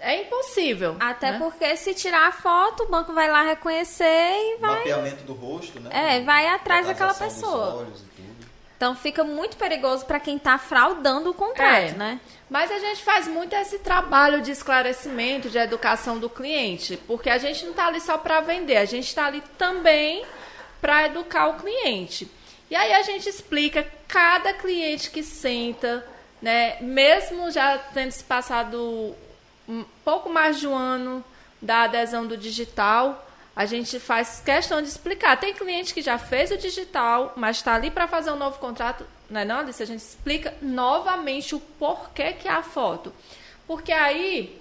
É 0.00 0.22
impossível. 0.22 0.96
Até 1.00 1.32
né? 1.32 1.38
porque 1.38 1.76
se 1.76 1.92
tirar 1.94 2.28
a 2.28 2.32
foto, 2.32 2.84
o 2.84 2.88
banco 2.88 3.12
vai 3.12 3.28
lá 3.28 3.42
reconhecer 3.42 4.04
e 4.04 4.58
vai. 4.60 4.78
Mapeamento 4.78 5.24
do 5.24 5.32
rosto, 5.32 5.80
né? 5.80 5.90
É, 5.92 6.20
vai 6.22 6.46
atrás 6.46 6.86
daquela 6.86 7.14
pessoa. 7.14 7.76
olhos 7.80 8.00
e 8.00 8.04
tudo. 8.04 8.28
Então 8.76 8.94
fica 8.94 9.24
muito 9.24 9.56
perigoso 9.56 10.06
para 10.06 10.20
quem 10.20 10.38
tá 10.38 10.56
fraudando 10.56 11.30
o 11.30 11.34
contrato, 11.34 11.90
É. 11.90 11.92
né? 11.92 12.20
Mas 12.48 12.70
a 12.70 12.78
gente 12.78 13.02
faz 13.02 13.26
muito 13.26 13.52
esse 13.56 13.80
trabalho 13.80 14.40
de 14.40 14.52
esclarecimento, 14.52 15.50
de 15.50 15.58
educação 15.58 16.16
do 16.18 16.30
cliente, 16.30 16.96
porque 17.06 17.28
a 17.28 17.38
gente 17.38 17.64
não 17.64 17.72
está 17.72 17.88
ali 17.88 18.00
só 18.00 18.16
para 18.16 18.40
vender, 18.40 18.76
a 18.76 18.84
gente 18.84 19.08
está 19.08 19.26
ali 19.26 19.42
também 19.58 20.24
para 20.80 21.06
educar 21.06 21.48
o 21.48 21.54
cliente. 21.54 22.30
E 22.70 22.76
aí 22.76 22.92
a 22.92 23.02
gente 23.02 23.28
explica 23.28 23.84
cada 24.06 24.52
cliente 24.52 25.10
que 25.10 25.24
senta, 25.24 26.06
né? 26.40 26.76
Mesmo 26.80 27.50
já 27.50 27.76
tendo 27.78 28.12
se 28.12 28.22
passado 28.22 29.14
um 29.68 29.84
pouco 30.04 30.30
mais 30.30 30.58
de 30.58 30.66
um 30.66 30.74
ano 30.74 31.22
da 31.60 31.82
adesão 31.82 32.26
do 32.26 32.36
digital, 32.36 33.26
a 33.54 33.66
gente 33.66 33.98
faz 33.98 34.40
questão 34.44 34.80
de 34.80 34.88
explicar. 34.88 35.36
Tem 35.38 35.52
cliente 35.52 35.92
que 35.92 36.00
já 36.00 36.16
fez 36.16 36.50
o 36.50 36.56
digital, 36.56 37.32
mas 37.36 37.56
está 37.56 37.74
ali 37.74 37.90
para 37.90 38.06
fazer 38.06 38.30
um 38.30 38.36
novo 38.36 38.58
contrato. 38.58 39.04
Não 39.28 39.40
é 39.40 39.44
não, 39.44 39.58
Alice? 39.58 39.82
A 39.82 39.86
gente 39.86 40.00
explica 40.00 40.54
novamente 40.62 41.54
o 41.54 41.60
porquê 41.60 42.32
que 42.32 42.48
é 42.48 42.52
a 42.52 42.62
foto. 42.62 43.12
Porque 43.66 43.92
aí 43.92 44.60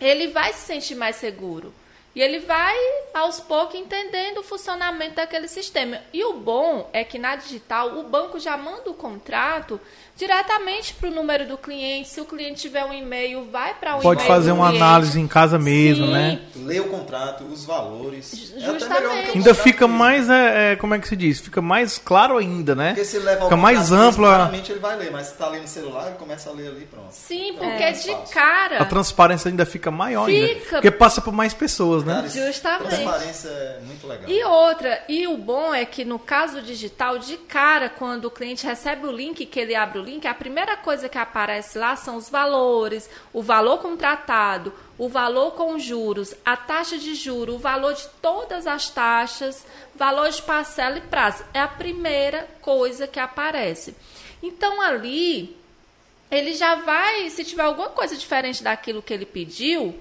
ele 0.00 0.28
vai 0.28 0.52
se 0.52 0.60
sentir 0.60 0.94
mais 0.94 1.16
seguro. 1.16 1.74
E 2.14 2.22
ele 2.22 2.40
vai, 2.40 2.76
aos 3.12 3.38
poucos, 3.38 3.78
entendendo 3.78 4.38
o 4.38 4.42
funcionamento 4.42 5.16
daquele 5.16 5.46
sistema. 5.46 6.00
E 6.12 6.24
o 6.24 6.34
bom 6.34 6.88
é 6.92 7.04
que 7.04 7.18
na 7.18 7.36
digital, 7.36 7.98
o 7.98 8.04
banco 8.04 8.40
já 8.40 8.56
manda 8.56 8.90
o 8.90 8.94
contrato 8.94 9.80
diretamente 10.18 10.94
para 10.94 11.08
o 11.08 11.12
número 11.12 11.46
do 11.46 11.56
cliente. 11.56 12.08
Se 12.08 12.20
o 12.20 12.24
cliente 12.24 12.60
tiver 12.60 12.84
um 12.84 12.92
e-mail, 12.92 13.44
vai 13.50 13.72
para 13.74 13.96
o 13.96 14.00
Pode 14.00 14.20
e-mail 14.22 14.34
fazer 14.34 14.50
uma 14.50 14.66
cliente. 14.68 14.82
análise 14.84 15.20
em 15.20 15.28
casa 15.28 15.58
mesmo, 15.60 16.06
Sim. 16.06 16.12
né? 16.12 16.40
Lê 16.56 16.80
o 16.80 16.88
contrato, 16.88 17.44
os 17.44 17.64
valores. 17.64 18.52
É 18.56 18.58
até 18.58 18.72
Justamente. 18.72 19.30
o 19.30 19.34
Ainda 19.36 19.54
fica 19.54 19.86
físico. 19.86 19.88
mais, 19.88 20.28
é, 20.28 20.72
é, 20.72 20.76
como 20.76 20.94
é 20.94 20.98
que 20.98 21.06
se 21.06 21.14
diz? 21.14 21.38
Fica 21.38 21.62
mais 21.62 21.98
claro 21.98 22.36
ainda, 22.36 22.74
né? 22.74 22.88
Porque 22.88 23.04
se 23.04 23.18
leva 23.20 23.42
Fica 23.44 23.54
ao 23.54 23.60
mais 23.60 23.92
ampla 23.92 24.28
Claramente 24.34 24.72
ele 24.72 24.80
vai 24.80 24.96
ler, 24.96 25.12
mas 25.12 25.28
se 25.28 25.34
tá 25.36 25.46
ali 25.46 25.60
no 25.60 25.68
celular, 25.68 26.08
ele 26.08 26.16
começa 26.16 26.50
a 26.50 26.52
ler 26.52 26.66
ali 26.68 26.84
pronto. 26.86 27.06
Sim, 27.12 27.50
Então, 27.50 27.68
porque 27.68 27.82
é 27.84 27.92
de 27.92 28.14
cara. 28.32 28.82
a 28.82 28.84
transparência 28.84 29.48
ainda 29.48 29.64
fica 29.64 29.90
maior 29.90 30.28
ainda. 30.28 30.48
Fica. 30.48 30.70
Porque 30.70 30.90
passa 30.90 31.20
por 31.20 31.32
mais 31.32 31.54
pessoas, 31.54 32.02
né? 32.04 32.14
Cara, 32.14 32.28
Justamente. 32.28 32.88
Transparência 32.88 33.48
é 33.48 33.80
muito 33.86 34.06
legal. 34.06 34.28
E 34.28 34.44
outra, 34.44 35.00
e 35.08 35.26
o 35.28 35.36
bom 35.36 35.72
é 35.72 35.84
que 35.84 36.04
no 36.04 36.18
caso 36.18 36.60
digital, 36.60 37.18
de 37.18 37.36
cara, 37.36 37.88
quando 37.88 38.24
o 38.24 38.30
cliente 38.30 38.66
recebe 38.66 39.06
o 39.06 39.12
link, 39.12 39.46
que 39.46 39.60
ele 39.60 39.76
abre 39.76 39.98
o 40.00 40.07
link, 40.08 40.26
a 40.26 40.34
primeira 40.34 40.76
coisa 40.76 41.08
que 41.08 41.18
aparece 41.18 41.78
lá 41.78 41.94
são 41.96 42.16
os 42.16 42.28
valores, 42.28 43.08
o 43.32 43.42
valor 43.42 43.78
contratado, 43.78 44.72
o 44.96 45.08
valor 45.08 45.52
com 45.52 45.78
juros, 45.78 46.34
a 46.44 46.56
taxa 46.56 46.96
de 46.98 47.14
juro, 47.14 47.54
o 47.54 47.58
valor 47.58 47.94
de 47.94 48.06
todas 48.22 48.66
as 48.66 48.88
taxas, 48.90 49.64
valor 49.94 50.30
de 50.30 50.42
parcela 50.42 50.98
e 50.98 51.00
prazo. 51.02 51.44
É 51.52 51.60
a 51.60 51.68
primeira 51.68 52.48
coisa 52.60 53.06
que 53.06 53.20
aparece. 53.20 53.94
Então 54.42 54.80
ali, 54.80 55.56
ele 56.30 56.54
já 56.54 56.74
vai, 56.76 57.28
se 57.30 57.44
tiver 57.44 57.62
alguma 57.62 57.88
coisa 57.90 58.16
diferente 58.16 58.62
daquilo 58.62 59.02
que 59.02 59.12
ele 59.12 59.26
pediu, 59.26 59.94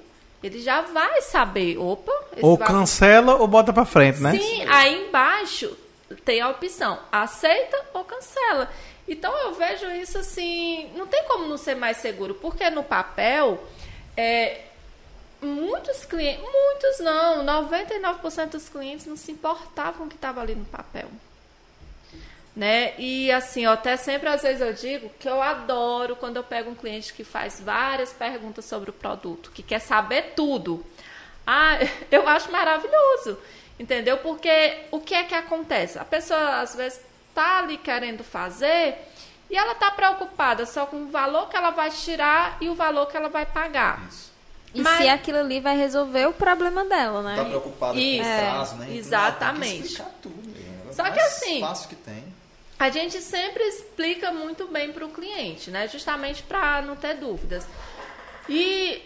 ele 0.43 0.61
já 0.61 0.81
vai 0.81 1.21
saber, 1.21 1.77
opa, 1.77 2.11
Ou 2.41 2.55
valor- 2.57 2.71
cancela 2.73 3.35
ou 3.35 3.47
bota 3.47 3.73
pra 3.73 3.85
frente, 3.85 4.19
né? 4.21 4.31
Sim, 4.37 4.63
aí 4.69 5.07
embaixo 5.07 5.75
tem 6.23 6.39
a 6.39 6.49
opção 6.49 6.97
aceita 7.11 7.77
ou 7.93 8.03
cancela. 8.05 8.69
Então 9.07 9.35
eu 9.37 9.53
vejo 9.53 9.89
isso 9.91 10.17
assim, 10.17 10.91
não 10.95 11.07
tem 11.07 11.23
como 11.23 11.47
não 11.47 11.57
ser 11.57 11.75
mais 11.75 11.97
seguro, 11.97 12.35
porque 12.35 12.69
no 12.69 12.83
papel 12.83 13.63
é, 14.15 14.61
muitos 15.41 16.03
clientes, 16.05 16.41
muitos 16.41 16.99
não, 16.99 17.45
99% 17.45 18.49
dos 18.49 18.67
clientes 18.69 19.05
não 19.05 19.15
se 19.15 19.31
importavam 19.31 19.93
com 19.93 20.03
o 20.05 20.09
que 20.09 20.15
estava 20.15 20.41
ali 20.41 20.55
no 20.55 20.65
papel. 20.65 21.07
Né? 22.55 22.95
E 22.97 23.31
assim, 23.31 23.67
até 23.67 23.95
sempre 23.95 24.27
às 24.29 24.41
vezes 24.41 24.61
eu 24.61 24.73
digo 24.73 25.11
que 25.19 25.29
eu 25.29 25.41
adoro 25.41 26.15
quando 26.15 26.37
eu 26.37 26.43
pego 26.43 26.71
um 26.71 26.75
cliente 26.75 27.13
que 27.13 27.23
faz 27.23 27.61
várias 27.61 28.11
perguntas 28.11 28.65
sobre 28.65 28.89
o 28.89 28.93
produto, 28.93 29.51
que 29.51 29.61
quer 29.61 29.79
saber 29.79 30.33
tudo. 30.35 30.83
Ah, 31.45 31.77
eu 32.11 32.27
acho 32.27 32.51
maravilhoso. 32.51 33.37
Entendeu? 33.79 34.17
Porque 34.17 34.85
o 34.89 34.99
que 34.99 35.13
é 35.13 35.23
que 35.23 35.35
acontece? 35.35 35.99
A 35.99 36.05
pessoa 36.05 36.61
às 36.61 36.75
vezes 36.75 36.99
está 37.37 37.59
ali 37.59 37.77
querendo 37.77 38.23
fazer 38.23 38.95
e 39.49 39.55
ela 39.55 39.73
está 39.73 39.91
preocupada 39.91 40.65
só 40.65 40.85
com 40.87 41.03
o 41.03 41.07
valor 41.09 41.47
que 41.49 41.55
ela 41.55 41.69
vai 41.69 41.89
tirar 41.91 42.57
e 42.59 42.67
o 42.67 42.73
valor 42.75 43.05
que 43.05 43.15
ela 43.15 43.29
vai 43.29 43.45
pagar. 43.45 44.03
Isso. 44.09 44.27
E 44.73 44.81
Mas- 44.81 44.97
se 44.97 45.07
aquilo 45.07 45.37
ali 45.39 45.59
vai 45.59 45.77
resolver 45.77 46.25
o 46.27 46.33
problema 46.33 46.83
dela, 46.83 47.23
Tá 47.23 47.43
né? 47.43 47.49
preocupado 47.49 47.97
Isso. 47.97 48.23
com 48.23 48.29
o 48.29 48.39
prazo, 48.51 48.75
né? 48.75 48.85
É, 48.85 48.87
Então, 48.89 48.97
exatamente. 48.97 49.69
tem 49.71 49.81
que 49.81 49.87
explicar 49.87 50.11
tudo. 50.21 50.53
é 50.87 50.89
o 50.89 50.93
Só 50.93 51.03
que 51.11 51.19
assim- 51.19 51.87
que 51.89 51.95
tem. 51.95 52.23
A 52.79 52.89
gente 52.89 53.21
sempre 53.21 53.63
explica 53.63 54.31
muito 54.31 54.67
bem 54.67 54.91
para 54.91 55.05
o 55.05 55.09
cliente, 55.09 55.71
né? 55.71 55.87
Justamente 55.87 56.43
para 56.43 56.81
não 56.81 56.95
ter 56.95 57.15
dúvidas. 57.15 57.65
E 58.49 59.01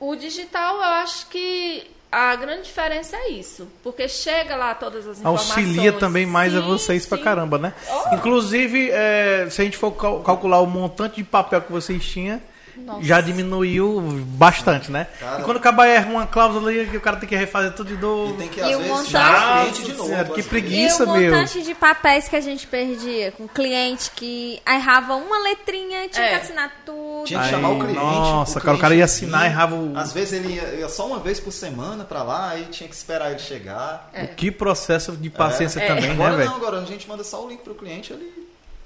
o 0.00 0.16
digital, 0.16 0.76
eu 0.76 0.82
acho 0.82 1.26
que 1.26 1.90
a 2.14 2.36
grande 2.36 2.62
diferença 2.62 3.16
é 3.16 3.28
isso, 3.30 3.66
porque 3.82 4.08
chega 4.08 4.54
lá 4.56 4.74
todas 4.74 5.06
as 5.06 5.18
informações. 5.18 5.50
Auxilia 5.58 5.92
também 5.92 6.24
mais 6.26 6.54
a 6.54 6.60
Sim, 6.60 6.66
vocês 6.66 7.06
pra 7.06 7.18
sim. 7.18 7.24
caramba, 7.24 7.58
né? 7.58 7.72
Oh. 7.90 8.14
Inclusive, 8.14 8.90
é, 8.92 9.46
se 9.50 9.60
a 9.60 9.64
gente 9.64 9.76
for 9.76 9.90
cal- 9.92 10.20
calcular 10.20 10.60
o 10.60 10.66
montante 10.66 11.16
de 11.16 11.24
papel 11.24 11.60
que 11.62 11.72
vocês 11.72 12.04
tinham, 12.04 12.40
Nossa. 12.76 13.02
já 13.02 13.20
diminuiu 13.20 14.00
bastante, 14.26 14.90
né? 14.90 15.06
Cara- 15.20 15.40
e 15.40 15.44
quando 15.44 15.56
acabar 15.58 15.86
erra 15.86 16.10
uma 16.10 16.26
cláusula 16.26 16.70
ali, 16.70 16.86
que 16.88 16.96
o 16.96 17.00
cara 17.00 17.16
tem 17.16 17.28
que 17.28 17.36
refazer 17.36 17.72
tudo 17.72 17.88
de 17.88 17.94
E 17.94 17.96
novo. 17.98 18.36
tem 18.36 18.48
que, 18.48 18.60
E 18.60 18.62
às 18.62 18.74
o 18.74 18.78
vezes, 18.78 18.88
montante- 18.92 19.16
o 19.16 19.62
cliente 19.62 19.82
de 19.84 19.92
novo. 19.94 20.08
Senhora, 20.08 20.24
que 20.30 20.40
assim. 20.40 20.48
preguiça. 20.48 21.02
e 21.02 21.06
o 21.06 21.12
meu. 21.12 21.32
montante 21.32 21.62
de 21.62 21.74
papéis 21.74 22.28
que 22.28 22.36
a 22.36 22.40
gente 22.40 22.66
perdia 22.66 23.32
com 23.32 23.46
cliente 23.48 24.10
que 24.10 24.60
errava 24.66 25.14
uma 25.14 25.38
letrinha, 25.42 26.08
tinha 26.08 26.26
É. 26.26 26.30
que 26.30 26.34
assinar 26.44 26.72
tudo. 26.84 27.24
Tinha 27.24 27.38
que 27.40 27.44
Aí, 27.46 27.50
chamar 27.50 27.68
o 27.70 27.78
cliente. 27.78 27.94
nossa, 27.94 28.60
cara, 28.60 28.76
o 28.76 28.80
cara 28.80 28.94
ia 28.94 29.04
assinar, 29.04 29.46
errava 29.46 29.74
o- 29.76 29.96
Às 29.96 30.12
vezes 30.12 30.32
ele 30.34 30.54
ia, 30.54 30.62
ia 30.74 30.88
só 30.88 31.06
uma 31.06 31.18
vez 31.18 31.40
por 31.40 31.52
semana 31.52 32.04
pra 32.04 32.22
lá, 32.22 32.50
aí 32.50 32.66
tinha 32.66 32.88
que 32.88 32.94
esperar 32.94 33.30
ele 33.30 33.38
chegar. 33.38 34.10
É. 34.12 34.26
Que 34.26 34.50
processo 34.50 35.12
de 35.12 35.30
paciência 35.30 35.80
É. 35.80 35.86
também, 35.86 36.08
né, 36.08 36.12
Agora 36.12 36.36
velho? 36.36 36.50
não, 36.50 36.56
agora 36.56 36.78
a 36.80 36.84
gente 36.84 37.08
manda 37.08 37.24
só 37.24 37.44
o 37.44 37.48
link 37.48 37.60
pro 37.62 37.74
cliente, 37.74 38.12
ele, 38.12 38.30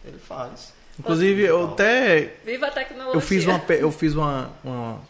ele 0.05 0.19
faz. 0.19 0.73
Inclusive, 0.99 1.43
eu 1.43 1.73
até 1.73 2.35
Viva 2.45 2.67
a 2.67 2.71
tecnologia. 2.71 3.15
eu 3.17 3.21
fiz 3.21 3.47
uma 3.47 3.63
eu 3.69 3.93
fiz 3.93 4.15
uma, 4.15 4.51
uma- 4.65 5.01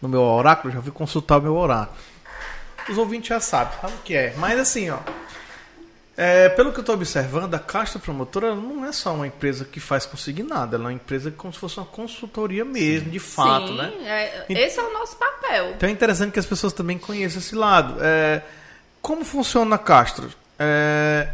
no 0.00 0.08
meu 0.08 0.20
oráculo, 0.22 0.72
já 0.72 0.80
fui 0.82 0.92
consultar 0.92 1.38
o 1.38 1.42
meu 1.42 1.56
oráculo. 1.56 1.96
Os 2.88 2.96
ouvintes 2.98 3.28
já 3.28 3.40
sabem, 3.40 3.78
sabe 3.80 3.92
o 3.94 3.98
que 4.04 4.14
é. 4.14 4.32
Mas 4.36 4.58
assim, 4.58 4.88
ó, 4.90 4.98
é, 6.16 6.48
pelo 6.48 6.72
que 6.72 6.78
eu 6.78 6.82
estou 6.82 6.94
observando, 6.96 7.54
a 7.54 7.58
Caixa 7.58 7.98
Promotora 7.98 8.54
não 8.54 8.84
é 8.84 8.92
só 8.92 9.14
uma 9.14 9.26
empresa 9.26 9.64
que 9.64 9.78
faz 9.78 10.04
consignado, 10.04 10.74
ela 10.74 10.84
é 10.84 10.86
uma 10.88 10.92
empresa 10.92 11.30
como 11.30 11.52
se 11.52 11.58
fosse 11.60 11.76
uma 11.78 11.86
consultoria 11.86 12.64
mesmo, 12.64 13.08
de 13.10 13.18
fato, 13.20 13.68
Sim, 13.68 13.76
né? 13.76 13.92
é- 14.04 14.46
esse 14.52 14.80
é 14.80 14.82
o 14.82 14.92
nosso 14.92 15.16
papel. 15.16 15.70
Então 15.76 15.88
é 15.88 15.92
interessante 15.92 16.32
que 16.32 16.38
as 16.38 16.46
pessoas 16.46 16.72
também 16.72 16.98
conheçam 16.98 17.38
esse 17.38 17.54
lado. 17.54 17.96
É, 18.00 18.42
como 19.00 19.24
funciona 19.24 19.76
a 19.76 19.78
Castro? 19.78 20.28
É, 20.58 21.28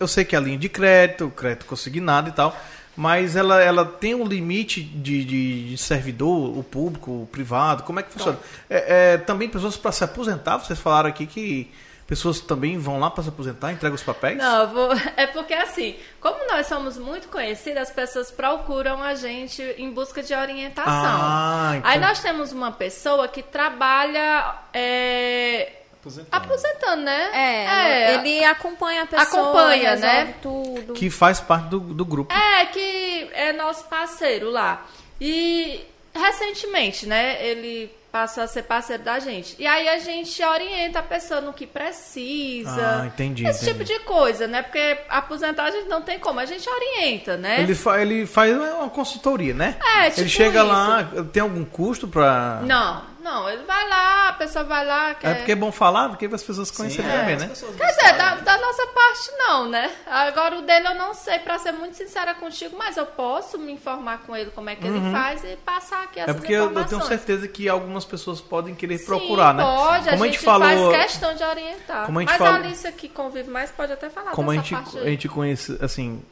eu 0.00 0.08
sei 0.08 0.24
que 0.24 0.34
é 0.34 0.38
a 0.38 0.42
linha 0.42 0.58
de 0.58 0.68
crédito, 0.68 1.30
crédito 1.30 1.66
consignado 1.66 2.28
e 2.28 2.32
tal, 2.32 2.56
mas 3.00 3.36
ela, 3.36 3.62
ela 3.62 3.84
tem 3.84 4.12
um 4.12 4.24
limite 4.26 4.82
de, 4.82 5.24
de- 5.24 5.68
de 5.70 5.78
servidor, 5.78 6.58
o 6.58 6.64
público, 6.64 7.22
o 7.22 7.28
privado, 7.30 7.84
como 7.84 8.00
é 8.00 8.02
que 8.02 8.12
funciona? 8.12 8.36
É, 8.68 9.12
é, 9.14 9.18
também 9.18 9.48
pessoas 9.48 9.76
para 9.76 9.92
se 9.92 10.02
aposentar, 10.02 10.58
vocês 10.58 10.80
falaram 10.80 11.08
aqui 11.08 11.24
que 11.24 11.70
pessoas 12.08 12.40
também 12.40 12.76
vão 12.76 12.98
lá 12.98 13.08
para 13.08 13.22
se 13.22 13.28
aposentar, 13.28 13.70
entregam 13.70 13.94
os 13.94 14.02
papéis? 14.02 14.36
Não, 14.38 14.66
vou... 14.68 14.90
é 15.16 15.26
porque 15.28 15.54
assim, 15.54 15.94
como 16.20 16.38
nós 16.50 16.66
somos 16.66 16.98
muito 16.98 17.28
conhecidas, 17.28 17.88
as 17.88 17.94
pessoas 17.94 18.32
procuram 18.32 19.00
a 19.00 19.14
gente 19.14 19.62
em 19.78 19.90
busca 19.92 20.20
de 20.20 20.34
orientação. 20.34 20.92
Ah, 20.92 21.74
então- 21.76 21.90
Aí 21.90 22.00
nós 22.00 22.18
temos 22.20 22.50
uma 22.50 22.72
pessoa 22.72 23.28
que 23.28 23.42
trabalha 23.42 24.56
é, 24.74 25.77
Aposentando. 26.00 26.28
aposentando, 26.44 27.02
né? 27.02 27.30
É, 27.32 28.14
ele 28.14 28.44
acompanha 28.44 29.02
a 29.02 29.06
pessoa, 29.06 29.22
Acompanha, 29.42 29.96
né? 29.96 30.34
tudo. 30.40 30.92
Que 30.94 31.10
faz 31.10 31.40
parte 31.40 31.66
do, 31.68 31.80
do 31.80 32.04
grupo. 32.04 32.32
É, 32.34 32.66
que 32.66 33.28
é 33.32 33.52
nosso 33.52 33.84
parceiro 33.84 34.50
lá. 34.50 34.86
E 35.20 35.84
recentemente, 36.14 37.06
né, 37.06 37.44
ele 37.44 37.90
passou 38.10 38.42
a 38.42 38.46
ser 38.46 38.62
parceiro 38.62 39.02
da 39.02 39.18
gente. 39.18 39.54
E 39.58 39.66
aí 39.66 39.86
a 39.88 39.98
gente 39.98 40.42
orienta 40.42 41.00
a 41.00 41.02
pessoa 41.02 41.40
no 41.42 41.52
que 41.52 41.66
precisa. 41.66 43.02
Ah, 43.02 43.06
entendi, 43.06 43.46
Esse 43.46 43.68
entendi. 43.70 43.84
tipo 43.84 43.84
de 44.00 44.04
coisa, 44.06 44.46
né? 44.46 44.62
Porque 44.62 44.98
aposentar 45.08 45.64
a 45.64 45.70
gente 45.70 45.88
não 45.88 46.00
tem 46.02 46.18
como, 46.18 46.40
a 46.40 46.46
gente 46.46 46.68
orienta, 46.68 47.36
né? 47.36 47.60
Ele, 47.60 47.74
fa- 47.74 48.00
ele 48.00 48.26
faz 48.26 48.56
uma 48.56 48.88
consultoria, 48.88 49.52
né? 49.52 49.76
É, 49.98 50.08
tipo 50.08 50.22
Ele 50.22 50.28
chega 50.30 50.60
isso. 50.60 50.68
lá, 50.68 51.08
tem 51.32 51.42
algum 51.42 51.64
custo 51.64 52.08
pra. 52.08 52.60
Não, 52.64 53.02
não, 53.28 53.48
ele 53.48 53.62
vai 53.64 53.88
lá, 53.88 54.28
a 54.30 54.32
pessoa 54.32 54.64
vai 54.64 54.84
lá, 54.86 55.14
quer... 55.14 55.30
É 55.30 55.34
porque 55.34 55.52
é 55.52 55.54
bom 55.56 55.70
falar, 55.70 56.08
porque 56.08 56.26
as 56.26 56.42
pessoas 56.42 56.70
conhecerem 56.70 57.10
é, 57.10 57.18
também, 57.18 57.34
as 57.34 57.42
né? 57.42 57.48
Quer 57.76 57.86
dizer, 57.86 58.16
da, 58.16 58.34
da 58.36 58.58
nossa 58.58 58.86
parte 58.86 59.30
não, 59.36 59.68
né? 59.68 59.90
Agora 60.06 60.56
o 60.56 60.62
dele 60.62 60.88
eu 60.88 60.94
não 60.94 61.12
sei, 61.12 61.38
pra 61.40 61.58
ser 61.58 61.72
muito 61.72 61.94
sincera 61.96 62.34
contigo, 62.34 62.76
mas 62.78 62.96
eu 62.96 63.04
posso 63.06 63.58
me 63.58 63.72
informar 63.72 64.22
com 64.26 64.34
ele 64.34 64.50
como 64.52 64.70
é 64.70 64.74
que 64.76 64.86
ele 64.86 65.12
faz 65.12 65.44
e 65.44 65.56
passar 65.56 66.04
aqui 66.04 66.20
essas 66.20 66.28
Uhum. 66.34 66.38
É 66.38 66.40
porque 66.40 66.52
eu, 66.52 66.84
tenho 66.86 67.02
certeza 67.02 67.46
que 67.48 67.68
algumas 67.68 68.04
pessoas 68.04 68.40
podem 68.40 68.74
querer 68.74 68.98
Sim, 68.98 69.06
procurar, 69.06 69.52
né? 69.52 69.62
Pode, 69.62 69.76
como 69.78 69.90
a 69.94 69.98
a 69.98 70.16
gente, 70.16 70.24
gente 70.32 70.38
falou, 70.38 70.90
faz 70.92 71.04
questão 71.04 71.34
de 71.34 71.44
orientar. 71.44 72.06
como 72.06 72.18
a 72.18 72.22
gente 72.22 72.30
Mas 72.30 72.38
falou- 72.38 72.54
a 72.54 72.56
Alicia 72.56 72.92
que 72.92 73.08
convive 73.08 73.50
mais 73.50 73.70
pode 73.70 73.92
até 73.92 74.08
falar 74.08 74.30
como 74.32 74.50
a 74.50 74.54
dessa 74.54 74.66
gente, 74.66 74.74
parte 74.82 74.98
a 74.98 75.04
gente 75.04 75.28
conhece, 75.28 75.78
assim, 75.80 76.22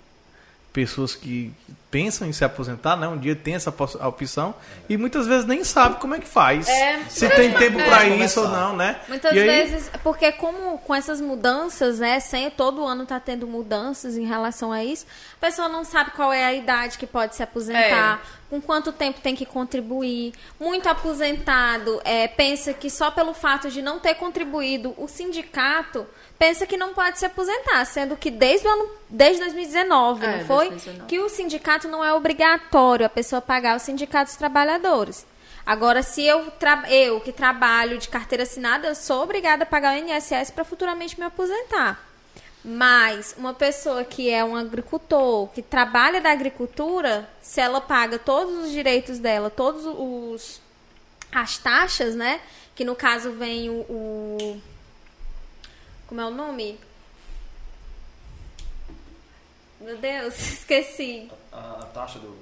pessoas 0.76 1.14
que 1.14 1.50
pensam 1.90 2.28
em 2.28 2.32
se 2.34 2.44
aposentar, 2.44 2.96
né? 2.96 3.08
Um 3.08 3.16
dia 3.16 3.34
tem 3.34 3.54
essa 3.54 3.70
opção 4.06 4.54
e 4.86 4.98
muitas 4.98 5.26
vezes 5.26 5.46
nem 5.46 5.64
sabe 5.64 5.98
como 5.98 6.14
é 6.14 6.18
que 6.18 6.28
faz. 6.28 6.68
É. 6.68 7.02
se 7.08 7.26
tem 7.30 7.50
tempo 7.54 7.80
É. 7.80 7.84
pra 7.86 8.00
Começar. 8.04 8.24
isso 8.26 8.40
ou 8.42 8.48
não, 8.48 8.76
né? 8.76 9.00
Muitas 9.08 9.32
E 9.32 9.38
aí- 9.40 9.46
vezes, 9.46 9.90
porque 10.02 10.30
como 10.32 10.76
com 10.80 10.94
essas 10.94 11.18
mudanças, 11.18 11.98
né, 12.00 12.20
sem 12.20 12.50
todo 12.50 12.84
ano 12.84 13.06
tá 13.06 13.18
tendo 13.18 13.46
mudanças 13.46 14.18
em 14.18 14.26
relação 14.26 14.70
a 14.70 14.84
isso, 14.84 15.06
a 15.40 15.46
pessoa 15.46 15.66
não 15.66 15.82
sabe 15.82 16.10
qual 16.10 16.30
é 16.30 16.44
a 16.44 16.52
idade 16.52 16.98
que 16.98 17.06
pode 17.06 17.34
se 17.34 17.42
aposentar, 17.42 18.20
com 18.50 18.60
quanto 18.60 18.92
tempo 18.92 19.18
tem 19.22 19.34
que 19.34 19.46
contribuir. 19.46 20.34
Muito 20.60 20.86
aposentado 20.90 22.02
é, 22.04 22.28
pensa 22.28 22.74
que 22.74 22.90
só 22.90 23.10
pelo 23.10 23.32
fato 23.32 23.70
de 23.70 23.80
não 23.80 23.98
ter 23.98 24.14
contribuído, 24.16 24.94
o 24.98 25.08
sindicato 25.08 26.06
pensa 26.38 26.66
que 26.66 26.76
não 26.76 26.92
pode 26.94 27.18
se 27.18 27.26
aposentar, 27.26 27.84
sendo 27.84 28.16
que 28.16 28.30
desde 28.30 28.66
o 28.66 28.70
ano, 28.70 28.90
desde 29.08 29.40
2019, 29.42 30.24
É, 30.24 30.38
não 30.38 30.46
foi? 30.46 30.68
2019. 30.70 31.08
Que 31.08 31.18
o 31.18 31.28
sindicato 31.28 31.88
não 31.88 32.04
é 32.04 32.12
obrigatório 32.12 33.06
a 33.06 33.08
pessoa 33.08 33.40
pagar 33.40 33.76
o 33.76 33.80
sindicato 33.80 34.30
dos 34.30 34.36
trabalhadores. 34.36 35.26
Agora, 35.64 36.02
se 36.02 36.24
eu, 36.24 36.46
eu 36.88 37.20
que 37.20 37.32
trabalho 37.32 37.98
de 37.98 38.08
carteira 38.08 38.44
assinada, 38.44 38.86
eu 38.86 38.94
sou 38.94 39.22
obrigada 39.22 39.64
a 39.64 39.66
pagar 39.66 39.96
o 39.96 39.98
INSS 39.98 40.50
para 40.52 40.64
futuramente 40.64 41.18
me 41.18 41.26
aposentar. 41.26 42.00
Mas 42.64 43.34
uma 43.38 43.54
pessoa 43.54 44.04
que 44.04 44.30
é 44.30 44.44
um 44.44 44.56
agricultor, 44.56 45.48
que 45.48 45.62
trabalha 45.62 46.20
da 46.20 46.30
agricultura, 46.30 47.28
se 47.40 47.60
ela 47.60 47.80
paga 47.80 48.18
todos 48.18 48.64
os 48.64 48.70
direitos 48.70 49.18
dela, 49.18 49.50
todos 49.50 49.84
os 49.86 50.60
as 51.32 51.58
taxas, 51.58 52.14
né? 52.14 52.40
Que 52.74 52.84
no 52.84 52.94
caso 52.94 53.32
vem 53.32 53.68
o, 53.70 53.84
o 53.88 54.60
como 56.08 56.20
é 56.20 56.24
o 56.24 56.30
nome? 56.30 56.78
Meu 59.80 59.96
Deus, 59.98 60.34
esqueci. 60.60 61.30
A, 61.52 61.58
a 61.80 61.86
taxa 61.86 62.18
do, 62.18 62.28
do- 62.28 62.36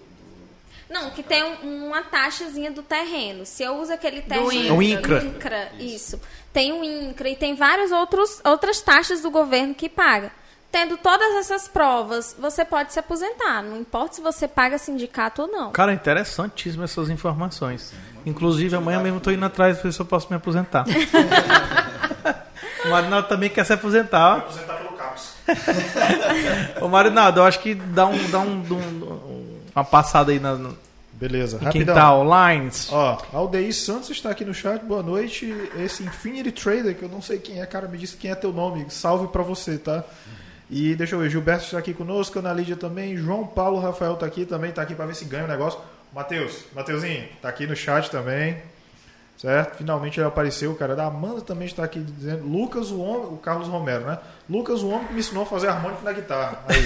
Não, 0.89 1.11
que 1.11 1.23
tem 1.23 1.43
um- 1.43 1.87
uma 1.89 2.03
taxazinha 2.03 2.71
do 2.71 2.83
terreno. 2.83 3.45
Se 3.45 3.63
eu 3.63 3.75
uso 3.77 3.93
aquele 3.93 4.23
terreno. 4.23 4.53
INCRA. 4.53 4.75
O 4.75 4.83
INCRA. 4.83 5.23
INCRA, 5.25 5.73
isso. 5.79 6.21
Tem 6.53 6.73
o 6.73 6.85
INCRA 6.85 7.29
e 7.31 7.37
tem 7.37 7.55
várias 7.55 7.91
outros, 7.91 8.41
outras 8.45 8.81
taxas 8.81 9.21
do 9.21 9.31
governo 9.31 9.75
que 9.75 9.89
paga. 9.89 10.31
Tendo 10.71 10.97
todas 10.97 11.35
essas 11.37 11.69
provas, 11.69 12.35
você 12.37 12.65
pode 12.65 12.93
se 12.93 12.99
aposentar. 12.99 13.63
Não 13.63 13.77
importa 13.79 14.15
se 14.17 14.21
você 14.21 14.49
paga 14.49 14.77
sindicato 14.77 15.43
ou 15.43 15.49
não. 15.49 15.71
Cara, 15.71 15.93
interessantíssimo 15.93 16.83
essas 16.83 17.09
informações. 17.11 17.93
Inclusive, 18.27 18.75
amanhã 18.75 19.01
mesmo 19.01 19.19
estou 19.19 19.33
indo 19.33 19.45
atrás 19.45 19.77
para 19.79 19.89
ver 19.89 19.93
se 19.95 20.01
eu 20.01 20.07
posso 20.07 20.27
me 20.31 20.37
aposentar. 20.37 20.85
o 22.85 22.89
Marinaldo 22.91 23.29
também 23.29 23.49
quer 23.51 23.65
se 23.65 23.73
aposentar. 23.73 24.35
ó. 24.35 24.39
Aposentar 24.39 24.75
pelo 24.75 24.93
CAPS. 24.97 25.35
Ô 26.81 26.89
Marinaldo, 26.89 27.41
eu 27.41 27.45
acho 27.45 27.61
que 27.61 27.75
dá, 27.75 28.07
um, 28.07 28.31
dá 28.31 28.39
um, 28.41 28.61
um- 28.71 29.61
uma 29.75 29.85
passada 29.85 30.33
aí 30.33 30.39
na, 30.39 30.55
no- 30.55 30.77
Beleza, 31.13 31.59
quem 31.59 31.67
rapidão. 31.67 31.95
tá 31.95 32.15
online. 32.15 32.71
Ó, 32.91 33.19
Aldeir 33.33 33.73
Santos 33.75 34.11
está 34.11 34.31
aqui 34.31 34.45
no 34.45 34.53
chat, 34.53 34.85
boa 34.85 35.03
noite. 35.03 35.47
Esse 35.79 36.03
Infinity 36.03 36.51
Trader, 36.53 36.95
que 36.97 37.03
eu 37.05 37.09
não 37.09 37.23
sei 37.23 37.39
quem 37.39 37.61
é, 37.63 37.67
cara, 37.67 37.87
me 37.89 37.97
disse 37.97 38.17
quem 38.17 38.31
é 38.31 38.35
teu 38.35 38.53
nome. 38.53 38.87
Salve 38.91 39.29
pra 39.29 39.43
você, 39.43 39.79
tá? 39.79 40.03
E 40.69 40.95
deixa 40.97 41.15
eu 41.15 41.21
ver, 41.21 41.31
Gilberto 41.31 41.65
está 41.65 41.79
aqui 41.79 41.95
conosco, 41.95 42.39
Ana 42.39 42.53
Lídia 42.53 42.75
também, 42.77 43.17
João 43.17 43.47
Paulo 43.47 43.79
Rafael 43.81 44.17
tá 44.17 44.27
aqui 44.27 44.45
também, 44.45 44.73
tá 44.73 44.83
aqui 44.83 44.95
pra 44.95 45.07
ver 45.07 45.15
se 45.15 45.25
ganha 45.25 45.45
o 45.45 45.49
negócio. 45.49 45.79
Matheus, 46.13 46.65
Mateuzinho, 46.75 47.25
tá 47.41 47.49
aqui 47.49 47.67
no 47.67 47.77
chat 47.77 48.11
também. 48.11 48.57
Certo? 49.37 49.79
Finalmente 49.79 50.21
ele 50.21 50.29
apareceu, 50.29 50.71
o 50.71 50.77
cara 50.77 50.95
da 50.95 51.07
Amanda 51.07 51.41
também 51.41 51.67
está 51.67 51.85
aqui 51.85 51.99
dizendo. 52.01 52.47
Lucas, 52.47 52.91
o 52.91 53.01
homem, 53.01 53.27
o 53.33 53.37
Carlos 53.37 53.69
Romero, 53.69 54.05
né? 54.05 54.19
Lucas, 54.49 54.83
o 54.83 54.89
homem 54.89 55.07
que 55.09 55.13
me 55.13 55.21
ensinou 55.21 55.43
a 55.43 55.47
fazer 55.47 55.69
harmônico 55.69 56.05
na 56.05 56.13
guitarra. 56.13 56.61
Aí, 56.69 56.79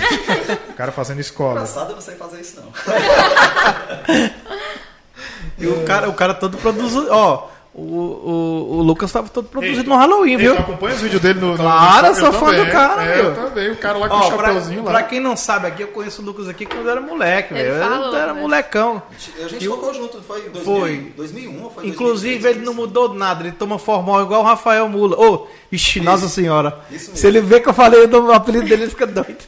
o 0.70 0.74
cara 0.74 0.90
fazendo 0.90 1.20
escola. 1.20 1.60
Engraçado 1.60 1.90
eu 1.90 1.94
não 1.96 2.02
sei 2.02 2.16
fazer 2.16 2.40
isso, 2.40 2.60
não. 2.60 2.72
E 5.58 5.66
o 5.66 5.84
cara, 5.84 6.08
o 6.08 6.14
cara 6.14 6.34
todo 6.34 6.56
produzido. 6.56 7.08
Ó, 7.10 7.48
o, 7.74 7.80
o, 7.82 8.78
o 8.78 8.82
Lucas 8.82 9.12
tava 9.12 9.28
todo 9.28 9.46
produzido 9.48 9.82
Ei, 9.82 9.86
no 9.88 9.94
Halloween, 9.96 10.30
Ei, 10.32 10.36
viu? 10.38 10.56
tu 10.56 10.62
acompanha 10.62 10.94
os 10.96 11.00
vídeos 11.00 11.22
dele 11.22 11.38
no. 11.38 11.56
Claro, 11.56 12.08
no- 12.08 12.14
sou 12.14 12.32
fã 12.32 12.46
também, 12.46 12.64
do 12.64 12.70
cara, 12.72 13.02
é, 13.04 13.16
meu. 13.16 13.24
Eu 13.26 13.34
também, 13.34 13.70
o 13.70 13.76
cara 13.76 13.98
lá 13.98 14.08
com 14.08 14.16
o 14.16 14.18
Ó, 14.18 14.30
pra, 14.32 14.50
lá. 14.52 14.60
pra 14.84 15.02
quem 15.04 15.20
não 15.20 15.36
sabe 15.36 15.66
aqui, 15.68 15.82
eu 15.82 15.88
conheço 15.88 16.20
o 16.20 16.24
Lucas 16.24 16.48
aqui 16.48 16.66
quando 16.66 16.86
eu 16.86 16.90
era 16.90 17.00
moleque, 17.00 17.54
Ele 17.54 17.70
velho. 17.70 17.84
falou, 17.90 18.06
Eu 18.12 18.16
era 18.18 18.34
né? 18.34 18.40
molecão. 18.40 19.02
A 19.44 19.48
gente 19.48 19.64
E 19.64 19.68
o- 19.68 19.72
tocou 19.72 19.94
junto, 19.94 20.20
foi 20.22 20.40
em 20.46 20.50
2000, 20.50 20.64
Foi. 20.80 21.12
2001 21.16 21.62
ou 21.62 21.70
foi 21.70 21.86
Inclusive, 21.86 22.38
2003? 22.42 22.56
ele 22.56 22.64
não 22.66 22.74
mudou 22.74 23.14
nada, 23.14 23.42
ele 23.44 23.52
toma 23.52 23.78
formal 23.78 24.22
igual 24.22 24.40
o 24.40 24.44
Rafael 24.44 24.88
Mula. 24.88 25.16
Ô, 25.20 25.46
ixi, 25.70 26.00
nossa 26.00 26.28
senhora. 26.28 26.78
Isso 26.90 27.14
Se 27.14 27.26
ele 27.26 27.40
vê 27.40 27.60
que 27.60 27.68
eu 27.68 27.74
falei 27.74 28.06
do 28.08 28.32
apelido 28.32 28.66
dele, 28.66 28.82
ele 28.84 28.90
fica 28.90 29.06
doido. 29.06 29.38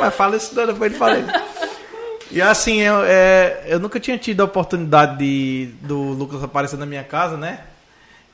Mas 0.00 0.14
fala 0.14 0.36
isso 0.36 0.54
não, 0.54 0.66
depois 0.66 0.90
ele 0.90 0.98
fala 0.98 1.18
isso. 1.18 1.28
E 2.30 2.42
assim, 2.42 2.80
eu, 2.80 3.02
é, 3.04 3.64
eu 3.66 3.78
nunca 3.78 4.00
tinha 4.00 4.18
tido 4.18 4.40
a 4.40 4.44
oportunidade 4.44 5.18
de, 5.18 5.66
do 5.82 5.96
Lucas 5.96 6.42
aparecer 6.42 6.76
na 6.76 6.86
minha 6.86 7.04
casa, 7.04 7.36
né? 7.36 7.60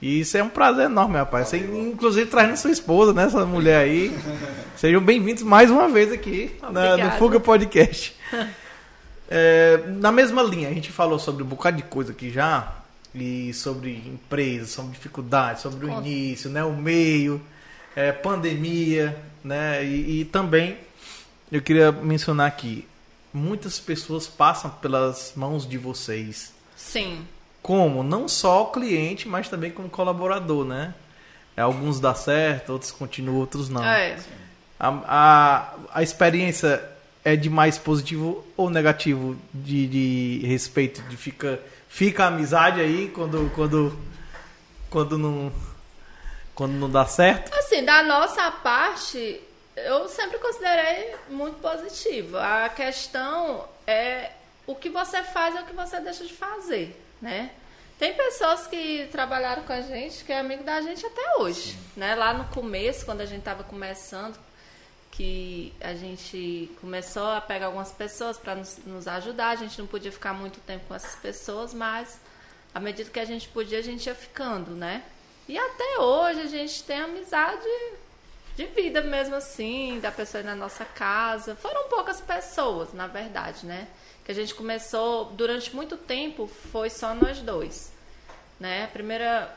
E 0.01 0.21
isso 0.21 0.37
é 0.37 0.43
um 0.43 0.49
prazer 0.49 0.87
enorme, 0.87 1.17
rapaz. 1.17 1.49
Você, 1.49 1.59
inclusive 1.59 2.29
trazendo 2.29 2.57
sua 2.57 2.71
esposa, 2.71 3.13
né? 3.13 3.25
Essa 3.25 3.47
mulher 3.47 3.85
aí. 3.85 4.17
Sejam 4.77 5.01
bem-vindos 5.01 5.43
mais 5.43 5.71
uma 5.71 5.89
vez 5.89 6.11
aqui 6.11 6.57
na, 6.73 6.97
no. 6.97 7.11
Fuga 7.13 7.39
Podcast. 7.39 8.17
É, 9.31 9.85
na 9.87 10.11
mesma 10.11 10.43
linha, 10.43 10.69
a 10.69 10.73
gente 10.75 10.91
falou 10.91 11.19
sobre 11.19 11.43
um 11.43 11.47
bocado 11.47 11.77
de 11.77 11.85
coisa 11.85 12.13
aqui 12.13 12.31
já. 12.31 12.77
E 13.15 13.53
sobre 13.53 13.93
empresas, 14.07 14.71
sobre 14.71 14.93
dificuldades, 14.93 15.63
sobre 15.63 15.87
o 15.87 15.91
início, 15.99 16.51
né? 16.51 16.65
O 16.65 16.75
meio, 16.75 17.41
é, 17.95 18.11
pandemia, 18.11 19.17
né? 19.45 19.85
E, 19.85 20.21
e 20.21 20.25
também 20.25 20.79
eu 21.51 21.61
queria 21.61 21.93
mencionar 21.93 22.47
aqui, 22.47 22.87
muitas 23.33 23.79
pessoas 23.79 24.27
passam 24.27 24.71
pelas 24.71 25.33
mãos 25.35 25.69
de 25.69 25.79
vocês. 25.79 26.53
Sim. 26.77 27.27
Como? 27.63 28.03
Não 28.03 28.27
só 28.29 28.65
o 28.65 28.67
cliente, 28.67 29.29
mas 29.29 29.49
também 29.49 29.71
como 29.71 29.89
colaborador, 29.89 30.65
né? 30.65 30.95
Alguns 31.57 32.01
dá 32.01 32.15
certo, 32.15 32.73
outros 32.73 32.91
continuam, 32.91 33.39
outros 33.39 33.69
não. 33.69 33.85
É. 33.85 34.19
A, 34.81 34.89
a, 35.07 35.75
a 35.95 36.03
experiência 36.03 36.83
é 37.25 37.37
de 37.37 37.49
mais 37.49 37.79
positivo 37.79 38.45
ou 38.57 38.69
negativo 38.69 39.37
de, 39.53 39.87
de 39.87 40.47
respeito? 40.47 41.03
De 41.03 41.17
fica, 41.17 41.61
fica 41.89 42.25
a 42.25 42.29
amizade 42.29 42.81
aí 42.81 43.11
quando, 43.15 43.51
quando, 43.55 43.97
quando, 44.91 45.19
não, 45.19 45.53
quando 46.55 46.73
não 46.73 46.91
dá 46.91 47.07
certo? 47.07 47.55
Assim, 47.55 47.85
da 47.85 48.03
nossa 48.03 48.51
parte, 48.51 49.41
eu 49.77 50.09
sempre 50.09 50.39
considerei 50.39 51.15
muito 51.29 51.59
positivo. 51.61 52.37
A 52.37 52.69
questão 52.69 53.69
é 53.87 54.33
o 54.67 54.75
que 54.75 54.89
você 54.89 55.23
faz 55.23 55.55
e 55.55 55.59
o 55.59 55.67
que 55.67 55.73
você 55.73 56.01
deixa 56.01 56.25
de 56.25 56.33
fazer, 56.33 57.01
né? 57.21 57.51
Tem 57.99 58.15
pessoas 58.15 58.67
que 58.67 59.09
trabalharam 59.13 59.63
com 59.63 59.73
a 59.73 59.81
gente, 59.81 60.25
que 60.25 60.33
é 60.33 60.41
amigo 60.41 60.65
da 60.65 60.81
gente 60.81 61.07
até 61.07 61.37
hoje, 61.39 61.79
né? 61.97 62.15
Lá 62.15 62.35
no 62.35 62.45
começo, 62.47 63.05
quando 63.05 63.21
a 63.21 63.27
gente 63.27 63.41
estava 63.41 63.63
começando, 63.63 64.39
que 65.13 65.73
a 65.81 65.95
gente 65.95 66.71
começou 66.81 67.27
a 67.27 67.41
pegar 67.41 67.67
algumas 67.67 67.93
pessoas 67.93 68.39
para 68.39 68.55
nos, 68.55 68.79
nos, 68.79 69.07
ajudar. 69.07 69.51
A 69.51 69.57
gente 69.57 69.79
não 69.79 69.87
podia 69.87 70.11
ficar 70.11 70.33
muito 70.33 70.59
tempo 70.61 70.87
com 70.89 70.95
essas 70.95 71.15
pessoas, 71.17 71.73
mas 71.73 72.19
à 72.75 72.81
medida 72.81 73.11
que 73.11 73.21
a 73.21 73.25
gente 73.25 73.49
podia, 73.49 73.79
a 73.79 73.83
gente 73.83 74.07
ia 74.07 74.15
ficando, 74.15 74.73
né? 74.73 75.05
E 75.49 75.57
até 75.59 75.99
hoje 75.99 76.41
a 76.41 76.47
gente 76.47 76.83
tem 76.83 76.99
amizade 76.99 77.69
de 78.57 78.67
vida 78.67 79.01
mesmo 79.01 79.35
assim, 79.35 79.99
da 80.01 80.11
pessoa 80.11 80.43
ir 80.43 80.45
na 80.45 80.55
nossa 80.55 80.85
casa. 80.85 81.57
Foram 81.57 81.89
poucas 81.89 82.21
pessoas, 82.21 82.93
na 82.93 83.07
verdade, 83.07 83.65
né? 83.67 83.89
Que 84.25 84.33
a 84.33 84.35
gente 84.35 84.55
começou, 84.55 85.27
durante 85.27 85.75
muito 85.75 85.97
tempo, 85.97 86.47
foi 86.71 86.91
só 86.91 87.15
nós 87.15 87.39
dois, 87.41 87.93
né? 88.61 88.85
A 88.85 88.89
primeira 88.89 89.55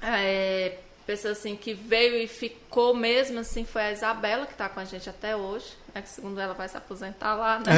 é, 0.00 0.78
pessoa 1.06 1.32
assim 1.32 1.56
que 1.56 1.74
veio 1.74 2.16
e 2.16 2.26
ficou 2.26 2.94
mesmo 2.94 3.40
assim 3.40 3.64
foi 3.64 3.82
a 3.82 3.92
Isabela, 3.92 4.46
que 4.46 4.52
está 4.52 4.68
com 4.68 4.80
a 4.80 4.84
gente 4.84 5.08
até 5.08 5.36
hoje. 5.36 5.66
É 5.94 6.00
que 6.00 6.08
segundo 6.08 6.40
ela 6.40 6.54
vai 6.54 6.68
se 6.68 6.76
aposentar 6.76 7.34
lá, 7.34 7.58
né? 7.58 7.72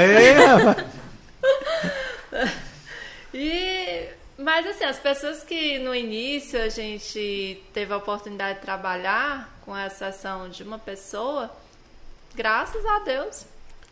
É. 2.33 2.51
e 3.35 4.09
mas 4.37 4.67
assim, 4.67 4.85
as 4.85 4.99
pessoas 4.99 5.45
que 5.45 5.79
no 5.79 5.95
início 5.95 6.61
a 6.61 6.69
gente 6.69 7.63
teve 7.73 7.93
a 7.93 7.97
oportunidade 7.97 8.59
de 8.59 8.65
trabalhar, 8.65 9.54
com 9.65 9.73
a 9.73 9.87
exceção 9.87 10.49
de 10.49 10.63
uma 10.63 10.79
pessoa, 10.79 11.51
graças 12.35 12.85
a 12.85 12.99
Deus. 13.01 13.47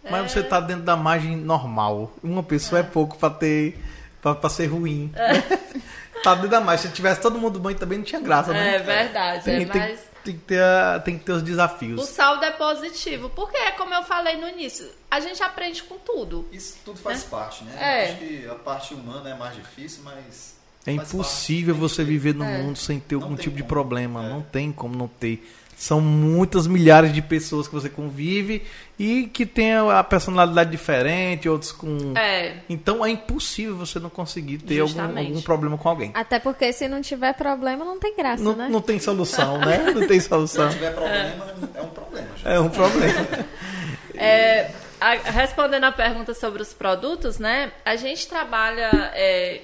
Mas 0.05 0.25
é... 0.25 0.29
você 0.29 0.41
está 0.41 0.61
dentro 0.61 0.83
da 0.83 0.97
margem 0.97 1.37
normal. 1.37 2.13
Uma 2.23 2.43
pessoa 2.43 2.81
é, 2.81 2.83
é 2.83 2.87
pouco 2.87 3.17
para 3.17 3.33
ter 3.33 3.79
para 4.21 4.49
ser 4.49 4.67
ruim. 4.67 5.13
É. 5.17 5.41
tá 6.23 6.35
dentro 6.35 6.51
da 6.51 6.61
margem. 6.61 6.89
Se 6.89 6.95
tivesse 6.95 7.21
todo 7.21 7.39
mundo 7.39 7.59
bem 7.59 7.75
também 7.75 7.99
não 7.99 8.05
tinha 8.05 8.21
graça, 8.21 8.53
né? 8.53 8.77
É 8.77 8.79
verdade. 8.79 9.45
Tem, 9.45 9.63
é, 9.63 9.65
tem, 9.67 9.81
mas... 9.81 10.01
tem, 10.23 10.35
que 10.35 10.41
ter, 10.41 10.63
tem 11.05 11.19
que 11.19 11.25
ter 11.25 11.33
os 11.33 11.43
desafios. 11.43 12.01
O 12.01 12.07
saldo 12.07 12.45
é 12.45 12.51
positivo. 12.51 13.29
Porque, 13.31 13.59
como 13.73 13.93
eu 13.93 14.05
falei 14.05 14.37
no 14.37 14.49
início, 14.49 14.89
a 15.11 15.19
gente 15.19 15.43
aprende 15.43 15.83
com 15.83 15.99
tudo. 15.99 16.49
Isso 16.53 16.79
tudo 16.85 16.99
faz 17.01 17.25
né? 17.25 17.29
parte, 17.31 17.65
né? 17.65 17.77
É. 17.79 18.11
Acho 18.11 18.19
que 18.19 18.49
a 18.49 18.55
parte 18.55 18.95
humana 18.95 19.29
é 19.31 19.35
mais 19.35 19.55
difícil, 19.55 20.03
mas. 20.05 20.53
É 20.85 20.91
impossível 20.91 21.75
parte. 21.75 21.91
você 21.91 22.05
viver 22.05 22.35
no 22.35 22.45
é. 22.45 22.59
mundo 22.59 22.77
sem 22.77 22.99
ter 22.99 23.15
não 23.15 23.23
algum 23.23 23.37
tipo 23.37 23.51
como. 23.51 23.57
de 23.57 23.65
problema. 23.65 24.25
É. 24.25 24.29
Não 24.29 24.43
tem 24.43 24.73
como 24.73 24.97
não 24.97 25.09
ter. 25.09 25.45
São 25.83 26.01
muitas 26.01 26.69
milhares 26.69 27.13
de 27.13 27.21
pessoas 27.21 27.67
que 27.67 27.75
você 27.75 27.89
convive 27.89 28.63
e 28.97 29.25
que 29.25 29.45
tem 29.45 29.73
a 29.75 30.05
personalidade 30.05 30.71
diferente, 30.71 31.49
outros 31.49 31.73
com. 31.73 32.17
É. 32.17 32.59
Então 32.69 33.05
é 33.05 33.11
impossível 33.11 33.75
você 33.75 33.99
não 33.99 34.09
conseguir 34.09 34.59
ter 34.59 34.79
algum, 34.79 35.01
algum, 35.01 35.43
problema 35.43 35.77
com 35.77 35.89
alguém. 35.89 36.13
Até 36.15 36.39
porque 36.39 36.73
se 36.73 36.87
não 36.87 37.03
tiver 37.03 37.33
problema, 37.33 37.85
não 37.85 37.99
tem 37.99 38.15
graça, 38.15 38.45
não, 38.45 38.55
né? 38.55 38.69
Não 38.71 38.81
tem 38.81 39.01
solução, 39.01 39.59
né? 39.59 39.91
Não 39.93 40.07
tem 40.07 40.21
solução. 40.23 40.71
Se 40.71 40.77
tiver 40.77 40.95
problema, 40.95 41.19
é, 41.75 41.79
é 41.81 41.83
um 41.83 41.89
problema. 41.89 42.29
Já. 42.37 42.51
É 42.51 42.61
um 42.61 42.69
problema. 42.69 43.27
é, 44.15 44.71
a, 45.01 45.15
respondendo 45.15 45.83
a 45.83 45.91
pergunta 45.91 46.33
sobre 46.33 46.63
os 46.63 46.73
produtos, 46.73 47.41
né? 47.41 47.73
A 47.85 47.97
gente 47.97 48.29
trabalha. 48.29 49.11
É, 49.17 49.63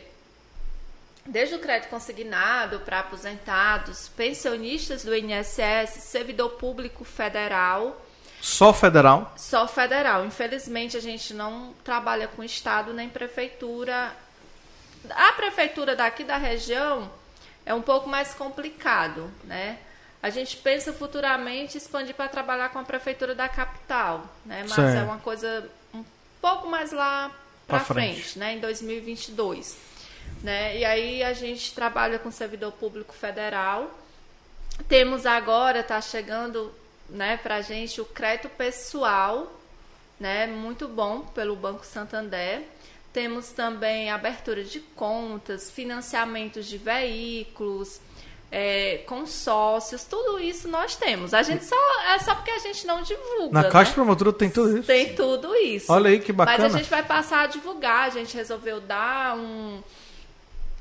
desde 1.29 1.55
o 1.55 1.59
crédito 1.59 1.91
consignado 1.91 2.81
para 2.81 3.01
aposentados, 3.01 4.09
pensionistas 4.09 5.05
do 5.05 5.15
INSS, 5.15 6.03
servidor 6.03 6.51
público 6.53 7.05
federal. 7.05 8.05
Só 8.41 8.73
federal? 8.73 9.33
Só 9.37 9.69
federal. 9.69 10.25
Infelizmente, 10.25 10.97
a 10.97 11.01
gente 11.01 11.35
não 11.35 11.75
trabalha 11.85 12.27
com 12.29 12.43
Estado 12.43 12.95
nem 12.95 13.09
prefeitura. 13.09 14.13
A 15.11 15.33
prefeitura 15.33 15.95
daqui 15.95 16.25
da 16.25 16.39
região 16.39 17.11
é 17.67 17.75
um 17.75 17.83
pouco 17.83 18.09
mais 18.09 18.33
complicado, 18.33 19.31
né? 19.45 19.79
A 20.23 20.31
gente 20.31 20.57
pensa 20.57 20.93
futuramente 20.93 21.77
expandir 21.77 22.15
para 22.15 22.29
trabalhar 22.29 22.71
com 22.71 22.79
a 22.79 22.85
prefeitura 22.85 23.35
da 23.35 23.49
capital, 23.49 24.25
né? 24.45 24.65
Mas 24.69 24.79
é 24.79 25.03
uma 25.03 25.19
coisa 25.19 25.69
um 25.95 26.05
pouco 26.41 26.69
mais 26.69 26.91
lá 26.91 27.31
para 27.67 27.81
frente, 27.81 28.23
frente, 28.23 28.39
né? 28.39 28.55
Em 28.55 28.61
2022. 28.61 29.88
Né? 30.43 30.79
E 30.79 30.85
aí 30.85 31.23
a 31.23 31.33
gente 31.33 31.75
trabalha 31.75 32.19
com 32.19 32.31
servidor 32.31 32.73
público 32.73 33.13
federal. 33.13 33.91
Temos 34.89 35.27
agora, 35.27 35.81
está 35.81 36.01
chegando 36.01 36.73
né, 37.09 37.39
para 37.43 37.57
a 37.57 37.61
gente 37.61 38.01
o 38.01 38.05
crédito 38.05 38.49
pessoal, 38.51 39.53
né, 40.21 40.47
muito 40.47 40.87
bom 40.87 41.21
pelo 41.21 41.57
Banco 41.57 41.85
Santander. 41.85 42.63
Temos 43.13 43.49
também 43.51 44.11
abertura 44.11 44.63
de 44.63 44.81
contas, 44.81 45.71
financiamentos 45.71 46.67
de 46.67 46.77
veículos, 46.77 48.01
é, 48.51 48.99
consórcios, 49.07 50.05
tudo 50.05 50.39
isso 50.39 50.69
nós 50.69 50.97
temos. 50.97 51.35
A 51.35 51.43
gente 51.43 51.65
só 51.65 51.77
é 52.15 52.19
só 52.19 52.35
porque 52.35 52.51
a 52.51 52.59
gente 52.59 52.87
não 52.87 53.03
divulga. 53.03 53.51
Na 53.53 53.71
Caixa 53.71 53.91
né? 53.91 53.95
Promotora 53.95 54.33
tem 54.33 54.51
tudo 54.51 54.79
isso. 54.79 54.87
Tem 54.87 55.15
tudo 55.15 55.55
isso. 55.57 55.93
Olha 55.93 56.11
aí 56.11 56.21
que 56.21 56.33
bacana. 56.33 56.59
Mas 56.59 56.75
a 56.75 56.79
gente 56.79 56.89
vai 56.89 57.03
passar 57.03 57.43
a 57.43 57.47
divulgar. 57.47 58.07
A 58.07 58.11
gente 58.11 58.37
resolveu 58.37 58.81
dar 58.81 59.37
um 59.37 59.83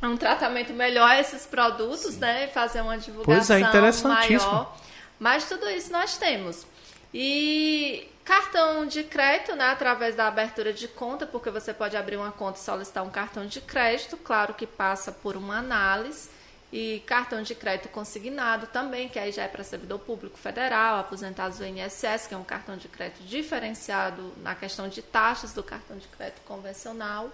um 0.06 0.18
tratamento 0.18 0.74
melhor 0.74 1.10
a 1.10 1.19
esses 1.19 1.45
produtos, 1.45 2.14
Sim. 2.14 2.19
né? 2.19 2.48
Fazer 2.48 2.82
uma 2.82 2.98
divulgação 2.98 3.34
pois 3.36 3.49
é, 3.49 3.60
interessantíssimo. 3.60 4.52
maior. 4.52 4.78
Mas 5.19 5.48
tudo 5.48 5.68
isso 5.69 5.91
nós 5.91 6.18
temos. 6.18 6.65
E 7.14 8.07
cartão 8.24 8.86
de 8.86 9.03
crédito, 9.03 9.56
né? 9.56 9.69
Através 9.72 10.15
da 10.15 10.28
abertura 10.28 10.72
de 10.72 10.88
conta, 10.88 11.26
porque 11.26 11.49
você 11.49 11.74
pode 11.74 11.98
abrir 11.98 12.18
uma 12.18 12.32
conta 12.32 12.60
e 12.60 12.61
solicitar 12.61 13.03
um 13.03 13.10
cartão 13.10 13.45
de 13.45 13.61
crédito, 13.61 14.18
claro 14.18 14.53
que 14.53 14.68
passa 14.68 15.11
por 15.11 15.36
uma 15.36 15.57
análise. 15.57 16.30
E 16.72 17.02
cartão 17.06 17.41
de 17.41 17.56
crédito 17.56 17.88
consignado 17.88 18.68
também, 18.68 19.07
que 19.07 19.18
aí 19.18 19.32
já 19.32 19.44
é 19.44 19.48
para 19.48 19.64
servidor 19.64 19.99
público 19.99 20.38
federal, 20.38 20.99
aposentados 20.99 21.60
do 21.60 21.65
INSS, 21.65 22.28
que 22.28 22.34
é 22.34 22.38
um 22.38 22.44
cartão 22.44 22.76
de 22.76 22.90
crédito 22.90 23.24
diferenciado 23.24 24.34
na 24.44 24.53
questão 24.53 24.90
de 24.90 25.02
taxas 25.02 25.53
do 25.53 25.64
cartão 25.64 25.98
de 25.98 26.07
crédito 26.10 26.41
convencional. 26.41 27.32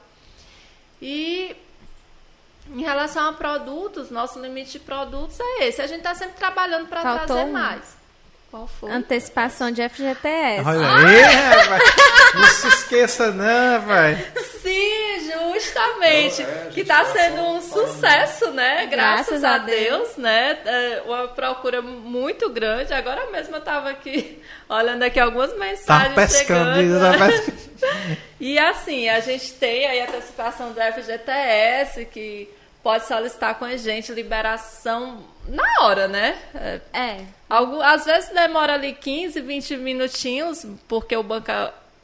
E 1.02 1.56
em 2.70 2.82
relação 2.82 3.30
a 3.30 3.34
produtos, 3.34 4.10
nosso 4.10 4.40
limite 4.40 4.74
de 4.74 4.80
produtos 4.80 5.40
é 5.40 5.68
esse. 5.68 5.82
A 5.82 5.88
gente 5.88 6.00
está 6.00 6.16
sempre 6.16 6.36
trabalhando 6.36 6.88
para 6.88 7.02
trazer 7.02 7.46
mais. 7.46 8.03
Qual 8.54 8.68
foi? 8.68 8.92
Antecipação 8.92 9.72
de 9.72 9.82
FGTS. 9.90 10.64
Olha 10.64 10.88
aí, 10.88 11.24
ah! 11.24 12.38
Não 12.38 12.48
se 12.50 12.68
esqueça, 12.68 13.32
não, 13.32 13.82
vai. 13.82 14.16
Sim, 14.62 15.32
justamente. 15.32 16.44
é, 16.44 16.70
que 16.72 16.82
está 16.82 17.04
sendo 17.06 17.42
um 17.42 17.60
sucesso, 17.60 18.52
né? 18.52 18.86
Graças, 18.86 19.42
Graças 19.42 19.44
a, 19.44 19.58
Deus, 19.58 20.10
Deus, 20.10 20.18
né? 20.18 20.60
É 20.66 21.02
uma 21.04 21.30
procura 21.30 21.82
muito 21.82 22.48
grande. 22.52 22.94
Agora 22.94 23.26
mesmo 23.32 23.56
eu 23.56 23.60
estava 23.60 23.90
aqui 23.90 24.40
olhando 24.70 25.02
aqui 25.02 25.20
algumas 25.20 25.58
mensagens. 25.58 26.14
Tá 26.14 26.22
pescando, 26.22 26.76
chegando, 26.76 27.00
tá 27.00 27.18
né? 27.18 27.32
pescando. 27.32 28.18
E 28.40 28.60
assim, 28.60 29.10
a 29.10 29.20
gente 29.20 29.52
tem 29.54 29.88
aí 29.88 30.00
a 30.00 30.04
antecipação 30.04 30.72
do 30.74 30.80
FGTS, 30.80 32.06
que 32.06 32.48
pode 32.84 33.08
solicitar 33.08 33.56
com 33.56 33.66
a 33.66 33.76
gente 33.76 34.12
liberação 34.12 35.33
na 35.48 35.82
hora, 35.82 36.08
né? 36.08 36.38
É. 36.56 36.82
é. 36.94 37.26
Algo, 37.50 37.82
às 37.82 38.06
vezes 38.06 38.30
demora 38.34 38.74
ali 38.74 38.94
15, 38.94 39.42
20 39.42 39.78
minutinhos, 39.78 40.66
porque 40.88 41.16
o 41.16 41.24
banco, 41.24 41.52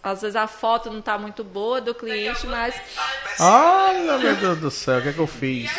às 0.04 0.22
vezes 0.22 0.36
a 0.36 0.48
foto 0.48 0.90
não 0.90 1.00
está 1.00 1.18
muito 1.18 1.44
boa 1.44 1.82
do 1.82 1.96
cliente, 1.96 2.46
mas. 2.48 2.80
Olha, 3.40 4.18
meu 4.18 4.36
Deus 4.36 4.60
do 4.60 4.72
céu, 4.72 5.00
o 5.00 5.02
que 5.02 5.10
é 5.10 5.14
que 5.14 5.20
eu 5.20 5.28
fiz? 5.28 5.72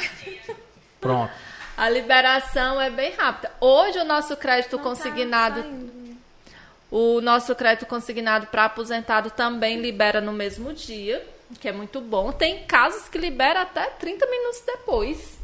Pronto. 1.01 1.33
A 1.77 1.89
liberação 1.89 2.81
é 2.81 2.91
bem 2.91 3.13
rápida. 3.15 3.51
Hoje 3.61 3.99
o 3.99 4.05
nosso 4.05 4.37
crédito 4.37 4.77
não 4.77 4.83
tá 4.83 4.91
consignado. 4.91 5.63
Tá 5.63 5.69
o 6.91 7.21
nosso 7.21 7.55
crédito 7.55 7.87
consignado 7.87 8.49
para 8.49 8.65
aposentado 8.65 9.31
também 9.31 9.81
libera 9.81 10.21
no 10.21 10.33
mesmo 10.33 10.73
dia, 10.75 11.25
que 11.61 11.69
é 11.69 11.73
muito 11.73 12.01
bom. 12.01 12.33
Tem 12.33 12.65
casos 12.65 13.09
que 13.09 13.17
libera 13.17 13.63
até 13.63 13.87
30 13.87 14.27
minutos 14.27 14.63
depois. 14.67 15.40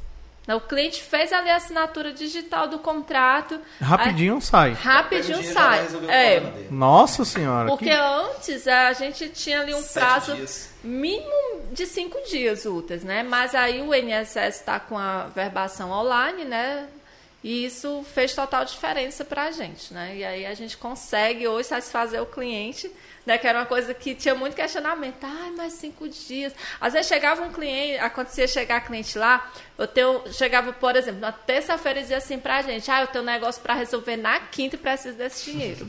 O 0.55 0.60
cliente 0.60 1.02
fez 1.02 1.32
ali 1.32 1.51
a 1.51 1.56
assinatura 1.56 2.12
digital 2.12 2.68
do 2.68 2.78
contrato. 2.78 3.60
Rapidinho 3.81 4.40
sai. 4.40 4.73
rapidinho 4.73 5.43
sai. 5.52 5.86
o 5.89 6.10
É. 6.10 6.40
Nossa 6.70 7.24
senhora. 7.24 7.68
porque 7.68 7.86
que- 7.86 7.90
antes 7.90 8.68
a 8.68 8.93
gente 8.93 9.28
tinha 9.31 9.60
ali 9.60 9.74
um 9.74 9.81
Sete 9.81 9.93
prazo 9.94 10.35
dias. 10.36 10.70
mínimo 10.85 11.62
de 11.73 11.85
cinco 11.86 12.16
dias 12.28 12.64
úteis, 12.64 13.02
né? 13.02 13.23
Mas 13.24 13.55
aí 13.55 13.82
o 13.82 13.93
INSS 13.93 14.60
está 14.60 14.78
com 14.78 14.97
a 14.97 15.24
verbação 15.35 15.90
online, 15.90 16.44
né? 16.44 16.86
E 17.43 17.64
isso 17.64 18.05
fez 18.14 18.32
total 18.35 18.64
diferença 18.64 19.24
para 19.24 19.44
a 19.44 19.51
gente, 19.51 19.93
né? 19.93 20.16
E 20.16 20.24
aí 20.24 20.47
a 20.47 20.55
gente 20.55 20.77
consegue 20.77 21.47
hoje 21.47 21.68
satisfazer 21.68 22.20
o 22.23 22.27
cliente, 22.27 22.90
né? 23.27 23.36
Que 23.36 23.47
era 23.47 23.59
uma 23.59 23.66
coisa 23.66 23.93
que 23.93 24.15
tinha 24.15 24.35
muito 24.35 24.55
questionamento. 24.55 25.19
Ai, 25.23 25.51
mais 25.51 25.73
cinco 25.74 26.09
dias. 26.09 26.55
Às 26.81 26.93
vezes 26.93 27.09
chegava 27.09 27.43
um 27.43 27.53
cliente, 27.53 27.98
acontecia 27.98 28.47
chegar 28.47 28.81
cliente 28.82 29.19
lá, 29.19 29.51
eu 29.77 29.86
tenho, 29.86 30.23
chegava, 30.32 30.73
por 30.73 30.94
exemplo, 30.94 31.20
na 31.20 31.32
terça-feira 31.32 31.98
e 31.98 32.03
dizia 32.03 32.19
assim 32.19 32.39
pra 32.39 32.62
gente, 32.62 32.90
ah, 32.90 33.03
eu 33.03 33.09
tenho 33.09 33.24
um 33.24 33.27
negócio 33.27 33.61
para 33.61 33.74
resolver 33.74 34.16
na 34.16 34.39
quinta 34.39 34.77
e 34.77 34.78
preciso 34.78 35.19
desse 35.19 35.51
dinheiro. 35.51 35.86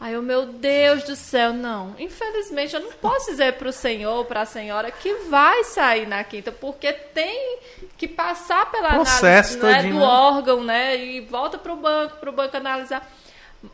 Aí 0.00 0.14
eu, 0.14 0.22
meu 0.22 0.46
Deus 0.46 1.02
do 1.02 1.16
céu, 1.16 1.52
não. 1.52 1.96
Infelizmente, 1.98 2.72
eu 2.72 2.80
não 2.80 2.92
posso 2.92 3.32
dizer 3.32 3.54
para 3.54 3.68
o 3.68 3.72
senhor, 3.72 4.24
para 4.26 4.42
a 4.42 4.46
senhora, 4.46 4.92
que 4.92 5.12
vai 5.28 5.64
sair 5.64 6.06
na 6.06 6.22
quinta, 6.22 6.52
porque 6.52 6.92
tem 6.92 7.58
que 7.96 8.06
passar 8.06 8.70
pela 8.70 8.90
Processo 8.90 9.58
análise 9.58 9.88
né, 9.88 9.92
do 9.92 9.98
né? 9.98 10.04
órgão, 10.04 10.62
né? 10.62 10.96
E 10.96 11.20
volta 11.22 11.58
para 11.58 11.72
o 11.72 11.76
banco, 11.76 12.16
para 12.18 12.30
o 12.30 12.32
banco 12.32 12.56
analisar. 12.56 13.10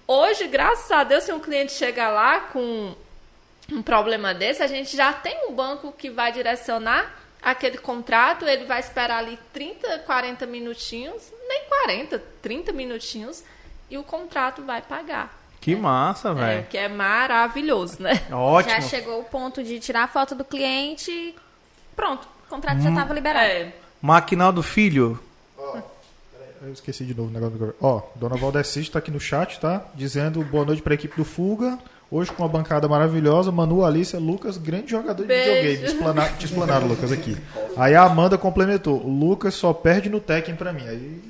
Hoje, 0.06 0.46
graças 0.46 0.90
a 0.90 1.04
Deus, 1.04 1.24
se 1.24 1.32
um 1.32 1.40
cliente 1.40 1.72
chega 1.72 2.08
lá 2.08 2.40
com 2.40 2.94
um 3.70 3.82
problema 3.82 4.32
desse, 4.34 4.62
a 4.62 4.66
gente 4.66 4.96
já 4.96 5.12
tem 5.12 5.48
um 5.48 5.52
banco 5.52 5.92
que 5.92 6.10
vai 6.10 6.32
direcionar 6.32 7.12
aquele 7.42 7.76
contrato, 7.78 8.46
ele 8.46 8.64
vai 8.64 8.80
esperar 8.80 9.18
ali 9.18 9.38
30, 9.52 9.98
40 10.00 10.46
minutinhos, 10.46 11.22
nem 11.46 11.64
40, 11.64 12.22
30 12.40 12.72
minutinhos, 12.72 13.44
e 13.90 13.98
o 13.98 14.02
contrato 14.02 14.62
vai 14.62 14.80
pagar. 14.80 15.38
Que 15.60 15.74
massa, 15.76 16.30
É, 16.30 16.34
velho. 16.34 16.66
que 16.68 16.76
é 16.78 16.88
maravilhoso, 16.88 18.02
né? 18.02 18.22
Ótimo. 18.32 18.74
Já 18.74 18.80
chegou 18.82 19.20
o 19.20 19.24
ponto 19.24 19.62
de 19.62 19.78
tirar 19.80 20.04
a 20.04 20.08
foto 20.08 20.34
do 20.34 20.44
cliente 20.44 21.10
e 21.10 21.34
pronto, 21.94 22.26
o 22.46 22.48
contrato 22.48 22.80
já 22.80 22.90
estava 22.90 23.12
liberado. 23.14 23.46
É. 23.46 23.72
Maquinal 24.00 24.52
do 24.52 24.62
filho. 24.62 25.18
Eu 26.66 26.72
esqueci 26.72 27.04
de 27.04 27.14
novo 27.14 27.28
o 27.28 27.32
negócio 27.32 27.58
do. 27.58 27.74
Ó, 27.78 28.00
Dona 28.14 28.36
Valdecide 28.36 28.86
está 28.86 28.98
aqui 28.98 29.10
no 29.10 29.20
chat, 29.20 29.60
tá? 29.60 29.84
Dizendo 29.94 30.42
boa 30.42 30.64
noite 30.64 30.80
para 30.80 30.94
a 30.94 30.96
equipe 30.96 31.14
do 31.14 31.24
Fuga. 31.24 31.78
Hoje 32.10 32.32
com 32.32 32.42
uma 32.42 32.48
bancada 32.48 32.88
maravilhosa. 32.88 33.52
Manu, 33.52 33.84
Alícia, 33.84 34.18
Lucas, 34.18 34.56
grande 34.56 34.90
jogador 34.90 35.22
de 35.22 35.28
Beijo. 35.28 35.78
videogame. 35.82 36.28
Te 36.38 36.46
explanaram, 36.46 36.86
Lucas, 36.86 37.12
aqui. 37.12 37.36
Aí 37.76 37.94
a 37.94 38.04
Amanda 38.04 38.38
complementou. 38.38 38.96
Lucas 39.06 39.54
só 39.54 39.74
perde 39.74 40.08
no 40.08 40.20
Tekken 40.20 40.54
pra 40.56 40.72
mim. 40.72 40.86
Aí. 40.88 41.22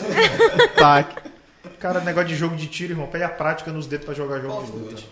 aí 0.00 0.68
tá. 0.76 1.08
Cara, 1.78 2.00
negócio 2.00 2.30
de 2.30 2.34
jogo 2.34 2.56
de 2.56 2.66
tiro, 2.66 2.94
irmão. 2.94 3.06
Pede 3.06 3.24
a 3.24 3.28
prática 3.28 3.70
nos 3.70 3.86
dedos 3.86 4.06
pra 4.06 4.14
jogar 4.14 4.40
jogo 4.40 4.64
de 4.64 4.72
luta. 4.72 5.02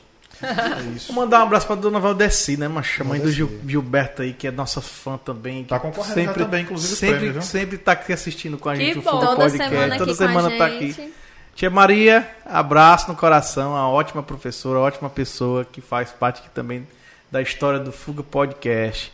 É 0.43 0.97
isso. 0.97 1.13
Vou 1.13 1.23
mandar 1.23 1.41
um 1.41 1.43
abraço 1.45 1.67
pra 1.67 1.77
dona 1.77 1.99
Valdeci, 2.01 2.57
né, 2.57 2.69
macha? 2.69 3.03
Mãe 3.05 3.21
do. 3.21 3.31
Gil- 3.31 3.61
Gilberto 3.67 4.23
aí, 4.23 4.33
que 4.33 4.47
é 4.47 4.51
nossa 4.51 4.81
fã 4.81 5.17
também. 5.17 5.63
que 5.63 5.71
Tá 5.71 5.79
concorrendo 5.81 6.27
lá 6.29 6.35
também, 6.35 6.63
inclusive, 6.65 6.95
sempre, 6.97 7.15
prêmios, 7.17 7.33
viu? 7.35 7.43
sempre 7.43 7.79
tá 7.79 7.93
aqui 7.93 8.13
assistindo 8.13 8.59
com 8.59 8.69
a 8.69 8.75
Que 8.77 8.87
gente 8.87 8.99
o 8.99 9.03
bom. 9.03 9.11
Fuga 9.13 9.27
Toda 9.27 9.37
Podcast. 9.37 9.69
semana 9.69 9.87
aqui 9.95 9.99
Toda 9.99 10.11
com 10.13 10.19
semana 10.19 10.49
a 10.49 10.59
tá 10.59 10.67
aqui. 10.67 11.15
Tia 11.55 11.71
Maria, 11.71 12.31
abraço 12.47 13.09
no 13.09 13.17
coração, 13.17 13.73
uma 13.73 13.89
ótima 13.89 14.23
professora, 14.23 14.79
ótima 14.79 15.11
pessoa 15.11 15.65
que 15.65 15.81
faz 15.83 16.11
parte 16.11 16.41
aqui 16.41 16.49
também 16.51 16.87
da 17.31 17.43
história 17.43 17.79
do 17.79 17.93
Fuga 17.93 18.23
Podcast. 18.23 19.13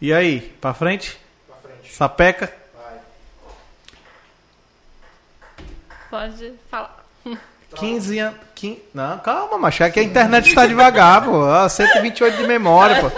E 0.00 0.12
aí, 0.12 0.40
pra 0.60 0.74
frente? 0.74 1.16
Pra 1.46 1.56
frente. 1.56 1.94
Sapeca? 1.94 2.52
Vai. 2.74 2.98
Pode 6.10 6.52
falar. 6.70 6.99
15 7.76 8.18
anos. 8.18 8.40
Não, 8.92 9.18
calma, 9.18 9.56
macho. 9.56 9.82
É 9.82 9.90
que 9.90 10.00
a 10.00 10.02
internet 10.02 10.48
está 10.48 10.66
devagar, 10.66 11.24
pô. 11.24 11.32
Ó, 11.32 11.68
128 11.68 12.36
de 12.36 12.46
memória, 12.46 13.00
pô. 13.00 13.10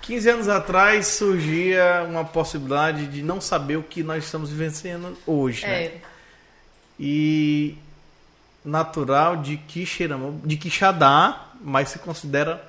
15 0.00 0.30
anos 0.30 0.48
atrás 0.48 1.08
surgia 1.08 2.06
uma 2.08 2.24
possibilidade 2.24 3.06
de 3.08 3.22
não 3.22 3.40
saber 3.40 3.76
o 3.76 3.82
que 3.82 4.02
nós 4.02 4.24
estamos 4.24 4.50
vivenciando 4.50 5.18
hoje, 5.26 5.66
né? 5.66 5.84
É. 5.84 6.00
E 6.98 7.76
natural 8.64 9.36
de 9.36 9.56
Quixeramobim, 9.56 10.46
de 10.46 10.56
Quixadá, 10.56 11.48
mas 11.60 11.90
se 11.90 11.98
considera 11.98 12.64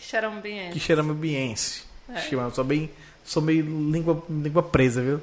Xarambiense. 0.00 0.72
Quixeramobim-ense. 0.72 1.84
É. 2.08 2.20
Sou 2.52 2.64
bem, 2.64 2.90
sou 3.24 3.42
meio 3.42 3.64
língua, 3.64 4.22
língua 4.28 4.62
presa, 4.62 5.00
viu? 5.00 5.20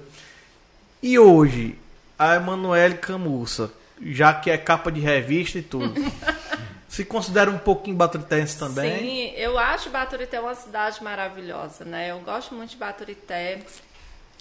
E 1.02 1.20
hoje, 1.20 1.78
a 2.18 2.36
Emanuele 2.36 2.96
Camussa, 2.96 3.72
já 4.12 4.34
que 4.34 4.50
é 4.50 4.58
capa 4.58 4.92
de 4.92 5.00
revista 5.00 5.58
e 5.58 5.62
tudo, 5.62 5.94
se 6.90 7.06
considera 7.06 7.50
um 7.50 7.58
pouquinho 7.58 7.96
baturitense 7.96 8.58
também? 8.58 9.00
Sim, 9.00 9.34
eu 9.36 9.58
acho 9.58 9.90
Baturité 9.90 10.40
uma 10.40 10.56
cidade 10.56 11.04
maravilhosa, 11.04 11.86
né? 11.86 12.12
Eu 12.12 12.20
gosto 12.20 12.54
muito 12.54 12.72
de 12.72 12.78
Baturité, 12.78 13.62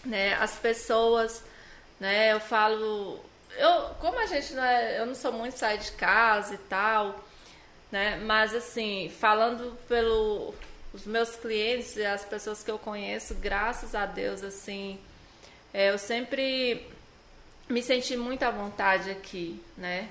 né? 0.05 0.35
As 0.35 0.53
pessoas, 0.57 1.43
né? 1.99 2.33
Eu 2.33 2.41
falo, 2.41 3.21
eu, 3.57 3.95
como 4.01 4.19
a 4.19 4.27
gente 4.27 4.53
não 4.55 4.65
é, 4.65 5.01
eu 5.01 5.07
não 5.07 5.15
sou 5.15 5.33
muito 5.33 5.59
sair 5.59 5.79
de 5.79 5.93
casa 5.93 6.55
e 6.55 6.59
tal, 6.59 7.19
né? 7.91 8.21
Mas 8.25 8.55
assim, 8.55 9.11
falando 9.19 9.77
pelo 9.89 10.55
os 10.93 11.07
meus 11.07 11.37
clientes 11.37 11.97
e 11.97 12.05
as 12.05 12.25
pessoas 12.25 12.63
que 12.63 12.71
eu 12.71 12.79
conheço, 12.79 13.35
graças 13.35 13.95
a 13.95 14.05
Deus, 14.05 14.43
assim, 14.43 14.99
é, 15.73 15.91
eu 15.91 15.99
sempre 15.99 16.87
me 17.69 17.83
senti 17.83 18.17
muito 18.17 18.43
à 18.43 18.51
vontade 18.51 19.11
aqui, 19.11 19.63
né? 19.77 20.09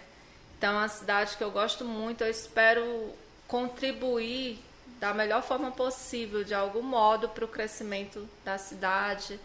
Então, 0.58 0.74
é 0.74 0.78
uma 0.78 0.88
cidade 0.88 1.36
que 1.38 1.44
eu 1.44 1.52
gosto 1.52 1.84
muito. 1.86 2.24
Eu 2.24 2.30
espero 2.30 3.12
contribuir 3.48 4.60
da 5.00 5.14
melhor 5.14 5.42
forma 5.42 5.72
possível, 5.72 6.44
de 6.44 6.54
algum 6.54 6.82
modo, 6.84 7.28
para 7.30 7.44
o 7.44 7.48
crescimento 7.48 8.28
da 8.46 8.58
cidade, 8.58 9.40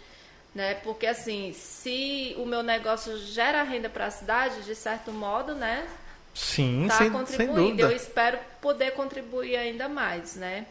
né? 0.55 0.75
Porque 0.77 1.07
assim, 1.07 1.53
se 1.55 2.35
o 2.39 2.45
meu 2.45 2.63
negócio 2.63 3.17
gera 3.19 3.63
renda 3.63 3.89
para 3.89 4.07
a 4.07 4.11
cidade, 4.11 4.63
de 4.63 4.75
certo 4.75 5.11
modo, 5.13 5.55
né? 5.55 5.87
Sim, 6.35 6.83
Está 6.85 6.99
sem, 6.99 7.07
sem 7.11 7.19
contribuindo. 7.19 7.61
dúvida. 7.71 7.83
Eu 7.85 7.97
espero 7.97 8.39
poder 8.61 8.91
contribuir 8.93 9.57
ainda 9.57 9.89
mais, 9.89 10.37
né? 10.37 10.67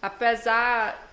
Apesar 0.00 1.08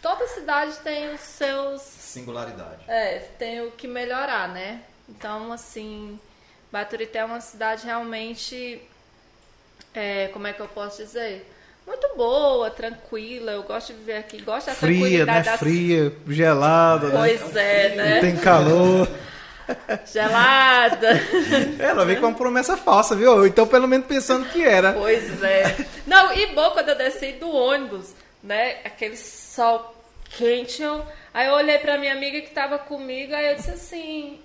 toda 0.00 0.26
cidade 0.28 0.76
tem 0.78 1.12
os 1.12 1.20
seus 1.20 1.80
Singularidade. 1.82 2.82
é, 2.88 3.18
tem 3.38 3.60
o 3.66 3.70
que 3.72 3.86
melhorar, 3.88 4.48
né? 4.48 4.82
Então, 5.16 5.52
assim, 5.52 6.18
Baturité 6.70 7.18
é 7.18 7.24
uma 7.24 7.40
cidade 7.40 7.84
realmente, 7.84 8.80
é, 9.94 10.28
como 10.28 10.46
é 10.46 10.52
que 10.52 10.60
eu 10.60 10.68
posso 10.68 11.02
dizer? 11.02 11.46
Muito 11.86 12.08
boa, 12.16 12.70
tranquila. 12.70 13.52
Eu 13.52 13.62
gosto 13.62 13.92
de 13.92 13.98
viver 13.98 14.16
aqui, 14.16 14.40
gosto 14.40 14.68
da 14.68 14.74
Fria, 14.74 15.26
né? 15.26 15.42
da 15.42 15.58
Fria, 15.58 16.12
gelada, 16.28 17.08
né? 17.08 17.18
Pois 17.18 17.56
é, 17.56 17.94
né? 17.94 18.20
Tem 18.20 18.36
calor. 18.36 19.08
Gelada. 20.12 21.08
Ela 21.78 22.04
veio 22.04 22.20
com 22.20 22.26
uma 22.26 22.36
promessa 22.36 22.76
falsa, 22.76 23.14
viu? 23.14 23.46
Então, 23.46 23.66
pelo 23.66 23.86
menos 23.86 24.06
pensando 24.06 24.48
que 24.48 24.62
era. 24.64 24.92
Pois 24.92 25.42
é. 25.42 25.86
Não, 26.06 26.32
e 26.32 26.46
bom 26.48 26.70
quando 26.70 26.88
eu 26.88 26.96
desci 26.96 27.32
do 27.32 27.48
ônibus, 27.48 28.12
né? 28.42 28.78
Aquele 28.84 29.16
sol 29.16 29.94
quente. 30.36 30.82
Eu... 30.82 31.04
Aí 31.32 31.46
eu 31.46 31.54
olhei 31.54 31.78
pra 31.78 31.96
minha 31.96 32.12
amiga 32.12 32.40
que 32.40 32.50
tava 32.50 32.78
comigo, 32.78 33.34
aí 33.34 33.50
eu 33.50 33.56
disse 33.56 33.70
assim, 33.70 34.40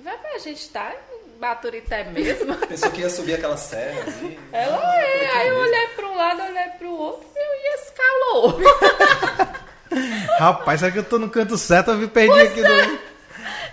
vai 0.00 0.16
pra 0.18 0.38
gente 0.38 0.68
tá 0.70 0.92
em 0.94 1.38
Baturité 1.38 2.04
mesmo? 2.04 2.54
Pensou 2.66 2.90
que 2.90 3.00
ia 3.02 3.10
subir 3.10 3.34
aquela 3.34 3.56
serra 3.56 4.02
ali. 4.02 4.38
Ela 4.52 4.80
Ah, 4.82 4.96
é, 4.96 5.26
aí 5.32 5.48
eu 5.48 5.54
mesmo. 5.58 5.68
olhei 5.68 5.86
para 5.88 6.06
um 6.08 6.16
lado, 6.16 6.42
olhei 6.42 6.68
para 6.78 6.86
o 6.88 6.96
outro 6.96 7.26
e 7.36 7.74
esse 7.74 7.92
calor. 7.92 8.60
Rapaz, 10.38 10.80
será 10.80 10.92
que 10.92 10.98
eu 10.98 11.04
tô 11.04 11.18
no 11.18 11.30
canto 11.30 11.56
certo? 11.56 11.90
Eu 11.92 11.96
me 11.98 12.08
perdi 12.08 12.38
aqui. 12.40 12.60
do- 12.62 12.66
é. 12.66 12.98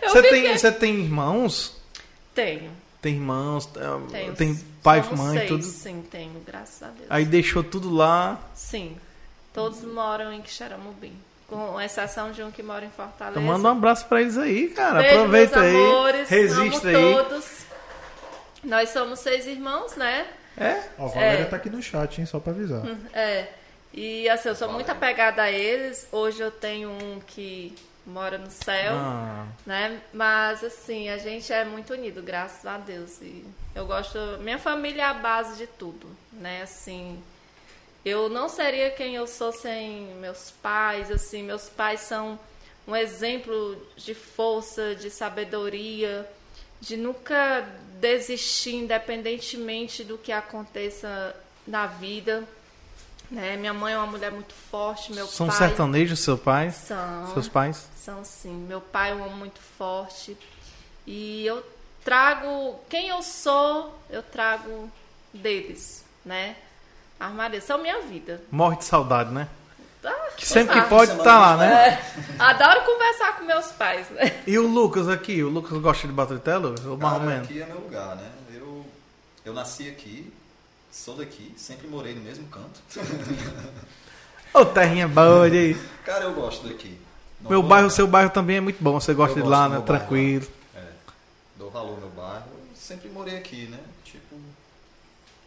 Eu 0.02 0.10
Você, 0.10 0.24
fiquei- 0.24 0.42
tem, 0.44 0.58
você 0.58 0.72
tem 0.72 0.96
irmãos? 1.00 1.76
Tenho, 2.36 2.72
Tem 3.02 3.14
irmãos, 3.16 3.70
é, 3.76 4.12
tenho. 4.12 4.36
tem 4.36 4.56
pai, 4.82 5.04
Somos 5.04 5.20
mãe, 5.20 5.38
seis, 5.38 5.50
tudo. 5.50 5.64
Sim, 5.64 6.04
tenho, 6.10 6.40
graças 6.46 6.82
a 6.84 6.88
Deus. 6.88 7.06
Aí 7.10 7.26
deixou 7.26 7.64
tudo 7.64 7.94
lá. 7.94 8.40
Sim, 8.56 8.98
todos 9.54 9.82
moram 9.84 10.32
em 10.34 10.42
Quixeramobim, 10.42 11.14
com 11.56 11.82
exceção 11.82 12.32
de 12.32 12.42
um 12.44 12.52
que 12.52 12.62
mora 12.64 12.86
em 12.86 12.90
Fortaleza. 12.90 13.40
Então 13.40 13.44
manda 13.54 13.68
um 13.70 13.72
abraço 13.72 14.06
pra 14.08 14.22
eles 14.22 14.38
aí, 14.38 14.70
cara. 14.70 15.00
Beijo, 15.02 15.16
Aproveita 15.18 15.60
meus 15.62 15.76
aí. 15.76 15.86
amores, 15.86 16.32
amo 16.58 16.88
aí. 16.88 17.14
todos. 17.14 17.46
Nós 18.64 18.90
somos 18.90 19.20
seis 19.20 19.46
irmãos, 19.46 19.96
né? 19.96 20.28
É? 20.58 20.84
Ó, 20.98 21.06
a 21.06 21.10
Valéria 21.10 21.42
É. 21.44 21.46
tá 21.46 21.56
aqui 21.58 21.70
no 21.70 21.82
chat, 21.82 22.20
hein? 22.20 22.26
Só 22.26 22.40
pra 22.40 22.52
avisar. 22.54 22.82
É. 23.14 23.48
E 23.94 24.28
assim, 24.30 24.50
eu 24.50 24.56
sou 24.56 24.72
muito 24.72 24.90
apegada 24.90 25.42
a 25.44 25.52
eles. 25.52 26.08
Hoje 26.12 26.42
eu 26.42 26.50
tenho 26.52 26.90
um 26.90 27.20
que 27.26 27.76
mora 28.06 28.38
no 28.38 28.50
céu. 28.52 28.94
Ah, 28.96 29.46
né? 29.66 30.00
Mas 30.14 30.64
assim, 30.64 31.10
a 31.10 31.18
gente 31.18 31.52
é 31.52 31.64
muito 31.66 31.94
unido, 31.94 32.22
graças 32.22 32.66
a 32.66 32.78
Deus. 32.78 33.22
E 33.22 33.46
eu 33.76 33.86
gosto, 33.86 34.18
minha 34.42 34.58
família 34.60 35.04
é 35.04 35.06
a 35.06 35.14
base 35.14 35.58
de 35.58 35.68
tudo, 35.68 36.08
né? 36.32 36.62
Assim, 36.64 37.22
eu 38.06 38.30
não 38.30 38.50
seria 38.50 38.92
quem 38.92 39.16
eu 39.16 39.28
sou 39.28 39.52
sem 39.52 40.08
meus 40.16 40.52
pais, 40.62 41.10
assim, 41.10 41.44
meus 41.44 41.70
pais 41.70 42.02
são 42.02 42.40
um 42.88 42.96
exemplo 42.96 43.78
de 43.96 44.14
força, 44.14 44.94
de 44.96 45.10
sabedoria, 45.10 46.30
de 46.82 46.98
nunca 46.98 47.66
desistir, 48.00 48.76
independentemente 48.76 50.04
do 50.04 50.18
que 50.18 50.32
aconteça 50.32 51.34
na 51.66 51.88
vida. 51.88 52.44
Né? 53.32 53.56
Minha 53.56 53.74
mãe 53.74 53.94
é 53.94 53.98
uma 53.98 54.08
mulher 54.08 54.32
muito 54.32 54.54
forte, 54.54 55.14
meu 55.14 55.26
São 55.26 55.48
pai. 55.48 55.58
sertanejos, 55.58 56.20
seu 56.20 56.38
pai? 56.38 56.72
São. 56.72 57.34
Seus 57.34 57.48
pais? 57.48 57.88
São 57.96 58.26
sim. 58.26 58.54
Meu 58.54 58.82
pai 58.82 59.12
é 59.12 59.16
um 59.16 59.22
homem 59.22 59.38
muito 59.38 59.60
forte. 59.78 60.38
E 61.08 61.46
eu 61.46 61.64
trago. 62.04 62.80
Quem 62.90 63.08
eu 63.08 63.24
sou, 63.24 63.98
eu 64.10 64.22
trago 64.22 64.92
deles, 65.34 66.04
né? 66.26 66.58
Armário, 67.20 67.62
são 67.62 67.78
minha 67.82 68.02
vida. 68.02 68.42
Morre 68.52 68.78
de 68.78 68.86
saudade, 68.86 69.32
né? 69.32 69.48
Ah, 70.06 70.12
Que 70.36 70.46
sempre 70.46 70.82
que 70.82 70.90
pode 70.90 71.16
tá 71.24 71.40
lá, 71.40 71.58
né? 71.58 71.74
é. 71.90 72.02
Adoro 72.38 72.82
conversar 72.82 73.38
com 73.38 73.46
meus 73.46 73.68
pais, 73.68 74.10
né? 74.10 74.42
E 74.46 74.58
o 74.60 74.68
Lucas 74.68 75.08
aqui? 75.08 75.42
O 75.42 75.50
Lucas 75.50 75.78
gosta 75.80 76.06
de 76.06 76.12
Baturité, 76.14 76.58
Lucas? 76.58 76.86
Ou 76.86 76.98
mais 76.98 77.14
ou 77.14 77.20
menos? 77.22 77.48
aqui 77.48 77.62
é 77.62 77.66
meu 77.66 77.80
lugar, 77.80 78.16
né? 78.18 78.30
Eu, 78.54 78.86
eu 79.46 79.54
nasci 79.54 79.88
aqui, 79.88 80.34
sou 80.92 81.16
daqui, 81.16 81.54
sempre 81.56 81.88
morei 81.88 82.14
no 82.16 82.22
mesmo 82.22 82.46
canto. 82.48 82.82
Ô, 84.54 84.66
terrinha 84.66 85.08
boa, 85.08 85.40
olha 85.42 85.60
aí. 85.60 85.78
Cara, 86.06 86.26
eu 86.26 86.34
gosto 86.34 86.68
daqui. 86.68 87.00
Não 87.42 87.50
Meu 87.52 87.64
bairro, 87.64 87.84
negar. 87.88 87.96
seu 87.96 88.08
bairro 88.08 88.30
também 88.30 88.58
é 88.58 88.62
muito 88.62 88.84
bom. 88.84 89.00
Você 89.00 89.14
gosta 89.14 89.40
Eu 89.40 89.44
de 89.44 89.50
lá, 89.50 89.64
né? 89.70 89.76
meu 89.78 89.82
bairro 89.82 89.86
Tranquilo. 90.06 90.48
É, 90.76 90.82
dou 91.58 91.72
valor 91.72 91.92
ao 91.94 91.98
meu 91.98 92.10
bairro. 92.10 92.44
Eu 92.54 92.76
sempre 92.76 93.10
morei 93.10 93.38
aqui, 93.38 93.68
né? 93.68 93.80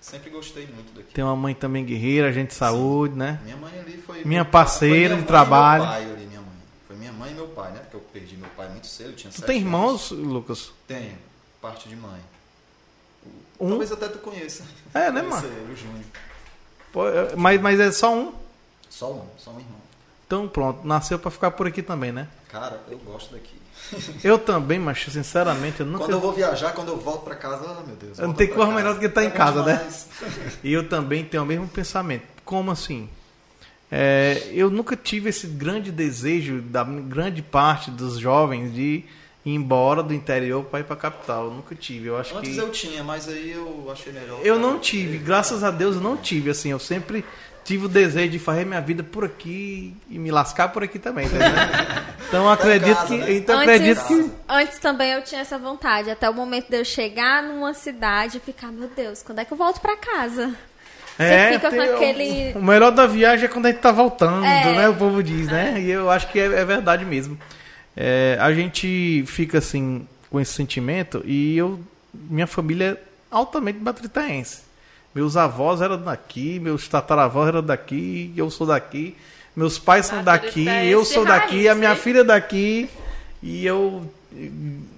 Sempre 0.06 0.30
gostei 0.30 0.68
muito 0.68 0.94
daqui. 0.94 1.12
Tem 1.12 1.24
uma 1.24 1.34
mãe 1.34 1.52
também 1.52 1.84
guerreira, 1.84 2.32
gente 2.32 2.50
de 2.50 2.54
saúde, 2.54 3.16
né? 3.16 3.40
Minha 3.42 3.56
mãe 3.56 3.76
ali 3.76 3.96
foi. 3.96 4.24
Minha 4.24 4.44
foi 4.44 4.52
parceira 4.52 4.94
minha 4.96 5.08
de 5.08 5.14
mãe 5.16 5.24
e 5.24 5.26
trabalho. 5.26 5.82
Meu 5.82 5.92
pai 5.92 6.04
ali, 6.04 6.26
minha 6.26 6.40
mãe. 6.40 6.56
Foi 6.86 6.96
minha 6.96 7.12
mãe 7.12 7.30
e 7.32 7.34
meu 7.34 7.48
pai, 7.48 7.72
né? 7.72 7.80
Porque 7.80 7.96
eu 7.96 8.00
perdi 8.12 8.36
meu 8.36 8.48
pai 8.50 8.68
muito 8.68 8.86
cedo, 8.86 9.16
tinha 9.16 9.32
Tu 9.32 9.42
tem 9.42 9.56
anos. 9.56 9.66
irmãos, 9.66 10.10
Lucas? 10.12 10.70
Tenho, 10.86 11.18
parte 11.60 11.88
de 11.88 11.96
mãe. 11.96 12.20
Um? 13.58 13.70
Talvez 13.70 13.90
até 13.90 14.06
tu 14.06 14.20
conheça. 14.20 14.62
É, 14.94 15.10
né, 15.10 15.22
mano? 15.22 15.48
o 15.72 15.74
Júnior. 15.76 16.04
Pô, 16.92 17.08
é, 17.08 17.34
Mas, 17.34 17.60
mas 17.60 17.80
é 17.80 17.90
só 17.90 18.14
um. 18.14 18.32
Só 18.88 19.12
um, 19.12 19.26
só 19.36 19.50
um 19.50 19.58
irmão. 19.58 19.80
Então 20.24 20.46
pronto, 20.46 20.86
nasceu 20.86 21.18
pra 21.18 21.32
ficar 21.32 21.50
por 21.50 21.66
aqui 21.66 21.82
também, 21.82 22.12
né? 22.12 22.28
Cara, 22.48 22.80
eu 22.88 22.98
gosto 22.98 23.32
daqui. 23.32 23.60
Eu 24.22 24.38
também, 24.38 24.78
mas 24.78 25.02
sinceramente 25.02 25.80
eu 25.80 25.86
nunca. 25.86 26.04
Quando 26.04 26.12
eu 26.12 26.20
vou 26.20 26.32
viajar, 26.32 26.72
quando 26.72 26.88
eu 26.88 26.96
volto 26.96 27.24
pra 27.24 27.34
casa, 27.34 27.64
ah, 27.64 27.82
meu 27.86 27.96
Deus. 27.96 28.18
Eu 28.18 28.28
não 28.28 28.34
pra 28.34 28.46
coisa 28.48 28.72
melhor 28.72 28.94
do 28.94 29.00
que 29.00 29.06
estar 29.06 29.24
em 29.24 29.28
É 29.28 29.30
casa, 29.30 29.62
né? 29.62 29.86
E 30.62 30.72
eu 30.72 30.88
também 30.88 31.24
tenho 31.24 31.42
o 31.42 31.46
mesmo 31.46 31.68
pensamento. 31.68 32.24
Como 32.44 32.70
assim? 32.70 33.08
É, 33.90 34.50
eu 34.52 34.68
nunca 34.68 34.96
tive 34.96 35.30
esse 35.30 35.46
grande 35.46 35.92
desejo 35.92 36.60
da 36.60 36.82
grande 36.82 37.40
parte 37.42 37.90
dos 37.90 38.18
jovens 38.18 38.74
de 38.74 39.04
ir 39.44 39.54
embora 39.54 40.02
do 40.02 40.12
interior 40.12 40.64
para 40.64 40.80
ir 40.80 40.84
para 40.84 40.94
a 40.94 40.98
capital. 40.98 41.44
Eu 41.46 41.50
nunca 41.52 41.74
tive. 41.74 42.08
Eu 42.08 42.18
acho 42.18 42.36
Antes 42.36 42.54
que 42.54 42.58
eu 42.58 42.70
tinha, 42.70 43.04
mas 43.04 43.28
aí 43.28 43.52
eu 43.52 43.88
achei 43.90 44.12
melhor. 44.12 44.40
eu 44.44 44.58
não 44.58 44.78
tive. 44.78 45.18
Graças 45.18 45.62
a 45.62 45.70
Deus 45.70 45.96
eu 45.96 46.02
não 46.02 46.16
tive. 46.16 46.50
Assim, 46.50 46.70
eu 46.70 46.78
sempre 46.80 47.24
tive 47.66 47.86
o 47.86 47.88
desejo 47.88 48.30
de 48.30 48.38
fazer 48.38 48.64
minha 48.64 48.80
vida 48.80 49.02
por 49.02 49.24
aqui 49.24 49.92
e 50.08 50.18
me 50.18 50.30
lascar 50.30 50.68
por 50.68 50.82
aqui 50.84 50.98
também. 51.00 51.26
entendeu? 51.26 51.48
Então 52.28 52.44
eu 52.44 52.50
acredito 52.50 52.94
casa, 52.94 53.06
que, 53.08 53.16
né? 53.18 53.32
então 53.34 53.58
antes, 53.58 53.74
acredito 53.74 54.06
que 54.06 54.30
antes 54.48 54.78
também 54.78 55.10
eu 55.12 55.22
tinha 55.22 55.40
essa 55.40 55.58
vontade, 55.58 56.10
até 56.10 56.30
o 56.30 56.34
momento 56.34 56.68
de 56.70 56.76
eu 56.78 56.84
chegar 56.84 57.42
numa 57.42 57.74
cidade 57.74 58.38
e 58.38 58.40
ficar, 58.40 58.68
meu 58.68 58.88
Deus, 58.94 59.22
quando 59.22 59.40
é 59.40 59.44
que 59.44 59.52
eu 59.52 59.56
volto 59.56 59.80
pra 59.80 59.96
casa? 59.96 60.54
Você 61.18 61.50
fica 61.54 61.70
com 61.70 61.80
aquele- 61.80 62.52
O 62.54 62.62
melhor 62.62 62.90
da 62.92 63.06
viagem 63.06 63.46
é 63.46 63.48
quando 63.48 63.66
a 63.66 63.70
gente 63.70 63.80
tá 63.80 63.90
voltando, 63.90 64.44
É. 64.44 64.76
né? 64.76 64.88
O 64.88 64.94
povo 64.94 65.22
diz, 65.22 65.46
né? 65.46 65.80
E 65.80 65.90
eu 65.90 66.10
acho 66.10 66.28
que 66.30 66.38
é, 66.38 66.44
é 66.44 66.64
verdade 66.64 67.04
mesmo. 67.04 67.38
É, 67.96 68.36
a 68.40 68.52
gente 68.52 69.24
fica 69.26 69.58
assim 69.58 70.06
com 70.30 70.38
esse 70.38 70.52
sentimento 70.52 71.22
e 71.24 71.56
eu, 71.56 71.80
minha 72.12 72.46
família 72.46 73.00
é 73.00 73.06
altamente 73.30 73.78
batritaense. 73.78 74.65
Meus 75.16 75.34
avós 75.34 75.80
eram 75.80 75.96
daqui, 75.96 76.60
meus 76.60 76.86
tataravós 76.88 77.48
eram 77.48 77.62
daqui, 77.62 78.34
eu 78.36 78.50
sou 78.50 78.66
daqui. 78.66 79.16
Meus 79.56 79.78
pais 79.78 80.04
são 80.04 80.22
daqui, 80.22 80.66
eu 80.68 81.06
sou 81.06 81.24
daqui, 81.24 81.66
a 81.66 81.74
minha 81.74 81.92
hein? 81.92 81.96
filha 81.96 82.18
é 82.20 82.24
daqui. 82.24 82.90
E 83.42 83.64
eu 83.64 84.12
eh, 84.30 84.50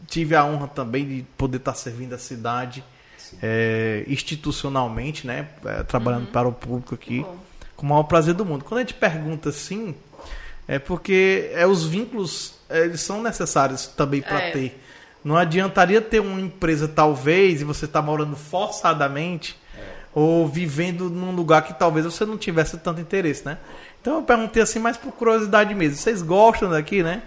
tive 0.09 0.35
a 0.35 0.45
honra 0.45 0.67
também 0.67 1.07
de 1.07 1.25
poder 1.37 1.59
estar 1.59 1.75
servindo 1.75 2.15
a 2.15 2.19
cidade 2.19 2.83
eh, 3.41 4.03
institucionalmente, 4.09 5.25
né? 5.25 5.51
eh, 5.65 5.85
trabalhando 5.85 6.27
para 6.33 6.49
o 6.49 6.53
público 6.53 6.97
aqui, 6.97 7.21
Bom. 7.21 7.37
com 7.77 7.87
o 7.87 7.89
maior 7.91 8.03
prazer 8.03 8.35
do 8.35 8.45
mundo. 8.45 8.65
Quando 8.65 8.79
a 8.79 8.83
gente 8.83 8.95
pergunta 8.95 9.51
assim, 9.51 9.95
é 10.67 10.81
porque 10.81 11.49
é, 11.53 11.65
os 11.65 11.87
vínculos 11.87 12.55
eles 12.69 13.03
são 13.03 13.23
necessários 13.23 13.87
também 13.87 14.21
para 14.21 14.43
É. 14.43 14.51
ter. 14.51 14.83
Não 15.23 15.37
adiantaria 15.37 16.01
ter 16.01 16.19
uma 16.19 16.41
empresa, 16.41 16.89
talvez, 16.89 17.61
e 17.61 17.65
você 17.65 17.85
está 17.85 18.03
morando 18.03 18.35
forçadamente 18.35 19.57
ou 20.19 20.49
vivendo 20.49 21.09
num 21.09 21.31
lugar 21.35 21.63
que 21.63 21.73
talvez 21.75 22.05
você 22.05 22.25
não 22.25 22.37
tivesse 22.37 22.77
tanto 22.79 23.01
interesse, 23.01 23.45
né? 23.47 23.59
Então 24.01 24.17
eu 24.17 24.23
perguntei 24.23 24.63
assim, 24.63 24.79
mais 24.79 24.97
por 24.97 25.13
curiosidade 25.13 25.75
mesmo. 25.75 25.97
Vocês 25.97 26.23
gostam 26.23 26.71
daqui, 26.71 27.03
né? 27.03 27.23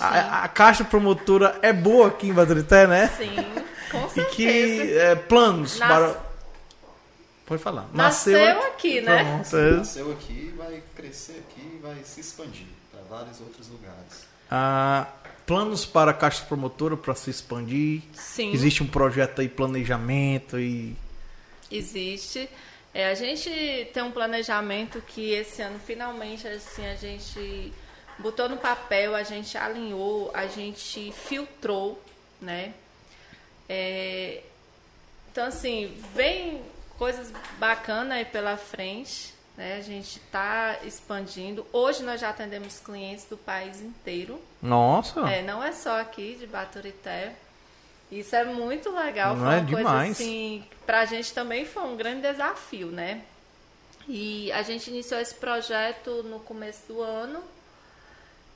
A, 0.00 0.44
a 0.44 0.48
caixa 0.48 0.82
promotora 0.84 1.58
é 1.62 1.72
boa 1.72 2.08
aqui 2.08 2.28
em 2.28 2.32
Baturité, 2.32 2.86
né? 2.86 3.08
Sim, 3.16 3.34
com 3.90 4.06
E 4.06 4.10
certeza. 4.10 4.30
que 4.34 4.92
é, 4.98 5.14
planos 5.14 5.78
Nas- 5.78 5.88
para. 5.88 6.16
Pode 7.46 7.62
falar. 7.62 7.86
Nasceu 7.92 8.62
aqui, 8.66 9.00
né? 9.00 9.24
Pronto, 9.24 9.56
é. 9.56 9.70
Nasceu 9.76 10.10
aqui, 10.12 10.54
vai 10.56 10.82
crescer 10.96 11.42
aqui, 11.48 11.78
vai 11.82 11.96
se 12.04 12.20
expandir 12.20 12.66
para 12.90 13.18
vários 13.18 13.40
outros 13.40 13.68
lugares. 13.68 14.26
Ah, 14.50 15.06
planos 15.46 15.84
para 15.84 16.12
a 16.12 16.14
caixa 16.14 16.44
promotora 16.46 16.96
para 16.96 17.14
se 17.14 17.28
expandir. 17.30 18.02
Sim. 18.14 18.52
Existe 18.52 18.82
um 18.82 18.86
projeto 18.86 19.40
aí, 19.40 19.48
planejamento 19.48 20.58
e. 20.58 20.96
Existe. 21.76 22.48
É, 22.94 23.06
a 23.08 23.14
gente 23.14 23.50
tem 23.94 24.02
um 24.02 24.12
planejamento 24.12 25.00
que 25.00 25.32
esse 25.32 25.62
ano 25.62 25.78
finalmente 25.78 26.46
assim 26.46 26.86
a 26.86 26.94
gente 26.94 27.72
botou 28.18 28.48
no 28.48 28.58
papel, 28.58 29.14
a 29.14 29.22
gente 29.22 29.56
alinhou, 29.56 30.30
a 30.34 30.46
gente 30.46 31.10
filtrou, 31.12 32.00
né? 32.40 32.74
É, 33.68 34.42
então 35.30 35.46
assim 35.46 35.96
vem 36.14 36.62
coisas 36.98 37.32
bacanas 37.58 38.18
aí 38.18 38.24
pela 38.26 38.58
frente, 38.58 39.32
né? 39.56 39.76
A 39.76 39.80
gente 39.80 40.18
está 40.18 40.78
expandindo. 40.84 41.66
Hoje 41.72 42.02
nós 42.02 42.20
já 42.20 42.28
atendemos 42.28 42.78
clientes 42.78 43.24
do 43.24 43.38
país 43.38 43.80
inteiro. 43.80 44.38
Nossa! 44.60 45.20
É, 45.30 45.40
não 45.42 45.64
é 45.64 45.72
só 45.72 45.98
aqui 45.98 46.36
de 46.38 46.46
Baturité. 46.46 47.32
Isso 48.12 48.36
é 48.36 48.44
muito 48.44 48.90
legal. 48.90 49.34
Não 49.34 49.46
foi 49.46 49.54
é 49.54 49.58
uma 49.58 49.66
coisa 49.66 49.76
demais. 49.78 50.10
assim, 50.12 50.64
pra 50.84 51.06
gente 51.06 51.32
também 51.32 51.64
foi 51.64 51.82
um 51.82 51.96
grande 51.96 52.20
desafio, 52.20 52.88
né? 52.88 53.22
E 54.06 54.52
a 54.52 54.62
gente 54.62 54.90
iniciou 54.90 55.18
esse 55.18 55.34
projeto 55.34 56.22
no 56.24 56.38
começo 56.40 56.86
do 56.88 57.00
ano. 57.00 57.42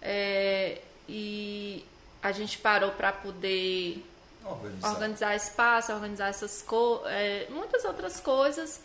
é, 0.02 0.82
e 1.08 1.84
a 2.22 2.32
gente 2.32 2.58
parou 2.58 2.90
para 2.90 3.12
poder 3.12 4.04
Organizar. 4.44 4.92
organizar 4.92 5.36
espaço, 5.36 5.92
organizar 5.92 6.28
essas 6.28 6.62
coisas, 6.62 7.48
muitas 7.48 7.84
outras 7.84 8.20
coisas. 8.20 8.80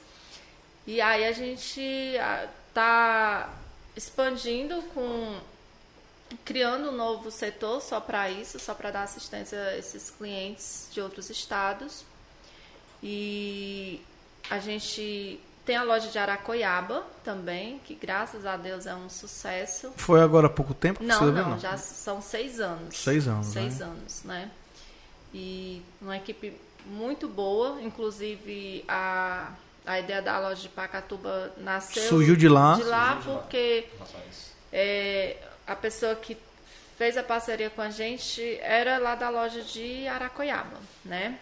E 0.88 1.02
aí 1.02 1.26
a 1.26 1.32
gente 1.32 1.82
está 2.68 3.50
expandindo 3.96 4.82
com 4.94 5.40
criando 6.46 6.90
um 6.90 6.96
novo 6.96 7.30
setor 7.32 7.82
só 7.82 8.00
para 8.00 8.30
isso, 8.30 8.60
só 8.60 8.74
para 8.74 8.92
dar 8.92 9.04
assistência 9.04 9.60
a 9.62 9.78
esses 9.78 10.10
clientes 10.10 10.88
de 10.92 11.02
outros 11.02 11.30
estados. 11.30 12.06
E 13.04 14.02
a 14.50 14.60
gente 14.60 15.40
tem 15.66 15.76
a 15.76 15.84
loja 15.84 16.10
de 16.10 16.18
Aracoiaba 16.18 17.06
também, 17.24 17.80
que 17.86 17.96
graças 17.96 18.46
a 18.46 18.58
Deus 18.58 18.86
é 18.86 18.96
um 18.96 19.10
sucesso. 19.10 19.92
Foi 19.98 20.22
agora 20.22 20.48
há 20.48 20.50
pouco 20.50 20.74
tempo? 20.74 21.00
que 21.00 21.06
Não, 21.06 21.20
você 21.20 21.32
viu, 21.32 21.44
não, 21.46 21.60
já 21.60 21.78
são 21.78 22.22
seis 22.22 22.60
anos. 22.60 22.96
Seis 22.98 23.28
anos, 23.28 23.48
Seis 23.48 23.80
né? 23.80 23.86
anos, 23.86 24.24
né? 24.24 24.52
E 25.34 25.82
uma 26.02 26.18
equipe 26.18 26.54
muito 26.86 27.28
boa, 27.28 27.82
inclusive 27.82 28.84
a, 28.88 29.52
a 29.86 30.00
ideia 30.00 30.22
da 30.22 30.40
loja 30.40 30.62
de 30.64 30.70
Pacatuba 30.70 31.54
nasceu 31.58 32.04
Surgiu 32.10 32.36
de 32.36 32.50
lá. 32.50 32.76
de 32.76 32.84
lá 32.84 33.14
Surgiu 33.14 33.22
de 33.22 33.30
lá. 33.30 33.42
porque 33.42 33.88
é, 34.74 35.38
a 35.66 35.76
pessoa 35.76 36.16
que 36.16 36.38
fez 36.98 37.18
a 37.18 37.24
parceria 37.24 37.70
com 37.70 37.82
a 37.82 37.90
gente 37.90 38.60
era 38.62 38.98
lá 38.98 39.16
da 39.16 39.30
loja 39.30 39.62
de 39.62 40.08
Aracoiaba, 40.08 40.78
né? 41.04 41.40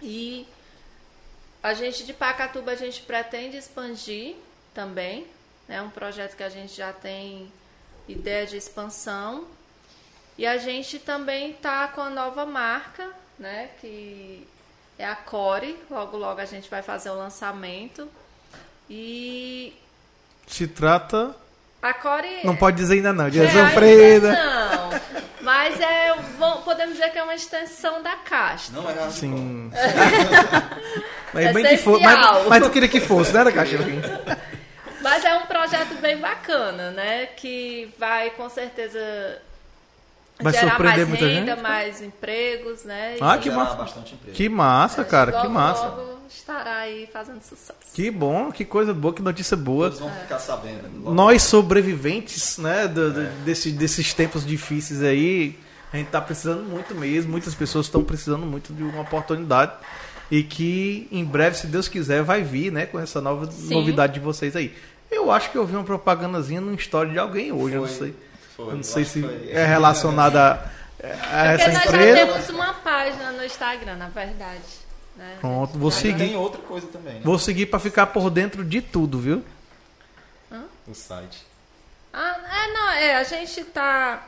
E 0.00 0.46
a 1.62 1.74
gente 1.74 2.04
de 2.04 2.12
Pacatuba 2.12 2.72
a 2.72 2.76
gente 2.76 3.02
pretende 3.02 3.56
expandir 3.56 4.36
também, 4.72 5.26
né? 5.66 5.82
Um 5.82 5.90
projeto 5.90 6.36
que 6.36 6.42
a 6.42 6.48
gente 6.48 6.74
já 6.74 6.92
tem 6.92 7.52
ideia 8.06 8.46
de 8.46 8.56
expansão. 8.56 9.46
E 10.36 10.46
a 10.46 10.56
gente 10.56 11.00
também 11.00 11.52
tá 11.54 11.88
com 11.88 12.00
a 12.00 12.08
nova 12.08 12.46
marca, 12.46 13.12
né? 13.38 13.70
Que 13.80 14.46
é 14.96 15.04
a 15.04 15.16
Core. 15.16 15.76
Logo, 15.90 16.16
logo 16.16 16.40
a 16.40 16.44
gente 16.44 16.70
vai 16.70 16.82
fazer 16.82 17.10
o 17.10 17.14
lançamento. 17.14 18.08
E 18.88 19.76
Se 20.46 20.68
trata. 20.68 21.34
A 21.80 21.92
Core 21.94 22.40
Não 22.44 22.56
pode 22.56 22.76
dizer 22.76 22.94
ainda 22.94 23.12
não, 23.12 23.30
de 23.30 23.40
é, 23.40 24.20
Não, 24.20 24.90
Mas 25.40 25.80
é, 25.80 26.14
vamos- 26.38 26.64
podemos 26.64 26.94
dizer 26.96 27.10
que 27.10 27.18
é 27.18 27.22
uma 27.22 27.34
extensão 27.34 28.02
da 28.02 28.16
caixa. 28.16 28.72
Não 28.72 28.82
é 28.82 28.92
hardcore. 28.94 29.12
Sim. 29.12 29.70
mas, 31.32 31.52
bem 31.52 31.64
que 31.64 31.76
fosse, 31.78 32.02
Essencial. 32.04 32.34
mas, 32.34 32.48
mas 32.48 32.62
tu 32.62 32.70
queria 32.70 32.88
que 32.88 33.00
fosse, 33.00 33.32
né, 33.32 33.50
Caixa? 33.52 33.78
Mas 35.00 35.24
é 35.24 35.34
um 35.36 35.46
projeto 35.46 35.94
bem 36.00 36.18
bacana, 36.18 36.90
né? 36.90 37.26
Que 37.26 37.92
vai 37.98 38.30
com 38.30 38.48
certeza 38.48 38.98
Vai 40.40 40.52
gerar 40.52 40.68
surpreender 40.70 40.96
mais 40.98 41.08
muita 41.08 41.26
renda, 41.26 41.52
gente? 41.54 41.62
mais 41.62 42.02
empregos, 42.02 42.84
né? 42.84 43.16
Ah, 43.20 43.38
que 43.38 43.50
massa. 43.50 43.74
bastante 43.76 44.14
emprego. 44.14 44.36
Que 44.36 44.48
massa, 44.48 45.04
cara, 45.04 45.32
que 45.32 45.38
logo, 45.38 45.50
massa. 45.50 45.86
Logo 45.88 46.18
estará 46.28 46.76
aí 46.78 47.08
fazendo 47.12 47.40
sucesso. 47.42 47.78
Que 47.92 48.10
bom, 48.10 48.52
que 48.52 48.64
coisa 48.64 48.92
boa, 48.94 49.12
que 49.14 49.22
notícia 49.22 49.56
boa. 49.56 49.86
Todos 49.86 49.98
vão 50.00 50.10
ficar 50.10 50.38
sabendo. 50.38 50.88
Logo 51.02 51.14
Nós 51.14 51.42
sobreviventes, 51.42 52.58
né, 52.58 52.86
do- 52.86 53.12
do- 53.12 53.44
desse- 53.44 53.72
desses 53.72 54.12
tempos 54.14 54.44
difíceis 54.46 55.02
aí, 55.02 55.58
a 55.92 55.96
gente 55.96 56.08
tá 56.10 56.20
precisando 56.20 56.62
muito 56.64 56.94
mesmo, 56.94 57.30
muitas 57.30 57.54
pessoas 57.54 57.86
estão 57.86 58.04
precisando 58.04 58.44
muito 58.46 58.72
de 58.72 58.82
uma 58.82 59.00
oportunidade 59.02 59.72
e 60.30 60.42
que 60.42 61.08
em 61.10 61.24
breve, 61.24 61.56
se 61.56 61.66
Deus 61.66 61.88
quiser, 61.88 62.22
vai 62.22 62.42
vir, 62.42 62.70
né, 62.70 62.86
com 62.86 62.98
essa 62.98 63.20
nova 63.20 63.50
Sim. 63.50 63.74
novidade 63.74 64.14
de 64.14 64.20
vocês 64.20 64.54
aí. 64.54 64.74
Eu 65.10 65.30
acho 65.32 65.50
que 65.50 65.56
eu 65.56 65.66
vi 65.66 65.74
uma 65.74 65.84
propagandazinha 65.84 66.60
numa 66.60 66.74
história 66.76 67.10
de 67.10 67.18
alguém 67.18 67.50
hoje, 67.50 67.74
eu 67.76 67.80
não 67.80 67.88
Foi, 67.88 67.96
sei. 68.08 68.14
Foi, 68.58 68.72
eu 68.72 68.76
não 68.76 68.82
sei 68.82 69.04
se 69.04 69.22
foi. 69.22 69.50
é 69.50 69.64
relacionada 69.64 70.40
a, 70.50 70.54
a 70.54 70.58
Porque 71.56 71.62
essa 71.62 71.72
nós 71.72 71.84
empresa. 71.86 72.18
já 72.18 72.26
temos 72.26 72.48
uma 72.50 72.74
página 72.74 73.32
no 73.32 73.44
Instagram, 73.44 73.96
na 73.96 74.08
verdade. 74.08 74.60
Né? 75.16 75.36
Pronto, 75.40 75.78
vou 75.78 75.90
Mas 75.90 75.94
seguir. 75.94 76.18
Tem 76.28 76.36
outra 76.36 76.60
coisa 76.60 76.86
também, 76.88 77.14
né? 77.14 77.20
Vou 77.24 77.38
seguir 77.38 77.66
pra 77.66 77.78
ficar 77.78 78.06
por 78.08 78.28
dentro 78.30 78.64
de 78.64 78.80
tudo, 78.82 79.18
viu? 79.18 79.44
O 80.86 80.94
site. 80.94 81.44
Ah, 82.12 82.36
é, 82.50 82.72
não, 82.72 82.90
é, 82.90 83.16
a 83.16 83.22
gente 83.24 83.62
tá 83.64 84.26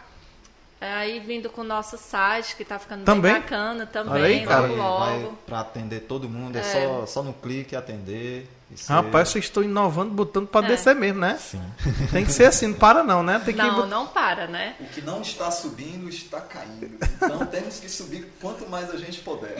é, 0.80 0.92
aí 0.92 1.18
vindo 1.20 1.48
com 1.48 1.62
o 1.62 1.64
nosso 1.64 1.96
site, 1.96 2.54
que 2.54 2.64
tá 2.64 2.78
ficando 2.78 3.04
Também? 3.04 3.32
bem 3.32 3.40
bacana 3.40 3.86
também, 3.86 4.12
Olha 4.12 4.24
aí, 4.26 4.46
cara. 4.46 4.66
logo 4.66 4.98
Vai 4.98 5.22
logo. 5.22 5.38
pra 5.46 5.60
atender 5.60 6.00
todo 6.00 6.28
mundo, 6.28 6.56
é, 6.56 6.60
É. 6.60 6.62
só, 6.62 7.06
só 7.06 7.22
no 7.22 7.32
clique 7.32 7.74
atender. 7.74 8.46
Ser- 8.76 8.92
Rapaz, 8.92 9.28
vocês 9.30 9.44
estão 9.46 9.62
inovando, 9.62 10.10
botando 10.12 10.46
pra 10.46 10.64
É. 10.64 10.68
descer 10.68 10.94
mesmo, 10.94 11.20
né? 11.20 11.38
Sim. 11.40 11.60
Tem 12.12 12.24
que 12.24 12.32
ser 12.32 12.44
assim, 12.46 12.68
não 12.68 12.74
para 12.74 13.02
não, 13.02 13.22
né? 13.22 13.40
Tem 13.44 13.54
que 13.54 13.60
Não, 13.62 13.86
não 13.86 14.06
para, 14.06 14.46
né? 14.46 14.74
O 14.80 14.84
que 14.84 15.00
não 15.02 15.20
está 15.22 15.50
subindo 15.50 16.08
está 16.08 16.40
caindo. 16.40 16.88
Então 17.16 17.44
temos 17.46 17.78
que 17.80 17.88
subir 17.88 18.26
quanto 18.40 18.68
mais 18.68 18.90
a 18.90 18.96
gente 18.96 19.20
puder. 19.20 19.56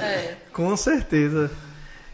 É. 0.00 0.36
Com 0.52 0.76
certeza. 0.76 1.50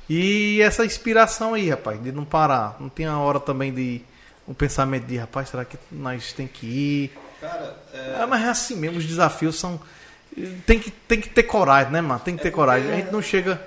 E 0.08 0.60
essa 0.60 0.84
inspiração 0.84 1.54
aí, 1.54 1.70
rapaz, 1.70 2.02
de 2.02 2.12
não 2.12 2.24
parar. 2.24 2.76
Não 2.78 2.88
tem 2.88 3.06
a 3.06 3.18
hora 3.18 3.40
também 3.40 3.72
de 3.72 4.02
um 4.46 4.52
pensamento 4.52 5.06
de, 5.06 5.16
rapaz, 5.16 5.48
será 5.48 5.64
que 5.64 5.78
nós 5.90 6.32
tem 6.34 6.46
que 6.46 6.66
ir? 6.66 7.18
Cara, 7.40 7.76
é, 7.92 8.16
Ah, 8.20 8.26
mas 8.26 8.42
é 8.42 8.48
assim 8.48 8.76
mesmo, 8.76 8.98
os 8.98 9.04
desafios 9.06 9.58
são. 9.58 9.80
Tem 10.66 10.78
que, 10.78 10.90
tem 10.90 11.20
que 11.20 11.28
ter 11.28 11.44
coragem, 11.44 11.92
né, 11.92 12.00
mano? 12.00 12.20
Tem 12.20 12.36
que 12.36 12.42
ter 12.42 12.50
coragem. 12.50 12.90
A 12.92 12.96
gente 12.96 13.10
não 13.12 13.22
chega. 13.22 13.60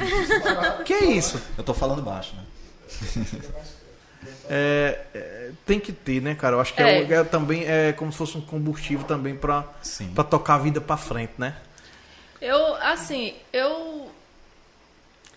Que 0.84 0.94
é 0.94 1.04
isso? 1.06 1.40
eu 1.58 1.64
tô 1.64 1.74
falando 1.74 2.02
baixo, 2.02 2.34
né? 2.36 2.42
É, 4.52 4.98
é, 5.14 5.50
tem 5.64 5.78
que 5.78 5.92
ter, 5.92 6.20
né, 6.20 6.34
cara? 6.34 6.56
Eu 6.56 6.60
acho 6.60 6.74
que 6.74 6.82
É. 6.82 7.02
é, 7.04 7.12
é 7.12 7.24
também 7.24 7.64
é 7.66 7.92
como 7.92 8.10
se 8.10 8.18
fosse 8.18 8.36
um 8.36 8.40
combustível 8.40 9.06
também 9.06 9.34
pra, 9.36 9.64
Sim. 9.80 10.10
pra 10.12 10.24
tocar 10.24 10.54
a 10.56 10.58
vida 10.58 10.80
pra 10.80 10.96
frente, 10.96 11.32
né? 11.38 11.54
Eu, 12.40 12.74
assim, 12.76 13.34
eu. 13.52 14.10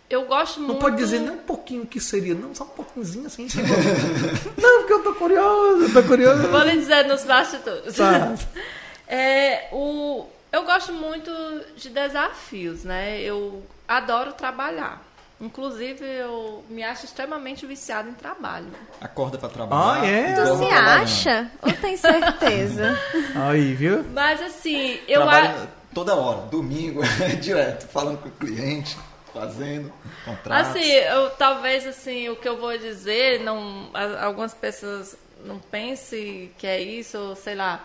Eu 0.10 0.26
gosto 0.26 0.60
Não 0.60 0.68
muito. 0.69 0.81
pode 0.81 0.98
dizer 0.98 1.19
nem 1.19 1.30
um 1.31 1.38
pouquinho 1.38 1.85
que 1.85 1.99
seria, 1.99 2.34
não, 2.34 2.53
só 2.53 2.64
um 2.65 2.68
pouquinho 2.68 3.26
assim. 3.26 3.48
tipo, 3.48 3.64
não, 4.61 4.80
porque 4.80 4.94
eu 4.94 5.03
tô 5.03 5.14
curioso, 5.15 5.84
eu 5.84 5.94
tô 5.94 6.03
curioso. 6.03 6.48
Vou 6.49 6.61
lhe 6.64 6.77
dizer 6.77 7.06
nos 7.06 7.23
bastidores. 7.23 7.95
Tá. 7.95 8.35
É, 9.07 9.69
o, 9.72 10.26
eu 10.52 10.64
gosto 10.65 10.91
muito 10.91 11.31
de 11.77 11.90
desafios, 11.90 12.84
né? 12.84 13.22
Eu 13.22 13.64
adoro 13.88 14.34
trabalhar. 14.34 15.02
Inclusive, 15.42 16.06
eu 16.06 16.64
me 16.70 16.84
acho 16.84 17.06
extremamente 17.06 17.66
viciada 17.66 18.08
em 18.10 18.14
trabalho. 18.14 18.68
Acorda 19.02 19.38
pra 19.38 19.50
trabalhar. 19.50 20.02
Ah, 20.02 20.06
é? 20.08 20.34
Tu 20.36 20.58
se 20.58 20.70
acha? 20.72 21.52
Ou 21.62 21.74
tem 21.74 21.98
certeza? 21.98 22.98
Aí, 23.36 23.74
viu? 23.74 24.04
Mas 24.14 24.42
assim, 24.42 25.00
eu 25.08 25.22
Trabalha 25.22 25.64
a- 25.64 25.68
toda 25.94 26.16
hora, 26.16 26.42
domingo, 26.48 27.02
direto, 27.42 27.88
falando 27.90 28.20
com 28.22 28.30
o 28.30 28.32
cliente, 28.32 28.96
fazendo 29.34 29.92
contratos. 30.24 30.70
Assim, 30.70 30.90
eu 30.92 31.30
talvez 31.32 31.86
assim, 31.86 32.30
o 32.30 32.38
que 32.38 32.48
eu 32.48 32.58
vou 32.58 32.78
dizer, 32.78 33.42
não, 33.42 33.90
algumas 34.22 34.54
pessoas 34.54 35.18
não 35.44 35.60
pensem 35.60 36.52
que 36.58 36.66
é 36.66 36.80
isso, 36.80 37.18
ou 37.18 37.36
sei 37.36 37.56
lá, 37.56 37.84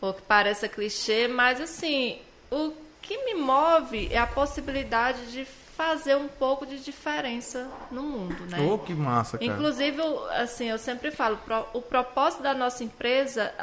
ou 0.00 0.14
que 0.14 0.22
pareça 0.22 0.68
clichê, 0.68 1.26
mas 1.26 1.60
assim, 1.60 2.20
o 2.52 2.72
que 3.08 3.24
me 3.24 3.34
move 3.34 4.08
é 4.12 4.18
a 4.18 4.26
possibilidade 4.26 5.32
de 5.32 5.46
fazer 5.46 6.14
um 6.14 6.28
pouco 6.28 6.66
de 6.66 6.78
diferença 6.78 7.66
no 7.90 8.02
mundo, 8.02 8.44
né? 8.46 8.60
Ô, 8.60 8.78
que 8.78 8.92
massa, 8.92 9.38
cara. 9.38 9.50
Inclusive, 9.50 10.02
assim, 10.32 10.66
eu 10.66 10.78
sempre 10.78 11.10
falo, 11.10 11.38
o 11.72 11.80
propósito 11.80 12.42
da 12.42 12.52
nossa 12.52 12.84
empresa 12.84 13.54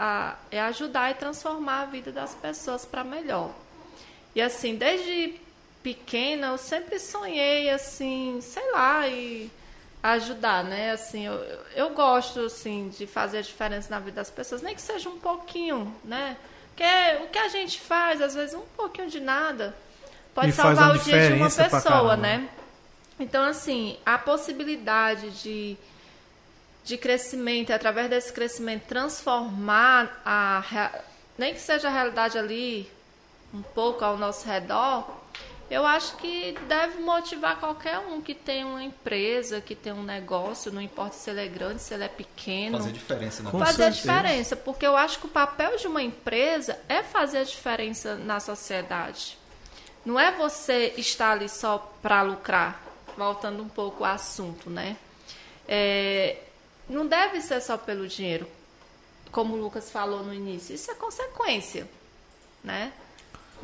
é 0.49 0.59
ajudar 0.61 1.11
e 1.11 1.13
transformar 1.13 1.81
a 1.81 1.85
vida 1.85 2.11
das 2.11 2.33
pessoas 2.33 2.85
para 2.85 3.03
melhor. 3.03 3.51
E 4.33 4.41
assim, 4.41 4.75
desde 4.75 5.39
pequena, 5.83 6.47
eu 6.47 6.57
sempre 6.57 6.97
sonhei, 6.97 7.69
assim, 7.69 8.39
sei 8.41 8.71
lá, 8.71 9.07
e 9.07 9.51
ajudar, 10.01 10.63
né? 10.63 10.91
Assim, 10.91 11.25
eu, 11.25 11.35
eu 11.75 11.89
gosto, 11.91 12.39
assim, 12.39 12.89
de 12.89 13.05
fazer 13.05 13.39
a 13.39 13.41
diferença 13.41 13.89
na 13.91 13.99
vida 13.99 14.15
das 14.15 14.31
pessoas, 14.31 14.61
nem 14.63 14.73
que 14.73 14.81
seja 14.81 15.09
um 15.09 15.19
pouquinho, 15.19 15.93
né? 16.03 16.35
Porque 16.75 17.23
o 17.23 17.27
que 17.27 17.39
a 17.39 17.47
gente 17.47 17.79
faz, 17.79 18.21
às 18.21 18.35
vezes, 18.35 18.53
um 18.53 18.65
pouquinho 18.75 19.09
de 19.09 19.21
nada, 19.21 19.73
pode 20.33 20.49
E 20.49 20.51
salvar 20.51 20.93
o 20.93 20.99
dia 20.99 21.29
de 21.29 21.33
uma 21.33 21.49
pessoa, 21.49 22.17
né? 22.17 22.49
Então, 23.17 23.45
assim, 23.45 23.97
a 24.05 24.17
possibilidade 24.17 25.31
de, 25.41 25.77
de 26.83 26.97
crescimento, 26.97 27.69
e 27.69 27.73
através 27.73 28.09
desse 28.09 28.33
crescimento, 28.33 28.83
transformar 28.87 30.21
a. 30.25 30.91
nem 31.37 31.53
que 31.53 31.61
seja 31.61 31.87
a 31.87 31.91
realidade 31.91 32.37
ali, 32.37 32.91
um 33.53 33.61
pouco 33.61 34.03
ao 34.03 34.17
nosso 34.17 34.45
redor, 34.45 35.09
eu 35.69 35.85
acho 35.85 36.15
que 36.17 36.55
deve 36.67 36.99
motivar 36.99 37.59
qualquer 37.59 37.97
um 37.99 38.21
que 38.21 38.35
tem 38.35 38.63
uma 38.63 38.83
empresa, 38.83 39.59
que 39.59 39.73
tem 39.73 39.91
um 39.91 40.03
negócio, 40.03 40.71
não 40.71 40.81
importa 40.81 41.15
se 41.15 41.29
ele 41.29 41.41
é 41.41 41.47
grande, 41.47 41.81
se 41.81 41.93
ele 41.93 42.03
é 42.03 42.07
pequeno 42.07 42.77
Fazer 42.77 42.91
diferença 42.91 43.43
na 43.43 43.51
fazer 43.51 43.63
a 43.63 43.91
certeza. 43.91 43.91
diferença, 43.91 44.55
porque 44.55 44.85
eu 44.85 44.95
acho 44.95 45.19
que 45.19 45.25
o 45.25 45.29
papel 45.29 45.75
de 45.77 45.87
uma 45.87 46.03
empresa 46.03 46.79
é 46.87 47.01
fazer 47.01 47.39
a 47.39 47.43
diferença 47.43 48.15
na 48.15 48.39
sociedade. 48.39 49.37
Não 50.05 50.19
é 50.19 50.31
você 50.31 50.93
estar 50.97 51.31
ali 51.31 51.49
só 51.49 51.91
para 52.01 52.21
lucrar, 52.21 52.79
voltando 53.17 53.63
um 53.63 53.69
pouco 53.69 54.03
ao 54.03 54.13
assunto, 54.13 54.69
né? 54.69 54.97
É, 55.67 56.37
não 56.87 57.07
deve 57.07 57.41
ser 57.41 57.59
só 57.59 57.75
pelo 57.75 58.07
dinheiro, 58.07 58.47
como 59.31 59.55
o 59.55 59.57
Lucas 59.59 59.89
falou 59.89 60.21
no 60.23 60.31
início. 60.31 60.75
Isso 60.75 60.91
é 60.91 60.93
consequência, 60.93 61.87
né? 62.63 62.93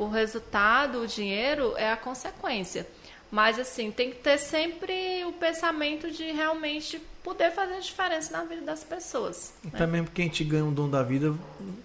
O 0.04 0.08
resultado, 0.10 1.00
o 1.02 1.06
dinheiro 1.06 1.74
é 1.76 1.90
a 1.92 1.96
consequência. 1.96 2.86
Mas 3.30 3.58
assim, 3.58 3.90
tem 3.90 4.10
que 4.10 4.16
ter 4.16 4.36
sempre 4.38 5.24
o 5.24 5.32
pensamento 5.32 6.10
de 6.10 6.32
realmente 6.32 7.00
poder 7.24 7.50
fazer 7.52 7.74
a 7.76 7.80
diferença 7.80 8.36
na 8.36 8.44
vida 8.44 8.60
das 8.62 8.84
pessoas. 8.84 9.54
né? 9.64 9.70
Até 9.74 9.86
mesmo 9.86 10.08
que 10.12 10.20
a 10.20 10.24
gente 10.24 10.44
ganha 10.44 10.64
o 10.64 10.70
dom 10.70 10.88
da 10.90 11.02
vida 11.02 11.32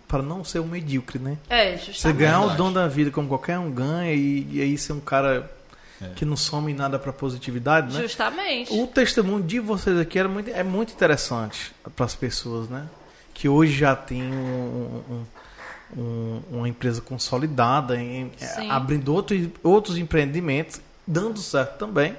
para 0.08 0.22
não 0.22 0.44
ser 0.44 0.60
um 0.60 0.66
medíocre, 0.68 1.20
né? 1.20 1.38
É, 1.50 1.78
Você 1.78 1.86
justamente. 1.94 2.18
ganhar 2.20 2.42
o 2.42 2.50
dom 2.56 2.74
da 2.74 2.88
vida 2.88 3.12
como 3.12 3.28
qualquer 3.30 3.58
um 3.60 3.72
ganha 3.72 4.14
e, 4.14 4.48
e 4.52 4.62
aí 4.62 4.78
ser 4.78 4.94
um 4.94 5.00
cara 5.00 5.50
É. 6.02 6.10
que 6.16 6.26
não 6.26 6.36
some 6.36 6.72
em 6.72 6.76
nada 6.76 7.00
pra 7.00 7.14
positividade, 7.14 7.94
né? 7.96 8.02
Justamente. 8.02 8.74
O 8.74 8.86
testemunho 8.88 9.44
de 9.44 9.60
vocês 9.60 9.98
aqui 10.00 10.20
era 10.20 10.28
muito, 10.28 10.50
é 10.50 10.64
muito 10.64 10.92
interessante 10.94 11.74
para 11.96 12.06
as 12.06 12.14
pessoas, 12.16 12.68
né? 12.68 12.88
Que 13.34 13.48
hoje 13.48 13.74
já 13.74 13.96
tem 13.96 14.22
um- 14.24 15.04
um- 15.10 15.26
um- 15.96 16.42
uma 16.52 16.68
empresa 16.70 17.02
consolidada, 17.02 17.96
em- 17.96 18.32
abrindo 18.70 19.14
outro, 19.14 19.36
outros 19.64 19.98
empreendimentos, 19.98 20.82
dando 21.06 21.40
certo 21.40 21.78
também. 21.78 22.16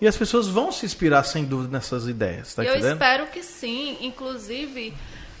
E 0.00 0.06
as 0.06 0.16
pessoas 0.16 0.46
vão 0.48 0.70
se 0.70 0.84
inspirar, 0.84 1.24
sem 1.24 1.44
dúvida, 1.44 1.72
nessas 1.72 2.06
ideias, 2.06 2.54
tá 2.54 2.62
eu 2.62 2.72
entendendo? 2.72 2.92
espero 2.92 3.26
que 3.28 3.42
sim. 3.42 3.96
Inclusive, 4.02 4.94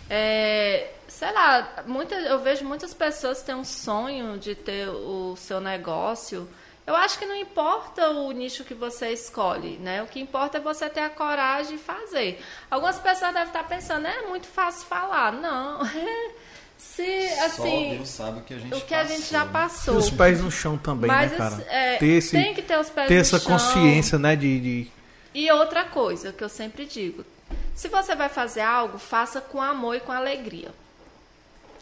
é, 0.08 0.90
sei 1.08 1.32
lá, 1.32 1.82
muita, 1.86 2.14
eu 2.14 2.40
vejo 2.40 2.64
muitas 2.64 2.94
pessoas 2.94 3.40
que 3.40 3.46
têm 3.46 3.54
um 3.54 3.64
sonho 3.64 4.38
de 4.38 4.54
ter 4.54 4.88
o 4.88 5.34
seu 5.36 5.60
negócio. 5.60 6.48
Eu 6.86 6.94
acho 6.94 7.18
que 7.18 7.24
não 7.24 7.34
importa 7.34 8.10
o 8.10 8.30
nicho 8.32 8.62
que 8.62 8.74
você 8.74 9.08
escolhe, 9.10 9.78
né? 9.78 10.02
O 10.02 10.06
que 10.06 10.20
importa 10.20 10.58
é 10.58 10.60
você 10.60 10.88
ter 10.88 11.00
a 11.00 11.08
coragem 11.10 11.76
de 11.78 11.82
fazer. 11.82 12.42
Algumas 12.70 12.98
pessoas 12.98 13.32
devem 13.32 13.48
estar 13.48 13.64
pensando, 13.66 14.06
é 14.06 14.22
muito 14.28 14.46
fácil 14.46 14.86
falar. 14.86 15.32
Não. 15.32 15.78
Se, 16.78 17.28
Só 17.36 17.44
assim, 17.46 17.90
Deus 17.96 18.08
sabe 18.08 18.38
o 18.40 18.42
que 18.42 18.54
a 18.54 18.58
gente 18.58 18.74
o 18.74 18.80
que 18.80 18.94
a 18.94 19.04
gente 19.04 19.22
passou, 19.22 19.30
já 19.32 19.44
né? 19.44 19.50
E 19.50 19.52
passou. 19.52 19.96
os 19.96 20.10
pés 20.10 20.40
no 20.40 20.50
chão 20.50 20.76
também, 20.78 21.08
Mas 21.08 21.32
né, 21.32 21.38
cara? 21.38 21.66
é, 21.68 21.96
ter 21.96 22.06
esse, 22.06 22.30
tem 22.30 22.54
que 22.54 22.62
ter 22.62 22.78
os 22.78 22.88
pés 22.90 23.08
ter 23.08 23.14
no 23.14 23.20
essa 23.20 23.38
chão. 23.40 23.52
consciência, 23.52 24.18
né, 24.18 24.36
de, 24.36 24.60
de- 24.60 24.92
E 25.34 25.50
outra 25.50 25.84
coisa 25.84 26.32
que 26.32 26.44
eu 26.44 26.48
sempre 26.48 26.84
digo, 26.86 27.24
Se 27.74 27.88
você 27.88 28.14
vai 28.14 28.28
fazer 28.28 28.60
algo, 28.60 28.98
faça 28.98 29.40
com 29.40 29.60
amor 29.60 29.96
e 29.96 30.00
com 30.00 30.12
alegria. 30.12 30.72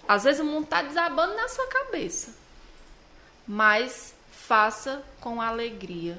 Às 0.08 0.24
vezes 0.24 0.40
o 0.40 0.44
mundo 0.44 0.64
está 0.64 0.82
desabando 0.82 1.34
na 1.34 1.48
sua 1.48 1.66
cabeça. 1.68 2.30
Mas 3.46 4.14
faça 4.30 5.02
com 5.20 5.40
alegria. 5.40 6.18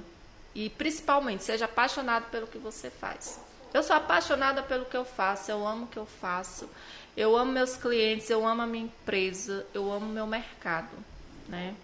E 0.55 0.69
principalmente, 0.69 1.43
seja 1.43 1.65
apaixonado 1.65 2.25
pelo 2.29 2.47
que 2.47 2.57
você 2.57 2.89
faz. 2.89 3.39
Eu 3.73 3.81
sou 3.81 3.95
apaixonada 3.95 4.61
pelo 4.61 4.85
que 4.85 4.95
eu 4.95 5.03
faço, 5.05 5.49
eu 5.49 5.65
amo 5.67 5.85
o 5.85 5.87
que 5.87 5.97
eu 5.97 6.05
faço. 6.21 6.69
Eu 7.15 7.37
amo 7.37 7.51
meus 7.51 7.77
clientes, 7.77 8.29
eu 8.29 8.45
amo 8.45 8.63
a 8.63 8.67
minha 8.67 8.85
empresa, 8.85 9.65
eu 9.73 9.91
amo 9.91 10.07
meu 10.07 10.25
mercado, 10.25 10.95
né? 11.47 11.75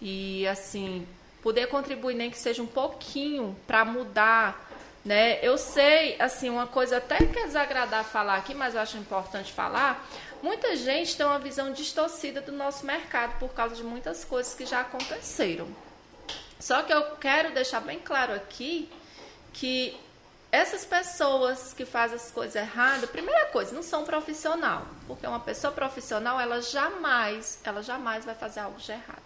E 0.00 0.46
assim, 0.46 1.06
poder 1.42 1.66
contribuir 1.68 2.14
nem 2.14 2.30
que 2.30 2.38
seja 2.38 2.62
um 2.62 2.66
pouquinho 2.66 3.56
para 3.66 3.84
mudar, 3.84 4.70
né? 5.04 5.38
Eu 5.42 5.56
sei, 5.56 6.16
assim, 6.20 6.50
uma 6.50 6.66
coisa 6.66 6.98
até 6.98 7.16
que 7.16 7.38
é 7.38 7.46
desagradar 7.46 8.04
falar 8.04 8.36
aqui, 8.36 8.54
mas 8.54 8.74
eu 8.74 8.80
acho 8.80 8.98
importante 8.98 9.50
falar. 9.52 10.06
Muita 10.42 10.76
gente 10.76 11.16
tem 11.16 11.24
uma 11.24 11.38
visão 11.38 11.72
distorcida 11.72 12.40
do 12.40 12.52
nosso 12.52 12.84
mercado 12.84 13.38
por 13.38 13.50
causa 13.50 13.74
de 13.74 13.82
muitas 13.82 14.24
coisas 14.24 14.54
que 14.54 14.66
já 14.66 14.80
aconteceram. 14.80 15.66
Só 16.58 16.82
que 16.82 16.92
eu 16.92 17.02
quero 17.16 17.54
deixar 17.54 17.80
bem 17.80 17.98
claro 17.98 18.34
aqui 18.34 18.90
que 19.52 19.98
essas 20.52 20.84
pessoas 20.84 21.72
que 21.72 21.84
fazem 21.84 22.16
as 22.16 22.30
coisas 22.30 22.56
erradas, 22.56 23.08
primeira 23.08 23.46
coisa, 23.46 23.72
não 23.72 23.82
são 23.82 24.04
profissional, 24.04 24.84
porque 25.06 25.26
uma 25.26 25.38
pessoa 25.38 25.72
profissional, 25.72 26.40
ela 26.40 26.60
jamais, 26.60 27.60
ela 27.62 27.82
jamais 27.82 28.24
vai 28.24 28.34
fazer 28.34 28.60
algo 28.60 28.78
de 28.78 28.90
errado. 28.90 29.22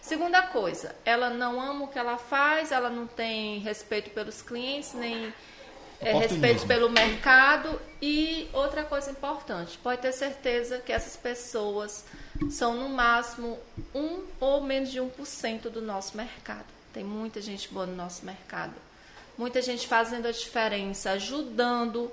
Segunda 0.00 0.42
coisa, 0.42 0.94
ela 1.04 1.30
não 1.30 1.60
ama 1.60 1.86
o 1.86 1.88
que 1.88 1.98
ela 1.98 2.18
faz, 2.18 2.70
ela 2.70 2.90
não 2.90 3.06
tem 3.06 3.58
respeito 3.60 4.10
pelos 4.10 4.42
clientes, 4.42 4.92
nem 4.92 5.32
é, 6.00 6.12
respeito 6.12 6.66
pelo 6.66 6.90
mercado. 6.90 7.80
E 8.00 8.48
outra 8.52 8.84
coisa 8.84 9.10
importante, 9.10 9.78
pode 9.78 10.02
ter 10.02 10.12
certeza 10.12 10.78
que 10.78 10.92
essas 10.92 11.16
pessoas 11.16 12.04
são 12.50 12.74
no 12.74 12.88
máximo 12.90 13.58
um 13.94 14.22
ou 14.38 14.62
menos 14.62 14.90
de 14.90 15.00
1% 15.00 15.62
do 15.62 15.80
nosso 15.80 16.16
mercado. 16.16 16.66
Tem 16.92 17.02
muita 17.02 17.40
gente 17.40 17.68
boa 17.72 17.86
no 17.86 17.96
nosso 17.96 18.24
mercado 18.24 18.87
muita 19.38 19.62
gente 19.62 19.86
fazendo 19.86 20.26
a 20.26 20.32
diferença, 20.32 21.12
ajudando 21.12 22.12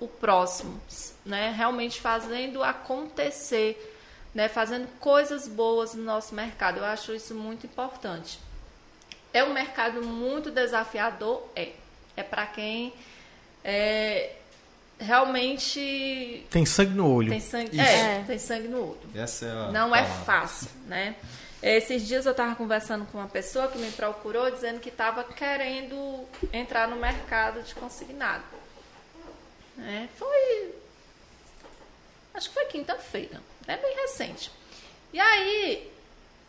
o 0.00 0.08
próximo, 0.08 0.80
né? 1.24 1.54
Realmente 1.56 2.00
fazendo 2.00 2.62
acontecer, 2.62 3.94
né? 4.34 4.48
Fazendo 4.48 4.88
coisas 4.98 5.46
boas 5.46 5.94
no 5.94 6.02
nosso 6.02 6.34
mercado. 6.34 6.78
Eu 6.78 6.84
acho 6.86 7.14
isso 7.14 7.34
muito 7.34 7.66
importante. 7.66 8.40
É 9.32 9.44
um 9.44 9.52
mercado 9.52 10.02
muito 10.02 10.50
desafiador, 10.50 11.46
é. 11.54 11.72
É 12.16 12.22
para 12.22 12.46
quem 12.46 12.92
é, 13.64 14.36
realmente 14.98 16.46
tem 16.50 16.64
sangue 16.64 16.94
no 16.94 17.12
olho. 17.12 17.30
Tem 17.30 17.40
sangue, 17.40 17.80
é, 17.80 18.22
tem 18.24 18.38
sangue 18.38 18.68
no 18.68 18.78
olho. 18.78 19.00
É 19.14 19.72
Não 19.72 19.94
é 19.94 20.04
fácil, 20.04 20.68
né? 20.86 21.16
Esses 21.64 22.06
dias 22.06 22.26
eu 22.26 22.32
estava 22.32 22.54
conversando 22.54 23.06
com 23.06 23.16
uma 23.16 23.26
pessoa 23.26 23.68
que 23.68 23.78
me 23.78 23.90
procurou 23.92 24.50
dizendo 24.50 24.80
que 24.80 24.90
estava 24.90 25.24
querendo 25.24 26.28
entrar 26.52 26.86
no 26.86 26.96
mercado 26.96 27.62
de 27.62 27.74
consignado. 27.74 28.44
É, 29.78 30.06
foi. 30.18 30.74
Acho 32.34 32.48
que 32.50 32.54
foi 32.54 32.66
quinta-feira, 32.66 33.40
é 33.66 33.78
bem 33.78 33.96
recente. 33.96 34.50
E 35.10 35.18
aí, 35.18 35.90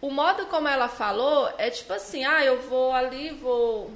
o 0.02 0.12
modo 0.12 0.48
como 0.48 0.68
ela 0.68 0.90
falou 0.90 1.50
é 1.58 1.70
tipo 1.70 1.94
assim: 1.94 2.26
ah, 2.26 2.44
eu 2.44 2.64
vou 2.64 2.92
ali, 2.92 3.30
vou. 3.30 3.94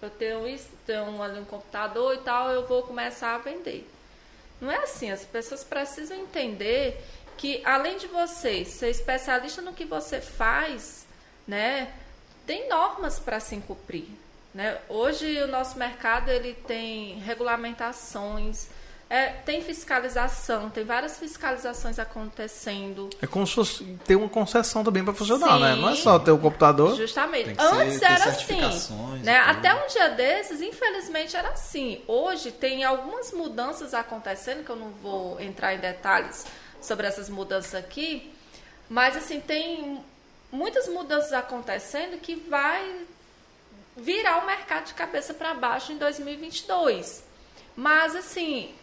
Eu 0.00 0.08
tenho 0.08 0.46
isso, 0.46 0.68
tenho 0.86 1.20
ali 1.20 1.40
um 1.40 1.44
computador 1.44 2.14
e 2.14 2.18
tal, 2.18 2.48
eu 2.48 2.64
vou 2.68 2.84
começar 2.84 3.34
a 3.34 3.38
vender. 3.38 3.90
Não 4.60 4.70
é 4.70 4.76
assim, 4.76 5.10
as 5.10 5.24
pessoas 5.24 5.64
precisam 5.64 6.16
entender 6.16 7.02
que 7.36 7.62
além 7.64 7.98
de 7.98 8.06
você 8.06 8.64
ser 8.64 8.90
especialista 8.90 9.60
no 9.60 9.72
que 9.72 9.84
você 9.84 10.20
faz, 10.20 11.06
né, 11.46 11.92
tem 12.46 12.68
normas 12.68 13.18
para 13.18 13.40
se 13.40 13.56
cumprir. 13.56 14.08
Né? 14.54 14.78
Hoje 14.88 15.42
o 15.42 15.48
nosso 15.48 15.78
mercado 15.78 16.30
ele 16.30 16.54
tem 16.54 17.18
regulamentações, 17.20 18.68
é, 19.08 19.26
tem 19.44 19.62
fiscalização, 19.62 20.70
tem 20.70 20.84
várias 20.84 21.18
fiscalizações 21.18 21.98
acontecendo. 21.98 23.10
É 23.20 23.26
como 23.26 23.46
se 23.46 23.54
fosse 23.54 23.84
ter 24.06 24.16
uma 24.16 24.28
concessão 24.28 24.82
também 24.82 25.04
para 25.04 25.12
funcionar, 25.12 25.54
Sim, 25.56 25.60
né? 25.60 25.74
Não 25.74 25.90
é 25.90 25.96
só 25.96 26.18
ter 26.18 26.30
o 26.30 26.38
computador. 26.38 26.96
Justamente. 26.96 27.54
Antes 27.58 27.98
ser, 27.98 28.06
era 28.06 28.24
assim. 28.24 28.58
Né? 29.22 29.36
Até 29.38 29.74
um 29.74 29.86
dia 29.86 30.08
desses, 30.08 30.62
infelizmente, 30.62 31.36
era 31.36 31.50
assim. 31.50 32.00
Hoje 32.06 32.50
tem 32.52 32.84
algumas 32.84 33.32
mudanças 33.32 33.92
acontecendo, 33.92 34.64
que 34.64 34.70
eu 34.70 34.76
não 34.76 34.90
vou 35.02 35.38
entrar 35.38 35.74
em 35.74 35.78
detalhes 35.78 36.46
sobre 36.82 37.06
essas 37.06 37.28
mudanças 37.28 37.74
aqui, 37.74 38.32
mas 38.90 39.16
assim, 39.16 39.40
tem 39.40 40.04
muitas 40.50 40.86
mudanças 40.88 41.32
acontecendo 41.32 42.20
que 42.20 42.34
vai 42.34 43.06
virar 43.96 44.38
o 44.38 44.46
mercado 44.46 44.86
de 44.86 44.94
cabeça 44.94 45.32
para 45.32 45.54
baixo 45.54 45.92
em 45.92 45.96
2022. 45.96 47.24
Mas 47.74 48.14
assim, 48.14 48.74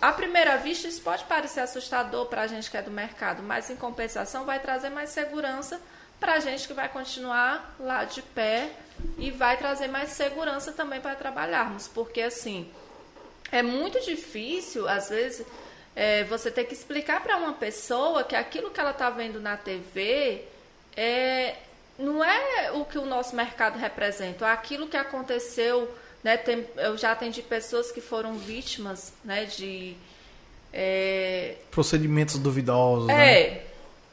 à 0.00 0.12
primeira 0.12 0.56
vista 0.56 0.88
isso 0.88 1.02
pode 1.02 1.24
parecer 1.24 1.60
assustador 1.60 2.26
para 2.26 2.42
a 2.42 2.46
gente 2.46 2.70
que 2.70 2.76
é 2.76 2.82
do 2.82 2.90
mercado, 2.90 3.42
mas 3.42 3.68
em 3.68 3.76
compensação 3.76 4.44
vai 4.44 4.60
trazer 4.60 4.90
mais 4.90 5.10
segurança 5.10 5.80
para 6.18 6.34
a 6.34 6.40
gente 6.40 6.66
que 6.66 6.74
vai 6.74 6.88
continuar 6.88 7.76
lá 7.78 8.04
de 8.04 8.22
pé 8.22 8.72
e 9.16 9.30
vai 9.30 9.56
trazer 9.56 9.88
mais 9.88 10.10
segurança 10.10 10.72
também 10.72 11.00
para 11.00 11.14
trabalharmos, 11.14 11.86
porque 11.86 12.22
assim, 12.22 12.70
é 13.52 13.62
muito 13.62 14.00
difícil 14.00 14.88
às 14.88 15.08
vezes 15.08 15.46
é, 15.98 16.22
você 16.22 16.48
ter 16.48 16.62
que 16.62 16.74
explicar 16.74 17.20
para 17.20 17.36
uma 17.36 17.54
pessoa 17.54 18.22
que 18.22 18.36
aquilo 18.36 18.70
que 18.70 18.78
ela 18.78 18.92
está 18.92 19.10
vendo 19.10 19.40
na 19.40 19.56
TV 19.56 20.44
é, 20.96 21.56
não 21.98 22.22
é 22.22 22.70
o 22.70 22.84
que 22.84 22.96
o 22.96 23.04
nosso 23.04 23.34
mercado 23.34 23.76
representa, 23.76 24.46
é 24.46 24.52
aquilo 24.52 24.86
que 24.86 24.96
aconteceu. 24.96 25.92
Né, 26.22 26.36
tem, 26.36 26.64
eu 26.76 26.96
já 26.96 27.10
atendi 27.10 27.42
pessoas 27.42 27.90
que 27.90 28.00
foram 28.00 28.38
vítimas 28.38 29.12
né, 29.24 29.44
de. 29.44 29.96
É, 30.72 31.56
Procedimentos 31.72 32.38
duvidosos. 32.38 33.08
É, 33.08 33.14
né, 33.16 33.62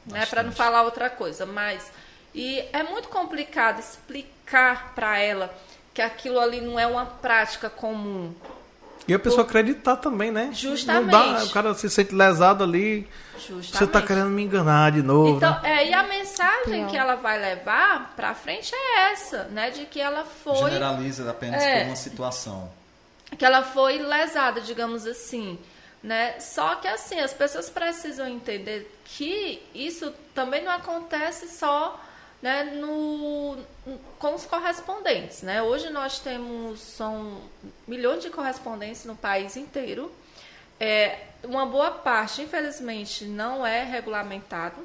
né 0.06 0.26
para 0.26 0.42
não 0.42 0.50
falar 0.50 0.82
outra 0.82 1.08
coisa, 1.08 1.46
mas. 1.46 1.88
E 2.34 2.64
é 2.72 2.82
muito 2.82 3.08
complicado 3.08 3.78
explicar 3.78 4.92
para 4.92 5.20
ela 5.20 5.56
que 5.94 6.02
aquilo 6.02 6.40
ali 6.40 6.60
não 6.60 6.80
é 6.80 6.86
uma 6.86 7.06
prática 7.06 7.70
comum. 7.70 8.34
E 9.08 9.14
a 9.14 9.18
pessoa 9.18 9.42
acreditar 9.42 9.96
também, 9.96 10.30
né? 10.32 10.50
Justamente. 10.52 11.10
Dá, 11.10 11.44
o 11.44 11.50
cara 11.50 11.74
se 11.74 11.88
sente 11.88 12.14
lesado 12.14 12.64
ali. 12.64 13.06
Justamente. 13.34 13.76
Você 13.76 13.84
está 13.84 14.02
querendo 14.02 14.30
me 14.30 14.42
enganar 14.42 14.90
de 14.90 15.02
novo. 15.02 15.36
Então, 15.36 15.62
né? 15.62 15.82
é, 15.82 15.88
e 15.88 15.94
a 15.94 16.02
mensagem 16.02 16.86
que 16.86 16.96
ela 16.96 17.14
vai 17.14 17.38
levar 17.38 18.14
para 18.16 18.34
frente 18.34 18.74
é 18.74 19.12
essa, 19.12 19.44
né? 19.44 19.70
De 19.70 19.86
que 19.86 20.00
ela 20.00 20.24
foi. 20.24 20.70
Generaliza 20.70 21.30
apenas 21.30 21.62
é, 21.62 21.80
por 21.80 21.86
uma 21.88 21.96
situação. 21.96 22.70
Que 23.38 23.44
ela 23.44 23.62
foi 23.62 23.98
lesada, 23.98 24.60
digamos 24.60 25.06
assim. 25.06 25.58
Né? 26.02 26.38
Só 26.40 26.76
que 26.76 26.86
assim, 26.86 27.18
as 27.18 27.32
pessoas 27.32 27.70
precisam 27.70 28.28
entender 28.28 28.96
que 29.04 29.62
isso 29.74 30.12
também 30.34 30.62
não 30.64 30.70
acontece 30.70 31.48
só 31.48 32.00
né, 32.42 32.64
no, 32.64 33.58
com 34.18 34.34
os 34.34 34.44
correspondentes. 34.44 35.42
Né? 35.42 35.62
Hoje 35.62 35.90
nós 35.90 36.18
temos 36.18 36.80
são 36.80 37.40
milhões 37.86 38.22
de 38.22 38.30
correspondentes 38.30 39.04
no 39.04 39.16
país 39.16 39.56
inteiro. 39.56 40.12
É, 40.78 41.26
uma 41.42 41.64
boa 41.64 41.90
parte, 41.90 42.42
infelizmente, 42.42 43.24
não 43.24 43.66
é 43.66 43.82
regulamentado, 43.82 44.76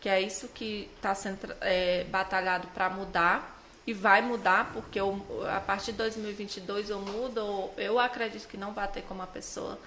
que 0.00 0.08
é 0.08 0.20
isso 0.20 0.48
que 0.48 0.90
está 0.96 1.14
sendo 1.14 1.54
é, 1.60 2.04
batalhado 2.04 2.66
para 2.68 2.90
mudar 2.90 3.56
e 3.86 3.92
vai 3.92 4.20
mudar, 4.20 4.72
porque 4.72 5.00
eu, 5.00 5.24
a 5.54 5.60
partir 5.60 5.92
de 5.92 5.98
2022 5.98 6.90
eu 6.90 7.00
mudo, 7.00 7.70
eu 7.76 7.98
acredito 8.00 8.48
que 8.48 8.56
não 8.56 8.72
vai 8.72 8.88
ter 8.88 9.02
como 9.02 9.22
a 9.22 9.26
pessoa 9.26 9.78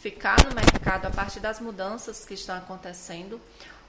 ficar 0.00 0.36
no 0.44 0.54
mercado 0.54 1.06
a 1.06 1.10
partir 1.10 1.38
das 1.38 1.60
mudanças 1.60 2.24
que 2.24 2.34
estão 2.34 2.56
acontecendo. 2.56 3.40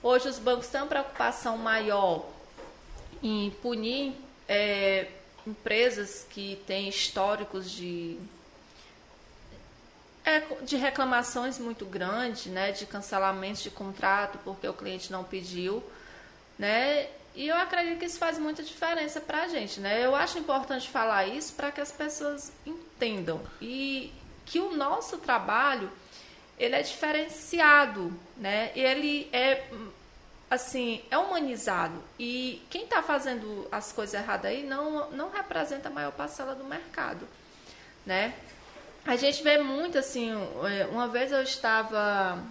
Hoje 0.02 0.28
os 0.28 0.38
bancos 0.38 0.68
têm 0.68 0.82
uma 0.82 0.88
preocupação 0.88 1.58
maior 1.58 2.26
em 3.24 3.50
punir 3.62 4.14
é, 4.48 5.08
empresas 5.48 6.28
que 6.30 6.62
têm 6.68 6.90
históricos 6.90 7.72
de, 7.72 8.20
é, 10.26 10.42
de 10.62 10.76
reclamações 10.76 11.58
muito 11.58 11.86
grandes, 11.86 12.48
né, 12.48 12.74
de 12.74 12.86
cancelamentos 12.86 13.64
de 13.64 13.72
contrato 13.72 14.38
porque 14.44 14.68
o 14.68 14.74
cliente 14.74 15.12
não 15.12 15.24
pediu, 15.24 15.82
né, 16.60 17.08
e 17.36 17.48
eu 17.48 17.56
acredito 17.56 17.98
que 17.98 18.06
isso 18.06 18.20
faz 18.20 18.38
muita 18.38 18.62
diferença 18.62 19.20
para 19.20 19.44
a 19.44 19.48
gente, 19.48 19.80
né? 19.80 20.06
Eu 20.06 20.14
acho 20.14 20.38
importante 20.38 20.88
falar 20.88 21.26
isso 21.26 21.54
para 21.54 21.72
que 21.72 21.82
as 21.82 21.92
pessoas 21.92 22.52
entendam 22.64 23.42
e 23.60 24.14
que 24.46 24.60
o 24.60 24.76
nosso 24.76 25.18
trabalho 25.18 25.92
ele 26.60 26.76
é 26.76 26.82
diferenciado, 26.84 28.14
né? 28.38 28.72
Ele 28.76 29.28
é 29.34 29.68
assim, 30.54 31.04
é 31.12 31.18
humanizado. 31.18 32.02
E 32.18 32.62
quem 32.70 32.84
está 32.84 33.02
fazendo 33.02 33.68
as 33.72 33.92
coisas 33.92 34.14
erradas 34.14 34.52
aí 34.52 34.64
não, 34.64 35.12
não 35.12 35.30
representa 35.30 35.90
a 35.90 35.92
maior 35.92 36.12
parcela 36.12 36.56
do 36.56 36.64
mercado, 36.64 37.28
né? 38.06 38.34
a 39.06 39.16
gente 39.16 39.44
vê 39.44 39.58
muito 39.58 39.98
assim. 39.98 40.32
é, 40.70 40.86
Uma 40.86 41.08
vez 41.08 41.32
eu 41.32 41.42
estava. 41.44 42.42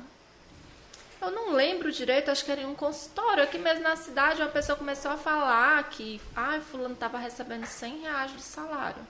Eu 1.20 1.30
não 1.30 1.52
lembro 1.52 1.92
direito, 1.92 2.30
acho 2.30 2.44
que 2.44 2.50
era 2.50 2.60
em 2.60 2.66
um 2.66 2.74
consultório 2.74 3.44
aqui 3.44 3.56
mesmo 3.56 3.82
na 3.82 3.96
cidade. 3.96 4.42
Uma 4.42 4.50
pessoa 4.50 4.76
começou 4.76 5.12
a 5.12 5.16
falar 5.16 5.82
que, 5.88 6.20
ai, 6.34 6.60
Fulano 6.60 6.94
estava 6.94 7.16
recebendo 7.16 7.64
100 7.64 8.00
reais 8.00 8.32
de 8.32 8.42
salário. 8.42 9.00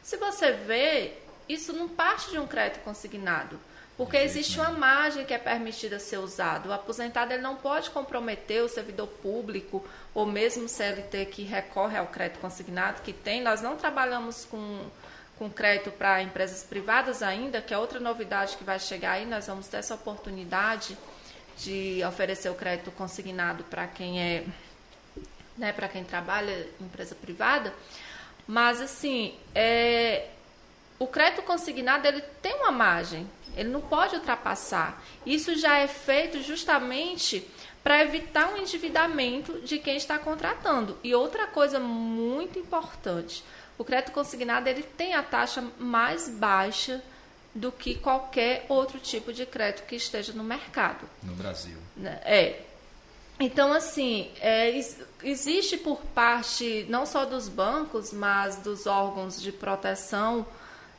Se 0.00 0.16
você 0.16 0.52
vê, 0.52 1.14
isso 1.48 1.72
não 1.72 1.88
parte 1.88 2.30
de 2.30 2.38
um 2.38 2.46
crédito 2.46 2.82
consignado. 2.84 3.58
Porque 3.96 4.18
existe 4.18 4.60
uma 4.60 4.70
margem 4.70 5.24
que 5.24 5.32
é 5.32 5.38
permitida 5.38 5.98
ser 5.98 6.18
usada. 6.18 6.68
O 6.68 6.72
aposentado 6.72 7.32
ele 7.32 7.42
não 7.42 7.56
pode 7.56 7.88
comprometer 7.90 8.62
o 8.62 8.68
servidor 8.68 9.08
público 9.08 9.82
ou 10.14 10.26
mesmo 10.26 10.64
o 10.64 10.68
CLT 10.68 11.26
que 11.26 11.42
recorre 11.42 11.96
ao 11.96 12.06
crédito 12.06 12.38
consignado 12.38 13.00
que 13.00 13.12
tem. 13.12 13.42
Nós 13.42 13.62
não 13.62 13.74
trabalhamos 13.76 14.44
com, 14.44 14.84
com 15.38 15.48
crédito 15.48 15.90
para 15.90 16.22
empresas 16.22 16.62
privadas 16.62 17.22
ainda, 17.22 17.62
que 17.62 17.72
é 17.72 17.78
outra 17.78 17.98
novidade 17.98 18.58
que 18.58 18.64
vai 18.64 18.78
chegar 18.78 19.12
aí. 19.12 19.24
Nós 19.24 19.46
vamos 19.46 19.66
ter 19.66 19.78
essa 19.78 19.94
oportunidade 19.94 20.96
de 21.56 22.02
oferecer 22.06 22.50
o 22.50 22.54
crédito 22.54 22.90
consignado 22.90 23.64
para 23.64 23.86
quem 23.86 24.20
é, 24.20 24.44
né, 25.56 25.72
para 25.72 25.88
quem 25.88 26.04
trabalha 26.04 26.68
em 26.78 26.84
empresa 26.84 27.14
privada. 27.14 27.72
Mas 28.46 28.78
assim, 28.78 29.34
é, 29.54 30.28
o 30.98 31.06
crédito 31.06 31.42
consignado 31.42 32.06
ele 32.06 32.20
tem 32.42 32.54
uma 32.56 32.70
margem, 32.72 33.28
ele 33.56 33.68
não 33.70 33.80
pode 33.80 34.14
ultrapassar. 34.16 35.02
Isso 35.24 35.54
já 35.56 35.78
é 35.78 35.86
feito 35.86 36.42
justamente 36.42 37.46
para 37.82 38.02
evitar 38.02 38.52
um 38.52 38.56
endividamento 38.56 39.60
de 39.60 39.78
quem 39.78 39.96
está 39.96 40.18
contratando. 40.18 40.98
E 41.04 41.14
outra 41.14 41.46
coisa 41.46 41.78
muito 41.78 42.58
importante, 42.58 43.44
o 43.78 43.84
crédito 43.84 44.12
consignado 44.12 44.68
ele 44.68 44.82
tem 44.82 45.14
a 45.14 45.22
taxa 45.22 45.64
mais 45.78 46.28
baixa 46.28 47.02
do 47.54 47.70
que 47.72 47.94
qualquer 47.94 48.66
outro 48.68 48.98
tipo 48.98 49.32
de 49.32 49.46
crédito 49.46 49.86
que 49.86 49.96
esteja 49.96 50.32
no 50.32 50.44
mercado. 50.44 51.08
No 51.22 51.32
Brasil. 51.34 51.78
né? 51.96 52.20
É. 52.24 52.60
Então, 53.38 53.72
assim, 53.72 54.30
é, 54.40 54.70
ex- 54.70 54.96
existe 55.22 55.76
por 55.76 55.98
parte 56.14 56.86
não 56.88 57.04
só 57.06 57.24
dos 57.24 57.48
bancos, 57.48 58.12
mas 58.12 58.56
dos 58.56 58.86
órgãos 58.86 59.40
de 59.40 59.52
proteção 59.52 60.46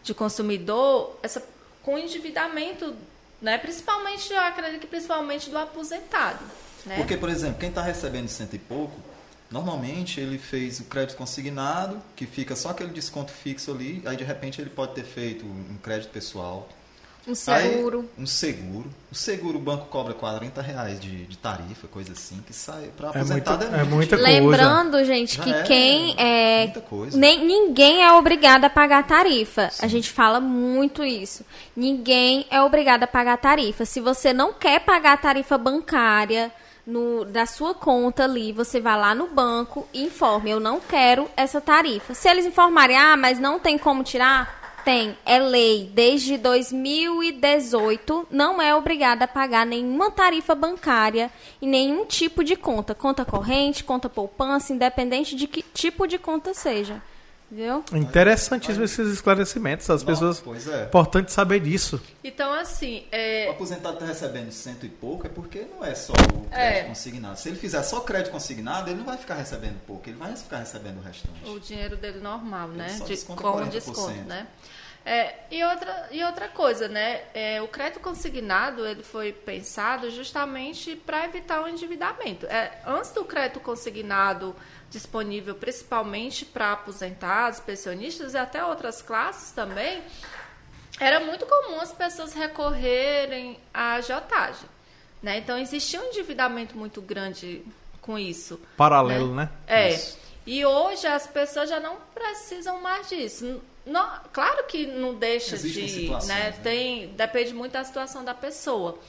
de 0.08 0.14
consumidor, 0.14 1.18
essa, 1.22 1.44
com 1.84 1.98
endividamento, 1.98 2.96
né? 3.42 3.58
principalmente, 3.58 4.32
eu 4.32 4.40
acredito 4.40 4.80
que 4.82 4.88
principalmente 4.88 5.50
do 5.50 5.58
aposentado. 5.58 6.44
Né? 6.86 6.96
Porque, 6.96 7.18
por 7.18 7.30
exemplo, 7.30 7.60
quem 7.60 7.70
está 7.70 7.82
recebendo 7.82 8.30
cento 8.30 8.56
e 8.56 8.60
pouco, 8.60 8.98
normalmente 9.52 10.22
ele 10.22 10.38
fez 10.38 10.80
o 10.80 10.86
crédito 10.86 11.18
consignado, 11.18 12.02
que 12.16 12.26
fica 12.26 12.56
só 12.56 12.70
aquele 12.70 12.92
desconto 12.92 13.32
fixo 13.32 13.72
ali, 13.72 14.02
aí 14.06 14.16
de 14.16 14.24
repente 14.24 14.62
ele 14.62 14.70
pode 14.70 14.96
ter 14.96 15.04
feito 15.04 15.46
um 15.46 15.78
crédito 15.84 16.10
pessoal. 16.10 16.70
Um 17.28 17.36
seguro. 17.36 18.00
Aí, 18.00 18.24
um 18.24 18.26
seguro. 18.26 18.90
O 19.12 19.16
seguro 19.16 19.58
o 19.58 19.62
banco 19.62 19.88
cobra 19.88 20.14
40 20.14 20.62
reais 20.62 21.00
de, 21.00 21.26
de 21.26 21.38
tarifa, 21.38 21.88
coisa 21.88 22.14
assim, 22.14 22.42
que 22.46 22.54
sai 22.54 22.90
para 22.96 23.08
É 23.08 23.10
aposentado 23.10 23.64
é, 23.66 23.68
é 23.68 23.84
muito 23.84 23.96
muita 23.96 24.18
coisa. 24.18 24.32
Lembrando, 24.32 25.06
gente, 25.06 25.36
Já 25.36 25.44
que 25.44 25.54
é 25.54 25.64
quem 25.64 26.16
é. 26.18 26.64
muita 26.64 26.82
coisa. 26.82 27.18
Nem, 27.18 27.46
ninguém 27.46 28.04
é 28.04 28.12
obrigado 28.14 28.66
a 28.66 28.70
pagar 28.70 29.06
tarifa. 29.06 29.70
A 29.82 29.88
gente 29.88 30.10
fala 30.10 30.40
muito 30.40 31.04
isso. 31.04 31.44
Ninguém 31.76 32.46
é 32.50 32.62
obrigado 32.62 33.04
a 33.04 33.08
pagar 33.08 33.38
tarifa. 33.38 33.86
Se 33.86 34.00
você 34.00 34.32
não 34.32 34.54
quer 34.54 34.80
pagar 34.80 35.14
a 35.14 35.18
tarifa 35.18 35.58
bancária 35.58 36.52
no, 36.88 37.26
da 37.26 37.46
sua 37.46 37.74
conta 37.76 38.24
ali, 38.24 38.54
você 38.54 38.80
vai 38.80 38.98
lá 38.98 39.14
no 39.14 39.28
banco 39.28 39.86
e 39.94 40.04
informe: 40.04 40.50
eu 40.52 40.60
não 40.60 40.80
quero 40.80 41.30
essa 41.36 41.60
tarifa. 41.60 42.14
Se 42.14 42.30
eles 42.30 42.46
informarem, 42.46 42.96
ah, 42.98 43.18
mas 43.18 43.38
não 43.38 43.60
tem 43.60 43.78
como 43.78 44.04
tirar. 44.04 44.57
Tem, 44.88 45.18
é 45.26 45.38
lei. 45.38 45.92
Desde 45.94 46.38
2018, 46.38 48.26
não 48.32 48.62
é 48.62 48.74
obrigada 48.74 49.26
a 49.26 49.28
pagar 49.28 49.66
nenhuma 49.66 50.10
tarifa 50.10 50.56
bancária 50.56 51.30
e 51.62 51.68
nenhum 51.68 52.06
tipo 52.06 52.42
de 52.42 52.56
conta. 52.56 52.96
Conta 52.96 53.26
corrente, 53.26 53.84
conta 53.84 54.08
poupança, 54.08 54.72
independente 54.72 55.36
de 55.36 55.46
que 55.46 55.62
tipo 55.62 56.08
de 56.08 56.18
conta 56.18 56.54
seja. 56.54 57.02
Viu? 57.50 57.82
Interessantíssimo 57.94 58.84
esses 58.86 59.12
esclarecimentos. 59.12 59.90
As 59.90 60.04
Não, 60.04 60.08
pessoas. 60.08 60.40
Pois 60.42 60.68
é. 60.68 60.84
Importante 60.84 61.32
saber 61.32 61.62
disso. 61.62 62.02
Então, 62.22 62.52
assim, 62.54 63.00
O 63.04 63.08
é, 63.12 63.50
aposentado 63.50 63.96
está 63.96 64.06
recebendo 64.06 64.52
cento 64.52 64.86
e 64.86 64.90
pouco 64.90 65.26
é 65.28 65.30
porque 65.30 65.66
não 65.74 65.84
é 65.86 65.96
só 65.96 66.12
o 66.12 66.16
crédito 66.50 66.52
É. 66.52 66.84
consignado. 66.84 67.40
Se 67.40 67.48
ele 67.48 67.58
fizer 67.58 67.82
só 67.84 68.02
crédito 68.02 68.32
consignado, 68.32 68.90
ele 68.90 68.98
não 68.98 69.06
vai 69.06 69.18
ficar 69.18 69.36
recebendo 69.36 69.80
pouco, 69.86 70.10
ele 70.10 70.18
vai 70.18 70.36
ficar 70.36 70.60
recebendo 70.60 70.98
o 70.98 71.02
restante. 71.02 71.50
o 71.50 71.58
dinheiro 71.60 71.96
dele 71.96 72.20
normal, 72.20 72.68
né? 72.70 72.88
Ele 72.90 72.98
só 72.98 73.06
De, 73.06 73.18
com 73.18 73.36
40%. 73.36 73.70
desconto, 73.70 74.12
né? 74.28 74.48
É, 75.10 75.36
e, 75.50 75.64
outra, 75.64 76.10
e 76.12 76.22
outra 76.22 76.50
coisa, 76.50 76.90
né? 76.90 77.22
É, 77.34 77.62
o 77.62 77.68
crédito 77.70 78.02
consignado 78.02 78.86
ele 78.86 79.02
foi 79.02 79.32
pensado 79.32 80.12
justamente 80.12 80.98
para 80.98 81.24
evitar 81.24 81.64
o 81.64 81.68
endividamento. 81.70 82.46
É, 82.48 82.82
antes 82.86 83.12
do 83.12 83.24
crédito 83.24 83.62
consignado 83.62 84.54
disponível 84.90 85.56
principalmente 85.56 86.44
para 86.44 86.74
aposentados, 86.74 87.62
pensionistas 87.62 88.34
e 88.34 88.38
até 88.38 88.66
outras 88.66 89.02
classes 89.02 89.54
também, 89.54 90.04
era 91.00 91.22
muito 91.22 91.46
comum 91.46 91.80
as 91.80 91.94
pessoas 91.94 92.34
recorrerem 92.34 93.58
à 93.74 93.94
agiotagem. 93.94 94.68
Né? 95.24 95.38
Então 95.38 95.58
existia 95.58 96.02
um 96.02 96.06
endividamento 96.08 96.78
muito 96.78 97.02
grande 97.02 97.64
com 98.02 98.20
isso. 98.20 98.60
Paralelo, 98.76 99.34
né? 99.34 99.50
É. 99.66 99.90
Isso. 99.92 100.20
E 100.46 100.66
hoje 100.66 101.08
as 101.08 101.28
pessoas 101.28 101.70
já 101.70 101.80
não 101.80 101.96
precisam 102.14 102.82
mais 102.82 103.08
disso. 103.08 103.62
Não, 103.88 104.20
claro 104.34 104.66
que 104.66 104.86
não 104.86 105.16
deixa 105.16 105.56
Existem 105.56 105.86
de, 105.86 106.10
né? 106.10 106.20
né? 106.26 106.52
Tem, 106.64 107.08
depende 107.10 107.54
muito 107.54 107.72
da 107.72 107.84
situação 107.84 108.24
da 108.24 108.34
pessoa, 108.34 109.00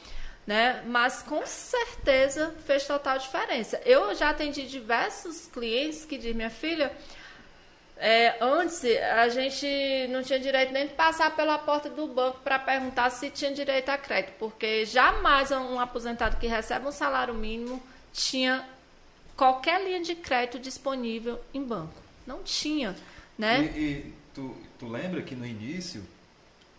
né? 0.46 0.82
Mas 0.86 1.22
com 1.22 1.44
certeza 1.44 2.54
fez 2.64 2.86
total 2.86 3.18
diferença. 3.18 3.80
Eu 3.84 4.14
já 4.14 4.30
atendi 4.30 4.66
diversos 4.66 5.46
clientes 5.46 6.04
que 6.04 6.16
dizem, 6.16 6.34
minha 6.34 6.50
filha, 6.50 6.92
é, 7.96 8.36
antes 8.40 8.84
a 8.84 9.28
gente 9.28 9.66
não 10.10 10.22
tinha 10.22 10.38
direito 10.38 10.72
nem 10.72 10.86
de 10.86 10.94
passar 10.94 11.34
pela 11.34 11.58
porta 11.58 11.90
do 11.90 12.06
banco 12.06 12.38
para 12.44 12.56
perguntar 12.58 13.10
se 13.10 13.28
tinha 13.28 13.52
direito 13.52 13.88
a 13.88 13.98
crédito, 13.98 14.34
porque 14.38 14.86
jamais 14.86 15.50
um 15.50 15.80
aposentado 15.80 16.36
que 16.36 16.46
recebe 16.46 16.86
um 16.86 16.92
salário 16.92 17.34
mínimo 17.34 17.82
tinha 18.12 18.64
qualquer 19.36 19.82
linha 19.84 20.00
de 20.00 20.14
crédito 20.14 20.60
disponível 20.60 21.40
em 21.52 21.62
banco. 21.62 21.94
Não 22.24 22.42
tinha, 22.44 22.94
né? 23.36 23.72
E, 23.74 23.80
e 23.80 24.14
tu, 24.32 24.56
tu 24.78 24.88
lembra 24.88 25.22
que 25.22 25.34
no 25.34 25.46
início 25.46 26.04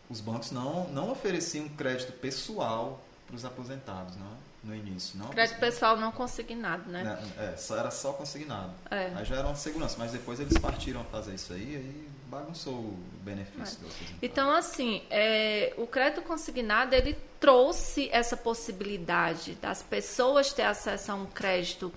os 0.09 0.19
bancos 0.21 0.51
não, 0.51 0.87
não 0.89 1.11
ofereciam 1.11 1.67
crédito 1.69 2.11
pessoal 2.13 2.99
para 3.27 3.35
os 3.35 3.45
aposentados, 3.45 4.15
não? 4.15 4.49
No 4.61 4.75
início, 4.75 5.17
não? 5.17 5.29
Crédito 5.29 5.59
pessoal 5.59 5.95
não 5.95 6.11
consignado, 6.11 6.89
né? 6.89 7.03
Né, 7.03 7.53
É, 7.53 7.57
só, 7.57 7.77
era 7.77 7.91
só 7.91 8.11
consignado. 8.11 8.71
É. 8.91 9.11
Aí 9.15 9.23
já 9.23 9.37
era 9.37 9.47
uma 9.47 9.55
segurança, 9.55 9.95
mas 9.97 10.11
depois 10.11 10.39
eles 10.39 10.57
partiram 10.57 11.01
a 11.01 11.03
fazer 11.05 11.35
isso 11.35 11.53
aí 11.53 11.75
aí 11.77 12.09
bagunçou 12.29 12.73
o 12.73 12.99
benefício 13.23 13.79
do 13.79 13.87
aposentado. 13.87 14.19
Então, 14.21 14.51
assim, 14.51 15.01
é, 15.09 15.73
o 15.77 15.87
crédito 15.87 16.21
consignado 16.21 16.93
ele 16.93 17.17
trouxe 17.39 18.09
essa 18.11 18.37
possibilidade 18.37 19.55
das 19.55 19.81
pessoas 19.81 20.53
ter 20.53 20.63
acesso 20.63 21.11
a 21.11 21.15
um 21.15 21.25
crédito 21.25 21.91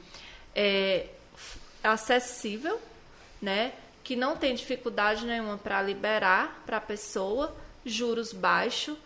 é, 0.55 1.07
acessível, 1.83 2.81
né? 3.41 3.73
Que 4.03 4.17
não 4.17 4.37
tem 4.37 4.55
dificuldade 4.55 5.25
nenhuma 5.25 5.59
para 5.59 5.81
liberar 5.83 6.63
para 6.67 6.79
a 6.79 6.81
pessoa, 6.81 7.55
juros 7.85 8.33
baixos 8.33 8.97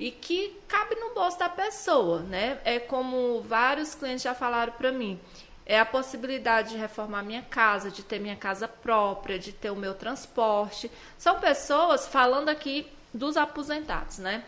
e 0.00 0.10
que 0.10 0.56
cabe 0.66 0.94
no 0.94 1.12
bolso 1.12 1.38
da 1.38 1.48
pessoa, 1.48 2.20
né? 2.20 2.58
É 2.64 2.78
como 2.78 3.42
vários 3.42 3.94
clientes 3.94 4.22
já 4.22 4.34
falaram 4.34 4.72
para 4.72 4.90
mim. 4.90 5.20
É 5.66 5.78
a 5.78 5.84
possibilidade 5.84 6.70
de 6.70 6.76
reformar 6.78 7.22
minha 7.22 7.42
casa, 7.42 7.90
de 7.90 8.02
ter 8.02 8.18
minha 8.18 8.34
casa 8.34 8.66
própria, 8.66 9.38
de 9.38 9.52
ter 9.52 9.70
o 9.70 9.76
meu 9.76 9.94
transporte. 9.94 10.90
São 11.18 11.38
pessoas, 11.38 12.08
falando 12.08 12.48
aqui 12.48 12.90
dos 13.12 13.36
aposentados, 13.36 14.18
né? 14.18 14.42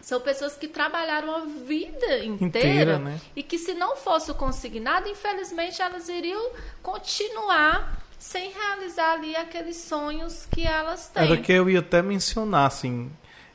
São 0.00 0.20
pessoas 0.20 0.56
que 0.56 0.68
trabalharam 0.68 1.34
a 1.34 1.40
vida 1.40 2.24
inteira, 2.24 2.44
Inteira, 2.44 2.98
né? 2.98 3.20
e 3.36 3.42
que 3.42 3.58
se 3.58 3.74
não 3.74 3.96
fosse 3.96 4.30
o 4.30 4.34
consignado, 4.34 5.08
infelizmente 5.08 5.82
elas 5.82 6.08
iriam 6.08 6.52
continuar 6.82 7.99
sem 8.20 8.52
realizar 8.52 9.14
ali 9.14 9.34
aqueles 9.34 9.76
sonhos 9.78 10.46
que 10.50 10.64
elas 10.66 11.08
têm. 11.08 11.24
Era 11.24 11.36
que 11.38 11.50
eu 11.50 11.68
ia 11.70 11.78
até 11.80 12.02
mencionar, 12.02 12.66
assim, 12.66 13.10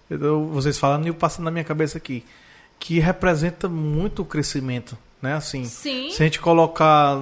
eu- 0.09 0.47
vocês 0.47 0.77
falando 0.77 1.05
e 1.05 1.09
eu 1.09 1.13
passando 1.13 1.45
na 1.45 1.51
minha 1.51 1.63
cabeça 1.63 1.97
aqui, 1.99 2.25
que 2.79 2.99
representa 2.99 3.69
muito 3.69 4.23
o 4.23 4.25
crescimento, 4.25 4.97
né? 5.21 5.33
Assim, 5.35 5.63
Sim. 5.65 6.09
se 6.11 6.21
a 6.21 6.25
gente 6.25 6.39
colocar 6.39 7.15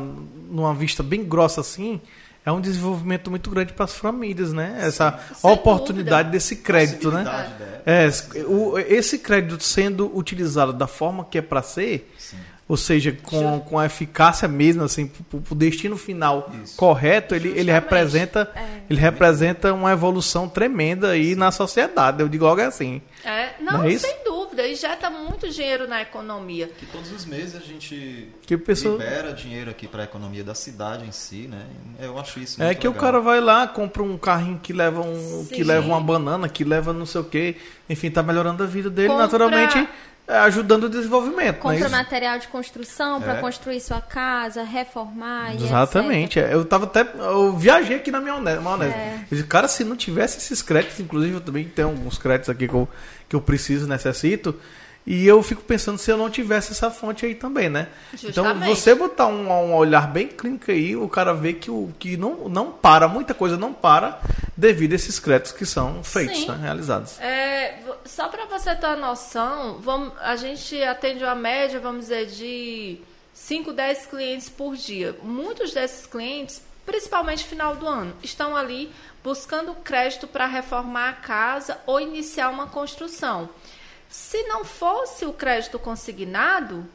numa 0.49 0.73
vista 0.73 1.03
bem 1.03 1.23
grossa 1.23 1.59
assim, 1.61 1.99
é 2.45 2.51
um 2.51 2.59
desenvolvimento 2.61 3.29
muito 3.29 3.49
grande 3.49 3.73
para 3.73 3.85
as 3.85 3.93
famílias, 3.95 4.51
né? 4.53 4.77
Essa 4.81 5.19
sem 5.35 5.51
oportunidade 5.51 6.23
dúvida. 6.23 6.31
desse 6.31 6.55
crédito, 6.57 7.11
né? 7.11 7.23
Né? 7.23 7.81
É, 7.85 8.07
o- 8.47 8.77
esse 8.79 9.19
crédito 9.19 9.61
sendo 9.63 10.09
utilizado 10.17 10.71
da 10.73 10.87
forma 10.87 11.25
que 11.25 11.37
é 11.37 11.41
para 11.41 11.61
ser, 11.61 12.09
Sim. 12.17 12.37
O, 12.73 12.75
ou 12.75 12.77
seja, 12.77 13.15
com, 13.23 13.59
com 13.61 13.77
a 13.79 13.85
eficácia 13.85 14.47
mesmo, 14.47 14.83
assim, 14.83 15.07
pro, 15.07 15.39
pro 15.41 15.55
destino 15.55 15.95
final 15.95 16.51
Isso. 16.63 16.75
correto, 16.75 17.35
ele, 17.35 17.49
ele 17.49 17.71
representa 17.71 18.51
É. 18.55 18.81
ele 18.89 18.99
representa 18.99 19.71
uma 19.73 19.91
evolução 19.91 20.49
tremenda 20.49 21.09
aí 21.11 21.35
na 21.35 21.51
sociedade. 21.51 22.21
Eu 22.21 22.27
digo 22.27 22.45
logo 22.45 22.61
assim. 22.61 23.01
É, 23.23 23.51
não, 23.61 23.73
Não 23.73 23.83
é 23.83 23.91
isso? 23.93 24.05
sem 24.05 24.23
dúvida. 24.25 24.67
Injeta 24.67 25.09
muito 25.09 25.49
dinheiro 25.49 25.87
na 25.87 26.01
economia. 26.01 26.67
Que 26.77 26.85
todos 26.87 27.11
os 27.11 27.25
meses 27.25 27.55
a 27.55 27.59
gente 27.59 28.27
Que 28.45 28.57
pessoa- 28.57 28.97
libera 28.97 29.31
dinheiro 29.33 29.69
aqui 29.71 29.87
para 29.87 30.01
a 30.01 30.05
economia 30.05 30.43
da 30.43 30.53
cidade 30.53 31.05
em 31.05 31.11
si, 31.11 31.47
né? 31.47 31.65
Eu 31.99 32.17
acho 32.19 32.39
isso 32.39 32.61
É 32.61 32.73
que 32.75 32.87
o 32.87 32.91
legal. 32.91 33.01
cara 33.05 33.19
vai 33.21 33.39
lá, 33.39 33.67
compra 33.67 34.03
um 34.03 34.17
carrinho 34.17 34.59
que 34.61 34.73
leva 34.73 35.01
um, 35.01 35.45
que 35.45 35.63
leva 35.63 35.87
uma 35.87 36.01
banana, 36.01 36.49
que 36.49 36.63
leva 36.63 36.91
não 36.93 37.05
sei 37.05 37.21
o 37.21 37.23
quê, 37.23 37.55
enfim, 37.89 38.09
tá 38.11 38.21
melhorando 38.21 38.61
a 38.63 38.65
vida 38.65 38.89
dele, 38.89 39.07
Compra- 39.09 39.23
naturalmente 39.23 39.77
é, 39.77 39.87
ajudando 40.27 40.85
o 40.85 40.89
desenvolvimento. 40.89 41.55
é 41.57 41.59
Compra 41.59 41.77
isso? 41.79 41.89
material 41.89 42.39
de 42.39 42.47
construção 42.47 43.21
para 43.21 43.37
É. 43.37 43.41
construir 43.41 43.79
sua 43.81 43.99
casa, 44.01 44.63
reformar 44.63 45.53
e 45.53 45.63
Exatamente. 45.63 46.39
é. 46.39 46.53
Eu 46.53 46.63
tava 46.65 46.85
até. 46.85 47.01
Eu 47.01 47.55
viajei 47.57 47.97
aqui 47.97 48.09
na 48.11 48.21
minha 48.21 48.39
maionese. 48.39 48.93
É. 48.93 49.15
Eu 49.29 49.35
disse, 49.37 49.43
cara, 49.47 49.67
se 49.67 49.83
não 49.83 49.95
tivesse 49.95 50.37
esses 50.37 50.61
créditos, 50.61 50.99
inclusive 50.99 51.33
eu 51.35 51.41
também 51.41 51.65
tenho 51.65 51.89
alguns 51.89 52.17
créditos 52.17 52.49
aqui 52.49 52.67
que 52.67 52.73
eu, 52.73 52.87
que 53.27 53.35
eu 53.35 53.41
preciso, 53.41 53.87
necessito. 53.87 54.55
E 55.05 55.27
eu 55.27 55.43
fico 55.43 55.61
pensando 55.61 55.97
se 55.97 56.09
eu 56.09 56.17
não 56.17 56.29
tivesse 56.29 56.71
essa 56.71 56.89
fonte 56.89 57.25
aí 57.25 57.35
também, 57.35 57.69
né? 57.69 57.89
Então, 58.13 58.45
Justamente. 58.45 58.69
você 58.69 58.95
botar 58.95 59.27
um, 59.27 59.49
um 59.49 59.75
olhar 59.75 60.07
bem 60.07 60.27
clínico 60.27 60.71
aí, 60.71 60.95
o 60.95 61.09
cara 61.09 61.33
vê 61.33 61.53
que, 61.53 61.69
o, 61.69 61.91
que 61.99 62.15
não, 62.15 62.47
não 62.47 62.71
para, 62.71 63.07
muita 63.07 63.33
coisa 63.33 63.57
não 63.57 63.73
para 63.73 64.21
devido 64.55 64.93
a 64.93 64.95
esses 64.95 65.19
créditos 65.19 65.51
que 65.51 65.65
são 65.65 66.03
feitos, 66.03 66.39
Sim. 66.39 66.51
né, 66.51 66.59
realizados. 66.61 67.19
É, 67.19 67.79
só 68.05 68.29
para 68.29 68.45
você 68.45 68.73
ter 68.75 68.87
uma 68.87 68.95
noção, 68.95 69.79
vamos, 69.81 70.13
a 70.21 70.37
gente 70.37 70.81
atende 70.81 71.23
uma 71.23 71.35
média, 71.35 71.81
vamos 71.81 72.01
dizer, 72.01 72.27
de 72.27 72.99
5, 73.33 73.73
10 73.73 74.05
clientes 74.05 74.47
por 74.47 74.75
dia. 74.75 75.17
Muitos 75.21 75.73
desses 75.73 76.05
clientes, 76.05 76.61
principalmente 76.85 77.43
final 77.43 77.75
do 77.75 77.85
ano, 77.85 78.15
estão 78.23 78.55
ali 78.55 78.89
buscando 79.21 79.73
crédito 79.75 80.27
para 80.27 80.45
reformar 80.45 81.09
a 81.09 81.13
casa 81.13 81.77
ou 81.85 81.99
iniciar 81.99 82.49
uma 82.49 82.67
construção. 82.67 83.49
Se 84.13 84.43
não 84.43 84.63
fosse 84.63 85.25
o 85.25 85.33
crédito 85.33 85.79
consignado, 85.79 86.85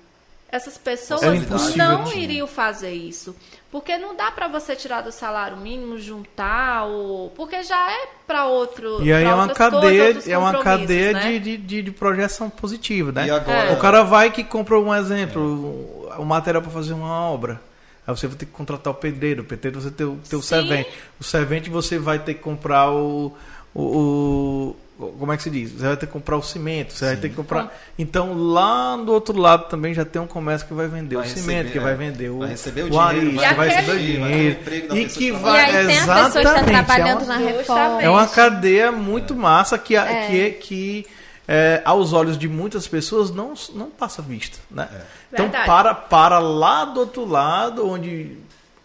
essas 0.48 0.78
pessoas 0.78 1.24
impossível, 1.42 1.76
não 1.84 2.12
iriam 2.12 2.46
fazer 2.46 2.92
isso. 2.92 3.34
Porque 3.72 3.98
não 3.98 4.14
dá 4.14 4.30
para 4.30 4.46
você 4.46 4.76
tirar 4.76 5.00
do 5.00 5.10
salário 5.10 5.56
mínimo, 5.56 5.98
juntar, 5.98 6.84
ou... 6.84 7.30
porque 7.30 7.64
já 7.64 7.90
é 7.90 8.06
para 8.24 8.46
outro. 8.46 9.02
E 9.04 9.12
aí 9.12 9.24
é 9.24 9.34
uma 9.34 9.48
cadeia, 9.48 10.04
coisas, 10.04 10.28
é 10.28 10.38
uma 10.38 10.62
cadeia 10.62 11.12
né? 11.12 11.38
de, 11.40 11.56
de, 11.56 11.82
de, 11.82 11.90
projeção 11.90 12.48
positiva, 12.48 13.10
né? 13.10 13.26
E 13.26 13.30
agora, 13.32 13.72
O 13.72 13.78
cara 13.80 14.04
vai 14.04 14.30
que 14.30 14.44
compra 14.44 14.78
um 14.78 14.94
exemplo, 14.94 16.08
o 16.16 16.24
material 16.24 16.62
para 16.62 16.70
fazer 16.70 16.92
uma 16.92 17.28
obra. 17.28 17.60
Aí 18.06 18.16
você 18.16 18.28
vai 18.28 18.36
ter 18.36 18.46
que 18.46 18.52
contratar 18.52 18.92
o 18.92 18.96
pedreiro, 18.96 19.42
o 19.42 19.44
pedreiro 19.44 19.80
você 19.80 19.90
tem 19.90 20.06
o 20.06 20.20
teu 20.30 20.40
Sim. 20.40 20.46
servente. 20.46 20.90
O 21.18 21.24
servente 21.24 21.68
você 21.68 21.98
vai 21.98 22.20
ter 22.20 22.34
que 22.34 22.40
comprar 22.40 22.92
o, 22.92 23.36
o, 23.74 23.82
o- 23.82 24.76
como 24.98 25.32
é 25.32 25.36
que 25.36 25.42
se 25.44 25.50
diz? 25.50 25.70
Você 25.72 25.86
vai 25.86 25.96
ter 25.96 26.06
que 26.06 26.12
comprar 26.12 26.36
o 26.36 26.42
cimento, 26.42 26.92
você 26.92 27.04
vai 27.06 27.16
ter 27.16 27.28
que 27.28 27.36
comprar. 27.36 27.72
Então 27.98 28.34
lá 28.52 28.96
do 28.96 29.12
outro 29.12 29.38
lado 29.38 29.68
também 29.68 29.94
já 29.94 30.04
tem 30.04 30.20
um 30.20 30.26
comércio 30.26 30.66
que 30.66 30.74
vai 30.74 30.88
vender 30.88 31.14
Vai 31.16 31.24
o 31.26 31.28
cimento, 31.30 31.66
receber, 31.66 31.72
que 31.72 31.78
vai 31.78 31.92
é. 31.92 31.96
vender 31.96 32.28
o 32.30 32.38
Vai 32.40 32.48
receber 32.48 32.82
o 32.82 32.86
o 32.86 32.90
dinheiro, 32.90 33.08
arista, 33.08 33.40
vai 33.40 33.54
vai 33.54 33.68
receber 33.68 33.92
o 33.92 33.98
dinheiro. 33.98 34.58
vai 34.64 34.76
E 34.78 34.80
pessoa 34.80 34.96
que 34.96 35.06
que 35.08 35.24
E 35.26 35.30
vai 35.32 35.60
aí 35.64 35.86
tem 35.86 35.98
a 35.98 36.00
pessoa 36.00 36.16
que 36.22 36.26
está 36.26 36.40
exatamente, 36.40 36.70
é 36.70 36.82
trabalhando 36.84 37.22
uma- 37.22 37.26
na 37.26 37.36
reforma. 37.38 38.02
É 38.02 38.10
uma 38.10 38.26
cadeia 38.26 38.90
muito 38.92 39.34
massa 39.36 39.78
que, 39.78 39.94
a- 39.96 40.26
que, 40.26 40.50
que 40.50 41.06
é, 41.46 41.80
aos 41.84 42.12
olhos 42.12 42.36
de 42.36 42.46
muitas 42.48 42.86
pessoas 42.86 43.30
não, 43.30 43.54
não 43.74 43.86
passa 43.90 44.20
vista, 44.20 44.58
né? 44.70 44.88
Então 45.32 45.46
Verdade. 45.46 45.66
para, 45.66 45.94
para 45.94 46.38
lá 46.40 46.84
do 46.84 47.00
outro 47.00 47.24
lado, 47.24 47.88
onde 47.88 48.36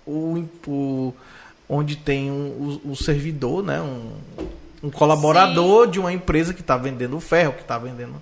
o, 0.06 0.46
o- 0.68 1.14
onde 1.68 1.96
tem 1.96 2.30
um, 2.32 2.80
o, 2.86 2.92
o 2.92 2.96
servidor, 2.96 3.64
né? 3.64 3.82
Um, 3.82 4.12
um 4.84 4.90
colaborador 4.92 5.88
de 5.88 6.00
uma 6.00 6.12
empresa 6.12 6.54
que 6.54 6.62
está 6.62 6.76
vendendo 6.78 7.20
ferro, 7.20 7.54
que 7.54 7.62
está 7.62 7.78
vendendo. 7.78 8.22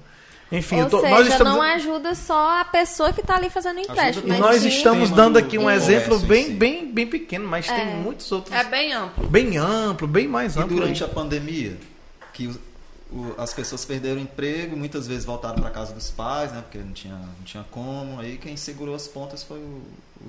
Enfim, 0.51 0.75
Ou 0.75 0.81
eu 0.83 0.89
tô- 0.89 0.99
seja, 1.01 1.15
nós 1.15 1.27
estamos. 1.29 1.53
não 1.53 1.61
ajuda 1.61 2.13
só 2.13 2.59
a 2.59 2.65
pessoa 2.65 3.13
que 3.13 3.21
está 3.21 3.37
ali 3.37 3.49
fazendo 3.49 3.77
o 3.77 3.79
empréstimo, 3.79 4.27
E 4.27 4.29
mas 4.31 4.39
nós 4.39 4.61
sim- 4.61 4.67
estamos 4.67 5.09
dando 5.09 5.33
do- 5.33 5.39
aqui 5.39 5.57
um 5.57 5.69
exemplo 5.69 6.17
em 6.17 6.25
bem, 6.27 6.45
si. 6.45 6.51
bem, 6.51 6.93
bem 6.93 7.07
pequeno, 7.07 7.47
mas 7.47 7.65
tem 7.67 7.75
É. 7.79 7.95
muitos 7.95 8.29
outros 8.33 8.53
É 8.53 8.63
bem 8.65 8.91
amplo. 8.93 9.27
bem 9.29 9.57
amplo, 9.57 10.07
bem 10.07 10.27
mais 10.27 10.55
E 10.57 10.59
amplo. 10.59 10.75
durante 10.75 11.01
aí. 11.03 11.09
a 11.09 11.13
pandemia, 11.13 11.77
que 12.33 12.47
o- 12.47 12.59
o- 13.13 13.33
as 13.37 13.53
pessoas 13.53 13.85
perderam 13.85 14.17
o 14.17 14.23
emprego, 14.23 14.75
muitas 14.75 15.07
vezes 15.07 15.23
voltaram 15.23 15.55
para 15.61 15.69
casa 15.69 15.93
dos 15.93 16.11
pais, 16.11 16.51
né? 16.51 16.61
Porque 16.61 16.79
não 16.79 16.91
tinha, 16.91 17.15
não 17.15 17.43
tinha 17.45 17.65
como. 17.71 18.19
Aí 18.19 18.37
quem 18.37 18.57
segurou 18.57 18.93
as 18.93 19.07
pontas 19.07 19.43
foi 19.43 19.57
o- 19.57 19.81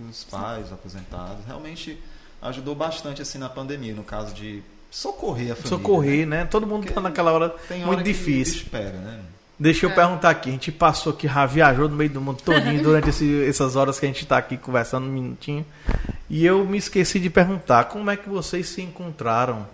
os 0.08 0.22
pais, 0.22 0.66
os 0.66 0.72
aposentados. 0.72 1.44
Realmente 1.48 2.00
ajudou 2.40 2.76
bastante 2.76 3.20
assim 3.20 3.38
na 3.38 3.48
pandemia, 3.48 3.92
no 3.92 4.04
caso 4.04 4.32
de 4.32 4.62
socorrer 4.92 5.52
a 5.52 5.56
família. 5.56 5.68
socorrer, 5.68 6.26
né? 6.26 6.44
Todo 6.44 6.66
mundo 6.66 6.80
Porque 6.82 6.92
tá 6.94 7.00
naquela 7.00 7.32
hora 7.32 7.48
Tem 7.68 7.78
hora 7.82 7.86
muito 7.92 8.04
difícil. 8.04 8.66
pega, 8.70 8.90
né? 8.98 9.18
Deixa 9.58 9.86
eu 9.86 9.90
É. 9.90 9.94
perguntar 9.94 10.30
aqui, 10.30 10.48
a 10.48 10.52
gente 10.52 10.70
passou 10.72 11.12
aqui, 11.12 11.26
já 11.28 11.46
viajou 11.46 11.88
no 11.88 11.94
meio 11.96 12.10
do 12.10 12.20
mundo 12.20 12.42
todinho 12.42 12.80
durante 12.82 13.10
esse- 13.10 13.44
essas 13.48 13.74
horas 13.76 13.98
que 13.98 14.04
a 14.06 14.08
gente 14.08 14.26
tá 14.26 14.36
aqui 14.36 14.56
conversando 14.56 15.06
um 15.06 15.10
minutinho. 15.10 15.64
E 16.28 16.44
eu 16.44 16.64
me 16.64 16.78
esqueci 16.78 17.18
de 17.20 17.30
perguntar, 17.30 17.84
como 17.84 18.10
é 18.10 18.16
que 18.16 18.28
vocês 18.28 18.68
se 18.68 18.82
encontraram? 18.82 19.66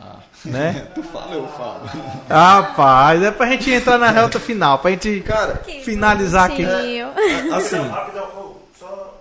Ah. 0.00 0.16
Né? 0.44 0.86
tu 0.94 1.02
fala, 1.02 1.34
eu 1.34 1.46
falo. 1.48 1.80
Rapaz, 2.28 3.22
é 3.22 3.30
pra 3.30 3.46
gente 3.46 3.70
entrar 3.70 3.98
na 3.98 4.10
reta 4.10 4.38
final, 4.38 4.78
pra 4.78 4.92
gente 4.92 5.20
Cara, 5.22 5.60
finalizar 5.84 6.50
aqui. 6.50 6.64
Bonitinho. 6.64 7.08
assim, 7.52 7.76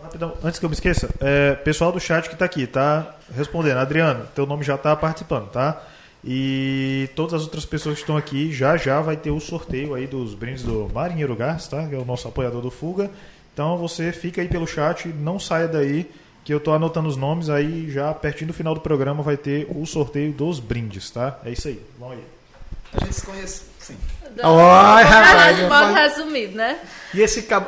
Rapidão, 0.07 0.33
antes 0.41 0.57
que 0.57 0.65
eu 0.65 0.69
me 0.69 0.73
esqueça, 0.73 1.09
é, 1.19 1.53
pessoal 1.53 1.91
do 1.91 1.99
chat 1.99 2.29
que 2.29 2.35
tá 2.37 2.45
aqui, 2.45 2.65
tá 2.65 3.17
respondendo. 3.35 3.77
Adriano, 3.77 4.25
teu 4.33 4.45
nome 4.45 4.63
já 4.63 4.77
tá 4.77 4.95
participando, 4.95 5.49
tá? 5.49 5.83
E 6.23 7.09
todas 7.13 7.33
as 7.33 7.41
outras 7.41 7.65
pessoas 7.65 7.95
que 7.95 8.01
estão 8.01 8.15
aqui, 8.15 8.53
já 8.53 8.77
já 8.77 9.01
vai 9.01 9.17
ter 9.17 9.31
o 9.31 9.39
sorteio 9.41 9.93
aí 9.93 10.07
dos 10.07 10.33
brindes 10.33 10.63
do 10.63 10.89
Marinheiro 10.93 11.35
Gás, 11.35 11.67
tá? 11.67 11.85
Que 11.85 11.93
é 11.93 11.97
o 11.97 12.05
nosso 12.05 12.25
apoiador 12.25 12.61
do 12.61 12.71
Fuga. 12.71 13.11
Então 13.53 13.77
você 13.77 14.13
fica 14.13 14.41
aí 14.41 14.47
pelo 14.47 14.65
chat, 14.65 15.09
não 15.09 15.37
saia 15.37 15.67
daí, 15.67 16.09
que 16.45 16.53
eu 16.53 16.59
tô 16.61 16.71
anotando 16.71 17.09
os 17.09 17.17
nomes 17.17 17.49
aí, 17.49 17.91
já 17.91 18.13
pertinho 18.13 18.47
do 18.47 18.53
final 18.53 18.73
do 18.73 18.79
programa 18.79 19.21
vai 19.21 19.35
ter 19.35 19.67
o 19.69 19.85
sorteio 19.85 20.31
dos 20.31 20.61
brindes, 20.61 21.11
tá? 21.11 21.37
É 21.43 21.51
isso 21.51 21.67
aí. 21.67 21.81
Vamos 21.99 22.15
aí. 22.15 22.23
a 22.93 23.03
gente 23.03 23.13
se 23.13 23.25
conhece, 23.25 23.63
sim. 23.77 23.97
Ai, 24.41 25.03
rapaz, 25.03 25.95
resumido, 25.95 26.55
né? 26.55 26.79
E 27.13 27.19
esse 27.19 27.43
cabo. 27.43 27.67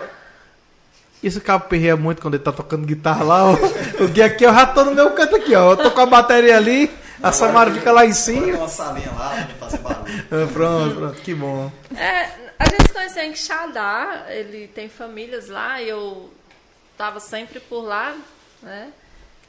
Esse 1.22 1.42
cabo 1.42 1.66
perreia 1.66 1.98
muito 1.98 2.22
quando 2.22 2.36
ele 2.36 2.44
tá 2.44 2.52
tocando 2.52 2.86
guitarra 2.88 3.24
lá. 3.24 3.52
O, 3.52 4.04
o 4.06 4.08
Gui 4.08 4.22
aqui, 4.22 4.46
eu 4.46 4.54
já 4.54 4.66
tô 4.66 4.86
no 4.86 4.96
meu 4.96 5.12
canto 5.12 5.36
aqui, 5.36 5.54
ó. 5.56 5.72
Eu 5.72 5.78
tô 5.78 5.92
com 5.92 6.02
a 6.02 6.06
bateria 6.06 6.56
ali, 6.56 6.90
a 7.22 7.32
Samara 7.32 7.72
fica 7.72 7.92
lá 7.92 8.06
em 8.06 8.14
cima. 8.14 8.46
tem 8.46 8.54
uma 8.56 8.70
salinha 8.70 9.12
lá 9.12 9.48
pra 9.58 9.68
fazer 9.68 9.78
barulho. 9.80 10.06
Ah, 10.32 10.48
Pronto, 10.54 10.96
pronto, 10.96 11.22
que 11.22 11.34
bom. 11.34 11.70
É, 11.96 12.30
a 12.58 12.66
gente 12.70 12.84
se 12.88 12.94
conheceu 12.94 13.24
em 13.24 13.36
Xadá, 13.36 14.26
ele 14.30 14.68
tem 14.68 14.88
famílias 14.88 15.50
lá, 15.50 15.82
e 15.82 15.90
eu 15.90 16.30
tava 16.98 17.20
sempre 17.20 17.60
por 17.60 17.82
lá, 17.82 18.16
né? 18.64 18.88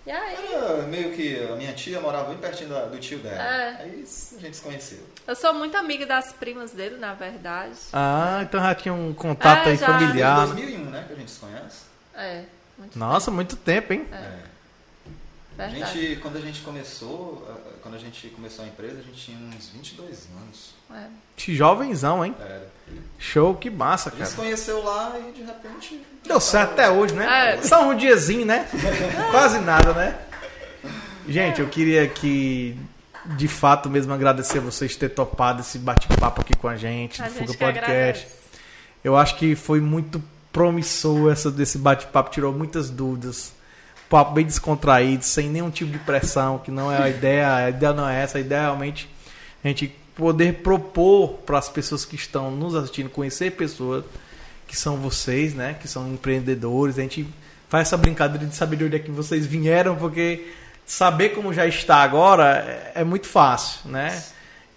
E 0.07 0.11
aí, 0.11 0.55
Era 0.55 0.83
meio 0.85 1.13
que 1.13 1.39
a 1.53 1.57
minha 1.57 1.73
tia 1.75 2.01
morava 2.01 2.31
bem 2.31 2.39
pertinho 2.39 2.71
do 2.71 2.99
tio 2.99 3.19
dela. 3.19 3.37
É. 3.43 3.83
Aí 3.83 4.05
a 4.37 4.41
gente 4.41 4.57
se 4.57 4.63
conheceu. 4.63 4.99
eu 5.27 5.37
sou 5.37 5.53
muito 5.55 5.77
amiga 5.77 6.07
das 6.07 6.33
primas 6.33 6.71
dele, 6.73 6.97
na 6.97 7.13
verdade. 7.15 7.75
Ah, 7.93 8.41
então 8.43 8.61
já 8.61 8.75
tinha 8.75 8.95
um 8.95 9.13
contato 9.13 9.69
É, 9.69 9.73
aí 9.73 9.77
já. 9.77 9.87
familiar. 9.87 10.37
Desde 10.47 10.55
2001, 10.57 10.85
né, 10.91 11.05
que 11.07 11.13
a 11.13 11.17
gente 11.17 11.31
se 11.31 11.39
conhece. 11.39 11.83
É, 12.15 12.45
muito 12.79 12.99
Nossa, 12.99 13.31
muito 13.31 13.57
tempo, 13.57 13.93
hein? 13.93 14.07
A 15.59 15.67
verdade. 15.67 15.93
gente, 15.93 16.17
quando 16.21 16.37
a 16.39 16.41
gente 16.41 16.63
começou, 16.63 17.47
quando 17.83 17.95
a 17.95 17.99
gente 17.99 18.29
começou 18.29 18.65
a 18.65 18.69
empresa, 18.69 18.99
a 19.01 19.03
gente 19.03 19.19
tinha 19.21 19.37
uns 19.39 19.69
22 19.69 20.27
anos. 20.43 20.75
É. 20.95 21.07
Que 21.37 21.55
Jovenzão, 21.55 22.25
hein? 22.25 22.35
Era. 22.41 22.67
Show, 23.19 23.55
que 23.55 23.69
massa, 23.71 24.09
A 24.09 24.13
gente 24.13 24.19
cara. 24.21 24.31
se 24.31 24.37
conheceu 24.37 24.83
lá 24.83 25.15
e 25.19 25.33
de 25.33 25.43
repente. 25.43 26.01
Deu 26.27 26.41
certo 26.41 26.73
até 26.73 26.89
hoje, 26.91 27.15
né? 27.15 27.55
É. 27.59 27.63
Só 27.63 27.89
um 27.89 27.95
diazinho, 27.95 28.47
né? 28.47 28.67
Quase 29.31 29.59
nada, 29.59 29.93
né? 29.93 30.17
Gente, 31.29 31.61
eu 31.61 31.69
queria 31.69 32.09
que, 32.09 32.77
de 33.37 33.47
fato 33.47 33.91
mesmo, 33.91 34.13
agradecer 34.13 34.59
vocês 34.59 34.97
ter 34.97 35.11
topado 35.11 35.61
esse 35.61 35.79
bate-papo 35.79 36.41
aqui 36.41 36.55
com 36.57 36.67
a 36.67 36.77
gente, 36.77 37.23
A 37.23 37.27
do 37.27 37.35
gente 37.35 37.41
Fuga 37.41 37.53
que 37.53 37.59
Podcast. 37.59 37.91
agradece. 37.91 38.27
Eu 39.05 39.17
acho 39.17 39.37
que 39.37 39.55
foi 39.55 39.81
muito 39.81 40.23
promissor 40.53 41.31
essa 41.31 41.51
desse 41.51 41.79
bate-papo, 41.79 42.31
tirou 42.31 42.53
muitas 42.53 42.91
dúvidas. 42.91 43.53
Papo 44.09 44.33
bem 44.33 44.45
descontraído, 44.45 45.23
sem 45.25 45.49
nenhum 45.49 45.71
tipo 45.71 45.93
de 45.93 45.99
pressão, 45.99 46.59
que 46.59 46.71
não 46.71 46.91
é 46.91 47.01
a 47.01 47.09
ideia, 47.09 47.55
a 47.55 47.71
ideia 47.71 47.93
não 47.93 48.09
é 48.09 48.23
essa, 48.23 48.39
a 48.39 48.41
ideia 48.41 48.59
é 48.61 48.63
realmente 48.63 49.09
a 49.63 49.69
gente 49.69 49.95
poder 50.15 50.63
propor 50.63 51.35
para 51.47 51.59
as 51.59 51.69
pessoas 51.69 52.05
que 52.05 52.17
estão 52.17 52.51
nos 52.51 52.75
assistindo, 52.75 53.09
conhecer 53.09 53.53
pessoas 53.53 54.05
que 54.67 54.77
são 54.77 54.97
vocês, 54.97 55.55
né, 55.55 55.75
que 55.81 55.89
são 55.89 56.09
empreendedores, 56.13 56.99
a 56.99 57.03
gente 57.03 57.27
faz 57.69 57.89
essa 57.89 57.97
brincadeira 57.97 58.47
de 58.47 58.55
saber 58.55 58.77
de 58.77 58.85
onde 58.85 58.97
é 58.97 58.99
que 58.99 59.11
vocês 59.11 59.47
vieram, 59.47 59.97
porque 59.97 60.53
saber 60.85 61.31
como 61.31 61.55
já 61.55 61.67
está 61.67 61.97
agora 61.99 62.59
é, 62.67 63.01
é 63.01 63.05
muito 63.05 63.29
fácil, 63.29 63.91
né? 63.91 64.23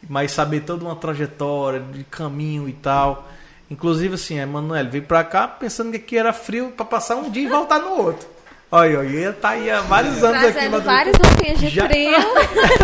Mas 0.07 0.31
saber 0.31 0.61
toda 0.61 0.85
uma 0.85 0.95
trajetória 0.95 1.79
de 1.79 2.03
caminho 2.03 2.69
e 2.69 2.73
tal. 2.73 3.27
Inclusive, 3.71 4.15
assim, 4.15 4.37
a 4.37 4.43
Emanuele 4.43 4.89
veio 4.89 5.03
pra 5.05 5.23
cá 5.23 5.47
pensando 5.47 5.89
que 5.91 5.97
aqui 5.97 6.17
era 6.17 6.31
frio 6.31 6.71
pra 6.75 6.85
passar 6.85 7.15
um 7.15 7.31
dia 7.31 7.43
e 7.43 7.47
voltar 7.47 7.79
no 7.79 7.91
outro. 7.91 8.27
Olha, 8.75 8.89
eu 8.89 9.07
ia 9.07 9.31
tá 9.31 9.49
aí 9.49 9.69
há 9.69 9.81
vários 9.81 10.23
anos 10.23 10.43
aqui. 10.43 10.67
Várias 10.67 11.15
roupinhas 11.15 11.59
de 11.59 11.69
Já- 11.69 11.87
frio. 11.87 12.17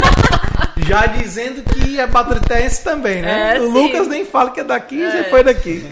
Já 0.88 1.08
dizendo 1.08 1.64
que 1.64 2.00
é 2.00 2.06
batritense 2.06 2.84
também, 2.84 3.24
né? 3.24 3.58
É, 3.58 3.60
o 3.60 3.66
sim. 3.66 3.74
Lucas 3.74 4.08
nem 4.08 4.24
fala 4.24 4.52
que 4.52 4.60
é 4.60 4.64
daqui, 4.64 5.02
já 5.02 5.24
foi 5.32 5.44
daqui. 5.44 5.84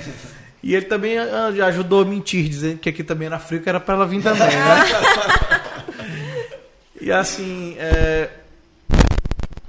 E 0.61 0.75
ele 0.75 0.85
também 0.85 1.17
ah, 1.17 1.51
já 1.51 1.65
ajudou 1.65 2.03
a 2.03 2.05
mentir, 2.05 2.47
dizendo 2.47 2.77
que 2.77 2.89
aqui 2.89 3.03
também 3.03 3.25
era 3.25 3.39
frio, 3.39 3.59
que 3.59 3.67
era 3.67 3.79
pra 3.79 3.95
ela 3.95 4.05
vir 4.05 4.21
também, 4.21 4.47
né? 4.47 4.85
e 7.01 7.11
assim, 7.11 7.75
é... 7.79 8.29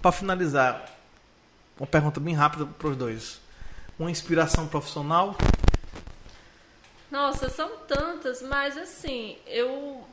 para 0.03 0.13
finalizar, 0.13 0.85
uma 1.81 1.87
pergunta 1.87 2.21
bem 2.21 2.35
rápida 2.35 2.67
pros 2.79 2.99
dois. 2.99 3.41
Uma 3.99 4.11
inspiração 4.11 4.67
profissional? 4.67 5.39
Nossa, 7.11 7.49
são 7.49 7.71
tantas, 7.89 8.43
mas 8.43 8.77
assim, 8.77 9.39
eu 9.47 10.05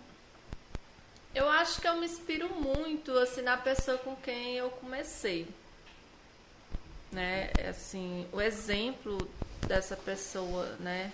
eu 1.36 1.50
acho 1.50 1.82
que 1.82 1.88
eu 1.88 1.98
me 1.98 2.06
inspiro 2.06 2.50
muito 2.50 3.12
assim 3.18 3.42
na 3.42 3.58
pessoa 3.58 3.98
com 3.98 4.16
quem 4.16 4.56
eu 4.56 4.70
comecei. 4.70 5.48
Né? 7.12 7.52
Assim, 7.70 8.26
o 8.32 8.42
exemplo 8.42 9.18
dessa 9.68 9.96
pessoa, 9.96 10.66
né? 10.80 11.12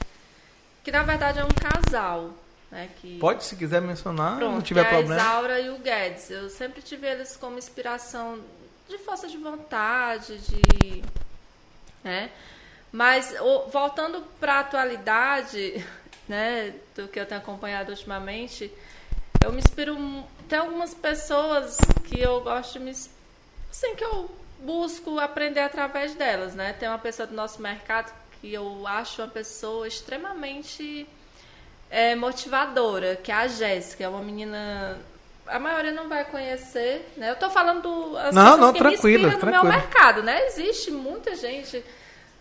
Que 0.84 0.91
na 0.91 1.03
verdade 1.03 1.39
é 1.39 1.43
um 1.43 1.49
casal, 1.49 2.31
né, 2.72 2.89
que 3.02 3.19
Pode, 3.19 3.43
se 3.43 3.56
quiser 3.56 3.81
mencionar, 3.81 4.38
Pronto, 4.38 4.53
não 4.53 4.61
tiver 4.61 4.81
é 4.81 4.89
problema. 4.89 5.15
a 5.15 5.18
Isaura 5.18 5.60
e 5.60 5.69
o 5.69 5.77
Guedes. 5.77 6.30
Eu 6.30 6.49
sempre 6.49 6.81
tive 6.81 7.07
eles 7.07 7.35
como 7.35 7.57
inspiração 7.57 8.39
de 8.88 8.98
força 8.99 9.27
de 9.27 9.38
vontade, 9.38 10.38
de. 10.39 11.03
Né? 12.03 12.31
Mas 12.91 13.35
voltando 13.72 14.22
para 14.39 14.56
a 14.56 14.60
atualidade, 14.60 15.85
né, 16.27 16.73
do 16.95 17.07
que 17.07 17.19
eu 17.19 17.26
tenho 17.26 17.41
acompanhado 17.41 17.91
ultimamente, 17.91 18.72
eu 19.43 19.51
me 19.51 19.59
inspiro. 19.59 19.97
Tem 20.47 20.59
algumas 20.59 20.93
pessoas 20.93 21.77
que 22.05 22.19
eu 22.19 22.41
gosto 22.41 22.73
de 22.73 22.80
me. 22.80 22.91
Assim, 22.91 23.95
que 23.95 24.03
eu 24.03 24.30
busco 24.59 25.19
aprender 25.19 25.61
através 25.61 26.13
delas, 26.15 26.53
né? 26.53 26.73
Tem 26.73 26.88
uma 26.88 26.99
pessoa 26.99 27.26
do 27.27 27.34
nosso 27.34 27.61
mercado 27.61 28.11
que 28.39 28.53
eu 28.53 28.85
acho 28.88 29.22
uma 29.22 29.27
pessoa 29.27 29.88
extremamente 29.88 31.07
é, 31.89 32.15
motivadora, 32.15 33.15
que 33.15 33.31
é 33.31 33.35
a 33.35 33.47
Jéssica, 33.47 34.03
é 34.03 34.07
uma 34.07 34.22
menina. 34.23 34.97
A 35.47 35.59
maioria 35.59 35.91
não 35.91 36.07
vai 36.07 36.23
conhecer, 36.26 37.11
né? 37.18 37.30
Eu 37.31 37.35
tô 37.35 37.49
falando 37.49 37.81
do, 37.81 38.18
as 38.18 38.34
Não, 38.34 38.43
pessoas 38.43 38.59
não, 38.59 38.73
que 38.73 38.80
tranquilo, 38.80 39.23
me 39.23 39.27
inspiram 39.27 39.39
no 39.39 39.51
meu 39.51 39.61
tranquilo. 39.61 39.73
mercado, 39.73 40.23
né? 40.23 40.45
Existe 40.45 40.91
muita 40.91 41.35
gente, 41.35 41.84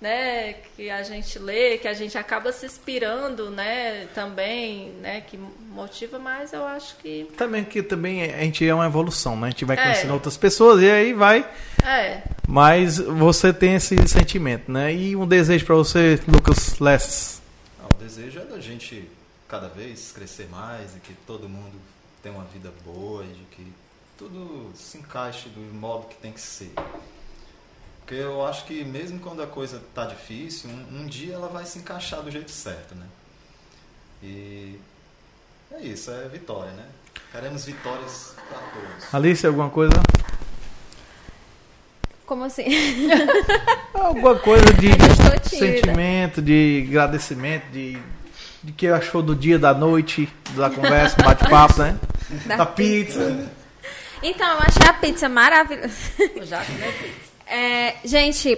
né, 0.00 0.54
que 0.76 0.88
a 0.88 1.02
gente 1.02 1.38
lê, 1.38 1.76
que 1.76 1.86
a 1.86 1.92
gente 1.92 2.16
acaba 2.16 2.52
se 2.52 2.64
inspirando, 2.64 3.50
né, 3.50 4.06
também, 4.14 4.92
né, 5.02 5.20
que 5.20 5.36
motiva, 5.36 6.18
mas 6.18 6.52
eu 6.52 6.64
acho 6.64 6.96
que 6.96 7.28
Também 7.36 7.64
que 7.64 7.82
também 7.82 8.24
a 8.24 8.38
gente 8.40 8.66
é 8.66 8.74
uma 8.74 8.86
evolução, 8.86 9.36
né? 9.38 9.48
A 9.48 9.50
gente 9.50 9.64
vai 9.64 9.76
É. 9.76 9.82
conhecendo 9.82 10.14
outras 10.14 10.36
pessoas 10.36 10.80
e 10.82 10.90
aí 10.90 11.12
vai. 11.12 11.46
é, 11.84 12.22
Mas 12.48 12.98
você 12.98 13.52
tem 13.52 13.74
esse 13.74 13.96
sentimento, 14.08 14.72
né? 14.72 14.92
E 14.92 15.14
um 15.14 15.26
desejo 15.26 15.64
pra 15.66 15.74
você, 15.76 16.18
Lucas 16.26 16.78
Lesses. 16.80 17.40
Ah, 17.80 17.86
o 17.94 17.96
desejo 18.02 18.40
é 18.40 18.44
da 18.44 18.58
gente 18.58 19.08
cada 19.48 19.68
vez 19.68 20.12
crescer 20.12 20.48
mais 20.50 20.96
e 20.96 21.00
que 21.00 21.12
todo 21.26 21.48
mundo 21.48 21.78
tenha 22.22 22.34
uma 22.34 22.44
vida 22.44 22.72
boa 22.84 23.22
e 23.24 23.28
de 23.28 23.44
que 23.54 23.66
tudo 24.18 24.70
se 24.74 24.98
encaixe 24.98 25.48
do 25.50 25.60
modo 25.74 26.06
que 26.08 26.16
tem 26.16 26.32
que 26.32 26.40
ser. 26.40 26.72
Porque 28.10 28.24
eu 28.24 28.44
acho 28.44 28.64
que 28.64 28.84
mesmo 28.84 29.20
quando 29.20 29.40
a 29.40 29.46
coisa 29.46 29.80
tá 29.94 30.04
difícil, 30.04 30.68
um, 30.68 31.02
um 31.02 31.06
dia 31.06 31.34
ela 31.34 31.46
vai 31.46 31.64
se 31.64 31.78
encaixar 31.78 32.20
do 32.20 32.28
jeito 32.28 32.50
certo, 32.50 32.92
né? 32.96 33.06
E 34.20 34.80
é 35.70 35.80
isso, 35.82 36.10
é 36.10 36.26
vitória, 36.26 36.72
né? 36.72 36.86
Queremos 37.30 37.64
vitórias 37.64 38.34
para 38.48 38.58
todos. 38.58 39.14
Alice, 39.14 39.46
alguma 39.46 39.70
coisa? 39.70 39.92
Como 42.26 42.42
assim? 42.42 42.64
Alguma 43.94 44.36
coisa 44.40 44.66
de 44.74 44.90
tímida. 44.90 45.44
sentimento, 45.46 46.42
de 46.42 46.86
agradecimento, 46.88 47.70
de, 47.70 47.96
de 48.60 48.72
que 48.72 48.88
achou 48.88 49.22
do 49.22 49.36
dia, 49.36 49.56
da 49.56 49.72
noite, 49.72 50.28
da 50.56 50.68
conversa, 50.68 51.16
do 51.16 51.22
bate-papo, 51.22 51.78
né? 51.78 51.96
Da 52.46 52.56
Da 52.56 52.66
pizza. 52.66 53.48
Então, 54.20 54.48
eu 54.52 54.58
achei 54.58 54.88
a 54.88 54.92
pizza 54.94 55.28
maravilhosa. 55.28 55.94
eu 56.18 56.44
já 56.44 56.64
comi 56.64 56.92
pizza. 56.92 57.29
É, 57.50 57.96
gente, 58.04 58.56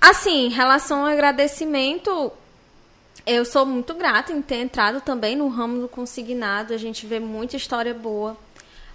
assim, 0.00 0.46
em 0.46 0.50
relação 0.50 1.00
ao 1.00 1.06
agradecimento, 1.06 2.30
eu 3.26 3.44
sou 3.44 3.64
muito 3.64 3.94
grata 3.94 4.32
em 4.32 4.42
ter 4.42 4.56
entrado 4.56 5.00
também 5.00 5.34
no 5.34 5.48
ramo 5.48 5.80
do 5.80 5.88
consignado. 5.88 6.74
A 6.74 6.76
gente 6.78 7.06
vê 7.06 7.18
muita 7.18 7.56
história 7.56 7.94
boa, 7.94 8.36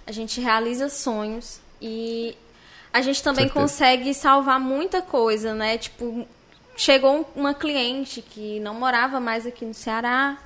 a 0.06 0.12
gente 0.12 0.40
realiza 0.40 0.88
sonhos 0.88 1.60
e 1.82 2.36
a 2.92 3.02
gente 3.02 3.22
também 3.22 3.48
consegue 3.48 4.14
salvar 4.14 4.60
muita 4.60 5.02
coisa, 5.02 5.52
né? 5.54 5.76
Tipo, 5.78 6.26
chegou 6.76 7.20
um- 7.20 7.24
uma 7.40 7.54
cliente 7.54 8.22
que 8.22 8.60
não 8.60 8.74
morava 8.74 9.18
mais 9.18 9.44
aqui 9.46 9.64
no 9.64 9.74
Ceará 9.74 10.38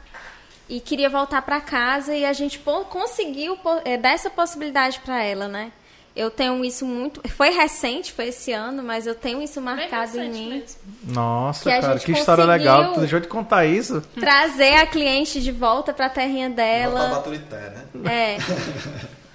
e 0.68 0.80
queria 0.80 1.10
voltar 1.10 1.42
para 1.42 1.60
casa 1.60 2.14
e 2.16 2.24
a 2.24 2.32
gente 2.32 2.58
conseguiu 2.88 3.58
eh, 3.84 3.98
dar 3.98 4.12
essa 4.12 4.30
possibilidade 4.30 4.98
para 5.00 5.22
ela, 5.22 5.46
né? 5.46 5.70
Eu 6.14 6.30
tenho 6.30 6.62
isso 6.64 6.84
muito. 6.84 7.26
Foi 7.30 7.50
recente, 7.50 8.12
foi 8.12 8.28
esse 8.28 8.52
ano, 8.52 8.82
mas 8.82 9.06
eu 9.06 9.14
tenho 9.14 9.40
isso 9.40 9.60
marcado 9.62 10.18
em 10.20 10.30
mim. 10.30 10.48
mesmo. 10.50 10.76
Nossa, 11.04 11.70
Que 11.70 11.80
cara, 11.80 11.98
que 11.98 12.12
história 12.12 12.44
legal. 12.44 12.92
Tu 12.92 13.00
deixou 13.00 13.18
de 13.20 13.28
contar 13.28 13.64
isso? 13.64 14.02
Trazer 14.20 14.74
a 14.74 14.86
cliente 14.86 15.40
de 15.40 15.50
volta 15.50 15.92
para 15.94 16.06
a 16.06 16.10
terrinha 16.10 16.48
pra 16.50 16.56
dela. 16.56 17.08
Baturité, 17.08 17.56
né? 17.70 17.84
É. 18.04 18.36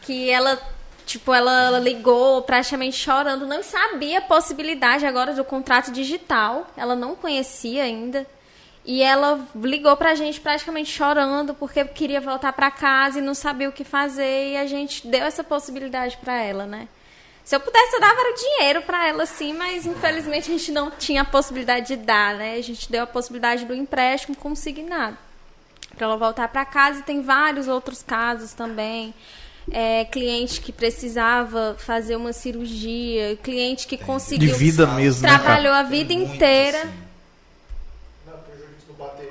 que 0.04 0.30
ela, 0.30 0.58
tipo, 1.06 1.34
ela, 1.34 1.66
ela 1.66 1.80
ligou 1.80 2.44
praticamente 2.44 2.96
chorando, 2.96 3.48
não 3.48 3.64
sabia 3.64 4.20
a 4.20 4.22
possibilidade 4.22 5.06
agora 5.06 5.34
do 5.34 5.44
contrato 5.44 5.92
digital, 5.92 6.68
ela 6.78 6.96
não 6.96 7.16
conhecia 7.16 7.84
ainda. 7.84 8.26
E 8.88 9.04
ela 9.04 9.46
ligou 9.54 9.98
pra 9.98 10.16
gente 10.16 10.40
praticamente 10.40 10.90
chorando 10.90 11.54
porque 11.54 11.84
queria 11.84 12.22
voltar 12.22 12.54
pra 12.54 12.72
casa 12.72 13.20
e 13.20 13.22
não 13.22 13.34
sabia 13.34 13.68
o 13.68 13.72
que 13.74 13.84
fazer 13.84 14.54
e 14.54 14.58
a 14.58 14.66
gente 14.66 15.06
deu 15.06 15.26
essa 15.26 15.44
possibilidade 15.44 16.18
pra 16.24 16.42
ela, 16.42 16.66
né? 16.66 16.88
Se 17.44 17.54
eu 17.54 17.60
pudesse, 17.60 17.94
eu 17.96 18.00
dava 18.00 18.16
dinheiro 18.38 18.82
pra 18.84 19.06
ela, 19.08 19.26
sim, 19.26 19.52
mas 19.54 19.86
infelizmente 19.86 20.50
a 20.50 20.58
gente 20.58 20.72
não 20.72 20.90
tinha 20.90 21.24
a 21.24 21.26
possibilidade 21.26 21.88
de 21.88 21.96
dar, 21.98 22.36
né? 22.36 22.56
A 22.56 22.64
gente 22.64 22.90
deu 22.90 23.04
a 23.04 23.08
possibilidade 23.08 23.66
do 23.66 23.74
empréstimo 23.76 24.38
consignado 24.38 25.18
para 25.98 26.06
ela 26.06 26.16
voltar 26.16 26.48
para 26.48 26.64
casa 26.64 27.00
e 27.00 27.04
tem 27.04 27.22
vários 27.22 27.68
outros 27.68 28.02
casos 28.02 28.54
também. 28.54 29.14
É, 29.70 30.06
cliente 30.06 30.62
que 30.62 30.72
precisava 30.72 31.76
fazer 31.78 32.16
uma 32.16 32.32
cirurgia, 32.32 33.36
cliente 33.44 33.86
que 33.86 33.98
De 33.98 34.04
conseguiu 34.06 34.56
vida 34.56 34.88
mesmo, 34.88 35.24
né, 35.24 35.28
trabalhou 35.28 35.74
a 35.74 35.84
vida 35.84 36.14
inteira. 36.14 36.84
assim. 36.84 37.07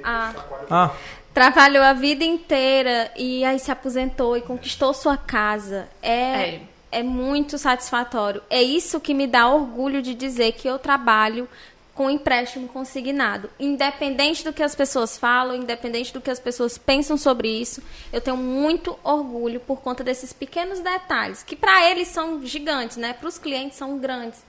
Ah, 0.06 0.32
Ah, 0.70 0.90
trabalhou 1.34 1.82
a 1.82 1.92
vida 1.92 2.24
inteira 2.24 3.10
e 3.16 3.44
aí 3.44 3.58
se 3.58 3.70
aposentou 3.70 4.36
e 4.36 4.40
conquistou 4.40 4.94
sua 4.94 5.16
casa. 5.16 5.88
É, 6.02 6.10
É. 6.12 6.60
é 6.92 7.02
muito 7.02 7.58
satisfatório. 7.58 8.40
É 8.48 8.62
isso 8.62 9.00
que 9.00 9.12
me 9.12 9.26
dá 9.26 9.48
orgulho 9.48 10.00
de 10.00 10.14
dizer 10.14 10.52
que 10.52 10.68
eu 10.68 10.78
trabalho 10.78 11.48
com 11.94 12.08
empréstimo 12.10 12.68
consignado. 12.68 13.48
Independente 13.58 14.44
do 14.44 14.52
que 14.52 14.62
as 14.62 14.74
pessoas 14.74 15.16
falam, 15.18 15.56
independente 15.56 16.12
do 16.12 16.20
que 16.20 16.30
as 16.30 16.38
pessoas 16.38 16.76
pensam 16.76 17.16
sobre 17.16 17.48
isso, 17.48 17.82
eu 18.12 18.20
tenho 18.20 18.36
muito 18.36 18.98
orgulho 19.02 19.60
por 19.60 19.80
conta 19.80 20.04
desses 20.04 20.30
pequenos 20.32 20.78
detalhes, 20.80 21.42
que 21.42 21.56
para 21.56 21.90
eles 21.90 22.08
são 22.08 22.44
gigantes, 22.44 22.98
né? 22.98 23.14
Para 23.14 23.28
os 23.28 23.38
clientes 23.38 23.78
são 23.78 23.96
grandes. 23.98 24.44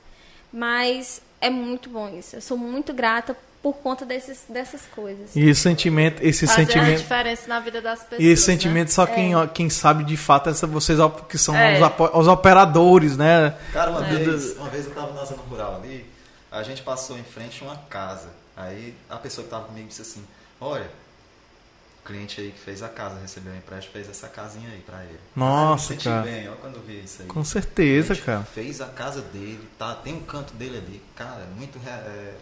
Mas 0.51 1.21
é 1.39 1.49
muito 1.49 1.89
bom 1.89 2.09
isso. 2.09 2.35
Eu 2.35 2.41
sou 2.41 2.57
muito 2.57 2.93
grata 2.93 3.35
por 3.61 3.73
conta 3.77 4.05
desses, 4.05 4.43
dessas 4.47 4.81
coisas. 4.95 5.35
e 5.35 5.49
esse 5.49 5.61
sentimento, 5.61 6.21
esse 6.21 6.45
Fazer 6.47 6.61
a 6.61 6.65
sentimento. 6.65 6.97
diferença 6.99 7.47
na 7.47 7.59
vida 7.59 7.81
das 7.81 8.01
pessoas. 8.03 8.21
E 8.21 8.27
esse 8.27 8.47
né? 8.47 8.53
sentimento 8.53 8.91
só 8.93 9.05
quem, 9.05 9.34
quem 9.53 9.69
sabe 9.69 10.03
de 10.03 10.15
fato 10.15 10.47
é 10.47 10.51
essa- 10.51 10.67
vocês 10.67 10.99
que 11.27 11.38
são 11.38 11.55
É. 11.55 11.79
os, 11.81 12.09
os 12.13 12.27
operadores, 12.27 13.17
né? 13.17 13.57
Cara, 13.73 13.91
uma, 13.91 14.07
É. 14.07 14.15
vez, 14.15 14.55
uma 14.57 14.69
vez 14.69 14.85
eu 14.85 14.93
tava 14.93 15.11
na 15.13 15.25
zona 15.25 15.41
rural 15.43 15.75
ali, 15.84 16.05
a 16.51 16.63
gente 16.63 16.81
passou 16.81 17.17
em 17.17 17.23
frente 17.23 17.61
a 17.63 17.67
uma 17.67 17.77
casa. 17.89 18.29
Aí 18.55 18.95
a 19.09 19.17
pessoa 19.17 19.43
que 19.43 19.49
tava 19.51 19.65
comigo 19.65 19.88
disse 19.88 20.01
assim, 20.01 20.23
olha, 20.61 20.89
o 22.01 22.07
cliente 22.07 22.39
aí 22.39 22.51
que 22.51 22.59
fez 22.59 22.81
a 22.81 22.88
casa, 22.89 23.19
recebeu 23.19 23.51
o 23.51 23.55
empréstimo, 23.57 23.91
fez 23.93 24.09
essa 24.09 24.27
casinha 24.29 24.69
aí 24.69 24.79
pra 24.79 25.03
ele. 25.03 25.19
Nossa, 25.35 25.93
eu 25.93 25.95
me 25.97 26.01
senti 26.01 26.09
cara. 26.09 26.21
bem, 26.21 26.49
ó, 26.49 26.53
quando 26.53 26.75
eu 26.75 26.81
vi 26.84 27.03
isso 27.03 27.21
aí. 27.23 27.27
Com 27.27 27.43
certeza, 27.43 28.15
cara. 28.15 28.43
Fez 28.43 28.79
a 28.81 28.85
casa 28.88 29.21
dele, 29.21 29.67
tá? 29.77 29.93
Tem 29.95 30.13
um 30.13 30.21
canto 30.21 30.53
dele 30.53 30.77
ali. 30.77 31.01
Cara, 31.15 31.45
muito 31.57 31.77
é, 31.85 32.34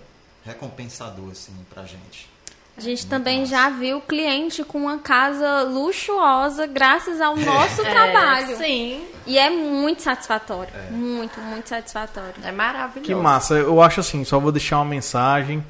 recompensador, 0.46 1.32
assim, 1.32 1.52
pra 1.74 1.84
gente. 1.84 2.30
A 2.78 2.82
gente 2.82 3.00
Muito 3.00 3.10
também 3.10 3.40
massa. 3.40 3.52
já 3.52 3.70
viu 3.70 4.02
cliente 4.02 4.62
com 4.64 4.80
uma 4.80 4.98
casa 4.98 5.62
luxuosa 5.64 6.68
graças 6.68 7.22
ao 7.22 7.36
nosso 7.38 7.82
É, 7.86 7.90
trabalho. 7.90 8.58
Sim, 8.58 9.02
E 9.26 9.38
é 9.38 9.50
muito 9.50 10.02
satisfatório. 10.02 10.74
Muito, 10.92 11.40
muito 11.40 11.70
satisfatório. 11.70 12.34
é 12.44 12.52
maravilhoso. 12.52 13.02
Que 13.06 13.16
massa. 13.16 13.54
Eu 13.56 13.82
acho 13.82 14.02
assim, 14.02 14.24
só 14.26 14.40
vou 14.40 14.52
deixar 14.52 14.78
uma 14.78 14.86
mensagem. 14.86 15.64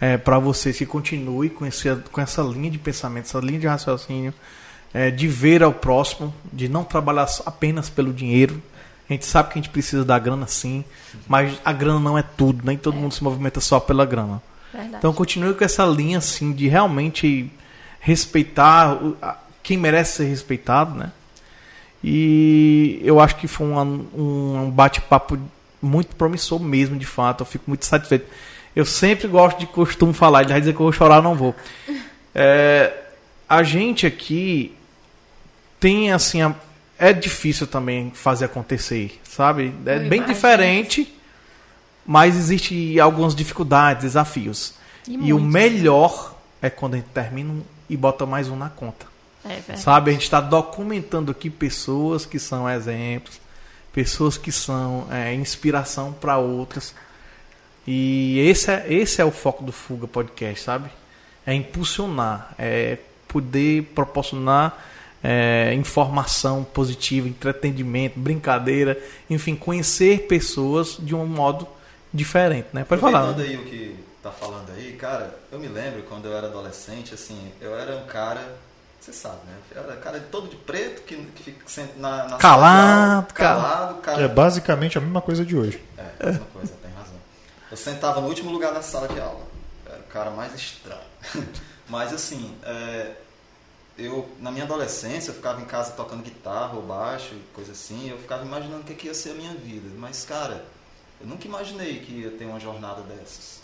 é, 0.00 0.16
para 0.16 0.38
vocês 0.38 0.78
que 0.78 0.86
continue 0.86 1.50
com, 1.50 1.66
esse, 1.66 1.94
com 2.10 2.22
essa 2.22 2.40
linha 2.40 2.70
de 2.70 2.78
pensamento, 2.78 3.26
essa 3.26 3.38
linha 3.38 3.60
de 3.60 3.66
raciocínio, 3.66 4.32
é, 4.94 5.10
de 5.10 5.28
ver 5.28 5.62
ao 5.62 5.74
próximo, 5.74 6.34
de 6.50 6.70
não 6.70 6.82
trabalhar 6.84 7.26
apenas 7.44 7.90
pelo 7.90 8.14
dinheiro. 8.14 8.62
A 9.10 9.12
gente 9.12 9.26
sabe 9.26 9.48
que 9.52 9.58
a 9.58 9.62
gente 9.62 9.70
precisa 9.70 10.04
da 10.04 10.16
grana 10.18 10.46
sim, 10.46 10.84
mas 11.26 11.58
a 11.64 11.72
grana 11.72 11.98
não 11.98 12.16
é 12.16 12.22
tudo, 12.22 12.64
nem 12.64 12.78
todo 12.78 12.94
mundo 12.96 13.12
se 13.12 13.22
movimenta 13.24 13.60
só 13.60 13.80
pela 13.80 14.06
grana. 14.06 14.40
Verdade. 14.72 14.94
Então 14.98 15.12
continue 15.12 15.52
com 15.52 15.64
essa 15.64 15.84
linha 15.84 16.18
assim 16.18 16.52
de 16.52 16.68
realmente 16.68 17.50
respeitar 17.98 18.98
quem 19.64 19.76
merece 19.76 20.18
ser 20.18 20.24
respeitado, 20.26 20.94
né? 20.94 21.10
E 22.02 23.00
eu 23.02 23.20
acho 23.20 23.36
que 23.36 23.46
foi 23.46 23.66
um, 23.66 24.06
um 24.16 24.70
bate-papo 24.70 25.38
muito 25.82 26.14
promissor 26.16 26.58
mesmo, 26.60 26.96
de 26.96 27.04
fato. 27.06 27.40
Eu 27.42 27.46
fico 27.46 27.64
muito 27.66 27.84
satisfeito. 27.84 28.26
Eu 28.74 28.86
sempre 28.86 29.26
gosto 29.28 29.58
de 29.58 29.66
costumo 29.66 30.12
falar, 30.12 30.42
ele 30.42 30.50
vai 30.52 30.60
dizer 30.60 30.72
que 30.72 30.80
eu 30.80 30.84
vou 30.84 30.92
chorar, 30.92 31.20
não 31.22 31.34
vou. 31.34 31.54
É, 32.32 32.94
a 33.48 33.64
gente 33.64 34.06
aqui 34.06 34.72
tem 35.80 36.12
assim, 36.12 36.40
a- 36.40 36.54
é 37.00 37.14
difícil 37.14 37.66
também 37.66 38.12
fazer 38.14 38.44
acontecer, 38.44 39.18
sabe? 39.24 39.74
É 39.86 39.96
Eu 39.96 40.00
bem 40.00 40.18
imagino. 40.18 40.26
diferente, 40.26 41.14
mas 42.06 42.36
existe 42.36 43.00
algumas 43.00 43.34
dificuldades, 43.34 44.02
desafios. 44.02 44.74
E 45.08 45.28
E, 45.28 45.32
o 45.32 45.40
melhor 45.40 46.36
é 46.60 46.68
quando 46.68 46.94
a 46.94 46.96
gente 46.98 47.08
termina 47.08 47.50
um 47.50 47.62
e 47.88 47.96
bota 47.96 48.24
mais 48.26 48.48
um 48.48 48.54
na 48.54 48.68
conta. 48.68 49.06
É 49.44 49.54
verdade. 49.54 49.80
Sabe, 49.80 50.10
a 50.10 50.12
gente 50.12 50.22
está 50.24 50.40
documentando 50.40 51.32
aqui 51.32 51.48
pessoas 51.48 52.26
que 52.26 52.38
são 52.38 52.68
exemplos, 52.68 53.40
pessoas 53.92 54.36
que 54.36 54.52
são 54.52 55.08
é, 55.10 55.34
inspiração 55.34 56.12
para 56.12 56.36
outras. 56.36 56.94
E 57.86 58.38
esse 58.40 58.70
é, 58.70 58.84
esse 58.92 59.22
é 59.22 59.24
o 59.24 59.30
foco 59.30 59.64
do 59.64 59.72
Fuga 59.72 60.06
Podcast, 60.06 60.60
sabe? 60.62 60.90
É 61.46 61.54
impulsionar, 61.54 62.54
é 62.58 62.98
poder 63.26 63.84
proporcionar 63.94 64.78
é, 65.22 65.74
informação 65.74 66.64
positiva, 66.64 67.28
entretenimento, 67.28 68.18
brincadeira, 68.18 68.98
enfim, 69.28 69.54
conhecer 69.54 70.26
pessoas 70.26 70.96
de 70.98 71.14
um 71.14 71.26
modo 71.26 71.68
diferente, 72.12 72.68
né? 72.72 72.84
Pode 72.84 73.00
falar. 73.00 73.32
Né? 73.32 73.44
aí 73.44 73.56
o 73.56 73.64
que 73.64 73.96
tá 74.22 74.30
falando 74.30 74.70
aí, 74.76 74.92
cara, 74.92 75.34
eu 75.50 75.58
me 75.58 75.68
lembro 75.68 76.02
quando 76.02 76.26
eu 76.26 76.36
era 76.36 76.46
adolescente, 76.46 77.14
assim, 77.14 77.52
eu 77.60 77.76
era 77.76 77.96
um 77.96 78.06
cara, 78.06 78.56
você 79.00 79.12
sabe, 79.12 79.38
né? 79.46 79.54
Eu 79.74 79.84
era 79.84 79.96
cara 79.96 80.20
todo 80.30 80.48
de 80.48 80.56
preto, 80.56 81.02
que, 81.02 81.16
que 81.16 81.42
fica 81.42 81.64
sempre 81.66 82.00
na, 82.00 82.28
na 82.28 82.36
Calado, 82.36 83.26
sala 83.28 83.32
calado, 83.32 83.94
cara. 84.00 84.18
Que 84.18 84.24
é 84.24 84.28
basicamente 84.28 84.98
a 84.98 85.00
mesma 85.00 85.20
coisa 85.20 85.44
de 85.44 85.56
hoje. 85.56 85.82
É, 85.96 86.26
mesma 86.26 86.46
coisa, 86.52 86.72
tem 86.82 86.90
razão. 86.92 87.16
Eu 87.70 87.76
sentava 87.76 88.20
no 88.20 88.28
último 88.28 88.50
lugar 88.50 88.72
da 88.72 88.82
sala 88.82 89.08
de 89.08 89.20
aula. 89.20 89.40
Era 89.86 89.98
o 89.98 90.04
cara 90.04 90.30
mais 90.30 90.54
estranho. 90.54 91.00
Mas 91.88 92.12
assim, 92.12 92.54
é, 92.62 93.12
eu 94.00 94.28
na 94.40 94.50
minha 94.50 94.64
adolescência 94.64 95.30
eu 95.30 95.34
ficava 95.34 95.60
em 95.60 95.64
casa 95.64 95.92
tocando 95.92 96.22
guitarra 96.22 96.74
ou 96.74 96.82
baixo, 96.82 97.34
coisa 97.54 97.72
assim, 97.72 98.08
eu 98.10 98.18
ficava 98.18 98.44
imaginando 98.44 98.80
o 98.80 98.84
que, 98.84 98.94
que 98.94 99.06
ia 99.06 99.14
ser 99.14 99.30
a 99.30 99.34
minha 99.34 99.54
vida. 99.54 99.88
Mas, 99.98 100.24
cara, 100.24 100.64
eu 101.20 101.26
nunca 101.26 101.46
imaginei 101.46 102.00
que 102.00 102.12
ia 102.12 102.30
ter 102.30 102.44
uma 102.46 102.58
jornada 102.60 103.02
dessas. 103.02 103.60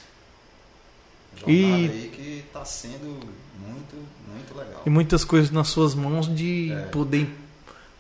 Jornada 1.36 1.52
E- 1.52 1.90
aí 1.90 2.10
que 2.14 2.44
tá 2.52 2.64
sendo 2.64 3.04
muito, 3.58 3.96
muito 4.32 4.56
legal. 4.56 4.82
E 4.86 4.90
muitas 4.90 5.24
coisas 5.24 5.50
nas 5.50 5.68
suas 5.68 5.94
mãos 5.94 6.26
de 6.34 6.72
É. 6.72 6.82
poder 6.86 7.28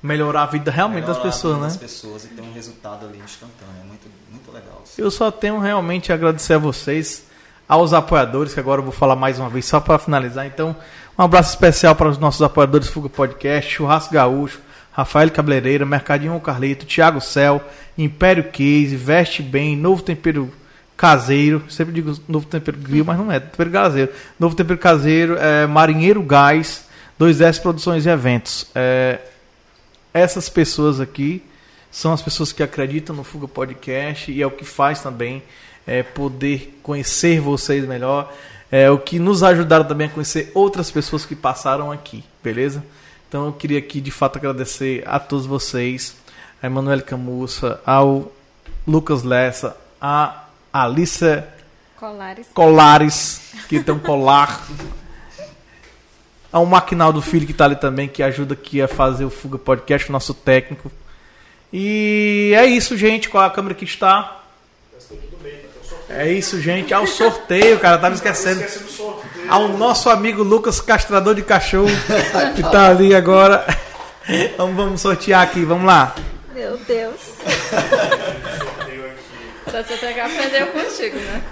melhorar 0.02 0.44
a 0.44 0.46
vida 0.46 0.70
realmente 0.70 1.04
das 1.06 1.16
Melhorar 1.16 1.28
a 1.28 1.32
pessoas, 1.32 1.54
vida 1.54 1.66
né? 1.66 1.72
Das 1.72 1.76
pessoas 1.76 2.24
e 2.24 2.28
ter 2.28 2.40
um 2.42 2.52
resultado 2.52 3.06
ali 3.06 3.18
instantâneo. 3.18 3.74
É 3.80 3.84
muito, 3.84 4.08
muito 4.30 4.52
legal. 4.52 4.80
assim. 4.82 5.02
Eu 5.02 5.10
só 5.10 5.30
tenho 5.30 5.58
realmente 5.58 6.12
a 6.12 6.14
agradecer 6.14 6.54
a 6.54 6.58
vocês, 6.58 7.24
aos 7.68 7.92
apoiadores, 7.92 8.54
que 8.54 8.60
agora 8.60 8.80
eu 8.80 8.84
vou 8.84 8.92
falar 8.92 9.16
mais 9.16 9.38
uma 9.38 9.48
vez, 9.50 9.66
só 9.66 9.80
para 9.80 9.98
finalizar. 9.98 10.46
Então, 10.46 10.74
um 11.18 11.22
abraço 11.22 11.50
especial 11.50 11.94
para 11.94 12.08
os 12.08 12.18
nossos 12.18 12.42
apoiadores 12.42 12.88
Fuga 12.88 13.08
Podcast, 13.08 13.72
Churrasco 13.72 14.12
Gaúcho, 14.12 14.60
Rafael 14.92 15.30
Cabeleireira, 15.30 15.86
Mercadinho 15.86 16.38
Carlito, 16.40 16.86
Thiago 16.86 17.20
Cel, 17.20 17.62
Império 17.96 18.44
Case, 18.44 18.96
Veste 18.96 19.42
Bem, 19.42 19.76
Novo 19.76 20.02
Tempero 20.02 20.52
Caseiro, 20.96 21.64
sempre 21.68 21.92
digo 21.94 22.18
Novo 22.28 22.46
Tempero 22.46 22.78
Grill, 22.78 23.04
mas 23.04 23.18
não 23.18 23.30
é, 23.30 23.40
Tempero 23.40 23.70
Caseiro. 23.70 24.12
Novo 24.38 24.54
Tempero 24.54 24.78
Caseiro, 24.78 25.36
é, 25.38 25.66
Marinheiro 25.66 26.22
Gás, 26.22 26.86
2S 27.20 27.60
Produções 27.60 28.06
e 28.06 28.08
Eventos. 28.08 28.66
É, 28.74 29.20
essas 30.12 30.48
pessoas 30.48 31.00
aqui 31.00 31.42
são 31.90 32.12
as 32.12 32.20
pessoas 32.20 32.52
que 32.52 32.62
acreditam 32.62 33.16
no 33.16 33.24
Fuga 33.24 33.48
Podcast 33.48 34.30
e 34.30 34.42
é 34.42 34.46
o 34.46 34.50
que 34.50 34.64
faz 34.64 35.02
também 35.02 35.42
é, 35.86 36.02
poder 36.02 36.78
conhecer 36.82 37.40
vocês 37.40 37.86
melhor, 37.86 38.32
é 38.70 38.90
o 38.90 38.98
que 38.98 39.18
nos 39.18 39.42
ajudaram 39.42 39.84
também 39.84 40.08
a 40.08 40.10
conhecer 40.10 40.50
outras 40.54 40.90
pessoas 40.90 41.24
que 41.24 41.36
passaram 41.36 41.92
aqui, 41.92 42.24
beleza? 42.42 42.84
Então 43.28 43.46
eu 43.46 43.52
queria 43.52 43.78
aqui 43.78 44.00
de 44.00 44.10
fato 44.10 44.38
agradecer 44.38 45.02
a 45.06 45.18
todos 45.18 45.46
vocês, 45.46 46.16
a 46.62 46.66
Emanuele 46.66 47.02
Camussa, 47.02 47.80
ao 47.84 48.32
Lucas 48.86 49.22
Lessa, 49.22 49.76
a 50.00 50.44
Alissa 50.72 51.48
Colares. 51.96 52.48
Colares, 52.52 53.40
que 53.68 53.82
tem 53.82 53.94
um 53.94 53.98
colar. 53.98 54.66
Ao 56.52 56.64
Maquinaldo 56.64 57.22
Filho 57.22 57.46
que 57.46 57.52
está 57.52 57.64
ali 57.64 57.76
também, 57.76 58.06
que 58.06 58.22
ajuda 58.22 58.54
aqui 58.54 58.80
a 58.80 58.88
fazer 58.88 59.24
o 59.24 59.30
Fuga 59.30 59.58
Podcast, 59.58 60.08
o 60.08 60.12
nosso 60.12 60.34
técnico. 60.34 60.90
E 61.72 62.52
é 62.54 62.66
isso, 62.66 62.96
gente. 62.96 63.28
Qual 63.28 63.44
a 63.44 63.50
câmera 63.50 63.74
que 63.74 63.84
está? 63.84 64.35
É 66.08 66.30
isso, 66.30 66.60
gente. 66.60 66.94
Ao 66.94 67.06
sorteio, 67.06 67.78
cara, 67.78 67.98
tava 67.98 68.14
esquecendo. 68.14 68.64
Ao 69.48 69.68
nosso 69.68 70.08
amigo 70.08 70.42
Lucas 70.42 70.80
Castrador 70.80 71.34
de 71.34 71.42
Cachorro, 71.42 71.88
que 72.54 72.62
tá 72.62 72.88
ali 72.90 73.14
agora. 73.14 73.66
Vamos, 74.56 74.76
vamos 74.76 75.00
sortear 75.00 75.42
aqui, 75.42 75.64
vamos 75.64 75.84
lá. 75.86 76.14
Meu 76.54 76.76
Deus. 76.78 77.20
Você 79.66 79.96
tem 79.98 80.14
que 80.14 80.20
aprender 80.20 80.66
contigo, 80.72 81.16
né? 81.18 81.42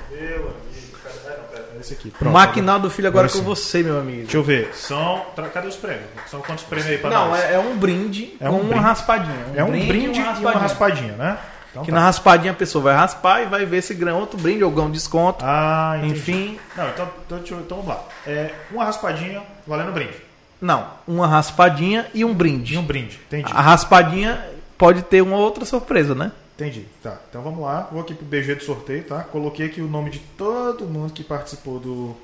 Esse 1.80 1.92
aqui. 1.94 2.08
O 2.08 2.12
Pronto. 2.12 2.32
Maquinaldo 2.32 2.88
Filho 2.88 3.08
agora 3.08 3.28
com 3.28 3.42
você, 3.42 3.82
meu 3.82 3.98
amigo. 3.98 4.22
Deixa 4.22 4.36
eu 4.38 4.42
ver. 4.42 4.70
São. 4.72 5.22
Cadê 5.52 5.68
os 5.68 5.76
prêmios? 5.76 6.04
São 6.30 6.40
quantos 6.40 6.64
prêmios 6.64 6.90
aí 6.90 6.98
pra 6.98 7.10
Não, 7.10 7.28
nós? 7.30 7.44
é, 7.44 7.54
é 7.54 7.58
um 7.58 7.76
brinde 7.76 8.34
É 8.40 8.46
com 8.46 8.52
um 8.52 8.60
uma 8.60 8.68
brinde. 8.68 8.82
raspadinha. 8.84 9.46
É 9.54 9.64
um 9.64 9.86
brinde, 9.86 10.20
e 10.20 10.22
e 10.22 10.38
uma 10.38 10.52
raspadinha, 10.52 11.12
né? 11.12 11.36
Então 11.74 11.82
Que 11.82 11.90
tá. 11.90 11.96
na 11.96 12.04
raspadinha 12.04 12.52
a 12.52 12.54
pessoa 12.54 12.84
vai 12.84 12.94
raspar 12.94 13.42
e 13.42 13.46
vai 13.46 13.66
ver 13.66 13.82
se 13.82 13.92
ganha 13.94 14.14
outro 14.14 14.38
brinde 14.38 14.62
ou 14.62 14.70
ganha 14.70 14.86
um 14.86 14.90
desconto. 14.92 15.44
Ah, 15.44 15.94
entendi. 15.98 16.14
Enfim, 16.14 16.58
Não, 16.76 16.88
então, 16.88 17.10
então, 17.26 17.38
então 17.58 17.76
vamos 17.78 17.86
lá. 17.88 18.04
É, 18.24 18.54
uma 18.70 18.84
raspadinha 18.84 19.42
valendo 19.66 19.90
brinde. 19.92 20.14
não. 20.60 20.86
Uma 21.06 21.26
raspadinha 21.26 22.06
e 22.14 22.24
um 22.24 22.32
brinde. 22.32 22.74
E 22.74 22.78
um 22.78 22.84
brinde. 22.84 23.18
Entendi. 23.26 23.50
A 23.52 23.60
raspadinha 23.60 24.48
pode 24.78 25.02
ter 25.02 25.20
uma 25.20 25.36
outra 25.36 25.64
surpresa, 25.64 26.14
né? 26.14 26.30
Entendi. 26.54 26.86
Tá. 27.02 27.18
Então 27.28 27.42
vamos 27.42 27.60
lá. 27.64 27.88
Vou 27.90 28.00
aqui 28.00 28.14
pro 28.14 28.24
BG 28.24 28.54
do 28.54 28.62
sorteio, 28.62 29.02
tá? 29.02 29.24
Coloquei 29.24 29.66
aqui 29.66 29.80
o 29.80 29.88
nome 29.88 30.10
de 30.10 30.20
todo 30.20 30.84
mundo 30.84 31.12
que 31.12 31.24
participou 31.24 31.80
do. 31.80 32.16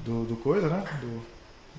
Do, 0.00 0.24
do 0.24 0.36
coisa, 0.36 0.68
né? 0.68 0.84
Do, 1.00 1.22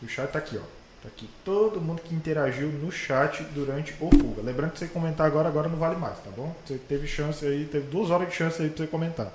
do 0.02 0.10
chat. 0.10 0.30
Tá 0.32 0.40
aqui, 0.40 0.58
ó. 0.58 0.75
Tá 1.06 1.10
aqui. 1.10 1.30
Todo 1.44 1.80
mundo 1.80 2.02
que 2.02 2.16
interagiu 2.16 2.68
no 2.68 2.92
chat 2.92 3.44
durante 3.54 3.94
o 4.00 4.10
Fuga. 4.10 4.42
Lembrando 4.42 4.72
que 4.72 4.80
você 4.80 4.88
comentar 4.88 5.28
agora, 5.28 5.48
agora 5.48 5.70
não 5.70 5.78
vale 5.78 5.96
mais, 5.98 6.18
tá 6.18 6.32
bom? 6.36 6.54
Você 6.66 6.80
teve 6.80 7.06
chance 7.06 7.46
aí, 7.46 7.66
teve 7.66 7.86
duas 7.92 8.10
horas 8.10 8.28
de 8.28 8.34
chance 8.34 8.60
aí 8.60 8.70
pra 8.70 8.78
você 8.78 8.88
comentar. 8.88 9.32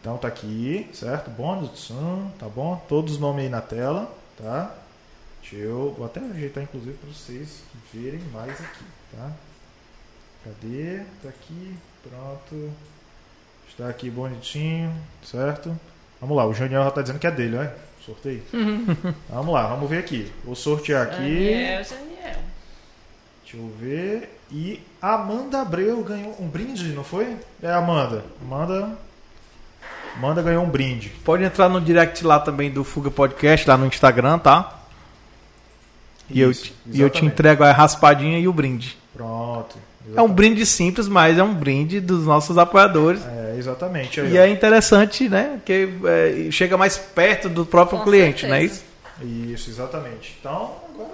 Então 0.00 0.16
tá 0.16 0.28
aqui, 0.28 0.88
certo? 0.94 1.30
Bônus 1.30 1.78
som, 1.78 2.30
tá 2.38 2.48
bom? 2.48 2.82
Todos 2.88 3.14
os 3.14 3.20
nomes 3.20 3.44
aí 3.44 3.50
na 3.50 3.60
tela, 3.60 4.10
tá? 4.38 4.74
Deixa 5.42 5.56
eu. 5.56 5.94
Vou 5.98 6.06
até 6.06 6.18
ajeitar 6.20 6.64
inclusive 6.64 6.96
pra 6.96 7.10
vocês 7.10 7.62
verem 7.92 8.20
mais 8.32 8.52
aqui, 8.52 8.84
tá? 9.14 9.32
Cadê? 10.44 11.02
Tá 11.22 11.28
aqui, 11.28 11.76
pronto. 12.02 12.72
Está 13.68 13.86
aqui 13.90 14.08
bonitinho, 14.08 14.94
certo? 15.22 15.78
Vamos 16.18 16.34
lá, 16.34 16.46
o 16.46 16.54
Janiel 16.54 16.84
já 16.84 16.90
tá 16.90 17.02
dizendo 17.02 17.18
que 17.18 17.26
é 17.26 17.30
dele, 17.30 17.58
né? 17.58 17.74
Sorteio. 18.04 18.42
vamos 19.28 19.52
lá, 19.54 19.66
vamos 19.66 19.88
ver 19.88 19.98
aqui. 19.98 20.30
Vou 20.44 20.54
sortear 20.54 21.02
aqui. 21.06 21.16
Daniel, 21.18 21.84
Daniel. 21.84 22.40
Deixa 23.42 23.56
eu 23.56 23.72
ver. 23.78 24.38
E 24.50 24.80
Amanda 25.00 25.60
Abreu 25.60 26.02
ganhou 26.02 26.36
um 26.40 26.46
brinde, 26.48 26.92
não 26.92 27.04
foi? 27.04 27.36
É, 27.62 27.70
Amanda. 27.72 28.24
Amanda. 28.42 28.98
Amanda 30.16 30.42
ganhou 30.42 30.64
um 30.64 30.68
brinde. 30.68 31.10
Pode 31.24 31.44
entrar 31.44 31.68
no 31.68 31.80
direct 31.80 32.24
lá 32.24 32.40
também 32.40 32.70
do 32.70 32.82
Fuga 32.82 33.10
Podcast, 33.10 33.68
lá 33.68 33.76
no 33.76 33.86
Instagram, 33.86 34.38
tá? 34.38 34.76
E 36.28 36.40
eu, 36.40 36.50
Isso, 36.50 36.64
te- 36.64 36.74
e 36.86 37.00
eu 37.00 37.08
te 37.10 37.18
exatamente. 37.18 37.24
entrego 37.26 37.64
a 37.64 37.72
raspadinha 37.72 38.38
e 38.38 38.46
o 38.48 38.52
brinde. 38.52 38.96
Pronto. 39.12 39.76
É 40.14 40.22
um 40.22 40.28
brinde 40.32 40.64
simples, 40.66 41.06
mas 41.06 41.38
é 41.38 41.42
um 41.42 41.54
brinde 41.54 42.00
dos 42.00 42.24
nossos 42.26 42.56
apoiadores. 42.58 43.24
É, 43.24 43.39
exatamente. 43.60 44.20
E 44.20 44.36
é 44.36 44.48
interessante, 44.48 45.28
né? 45.28 45.60
Que 45.64 45.88
é, 46.04 46.50
chega 46.50 46.76
mais 46.76 46.96
perto 46.98 47.48
do 47.48 47.64
próprio 47.64 47.98
Com 47.98 48.04
cliente, 48.04 48.46
não 48.46 48.54
é 48.56 48.64
isso? 48.64 48.82
Isso, 49.22 49.70
exatamente. 49.70 50.36
Então, 50.40 50.72
agora 50.94 51.10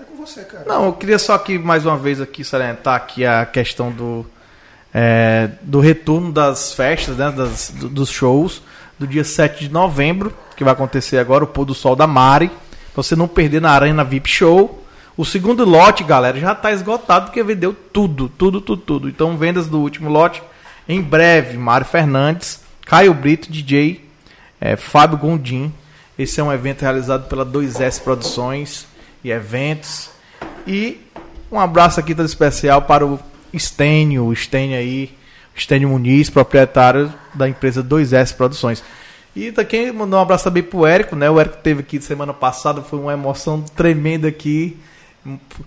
é 0.00 0.04
com 0.04 0.16
você, 0.16 0.42
cara. 0.44 0.64
Não, 0.66 0.86
eu 0.86 0.92
queria 0.92 1.18
só 1.18 1.34
aqui 1.34 1.58
mais 1.58 1.84
uma 1.84 1.96
vez 1.96 2.20
aqui 2.20 2.44
salientar 2.44 2.94
aqui 2.94 3.24
a 3.26 3.44
questão 3.46 3.90
do 3.90 4.24
é, 4.94 5.50
do 5.62 5.80
retorno 5.80 6.32
das 6.32 6.72
festas, 6.72 7.16
né, 7.16 7.30
das, 7.30 7.70
do- 7.70 7.88
dos 7.88 8.10
shows. 8.10 8.62
do 8.98 9.06
dia 9.06 9.24
7 9.24 9.66
de 9.66 9.72
novembro, 9.72 10.32
que 10.56 10.64
vai 10.64 10.72
acontecer 10.72 11.18
agora, 11.18 11.44
o 11.44 11.46
pôr 11.46 11.66
do 11.66 11.74
sol 11.74 11.94
da 11.94 12.06
Mari. 12.06 12.48
Pra 12.94 13.02
você 13.02 13.14
não 13.14 13.28
perder 13.28 13.60
na 13.60 13.70
Arena 13.72 14.02
VIP 14.02 14.26
Show. 14.28 14.82
O 15.18 15.24
segundo 15.24 15.64
lote, 15.66 16.02
galera, 16.04 16.38
já 16.40 16.52
está 16.52 16.72
esgotado 16.72 17.26
porque 17.26 17.42
vendeu 17.42 17.74
tudo, 17.92 18.28
tudo, 18.28 18.60
tudo, 18.60 18.80
tudo. 18.82 19.08
Então, 19.08 19.36
vendas 19.36 19.66
do 19.66 19.78
último 19.80 20.08
lote 20.10 20.42
em 20.88 21.00
breve. 21.00 21.56
Mário 21.56 21.86
Fernandes, 21.86 22.60
Caio 22.84 23.12
Brito, 23.14 23.50
DJ, 23.50 24.04
é, 24.60 24.76
Fábio 24.76 25.18
Gondim. 25.18 25.72
Esse 26.18 26.40
é 26.40 26.42
um 26.42 26.52
evento 26.52 26.82
realizado 26.82 27.28
pela 27.28 27.44
2S 27.44 28.02
Produções 28.02 28.86
e 29.22 29.30
Eventos. 29.30 30.10
E 30.66 31.00
um 31.50 31.60
abraço 31.60 32.00
aqui 32.00 32.14
todo 32.14 32.26
especial 32.26 32.82
para 32.82 33.04
o 33.04 33.20
Stênio, 33.56 34.26
o 34.26 34.34
Stênio 34.34 34.78
aí, 34.78 35.14
Stênio 35.56 35.88
Muniz, 35.88 36.30
proprietário 36.30 37.12
da 37.34 37.48
empresa 37.48 37.82
2S 37.82 38.34
Produções. 38.34 38.82
E 39.34 39.52
também 39.52 39.92
mandou 39.92 40.18
um 40.18 40.22
abraço 40.22 40.44
também 40.44 40.62
pro 40.62 40.86
Érico, 40.86 41.14
né? 41.14 41.28
O 41.28 41.38
Érico 41.38 41.58
teve 41.62 41.80
aqui 41.80 42.00
semana 42.00 42.32
passada, 42.32 42.80
foi 42.80 42.98
uma 42.98 43.12
emoção 43.12 43.60
tremenda 43.60 44.28
aqui. 44.28 44.78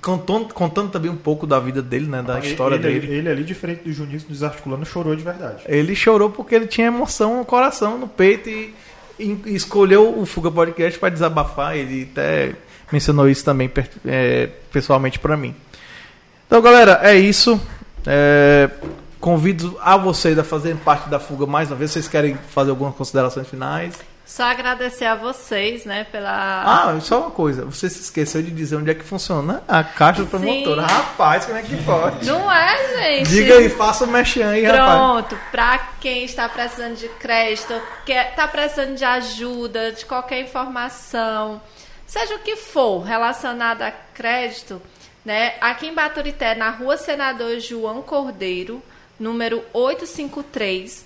Contando, 0.02 0.54
contando 0.54 0.90
também 0.90 1.12
um 1.12 1.16
pouco 1.16 1.46
da 1.46 1.60
vida 1.60 1.82
dele, 1.82 2.08
né? 2.08 2.22
Da 2.22 2.40
história 2.40 2.76
ele, 2.76 2.84
dele. 2.84 3.08
Ele, 3.08 3.16
ele 3.18 3.30
ali, 3.30 3.44
diferente 3.44 3.84
do 3.84 3.92
Juninho 3.92 4.20
desarticulando, 4.30 4.86
chorou 4.86 5.16
de 5.16 5.24
verdade. 5.24 5.64
Ele 5.68 5.94
chorou 5.96 6.30
porque 6.30 6.56
ele 6.56 6.68
tinha 6.68 6.88
emoção 6.88 7.38
no 7.38 7.46
coração, 7.46 7.98
no 7.98 8.08
peito 8.08 8.50
e, 8.50 8.74
e 9.20 9.38
escolheu 9.48 10.18
o 10.18 10.26
Fuga 10.26 10.50
Podcast 10.50 10.98
para 10.98 11.10
desabafar. 11.10 11.76
Ele 11.76 12.08
até 12.12 12.54
mencionou 12.92 13.28
isso 13.28 13.44
também 13.44 13.70
é, 14.06 14.50
pessoalmente 14.72 15.20
para 15.20 15.36
mim. 15.36 15.54
Então, 16.48 16.62
galera, 16.62 17.00
é 17.04 17.16
isso. 17.16 17.60
É, 18.08 18.70
convido 19.20 19.78
a 19.82 19.98
vocês 19.98 20.40
a 20.40 20.44
fazerem 20.44 20.78
parte 20.78 21.10
da 21.10 21.20
Fuga 21.20 21.46
mais 21.46 21.70
uma 21.70 21.76
vez. 21.76 21.92
Vocês 21.92 22.08
querem 22.08 22.36
fazer 22.36 22.70
algumas 22.70 22.96
considerações 22.96 23.48
finais? 23.48 23.94
Só 24.40 24.46
agradecer 24.46 25.04
a 25.04 25.16
vocês, 25.16 25.84
né, 25.84 26.06
pela. 26.10 26.32
Ah, 26.32 26.98
só 27.02 27.24
uma 27.24 27.32
coisa. 27.32 27.66
Você 27.66 27.90
se 27.90 28.00
esqueceu 28.00 28.42
de 28.42 28.52
dizer 28.52 28.78
onde 28.78 28.90
é 28.90 28.94
que 28.94 29.04
funciona 29.04 29.62
a 29.68 29.84
caixa 29.84 30.24
do 30.24 30.30
promotor. 30.30 30.76
Sim. 30.78 30.82
Rapaz, 30.82 31.46
como 31.46 31.58
é 31.58 31.62
que 31.62 31.84
pode? 31.84 32.26
Não 32.26 32.50
é, 32.50 33.18
gente? 33.18 33.30
Diga 33.32 33.56
aí, 33.56 33.68
faça 33.68 34.06
o 34.06 34.08
mexer 34.08 34.44
aí, 34.44 34.64
rapaz. 34.64 34.92
Pronto, 34.94 35.40
pra 35.52 35.78
quem 36.00 36.24
está 36.24 36.48
precisando 36.48 36.96
de 36.96 37.10
crédito, 37.10 37.74
quer, 38.06 38.34
tá 38.34 38.48
precisando 38.48 38.96
de 38.96 39.04
ajuda, 39.04 39.92
de 39.92 40.06
qualquer 40.06 40.40
informação, 40.40 41.62
seja 42.08 42.36
o 42.36 42.40
que 42.40 42.56
for 42.56 43.02
relacionado 43.02 43.82
a 43.82 43.92
crédito, 43.92 44.82
né? 45.26 45.56
Aqui 45.60 45.88
em 45.88 45.94
Baturité, 45.94 46.56
na 46.56 46.70
rua 46.70 46.96
Senador 46.96 47.60
João 47.60 48.02
Cordeiro, 48.02 48.82
número 49.20 49.62
853, 49.74 51.04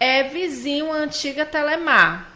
é 0.00 0.22
vizinho 0.22 0.90
à 0.90 0.96
antiga 0.96 1.44
Telemar. 1.44 2.30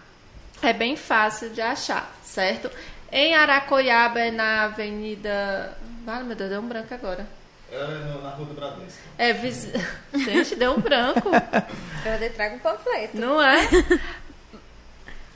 É 0.65 0.73
bem 0.73 0.97
fácil 0.97 1.51
de 1.51 1.61
achar, 1.61 2.11
certo? 2.25 2.71
Em 3.13 3.35
Aracoiaba 3.35 4.19
é 4.19 4.31
na 4.31 4.65
Avenida. 4.65 5.77
Vale, 6.07 6.25
meu 6.25 6.35
Deus, 6.35 6.49
deu 6.49 6.61
um 6.61 6.67
branco 6.67 6.95
agora. 6.95 7.27
É 7.71 7.77
na 8.23 8.31
Rua 8.31 8.47
do 8.47 8.55
Bradesco. 8.55 8.99
É 9.19 9.35
viz... 9.35 9.69
Gente, 10.17 10.57
deu 10.57 10.73
um 10.73 10.81
branco. 10.81 11.29
Eu 11.29 12.33
trago 12.33 12.57
um 12.57 12.59
panfleto. 12.61 13.15
Não 13.19 13.43
é? 13.43 13.69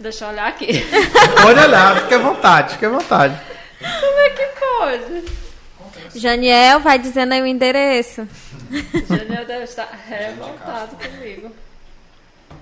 Deixa 0.00 0.24
eu 0.24 0.28
olhar 0.30 0.48
aqui. 0.48 0.68
Pode 1.42 1.60
olhar, 1.60 2.00
fique 2.00 2.14
à 2.14 2.18
vontade, 2.18 2.72
fique 2.72 2.86
à 2.86 2.88
vontade. 2.88 3.38
Como 3.78 4.20
é 4.20 4.30
que 4.30 4.46
pode? 4.58 6.18
Janiel 6.18 6.80
vai 6.80 6.98
dizendo 6.98 7.34
aí 7.34 7.42
o 7.42 7.46
endereço. 7.46 8.26
Janiel 9.06 9.44
deve 9.44 9.64
estar 9.64 9.90
revoltado 10.08 10.96
comigo. 10.96 11.52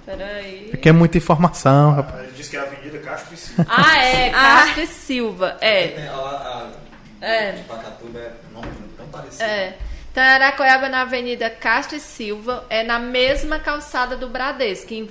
Peraí. 0.06 0.68
Porque 0.70 0.88
é 0.88 0.92
muita 0.92 1.18
informação, 1.18 1.92
rapaz. 1.94 2.22
Ele 2.22 2.32
disse 2.36 2.48
que 2.50 2.56
é 2.56 2.60
a 2.60 2.62
Avenida 2.62 2.98
Castro 3.00 3.34
e 3.34 3.36
Silva. 3.36 3.66
Ah, 3.68 3.98
é, 3.98 4.28
Ah. 4.30 4.32
Castro 4.32 4.82
e 4.82 4.86
Silva. 4.86 5.56
É, 5.60 5.88
Tem 5.88 6.08
a, 6.08 6.12
a, 6.14 6.70
É. 7.20 7.52
de 7.52 7.62
Pacatuba 7.64 8.18
é 8.20 8.32
nome 8.52 8.68
tão 8.96 9.06
parecido. 9.08 9.42
é. 9.44 9.76
Então, 10.12 10.22
Aracoiaba 10.24 10.88
na 10.88 11.02
Avenida 11.02 11.50
Castro 11.50 11.96
e 11.96 12.00
Silva, 12.00 12.64
é 12.70 12.82
na 12.82 12.98
mesma 12.98 13.58
calçada 13.58 14.16
do 14.16 14.28
Bradesco, 14.30 14.94
em, 14.94 15.10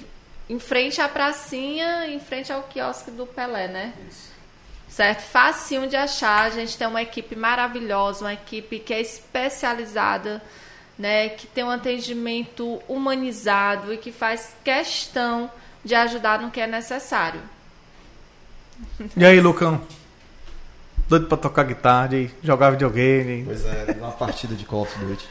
em 0.49 0.57
frente 0.57 0.99
à 0.99 1.07
pracinha, 1.07 2.07
em 2.07 2.19
frente 2.19 2.51
ao 2.51 2.63
quiosque 2.63 3.11
do 3.11 3.27
Pelé, 3.27 3.67
né? 3.67 3.93
Certo? 4.87 5.21
Facinho 5.21 5.87
de 5.87 5.95
achar. 5.95 6.45
A 6.45 6.49
gente 6.49 6.75
tem 6.77 6.87
uma 6.87 7.01
equipe 7.03 7.35
maravilhosa, 7.35 8.23
uma 8.25 8.33
equipe 8.33 8.79
que 8.79 8.93
é 8.93 9.01
especializada, 9.01 10.41
né? 10.97 11.29
Que 11.29 11.47
tem 11.47 11.63
um 11.63 11.69
atendimento 11.69 12.81
humanizado 12.87 13.93
e 13.93 13.97
que 13.97 14.11
faz 14.11 14.53
questão 14.63 15.49
de 15.83 15.93
ajudar 15.93 16.39
no 16.39 16.51
que 16.51 16.59
é 16.59 16.67
necessário. 16.67 17.41
E 19.15 19.23
aí, 19.23 19.39
Lucão? 19.39 19.81
Doido 21.07 21.27
pra 21.27 21.37
tocar 21.37 21.63
guitarra, 21.63 22.15
e 22.15 22.31
jogar 22.41 22.71
videogame. 22.71 23.43
Pois 23.45 23.65
é, 23.65 23.95
uma 23.99 24.11
partida 24.11 24.55
de 24.55 24.65
Call 24.65 24.81
of 24.81 24.97
Duty. 24.97 25.27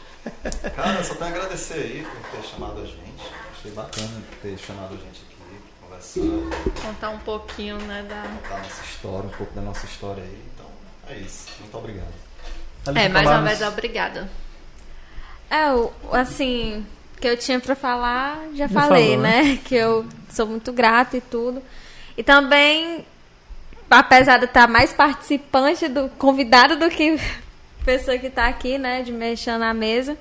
Cara, 0.75 1.03
só 1.03 1.15
tenho 1.15 1.27
a 1.27 1.29
agradecer 1.29 1.75
aí 1.75 2.07
por 2.07 2.31
ter 2.31 2.49
chamado 2.49 2.81
a 2.81 2.85
gente. 2.85 3.25
Achei 3.59 3.71
bacana 3.73 4.23
ter 4.41 4.57
chamado 4.59 4.95
a 4.95 4.97
gente 4.97 5.23
aqui, 5.25 5.59
conversar, 5.81 6.81
Contar 6.81 7.11
um 7.11 7.19
pouquinho, 7.19 7.77
né, 7.79 8.05
da... 8.09 8.23
contar 8.23 8.55
a 8.55 8.59
nossa 8.59 8.85
história, 8.85 9.27
um 9.27 9.33
pouco 9.33 9.55
da 9.55 9.63
nossa 9.63 9.87
história 9.87 10.23
aí. 10.23 10.39
Então, 10.55 10.67
é 11.09 11.19
isso. 11.19 11.49
Muito 11.61 11.77
obrigado. 11.77 12.13
É, 12.95 13.09
mais 13.09 13.27
uma 13.27 13.43
vez, 13.43 13.61
obrigada. 13.63 14.29
É, 15.55 15.73
o- 15.73 15.93
assim, 16.13 16.85
que 17.21 17.29
eu 17.29 17.37
tinha 17.37 17.61
pra 17.61 17.75
falar, 17.77 18.39
já, 18.55 18.67
Já 18.67 18.69
falei, 18.69 19.11
falou, 19.11 19.23
né? 19.23 19.43
né? 19.43 19.59
Que 19.65 19.75
eu 19.77 20.05
sou 20.31 20.47
muito 20.47 20.73
grata 20.73 21.17
e 21.17 21.21
tudo. 21.21 21.63
E 22.17 22.23
também, 22.23 23.05
apesar 23.91 24.39
de 24.39 24.47
estar 24.47 24.67
mais 24.69 24.93
participante 24.93 25.89
do 25.89 26.09
convidado 26.19 26.77
do 26.77 26.89
que 26.91 27.19
pessoa 27.85 28.19
que 28.19 28.31
tá 28.31 28.47
aqui, 28.47 28.79
né, 28.79 29.03
de 29.03 29.13
mexer 29.13 29.57
na 29.59 29.73
mesa. 29.75 30.17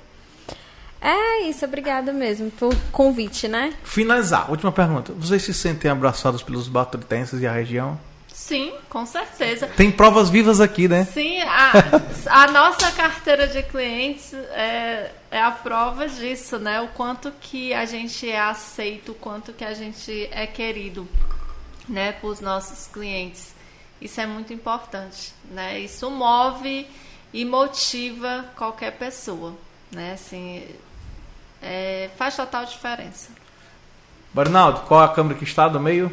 É 1.00 1.42
isso, 1.42 1.64
obrigada 1.66 2.12
mesmo 2.12 2.50
pelo 2.50 2.74
convite, 2.90 3.46
né? 3.46 3.74
Finalizar, 3.84 4.50
última 4.50 4.72
pergunta. 4.72 5.12
Vocês 5.12 5.42
se 5.42 5.52
sentem 5.52 5.90
abraçados 5.90 6.42
pelos 6.42 6.66
baturitenses 6.66 7.42
e 7.42 7.46
a 7.46 7.52
região? 7.52 7.98
Sim, 8.32 8.72
com 8.88 9.04
certeza. 9.04 9.66
Tem 9.76 9.90
provas 9.90 10.30
vivas 10.30 10.60
aqui, 10.62 10.88
né? 10.88 11.04
Sim, 11.12 11.40
a, 11.42 11.72
a 12.42 12.46
nossa 12.50 12.90
carteira 12.92 13.46
de 13.46 13.62
clientes 13.64 14.32
é, 14.32 15.10
é 15.34 15.42
a 15.42 15.50
prova 15.50 16.06
disso, 16.08 16.60
né? 16.60 16.80
O 16.80 16.86
quanto 16.86 17.32
que 17.40 17.74
a 17.74 17.84
gente 17.84 18.30
é 18.30 18.40
aceito, 18.40 19.10
o 19.10 19.14
quanto 19.16 19.52
que 19.52 19.64
a 19.64 19.74
gente 19.74 20.28
é 20.30 20.46
querido, 20.46 21.08
né, 21.88 22.12
por 22.12 22.28
os 22.28 22.40
nossos 22.40 22.86
clientes. 22.86 23.52
Isso 24.00 24.20
é 24.20 24.26
muito 24.28 24.52
importante, 24.52 25.34
né? 25.50 25.80
Isso 25.80 26.08
move 26.08 26.86
e 27.32 27.44
motiva 27.44 28.44
qualquer 28.54 28.92
pessoa, 28.92 29.54
né? 29.90 30.12
Assim, 30.12 30.68
é, 31.60 32.10
faz 32.16 32.36
total 32.36 32.64
diferença. 32.64 33.30
Bernardo, 34.32 34.82
qual 34.86 35.02
é 35.02 35.04
a 35.04 35.08
câmera 35.08 35.36
que 35.36 35.44
está 35.44 35.66
do 35.66 35.80
meio? 35.80 36.12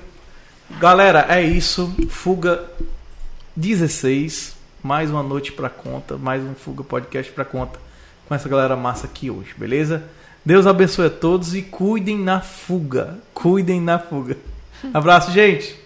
Galera, 0.80 1.27
é 1.30 1.43
isso. 1.43 1.93
Fuga 2.10 2.72
16. 3.56 4.56
Mais 4.81 5.11
uma 5.11 5.22
noite 5.22 5.52
pra 5.52 5.69
conta. 5.69 6.18
Mais 6.18 6.41
um 6.41 6.56
Fuga 6.56 6.84
Podcast 6.84 7.31
pra 7.31 7.45
conta. 7.45 7.90
Com 8.32 8.36
essa 8.36 8.48
galera 8.48 8.78
massa 8.78 9.08
aqui 9.08 9.30
hoje, 9.30 9.53
beleza? 9.58 10.03
Deus 10.45 10.66
abençoe 10.66 11.08
a 11.08 11.10
todos 11.10 11.53
e 11.53 11.62
cuidem 11.62 12.18
na 12.18 12.40
fuga. 12.40 13.20
Cuidem 13.34 13.82
na 13.82 13.99
fuga. 13.99 14.38
Abraço, 14.94 15.34
gente. 15.34 15.78